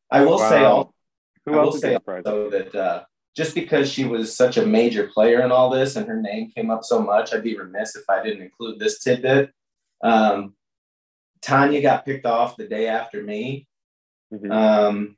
I 0.09 0.24
will 0.24 0.38
wow. 0.38 0.49
say 0.49 0.63
all 0.63 0.93
Who 1.45 1.53
I 1.53 1.63
will 1.63 1.72
say 1.72 1.95
also 1.95 2.49
that 2.49 2.76
uh, 2.76 3.03
just 3.36 3.55
because 3.55 3.91
she 3.91 4.05
was 4.05 4.36
such 4.36 4.57
a 4.57 4.65
major 4.65 5.07
player 5.07 5.41
in 5.41 5.51
all 5.51 5.69
this 5.69 5.95
and 5.95 6.07
her 6.07 6.22
name 6.22 6.51
came 6.55 6.69
up 6.69 6.84
so 6.84 7.01
much, 7.01 7.34
I'd 7.34 7.43
be 7.43 7.57
remiss 7.57 7.95
if 7.95 8.03
I 8.09 8.24
didn't 8.24 8.43
include 8.43 8.80
this 8.80 8.99
tidbit. 9.03 9.51
Um, 10.03 10.55
Tonya 11.42 11.82
got 11.82 12.06
picked 12.06 12.26
off 12.26 12.58
the 12.58 12.68
day 12.68 12.88
after 12.88 13.24
me. 13.24 13.68
Mm-hmm. 14.34 14.52
Um, 14.52 15.18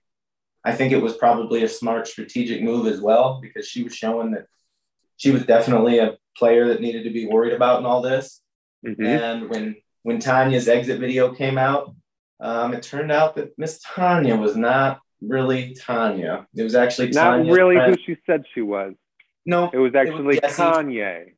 I 0.64 0.74
think 0.74 0.94
it 0.94 1.02
was 1.02 1.18
probably 1.18 1.64
a 1.64 1.70
smart 1.70 2.08
strategic 2.08 2.62
move 2.62 2.88
as 2.88 3.02
well 3.02 3.40
because 3.42 3.68
she 3.68 3.84
was 3.84 3.96
showing 3.96 4.32
that 4.32 4.48
she 5.18 5.32
was 5.32 5.46
definitely 5.46 6.00
a 6.00 6.18
player 6.38 6.70
that 6.70 6.82
needed 6.82 7.04
to 7.04 7.10
be 7.10 7.28
worried 7.28 7.54
about 7.54 7.80
in 7.80 7.86
all 7.86 8.02
this. 8.02 8.42
Mm-hmm. 8.86 9.06
And 9.06 9.50
when 9.50 9.76
when 10.04 10.20
Tonya's 10.20 10.68
exit 10.68 11.00
video 11.00 11.34
came 11.34 11.58
out, 11.58 11.96
um, 12.40 12.74
it 12.74 12.84
turned 12.84 13.12
out 13.12 13.36
that 13.36 13.58
Miss 13.58 13.82
Tonya 13.84 14.38
was 14.40 14.56
not 14.56 15.00
really 15.22 15.76
Tonya. 15.76 16.46
It 16.56 16.64
was 16.64 16.76
actually 16.76 17.10
not 17.12 17.40
Tonya's 17.40 17.56
really 17.56 17.76
friend. 17.76 17.96
who 17.96 18.04
she 18.14 18.20
said 18.26 18.44
she 18.54 18.62
was. 18.62 18.94
No, 19.46 19.70
it 19.74 19.78
was 19.78 19.96
actually 19.96 20.38
it 20.38 20.44
was 20.44 20.54
Kanye. 20.54 21.34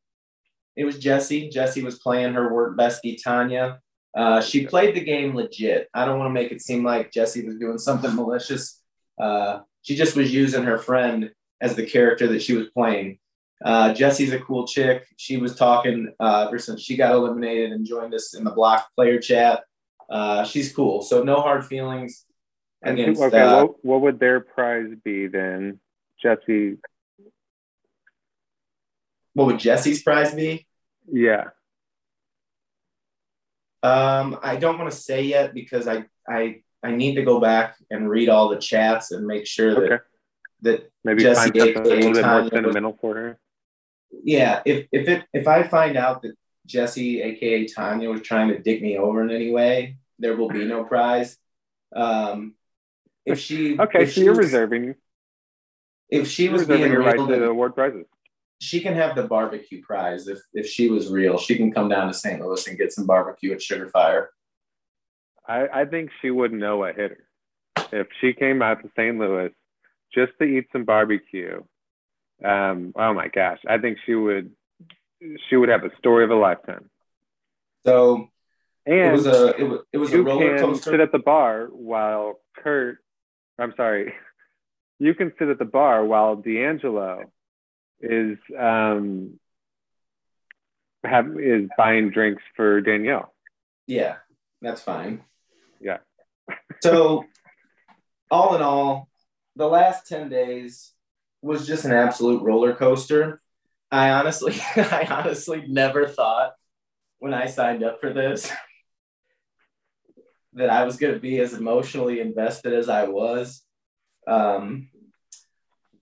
It 0.75 0.85
was 0.85 0.99
Jessi. 0.99 1.51
Jessi 1.51 1.83
was 1.83 1.99
playing 1.99 2.33
her 2.33 2.53
work 2.53 2.77
bestie 2.77 3.21
Tonya. 3.21 3.79
Uh, 4.15 4.41
she 4.41 4.65
played 4.65 4.95
the 4.95 5.03
game 5.03 5.35
legit. 5.35 5.89
I 5.93 6.05
don't 6.05 6.17
want 6.17 6.29
to 6.29 6.33
make 6.33 6.51
it 6.51 6.61
seem 6.61 6.83
like 6.83 7.11
Jessi 7.11 7.45
was 7.45 7.57
doing 7.57 7.77
something 7.77 8.15
malicious. 8.15 8.81
Uh, 9.19 9.59
she 9.81 9.95
just 9.95 10.15
was 10.15 10.33
using 10.33 10.63
her 10.63 10.77
friend 10.77 11.31
as 11.61 11.75
the 11.75 11.85
character 11.85 12.27
that 12.27 12.41
she 12.41 12.55
was 12.55 12.67
playing. 12.69 13.19
Uh, 13.63 13.93
Jessi's 13.93 14.33
a 14.33 14.39
cool 14.39 14.67
chick. 14.67 15.05
She 15.17 15.37
was 15.37 15.55
talking 15.55 16.13
uh, 16.19 16.45
ever 16.47 16.59
since 16.59 16.81
she 16.81 16.97
got 16.97 17.13
eliminated 17.13 17.71
and 17.71 17.85
joined 17.85 18.13
us 18.13 18.35
in 18.35 18.43
the 18.43 18.51
block 18.51 18.87
player 18.95 19.19
chat. 19.19 19.63
Uh, 20.09 20.43
she's 20.43 20.73
cool. 20.73 21.01
So 21.01 21.23
no 21.23 21.41
hard 21.41 21.65
feelings 21.65 22.25
against. 22.83 23.21
Okay, 23.21 23.45
what, 23.45 23.83
what 23.83 24.01
would 24.01 24.19
their 24.19 24.39
prize 24.39 24.91
be 25.03 25.27
then, 25.27 25.79
Jessi? 26.23 26.77
What 29.33 29.47
would 29.47 29.57
Jessi's 29.57 30.01
prize 30.03 30.33
be? 30.33 30.65
Yeah. 31.11 31.45
Um, 33.85 34.39
I 34.41 34.55
don't 34.55 34.79
want 34.79 34.89
to 34.89 34.97
say 34.97 35.23
yet 35.23 35.53
because 35.53 35.87
I 35.87 36.05
I 36.27 36.61
I 36.81 36.91
need 36.91 37.15
to 37.15 37.23
go 37.23 37.39
back 37.39 37.75
and 37.91 38.09
read 38.09 38.29
all 38.29 38.49
the 38.49 38.57
chats 38.57 39.11
and 39.11 39.27
make 39.27 39.45
sure 39.45 39.75
that 39.75 39.91
okay. 39.91 40.03
that 40.61 40.91
maybe 41.03 41.23
Jessi 41.23 41.35
find 41.35 41.55
a 41.57 41.81
little 41.81 42.13
bit 42.13 42.25
more 42.25 42.49
sentimental 42.49 42.91
was, 42.91 42.99
for 42.99 43.15
her. 43.15 43.39
Yeah, 44.23 44.61
if 44.65 44.87
if 44.91 45.07
it 45.07 45.25
if 45.33 45.47
I 45.47 45.63
find 45.63 45.97
out 45.97 46.23
that 46.23 46.33
Jessi, 46.67 47.23
aka 47.23 47.65
Tonya, 47.65 48.11
was 48.11 48.21
trying 48.21 48.47
to 48.47 48.57
dick 48.59 48.81
me 48.81 48.97
over 48.97 49.21
in 49.23 49.29
any 49.29 49.51
way, 49.51 49.97
there 50.17 50.35
will 50.35 50.49
be 50.49 50.65
no 50.65 50.83
prize. 50.83 51.37
Um, 51.95 52.55
if 53.23 53.39
she 53.39 53.77
okay, 53.77 54.03
if 54.03 54.15
so 54.15 54.21
you're 54.21 54.35
reserving. 54.35 54.95
If 56.09 56.27
she 56.27 56.49
was 56.49 56.65
being 56.65 56.83
real, 56.83 57.01
right 57.01 57.17
to 57.17 57.25
the 57.25 57.45
award 57.45 57.73
prizes 57.75 58.05
she 58.59 58.79
can 58.79 58.93
have 58.95 59.15
the 59.15 59.23
barbecue 59.23 59.81
prize 59.81 60.27
if 60.27 60.39
if 60.53 60.67
she 60.67 60.89
was 60.89 61.09
real. 61.09 61.37
She 61.37 61.55
can 61.55 61.71
come 61.71 61.89
down 61.89 62.07
to 62.07 62.13
St. 62.13 62.41
Louis 62.41 62.67
and 62.67 62.77
get 62.77 62.93
some 62.93 63.05
barbecue 63.05 63.51
at 63.51 63.59
Sugarfire. 63.59 64.27
I, 65.47 65.67
I 65.81 65.85
think 65.85 66.09
she 66.21 66.31
would 66.31 66.53
know 66.53 66.83
a 66.83 66.93
hitter 66.93 67.27
if 67.91 68.07
she 68.19 68.33
came 68.33 68.61
out 68.61 68.81
to 68.81 68.89
St. 68.95 69.17
Louis 69.17 69.51
just 70.13 70.31
to 70.39 70.45
eat 70.45 70.67
some 70.71 70.85
barbecue. 70.85 71.61
Um, 72.43 72.93
oh 72.95 73.13
my 73.13 73.27
gosh, 73.27 73.59
I 73.67 73.77
think 73.77 73.99
she 74.05 74.15
would 74.15 74.51
she 75.49 75.55
would 75.55 75.69
have 75.69 75.83
a 75.83 75.95
story 75.97 76.23
of 76.23 76.31
a 76.31 76.35
lifetime. 76.35 76.89
So 77.85 78.29
and 78.85 78.95
it 78.95 79.11
was 79.11 79.27
a 79.27 79.55
it 79.55 79.63
was, 79.63 79.79
it 79.93 79.97
was 79.97 80.11
you 80.11 80.21
a 80.21 80.23
roller 80.23 80.57
can 80.57 80.65
coaster. 80.65 80.91
sit 80.91 80.99
at 80.99 81.11
the 81.11 81.19
bar 81.19 81.67
while 81.71 82.39
Kurt. 82.57 82.97
I'm 83.59 83.73
sorry. 83.75 84.13
You 84.97 85.13
can 85.13 85.33
sit 85.37 85.49
at 85.49 85.59
the 85.59 85.65
bar 85.65 86.05
while 86.05 86.37
D'Angelo 86.37 87.25
is 88.01 88.37
um, 88.57 89.39
have 91.03 91.39
is 91.39 91.69
buying 91.77 92.09
drinks 92.09 92.43
for 92.55 92.81
Danielle. 92.81 93.33
Yeah, 93.87 94.15
that's 94.61 94.81
fine. 94.81 95.23
Yeah. 95.79 95.97
so, 96.81 97.25
all 98.31 98.55
in 98.55 98.61
all, 98.61 99.09
the 99.55 99.67
last 99.67 100.07
ten 100.07 100.29
days 100.29 100.91
was 101.41 101.67
just 101.67 101.85
an 101.85 101.91
absolute 101.91 102.41
roller 102.41 102.73
coaster. 102.73 103.41
I 103.91 104.11
honestly, 104.11 104.55
I 104.75 105.07
honestly 105.09 105.63
never 105.67 106.07
thought 106.07 106.53
when 107.19 107.33
I 107.33 107.45
signed 107.45 107.83
up 107.83 108.01
for 108.01 108.11
this 108.11 108.51
that 110.53 110.69
I 110.69 110.83
was 110.83 110.97
going 110.97 111.13
to 111.13 111.19
be 111.19 111.39
as 111.39 111.53
emotionally 111.53 112.19
invested 112.19 112.73
as 112.73 112.89
I 112.89 113.05
was. 113.05 113.61
Um, 114.27 114.89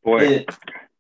Boy, 0.04 0.20
it, 0.20 0.50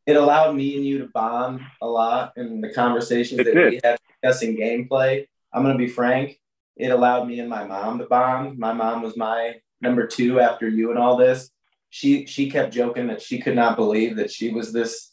it 0.05 0.15
allowed 0.15 0.55
me 0.55 0.75
and 0.75 0.85
you 0.85 0.99
to 0.99 1.07
bond 1.07 1.61
a 1.81 1.88
lot 1.88 2.34
in 2.35 2.61
the 2.61 2.73
conversations 2.73 3.39
it 3.39 3.45
that 3.45 3.53
did. 3.53 3.71
we 3.71 3.80
had 3.84 3.97
discussing 4.21 4.57
gameplay. 4.57 5.27
I'm 5.51 5.63
going 5.63 5.77
to 5.77 5.84
be 5.84 5.89
frank. 5.89 6.39
It 6.75 6.89
allowed 6.89 7.27
me 7.27 7.39
and 7.39 7.49
my 7.49 7.65
mom 7.65 7.99
to 7.99 8.05
bond. 8.05 8.57
My 8.57 8.73
mom 8.73 9.01
was 9.01 9.15
my 9.15 9.55
number 9.81 10.07
two 10.07 10.39
after 10.39 10.67
you 10.67 10.89
and 10.89 10.99
all 10.99 11.17
this. 11.17 11.49
She 11.89 12.25
she 12.25 12.49
kept 12.49 12.73
joking 12.73 13.07
that 13.07 13.21
she 13.21 13.39
could 13.39 13.55
not 13.55 13.75
believe 13.75 14.15
that 14.15 14.31
she 14.31 14.51
was 14.51 14.73
this 14.73 15.11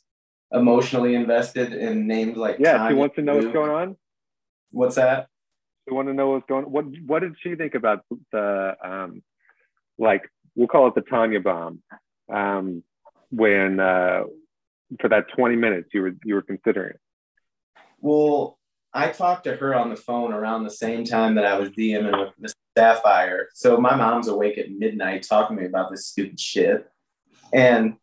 emotionally 0.52 1.14
invested 1.14 1.74
in 1.74 2.06
names 2.06 2.36
like 2.36 2.56
yeah. 2.58 2.78
Tonya 2.78 2.88
she 2.88 2.94
wants 2.94 3.16
to 3.16 3.22
know 3.22 3.36
what's 3.36 3.52
going 3.52 3.70
on. 3.70 3.96
What's 4.70 4.94
that? 4.94 5.28
She 5.86 5.94
want 5.94 6.08
to 6.08 6.14
know 6.14 6.30
what's 6.30 6.46
going. 6.48 6.64
What 6.64 6.86
what 7.06 7.20
did 7.20 7.34
she 7.42 7.54
think 7.54 7.74
about 7.74 8.04
the 8.32 8.76
um, 8.82 9.22
like 9.98 10.30
we'll 10.54 10.68
call 10.68 10.88
it 10.88 10.94
the 10.94 11.02
Tonya 11.02 11.42
bomb 11.42 11.82
um, 12.32 12.82
when 13.30 13.78
uh, 13.78 14.22
for 15.00 15.08
that 15.08 15.26
20 15.36 15.56
minutes 15.56 15.90
you 15.92 16.02
were 16.02 16.12
you 16.24 16.34
were 16.34 16.42
considering? 16.42 16.96
Well, 18.00 18.58
I 18.92 19.10
talked 19.10 19.44
to 19.44 19.54
her 19.56 19.74
on 19.74 19.90
the 19.90 19.96
phone 19.96 20.32
around 20.32 20.64
the 20.64 20.70
same 20.70 21.04
time 21.04 21.36
that 21.36 21.44
I 21.44 21.58
was 21.58 21.70
DMing 21.70 22.18
with 22.18 22.34
Mr. 22.50 22.54
Sapphire. 22.76 23.48
So 23.54 23.76
my 23.76 23.94
mom's 23.94 24.28
awake 24.28 24.58
at 24.58 24.70
midnight 24.70 25.26
talking 25.28 25.56
to 25.56 25.62
me 25.62 25.68
about 25.68 25.90
this 25.90 26.06
stupid 26.06 26.40
shit. 26.40 26.88
And 27.52 27.96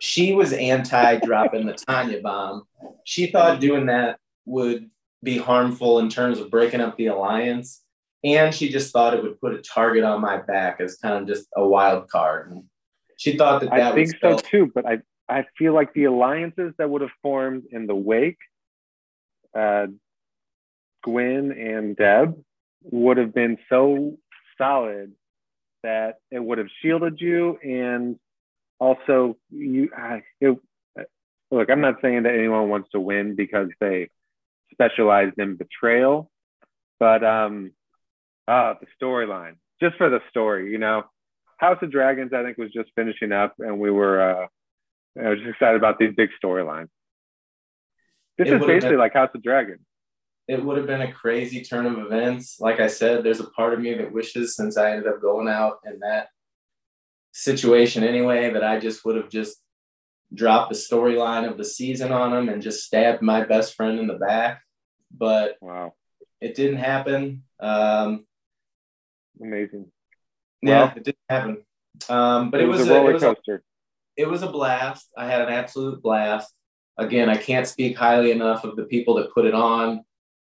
she 0.00 0.32
was 0.32 0.52
anti 0.52 1.16
dropping 1.18 1.66
the 1.66 1.74
Tonya 1.74 2.22
bomb. 2.22 2.64
She 3.04 3.28
thought 3.28 3.60
doing 3.60 3.86
that 3.86 4.18
would 4.46 4.90
be 5.22 5.38
harmful 5.38 6.00
in 6.00 6.08
terms 6.08 6.40
of 6.40 6.50
breaking 6.50 6.80
up 6.80 6.96
the 6.96 7.06
alliance. 7.06 7.82
And 8.24 8.54
she 8.54 8.68
just 8.68 8.92
thought 8.92 9.14
it 9.14 9.22
would 9.22 9.40
put 9.40 9.54
a 9.54 9.58
target 9.58 10.04
on 10.04 10.20
my 10.20 10.38
back 10.38 10.80
as 10.80 10.96
kind 10.96 11.22
of 11.22 11.28
just 11.28 11.46
a 11.56 11.64
wild 11.64 12.08
card. 12.08 12.50
And 12.50 12.64
she 13.16 13.36
thought 13.36 13.60
that 13.60 13.70
that 13.70 13.92
I 13.92 13.94
think 13.94 14.12
so 14.20 14.38
too, 14.38 14.72
but 14.74 14.86
I, 14.86 14.98
I 15.28 15.44
feel 15.58 15.74
like 15.74 15.94
the 15.94 16.04
alliances 16.04 16.74
that 16.78 16.90
would 16.90 17.02
have 17.02 17.10
formed 17.22 17.64
in 17.70 17.86
the 17.86 17.94
wake, 17.94 18.38
uh, 19.56 19.86
Gwen 21.02 21.52
and 21.52 21.96
Deb 21.96 22.42
would 22.84 23.16
have 23.16 23.34
been 23.34 23.58
so 23.68 24.16
solid 24.58 25.12
that 25.82 26.16
it 26.30 26.42
would 26.42 26.58
have 26.58 26.68
shielded 26.80 27.20
you 27.20 27.58
and 27.62 28.18
also 28.78 29.36
you 29.50 29.90
I, 29.96 30.22
it, 30.40 30.58
look 31.50 31.70
i'm 31.70 31.80
not 31.80 31.96
saying 32.02 32.24
that 32.24 32.34
anyone 32.34 32.68
wants 32.68 32.90
to 32.92 33.00
win 33.00 33.36
because 33.36 33.68
they 33.80 34.10
specialized 34.72 35.38
in 35.38 35.56
betrayal 35.56 36.30
but 36.98 37.24
um 37.24 37.72
uh 38.48 38.74
the 38.80 38.86
storyline 39.00 39.56
just 39.80 39.96
for 39.96 40.08
the 40.08 40.20
story 40.30 40.70
you 40.70 40.78
know? 40.78 41.04
House 41.58 41.78
of 41.82 41.92
dragons 41.92 42.32
i 42.32 42.42
think 42.42 42.58
was 42.58 42.72
just 42.72 42.90
finishing 42.96 43.32
up 43.32 43.54
and 43.58 43.78
we 43.78 43.90
were 43.90 44.20
uh 44.20 44.46
i 45.18 45.28
was 45.28 45.38
just 45.38 45.50
excited 45.50 45.76
about 45.76 45.98
these 45.98 46.14
big 46.16 46.30
storylines 46.42 46.88
this 48.38 48.48
it 48.48 48.54
is 48.54 48.60
basically 48.60 48.90
been, 48.90 48.98
like 48.98 49.14
house 49.14 49.30
of 49.34 49.42
dragons 49.42 49.80
it 50.48 50.62
would 50.62 50.76
have 50.76 50.86
been 50.86 51.02
a 51.02 51.12
crazy 51.12 51.62
turn 51.62 51.86
of 51.86 51.98
events 51.98 52.58
like 52.60 52.80
i 52.80 52.86
said 52.86 53.22
there's 53.22 53.40
a 53.40 53.50
part 53.50 53.72
of 53.72 53.80
me 53.80 53.94
that 53.94 54.12
wishes 54.12 54.56
since 54.56 54.76
i 54.76 54.90
ended 54.90 55.06
up 55.06 55.20
going 55.20 55.48
out 55.48 55.78
in 55.86 55.98
that 56.00 56.28
situation 57.32 58.04
anyway 58.04 58.52
that 58.52 58.62
I 58.62 58.78
just 58.78 59.04
would 59.04 59.16
have 59.16 59.30
just 59.30 59.58
dropped 60.32 60.72
the 60.72 60.78
storyline 60.78 61.48
of 61.50 61.58
the 61.58 61.64
season 61.64 62.12
on 62.12 62.32
him 62.32 62.48
and 62.48 62.62
just 62.62 62.84
stabbed 62.84 63.22
my 63.22 63.44
best 63.44 63.74
friend 63.74 63.98
in 63.98 64.06
the 64.06 64.14
back. 64.14 64.62
But 65.10 65.56
wow, 65.60 65.94
it 66.40 66.54
didn't 66.54 66.78
happen. 66.78 67.42
Um, 67.60 68.26
Amazing. 69.40 69.90
Yeah, 70.62 70.84
well, 70.84 70.92
it 70.96 71.04
didn't 71.04 71.18
happen. 71.28 71.64
Um, 72.08 72.50
but 72.50 72.60
it, 72.60 72.64
it 72.64 72.68
was, 72.68 72.80
was, 72.80 72.88
a, 72.88 72.94
roller 72.94 73.18
coaster. 73.18 73.62
It 74.16 74.28
was 74.28 74.42
a 74.42 74.50
blast. 74.50 75.08
I 75.16 75.26
had 75.26 75.40
an 75.40 75.48
absolute 75.48 76.02
blast. 76.02 76.52
Again, 76.98 77.28
I 77.28 77.36
can't 77.36 77.66
speak 77.66 77.96
highly 77.96 78.30
enough 78.30 78.64
of 78.64 78.76
the 78.76 78.84
people 78.84 79.14
that 79.14 79.32
put 79.32 79.46
it 79.46 79.54
on. 79.54 80.04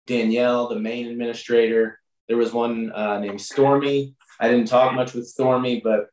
Danielle, 0.06 0.68
the 0.68 0.80
main 0.80 1.08
administrator. 1.08 2.00
There 2.28 2.38
was 2.38 2.52
one 2.52 2.92
uh, 2.92 3.20
named 3.20 3.42
Stormy. 3.42 4.16
I 4.40 4.50
didn't 4.50 4.68
talk 4.68 4.94
much 4.94 5.14
with 5.14 5.28
Stormy, 5.28 5.82
but 5.82 6.08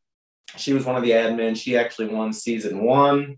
she 0.56 0.72
was 0.72 0.84
one 0.84 0.96
of 0.96 1.02
the 1.02 1.10
admins. 1.10 1.56
She 1.56 1.76
actually 1.76 2.08
won 2.08 2.32
season 2.32 2.84
one. 2.84 3.36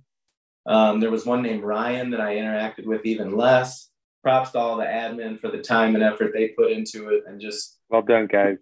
Um, 0.67 1.01
there 1.01 1.11
was 1.11 1.27
one 1.27 1.43
named 1.43 1.63
Ryan 1.63 2.11
that 2.11 2.21
I 2.21 2.37
interacted 2.37 2.87
with 2.87 3.05
even 3.05 3.37
less. 3.37 3.89
Props 4.23 4.53
to 4.53 4.59
all 4.59 4.77
the 4.77 4.85
admin 4.85 5.41
for 5.41 5.51
the 5.51 5.61
time 5.61 5.95
and 5.95 6.05
effort 6.05 6.33
they 6.33 6.49
put 6.49 6.71
into 6.71 7.09
it 7.09 7.25
and 7.27 7.41
just 7.41 7.79
well 7.89 8.03
done, 8.03 8.29
guys. 8.29 8.59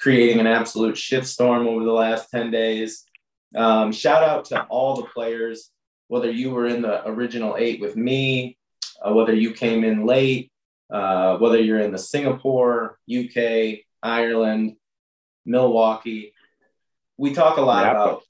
Creating 0.00 0.40
an 0.40 0.48
absolute 0.48 0.96
shitstorm 0.96 1.66
over 1.66 1.84
the 1.84 1.92
last 1.92 2.28
10 2.30 2.50
days. 2.50 3.04
Um, 3.56 3.90
shout 3.90 4.22
out 4.22 4.44
to 4.46 4.62
all 4.64 4.96
the 4.96 5.06
players, 5.06 5.70
whether 6.08 6.30
you 6.30 6.50
were 6.50 6.66
in 6.66 6.82
the 6.82 7.06
original 7.08 7.56
eight 7.58 7.80
with 7.80 7.96
me, 7.96 8.58
uh, 9.02 9.12
whether 9.12 9.34
you 9.34 9.52
came 9.52 9.82
in 9.82 10.04
late, 10.04 10.52
uh, 10.90 11.38
whether 11.38 11.58
you're 11.58 11.80
in 11.80 11.92
the 11.92 11.98
Singapore, 11.98 12.98
UK, 13.10 13.80
Ireland, 14.02 14.76
Milwaukee. 15.46 16.34
We 17.16 17.32
talk 17.32 17.56
a 17.56 17.62
lot 17.62 17.84
yeah, 17.84 17.92
about 17.92 18.22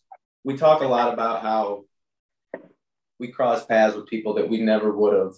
we 0.45 0.57
talk 0.57 0.81
a 0.81 0.87
lot 0.87 1.13
about 1.13 1.43
how 1.43 1.87
we 3.19 3.29
cross 3.29 3.67
paths 3.67 3.97
with 3.97 4.07
people 4.07 4.35
that 4.35 4.49
we 4.49 4.59
never 4.59 4.93
would 4.93 5.15
have 5.15 5.35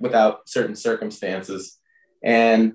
without 0.00 0.48
certain 0.48 0.76
circumstances. 0.76 1.78
And 2.22 2.74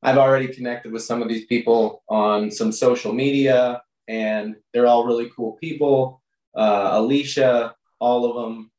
i've 0.00 0.16
already 0.16 0.46
connected 0.46 0.92
with 0.92 1.02
some 1.02 1.22
of 1.22 1.28
these 1.28 1.44
people 1.46 2.04
on 2.08 2.52
some 2.52 2.70
social 2.70 3.12
media 3.12 3.82
and 4.08 4.56
they're 4.72 4.86
all 4.86 5.06
really 5.06 5.30
cool 5.36 5.52
people. 5.60 6.22
Uh, 6.54 6.98
Alisha 6.98 7.74
all 8.00 8.30
of 8.30 8.36
them 8.36 8.70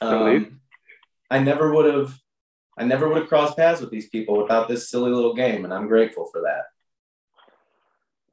um, 0.00 0.60
i 1.30 1.38
never 1.38 1.72
would 1.72 1.92
have 1.92 2.18
i 2.78 2.84
never 2.84 3.08
would 3.08 3.18
have 3.18 3.28
crossed 3.28 3.56
paths 3.56 3.80
with 3.80 3.90
these 3.90 4.08
people 4.08 4.40
without 4.40 4.68
this 4.68 4.90
silly 4.90 5.10
little 5.10 5.34
game 5.34 5.64
and 5.64 5.72
i'm 5.72 5.88
grateful 5.88 6.28
for 6.32 6.42
that. 6.42 6.64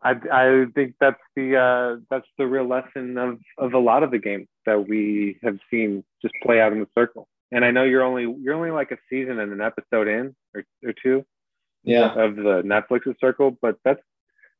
I, 0.02 0.12
I 0.32 0.66
think 0.74 0.96
that's 1.02 1.20
the 1.36 1.58
uh, 1.58 2.02
that's 2.10 2.28
the 2.38 2.48
real 2.48 2.66
lesson 2.66 3.18
of, 3.18 3.38
of 3.58 3.74
a 3.74 3.80
lot 3.80 4.02
of 4.02 4.12
the 4.12 4.18
games 4.18 4.48
that 4.66 4.88
we 4.88 5.38
have 5.44 5.60
seen 5.70 6.06
just 6.22 6.34
play 6.42 6.62
out 6.62 6.72
in 6.72 6.80
the 6.80 6.88
circle. 6.98 7.28
And 7.52 7.66
I 7.66 7.72
know 7.72 7.84
you're 7.84 8.04
only 8.04 8.34
you're 8.42 8.54
only 8.54 8.72
like 8.72 8.92
a 8.92 8.98
season 9.10 9.40
and 9.40 9.52
an 9.52 9.60
episode 9.60 10.08
in 10.08 10.34
or, 10.56 10.64
or 10.86 10.94
two, 11.04 11.26
yeah, 11.84 12.14
of 12.14 12.38
the 12.38 12.62
Netflix's 12.64 13.20
circle, 13.20 13.58
but 13.62 13.76
that's 13.84 14.00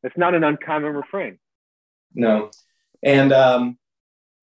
it's 0.04 0.18
not 0.18 0.36
an 0.36 0.44
uncommon 0.44 0.94
refrain. 0.94 1.40
No, 2.14 2.52
and 3.04 3.32
um, 3.32 3.78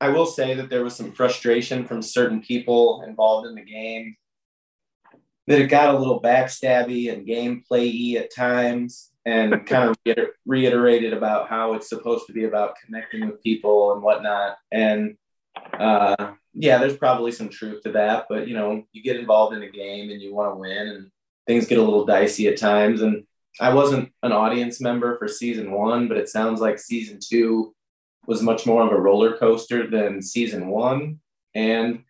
I 0.00 0.10
will 0.10 0.26
say 0.26 0.54
that 0.54 0.70
there 0.70 0.84
was 0.84 0.94
some 0.94 1.12
frustration 1.12 1.86
from 1.86 2.02
certain 2.02 2.40
people 2.42 3.02
involved 3.06 3.46
in 3.48 3.54
the 3.54 3.64
game 3.64 4.16
that 5.46 5.60
it 5.60 5.68
got 5.68 5.94
a 5.94 5.98
little 5.98 6.20
backstabby 6.20 7.12
and 7.12 7.26
gameplay 7.26 8.16
at 8.16 8.34
times 8.34 9.10
and 9.24 9.66
kind 9.66 9.90
of 9.90 10.16
reiterated 10.44 11.12
about 11.12 11.48
how 11.48 11.74
it's 11.74 11.88
supposed 11.88 12.26
to 12.26 12.32
be 12.32 12.44
about 12.44 12.76
connecting 12.84 13.26
with 13.26 13.42
people 13.42 13.92
and 13.92 14.02
whatnot. 14.02 14.56
And 14.72 15.16
uh, 15.78 16.32
yeah, 16.54 16.78
there's 16.78 16.96
probably 16.96 17.32
some 17.32 17.48
truth 17.48 17.82
to 17.82 17.92
that, 17.92 18.26
but 18.28 18.48
you 18.48 18.54
know, 18.54 18.84
you 18.92 19.02
get 19.02 19.16
involved 19.16 19.54
in 19.54 19.62
a 19.62 19.70
game 19.70 20.10
and 20.10 20.20
you 20.20 20.34
want 20.34 20.54
to 20.54 20.58
win, 20.58 20.88
and 20.88 21.10
things 21.46 21.66
get 21.66 21.78
a 21.78 21.82
little 21.82 22.06
dicey 22.06 22.48
at 22.48 22.56
times. 22.56 23.02
And 23.02 23.24
I 23.60 23.72
wasn't 23.72 24.12
an 24.22 24.32
audience 24.32 24.80
member 24.80 25.16
for 25.18 25.28
season 25.28 25.72
one, 25.72 26.08
but 26.08 26.16
it 26.16 26.28
sounds 26.28 26.60
like 26.60 26.78
season 26.78 27.18
two 27.22 27.74
was 28.26 28.42
much 28.42 28.66
more 28.66 28.84
of 28.84 28.92
a 28.92 29.00
roller 29.00 29.36
coaster 29.36 29.88
than 29.88 30.20
season 30.20 30.68
one. 30.68 31.20
And 31.54 32.02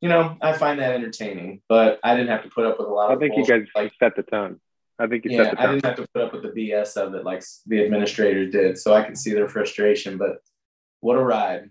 you 0.00 0.08
know, 0.08 0.36
I 0.40 0.54
find 0.54 0.80
that 0.80 0.94
entertaining, 0.94 1.60
but 1.68 2.00
I 2.02 2.14
didn't 2.16 2.30
have 2.30 2.42
to 2.44 2.48
put 2.48 2.64
up 2.64 2.78
with 2.78 2.88
a 2.88 2.90
lot 2.90 3.12
I 3.12 3.16
think 3.16 3.36
you 3.36 3.44
guys 3.44 3.66
like 3.74 3.92
set 3.98 4.16
the 4.16 4.22
tone. 4.22 4.60
I 4.98 5.06
think 5.06 5.24
you 5.24 5.32
yeah, 5.32 5.54
I 5.56 5.66
didn't 5.66 5.84
have 5.84 5.96
to 5.96 6.06
put 6.12 6.22
up 6.22 6.32
with 6.32 6.42
the 6.42 6.48
BS 6.48 6.96
of 6.96 7.14
it 7.14 7.24
like 7.24 7.42
the 7.66 7.84
administrators 7.84 8.52
did, 8.52 8.78
so 8.78 8.94
I 8.94 9.02
can 9.02 9.16
see 9.16 9.32
their 9.32 9.48
frustration. 9.48 10.18
But 10.18 10.38
what 11.00 11.16
a 11.16 11.22
ride! 11.22 11.70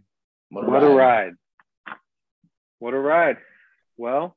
What 0.50 0.66
a, 0.66 0.68
what 0.68 0.82
ride. 0.82 0.84
a 0.84 0.96
ride! 0.96 1.34
What 2.80 2.94
a 2.94 3.00
ride! 3.00 3.38
Well, 3.98 4.36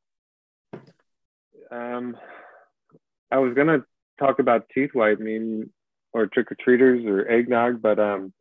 um, 1.71 2.17
I 3.31 3.39
was 3.39 3.55
gonna 3.55 3.85
talk 4.19 4.39
about 4.39 4.69
teeth 4.75 4.91
whitening 4.93 5.71
or 6.13 6.27
trick 6.27 6.51
or 6.53 6.57
treaters 6.57 7.05
or 7.07 7.29
eggnog, 7.29 7.81
but 7.81 7.99
um, 7.99 8.33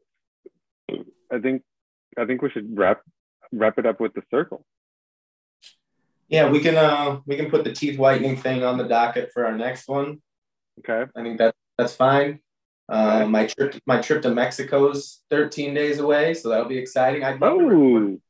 I 1.31 1.39
think 1.39 1.63
I 2.17 2.25
think 2.25 2.41
we 2.41 2.49
should 2.49 2.77
wrap 2.77 3.01
wrap 3.51 3.77
it 3.77 3.85
up 3.85 3.99
with 3.99 4.13
the 4.13 4.23
circle. 4.29 4.65
Yeah, 6.27 6.49
we 6.49 6.59
can 6.59 6.77
uh 6.77 7.19
we 7.25 7.35
can 7.35 7.49
put 7.49 7.63
the 7.63 7.73
teeth 7.73 7.97
whitening 7.97 8.37
thing 8.37 8.63
on 8.63 8.77
the 8.77 8.85
docket 8.85 9.31
for 9.33 9.45
our 9.45 9.57
next 9.57 9.87
one. 9.87 10.21
Okay. 10.79 11.09
I 11.15 11.23
think 11.23 11.37
that 11.39 11.55
that's 11.77 11.95
fine. 11.95 12.39
Uh, 12.89 13.25
my 13.25 13.47
trip 13.47 13.79
my 13.85 14.01
trip 14.01 14.21
to 14.21 14.31
Mexico 14.31 14.89
is 14.89 15.21
13 15.29 15.73
days 15.73 15.99
away, 15.99 16.33
so 16.33 16.49
that'll 16.49 16.67
be 16.67 16.77
exciting. 16.77 17.23
I'd 17.23 17.39
love, 17.39 17.57
to 17.57 17.65
record, 17.65 18.21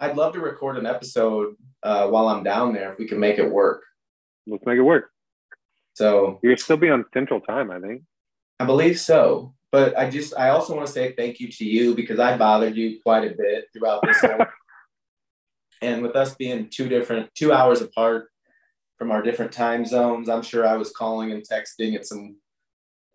I'd 0.00 0.16
love 0.16 0.32
to 0.34 0.40
record 0.40 0.78
an 0.78 0.86
episode 0.86 1.54
uh, 1.82 2.08
while 2.08 2.28
I'm 2.28 2.42
down 2.42 2.72
there 2.72 2.92
if 2.92 2.98
we 2.98 3.06
can 3.06 3.20
make 3.20 3.38
it 3.38 3.50
work. 3.50 3.82
Let's 4.46 4.64
make 4.64 4.78
it 4.78 4.82
work. 4.82 5.10
So 5.96 6.40
you'll 6.42 6.56
still 6.56 6.76
be 6.76 6.90
on 6.90 7.04
Central 7.12 7.40
Time, 7.40 7.70
I 7.70 7.80
think. 7.80 8.02
I 8.60 8.64
believe 8.64 8.98
so. 8.98 9.54
But 9.72 9.98
I 9.98 10.08
just 10.08 10.36
I 10.38 10.50
also 10.50 10.74
want 10.74 10.86
to 10.86 10.92
say 10.92 11.14
thank 11.16 11.40
you 11.40 11.48
to 11.50 11.64
you 11.64 11.94
because 11.94 12.18
I 12.18 12.36
bothered 12.36 12.76
you 12.76 13.00
quite 13.02 13.24
a 13.24 13.34
bit 13.34 13.66
throughout 13.72 14.02
this. 14.02 14.22
and 15.82 16.02
with 16.02 16.16
us 16.16 16.34
being 16.34 16.68
two 16.70 16.88
different 16.88 17.34
two 17.34 17.52
hours 17.52 17.82
apart, 17.82 18.28
from 18.98 19.10
our 19.10 19.22
different 19.22 19.52
time 19.52 19.84
zones. 19.84 20.28
I'm 20.28 20.42
sure 20.42 20.66
I 20.66 20.76
was 20.76 20.90
calling 20.92 21.32
and 21.32 21.42
texting 21.42 21.94
at 21.94 22.06
some 22.06 22.36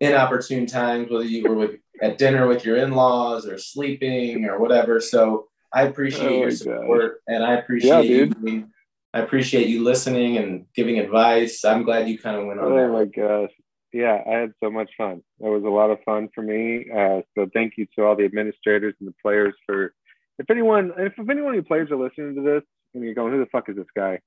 inopportune 0.00 0.66
times, 0.66 1.10
whether 1.10 1.24
you 1.24 1.48
were 1.48 1.54
with, 1.54 1.72
at 2.00 2.18
dinner 2.18 2.46
with 2.46 2.64
your 2.64 2.76
in-laws 2.76 3.46
or 3.46 3.58
sleeping 3.58 4.44
or 4.44 4.58
whatever. 4.58 5.00
So 5.00 5.48
I 5.72 5.82
appreciate 5.82 6.28
oh 6.28 6.40
your 6.40 6.50
support 6.50 7.20
God. 7.26 7.34
and 7.34 7.44
I 7.44 7.54
appreciate 7.54 8.08
yeah, 8.08 8.26
you. 8.26 8.68
I 9.14 9.20
appreciate 9.20 9.68
you 9.68 9.82
listening 9.82 10.38
and 10.38 10.66
giving 10.74 10.98
advice. 10.98 11.64
I'm 11.64 11.82
glad 11.82 12.08
you 12.08 12.18
kind 12.18 12.36
of 12.36 12.46
went 12.46 12.60
on. 12.60 12.72
Oh 12.72 12.92
my 12.92 13.04
gosh. 13.04 13.50
Yeah, 13.92 14.22
I 14.26 14.30
had 14.30 14.52
so 14.62 14.70
much 14.70 14.90
fun. 14.96 15.22
It 15.40 15.48
was 15.48 15.64
a 15.64 15.68
lot 15.68 15.90
of 15.90 15.98
fun 16.04 16.30
for 16.34 16.40
me. 16.40 16.86
Uh, 16.90 17.20
so 17.34 17.46
thank 17.52 17.74
you 17.76 17.86
to 17.94 18.04
all 18.04 18.16
the 18.16 18.24
administrators 18.24 18.94
and 19.00 19.08
the 19.08 19.14
players 19.20 19.54
for. 19.66 19.92
If 20.38 20.50
anyone, 20.50 20.92
if, 20.96 21.12
if 21.18 21.28
anyone 21.28 21.50
of 21.50 21.56
you 21.56 21.62
players 21.62 21.90
are 21.90 21.96
listening 21.96 22.34
to 22.36 22.42
this 22.42 22.62
and 22.94 23.04
you're 23.04 23.12
going, 23.12 23.32
"Who 23.32 23.40
the 23.40 23.50
fuck 23.52 23.68
is 23.68 23.76
this 23.76 23.84
guy?" 23.94 24.20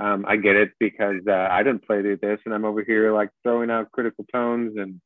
Um, 0.00 0.24
I 0.26 0.36
get 0.36 0.56
it 0.56 0.70
because 0.80 1.20
uh, 1.28 1.48
I 1.50 1.62
didn't 1.62 1.86
play 1.86 2.00
through 2.00 2.18
this, 2.22 2.40
and 2.46 2.54
I'm 2.54 2.64
over 2.64 2.82
here 2.82 3.12
like 3.12 3.28
throwing 3.42 3.70
out 3.70 3.92
critical 3.92 4.24
tones 4.32 4.78
and 4.78 5.00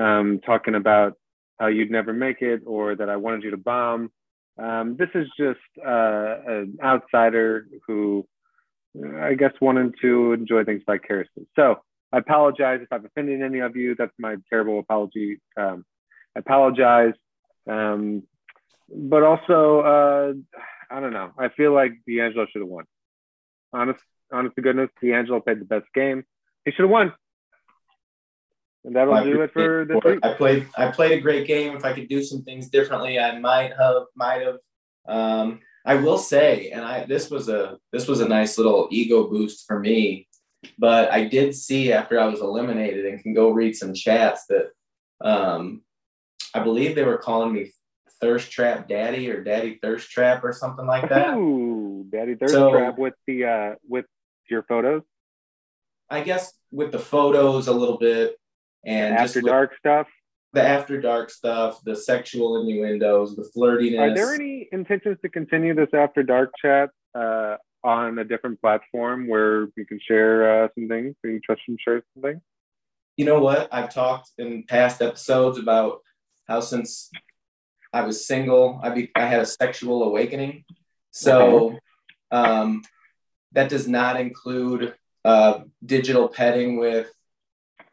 um, 0.00 0.40
talking 0.46 0.76
about 0.76 1.14
how 1.58 1.66
you'd 1.66 1.90
never 1.90 2.12
make 2.12 2.40
it 2.40 2.62
or 2.64 2.94
that 2.94 3.10
I 3.10 3.16
wanted 3.16 3.42
you 3.42 3.50
to 3.50 3.56
bomb. 3.56 4.12
Um, 4.56 4.96
this 4.96 5.08
is 5.14 5.26
just 5.36 5.58
uh, 5.84 6.36
an 6.46 6.78
outsider 6.82 7.66
who 7.86 8.26
I 9.22 9.34
guess 9.34 9.52
wanted 9.60 9.94
to 10.02 10.32
enjoy 10.32 10.64
things 10.64 10.82
vicariously. 10.84 11.46
So 11.56 11.80
I 12.12 12.18
apologize 12.18 12.80
if 12.82 12.92
I've 12.92 13.04
offended 13.04 13.42
any 13.42 13.60
of 13.60 13.76
you. 13.76 13.94
That's 13.94 14.12
my 14.18 14.36
terrible 14.48 14.80
apology. 14.80 15.40
Um, 15.56 15.84
I 16.36 16.40
apologize. 16.40 17.14
Um, 17.68 18.24
but 18.92 19.22
also, 19.22 19.80
uh, 19.80 20.32
I 20.90 21.00
don't 21.00 21.12
know. 21.12 21.30
I 21.38 21.48
feel 21.50 21.72
like 21.72 21.92
D'Angelo 22.06 22.46
should 22.50 22.62
have 22.62 22.68
won. 22.68 22.84
Honest, 23.72 24.00
honest 24.32 24.56
to 24.56 24.62
goodness, 24.62 24.90
D'Angelo 25.00 25.40
played 25.40 25.60
the 25.60 25.64
best 25.64 25.86
game. 25.94 26.24
He 26.64 26.72
should 26.72 26.82
have 26.82 26.90
won. 26.90 27.12
And 28.84 28.96
that'll 28.96 29.14
I 29.14 29.22
do 29.22 29.42
it 29.42 29.52
for 29.52 29.84
this 29.84 29.96
week. 30.04 30.20
I 30.22 30.32
played. 30.32 30.66
I 30.76 30.90
played 30.90 31.12
a 31.12 31.20
great 31.20 31.46
game. 31.46 31.76
If 31.76 31.84
I 31.84 31.92
could 31.92 32.08
do 32.08 32.22
some 32.22 32.42
things 32.42 32.70
differently, 32.70 33.18
I 33.18 33.38
might 33.38 33.72
have. 33.78 34.04
Might 34.16 34.42
have. 34.42 34.56
Um, 35.06 35.60
I 35.84 35.96
will 35.96 36.18
say, 36.18 36.70
and 36.70 36.84
I 36.84 37.04
this 37.06 37.30
was 37.30 37.48
a 37.48 37.78
this 37.92 38.06
was 38.06 38.20
a 38.20 38.28
nice 38.28 38.58
little 38.58 38.88
ego 38.90 39.28
boost 39.28 39.66
for 39.66 39.78
me. 39.78 40.28
But 40.78 41.10
I 41.10 41.24
did 41.24 41.54
see 41.54 41.92
after 41.92 42.20
I 42.20 42.26
was 42.26 42.40
eliminated, 42.40 43.06
and 43.06 43.22
can 43.22 43.32
go 43.32 43.50
read 43.50 43.74
some 43.76 43.94
chats 43.94 44.44
that 44.46 44.70
um, 45.22 45.82
I 46.54 46.60
believe 46.60 46.94
they 46.94 47.04
were 47.04 47.18
calling 47.18 47.52
me 47.52 47.72
Thirst 48.20 48.52
Trap 48.52 48.88
Daddy 48.88 49.30
or 49.30 49.42
Daddy 49.42 49.78
Thirst 49.82 50.10
Trap 50.10 50.44
or 50.44 50.52
something 50.52 50.86
like 50.86 51.08
that. 51.08 51.36
Ooh, 51.36 52.06
Daddy 52.10 52.34
Thirst 52.34 52.52
so, 52.52 52.70
Trap 52.70 52.98
with 52.98 53.14
the 53.26 53.44
uh, 53.44 53.74
with 53.88 54.04
your 54.50 54.62
photos. 54.64 55.02
I 56.10 56.20
guess 56.22 56.52
with 56.70 56.92
the 56.92 56.98
photos 56.98 57.68
a 57.68 57.72
little 57.72 57.96
bit 57.96 58.36
and 58.84 59.14
after 59.14 59.40
dark 59.40 59.76
stuff. 59.78 60.08
The 60.52 60.62
after 60.62 61.00
dark 61.00 61.30
stuff, 61.30 61.80
the 61.84 61.94
sexual 61.94 62.60
innuendos, 62.60 63.36
the 63.36 63.48
flirtiness. 63.56 64.00
Are 64.00 64.14
there 64.14 64.34
any 64.34 64.68
intentions 64.72 65.18
to 65.22 65.28
continue 65.28 65.74
this 65.74 65.90
after 65.94 66.24
dark 66.24 66.50
chat 66.60 66.90
uh, 67.14 67.56
on 67.84 68.18
a 68.18 68.24
different 68.24 68.60
platform 68.60 69.28
where 69.28 69.68
we 69.76 69.84
can 69.84 70.00
share 70.06 70.64
uh, 70.64 70.68
some 70.74 70.88
things? 70.88 71.14
Can 71.22 71.34
you 71.34 71.40
trust 71.40 71.62
and 71.68 71.78
share 71.80 72.02
some 72.14 72.22
things? 72.22 72.40
You 73.16 73.26
know 73.26 73.38
what? 73.40 73.68
I've 73.72 73.92
talked 73.92 74.30
in 74.38 74.64
past 74.64 75.02
episodes 75.02 75.58
about 75.58 76.00
how 76.48 76.60
since 76.60 77.10
I 77.92 78.02
was 78.02 78.26
single, 78.26 78.80
I 78.82 78.90
be, 78.90 79.10
I 79.14 79.26
had 79.26 79.40
a 79.40 79.46
sexual 79.46 80.02
awakening. 80.04 80.64
So 81.10 81.78
um, 82.30 82.82
that 83.52 83.68
does 83.68 83.88
not 83.88 84.20
include 84.20 84.94
uh, 85.24 85.60
digital 85.84 86.28
petting 86.28 86.78
with 86.78 87.10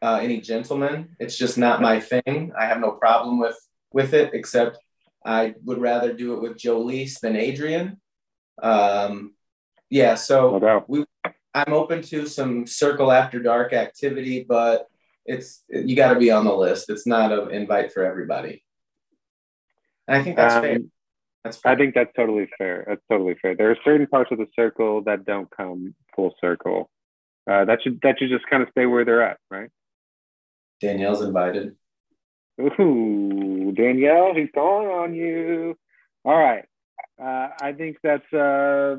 uh, 0.02 0.20
any 0.22 0.40
gentleman. 0.40 1.16
It's 1.18 1.36
just 1.36 1.58
not 1.58 1.82
my 1.82 2.00
thing. 2.00 2.52
I 2.58 2.66
have 2.66 2.80
no 2.80 2.92
problem 2.92 3.38
with 3.38 3.56
with 3.92 4.14
it, 4.14 4.34
except 4.34 4.78
I 5.24 5.54
would 5.64 5.78
rather 5.78 6.12
do 6.12 6.34
it 6.34 6.42
with 6.42 6.58
Jolise 6.58 7.20
than 7.20 7.36
Adrian. 7.36 8.00
Um, 8.62 9.34
yeah, 9.90 10.14
so 10.14 10.58
no 10.58 10.84
we, 10.88 11.04
I'm 11.54 11.72
open 11.72 12.02
to 12.02 12.26
some 12.26 12.66
circle 12.66 13.10
after 13.10 13.40
dark 13.40 13.72
activity, 13.72 14.44
but 14.48 14.86
it's 15.24 15.64
you 15.68 15.96
got 15.96 16.14
to 16.14 16.18
be 16.18 16.30
on 16.30 16.44
the 16.44 16.54
list. 16.54 16.90
It's 16.90 17.06
not 17.06 17.32
an 17.32 17.50
invite 17.50 17.92
for 17.92 18.04
everybody. 18.04 18.64
And 20.06 20.16
I 20.16 20.24
think 20.24 20.36
that's 20.36 20.54
um, 20.54 20.62
fair. 20.62 20.78
That's 21.44 21.56
fair. 21.58 21.72
I 21.72 21.76
think 21.76 21.94
that's 21.94 22.12
totally 22.16 22.48
fair. 22.58 22.84
That's 22.86 23.02
totally 23.10 23.36
fair. 23.40 23.54
There 23.54 23.70
are 23.70 23.76
certain 23.84 24.06
parts 24.06 24.30
of 24.32 24.38
the 24.38 24.46
circle 24.54 25.02
that 25.02 25.24
don't 25.24 25.48
come 25.50 25.94
full 26.14 26.34
circle. 26.40 26.90
Uh, 27.50 27.64
that 27.64 27.82
should 27.82 28.00
that 28.02 28.16
should 28.18 28.30
just 28.30 28.46
kind 28.48 28.62
of 28.62 28.68
stay 28.70 28.86
where 28.86 29.04
they're 29.04 29.22
at, 29.22 29.38
right? 29.50 29.70
Danielle's 30.80 31.22
invited. 31.22 31.76
Ooh, 32.60 33.72
Danielle, 33.76 34.34
he's 34.34 34.48
calling 34.54 34.88
on 34.88 35.14
you. 35.14 35.76
All 36.24 36.36
right. 36.36 36.64
Uh, 37.20 37.48
I 37.60 37.72
think 37.72 37.98
that's, 38.02 38.32
uh, 38.32 38.96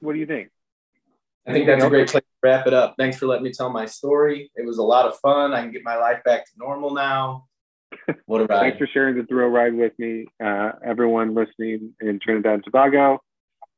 what 0.00 0.12
do 0.12 0.18
you 0.18 0.26
think? 0.26 0.50
I 1.46 1.52
think 1.52 1.66
that's 1.66 1.82
a 1.82 1.88
great 1.88 2.08
place 2.08 2.22
to 2.22 2.48
wrap 2.48 2.66
it 2.68 2.74
up. 2.74 2.94
Thanks 2.98 3.16
for 3.16 3.26
letting 3.26 3.42
me 3.42 3.52
tell 3.52 3.70
my 3.70 3.86
story. 3.86 4.50
It 4.54 4.64
was 4.64 4.78
a 4.78 4.82
lot 4.82 5.06
of 5.06 5.16
fun. 5.18 5.52
I 5.52 5.62
can 5.62 5.72
get 5.72 5.82
my 5.84 5.96
life 5.96 6.22
back 6.24 6.44
to 6.44 6.50
normal 6.56 6.94
now. 6.94 7.46
What 8.26 8.40
a 8.42 8.46
ride. 8.46 8.60
Thanks 8.60 8.78
for 8.78 8.86
sharing 8.86 9.16
the 9.16 9.24
thrill 9.24 9.48
ride 9.48 9.74
with 9.74 9.92
me, 9.98 10.26
uh, 10.42 10.72
everyone 10.84 11.34
listening 11.34 11.94
in 12.00 12.20
Trinidad 12.20 12.54
and 12.54 12.64
Tobago. 12.64 13.20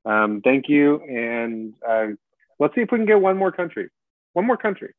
Um, 0.05 0.41
thank 0.43 0.69
you. 0.69 1.01
And 1.01 1.75
uh, 1.89 2.09
let's 2.61 2.75
see 2.75 2.83
if 2.83 2.93
we 2.93 2.99
can 2.99 3.07
get 3.07 3.21
one 3.21 3.37
more 3.37 3.51
country. 3.51 3.89
One 4.35 4.47
more 4.47 4.59
country. 4.59 4.93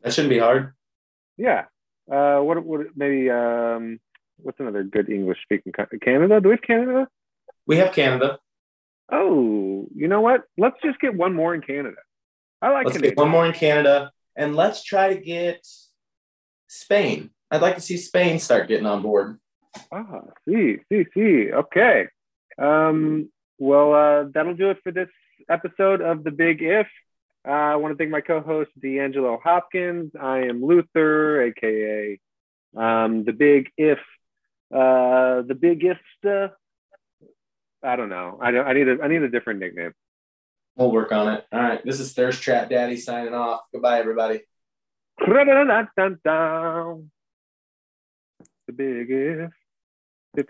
That 0.00 0.14
shouldn't 0.14 0.30
be 0.30 0.38
hard. 0.38 0.72
Yeah. 1.36 1.64
Uh, 2.10 2.40
what 2.40 2.64
what 2.64 2.80
maybe 2.96 3.30
um, 3.30 4.00
what's 4.38 4.60
another 4.60 4.82
good 4.82 5.08
English 5.08 5.38
speaking 5.42 5.72
country? 5.72 5.98
Canada? 5.98 6.40
Do 6.40 6.48
we 6.48 6.54
have 6.54 6.62
Canada? 6.62 7.08
We 7.66 7.76
have 7.76 7.92
Canada. 7.92 8.38
Oh, 9.10 9.86
you 9.94 10.08
know 10.08 10.20
what? 10.20 10.42
Let's 10.58 10.76
just 10.82 10.98
get 11.00 11.14
one 11.14 11.34
more 11.34 11.54
in 11.54 11.60
Canada. 11.60 11.96
I 12.60 12.70
like. 12.70 12.86
Let's 12.86 12.96
Canada. 12.96 13.14
get 13.14 13.18
one 13.18 13.28
more 13.28 13.46
in 13.46 13.52
Canada, 13.52 14.10
and 14.36 14.56
let's 14.56 14.82
try 14.82 15.14
to 15.14 15.20
get 15.20 15.66
Spain. 16.66 17.30
I'd 17.50 17.62
like 17.62 17.76
to 17.76 17.80
see 17.80 17.96
Spain 17.98 18.38
start 18.38 18.68
getting 18.68 18.86
on 18.86 19.02
board. 19.02 19.38
Ah, 19.92 20.22
see, 20.48 20.78
see, 20.90 21.04
see. 21.14 21.52
Okay. 21.52 22.06
Um, 22.58 23.30
well, 23.58 23.94
uh, 23.94 24.24
that'll 24.32 24.54
do 24.54 24.70
it 24.70 24.78
for 24.82 24.90
this 24.90 25.08
episode 25.48 26.00
of 26.00 26.24
the 26.24 26.30
Big 26.30 26.62
If. 26.62 26.86
Uh, 27.46 27.50
I 27.50 27.76
want 27.76 27.92
to 27.92 27.98
thank 27.98 28.10
my 28.10 28.20
co-host 28.20 28.70
D'Angelo 28.80 29.38
Hopkins. 29.42 30.12
I 30.20 30.42
am 30.42 30.64
Luther, 30.64 31.42
aka 31.42 32.20
um, 32.76 33.24
the 33.24 33.32
Big 33.32 33.70
If, 33.76 33.98
uh, 34.72 35.42
the 35.42 35.56
Biggest. 35.58 36.00
I 37.84 37.96
don't 37.96 38.08
know. 38.08 38.38
I 38.40 38.52
don't. 38.52 38.66
I 38.66 38.72
need 38.74 38.88
a. 38.88 39.02
I 39.02 39.08
need 39.08 39.22
a 39.22 39.28
different 39.28 39.58
nickname. 39.60 39.92
We'll 40.76 40.92
work 40.92 41.12
on 41.12 41.34
it. 41.34 41.44
All 41.52 41.60
right. 41.60 41.84
This 41.84 42.00
is 42.00 42.12
Thirst 42.12 42.42
Trap 42.42 42.70
Daddy 42.70 42.96
signing 42.96 43.34
off. 43.34 43.62
Goodbye, 43.72 43.98
everybody. 43.98 44.42
The 48.66 48.72
Big 48.72 49.10
If. 49.10 49.52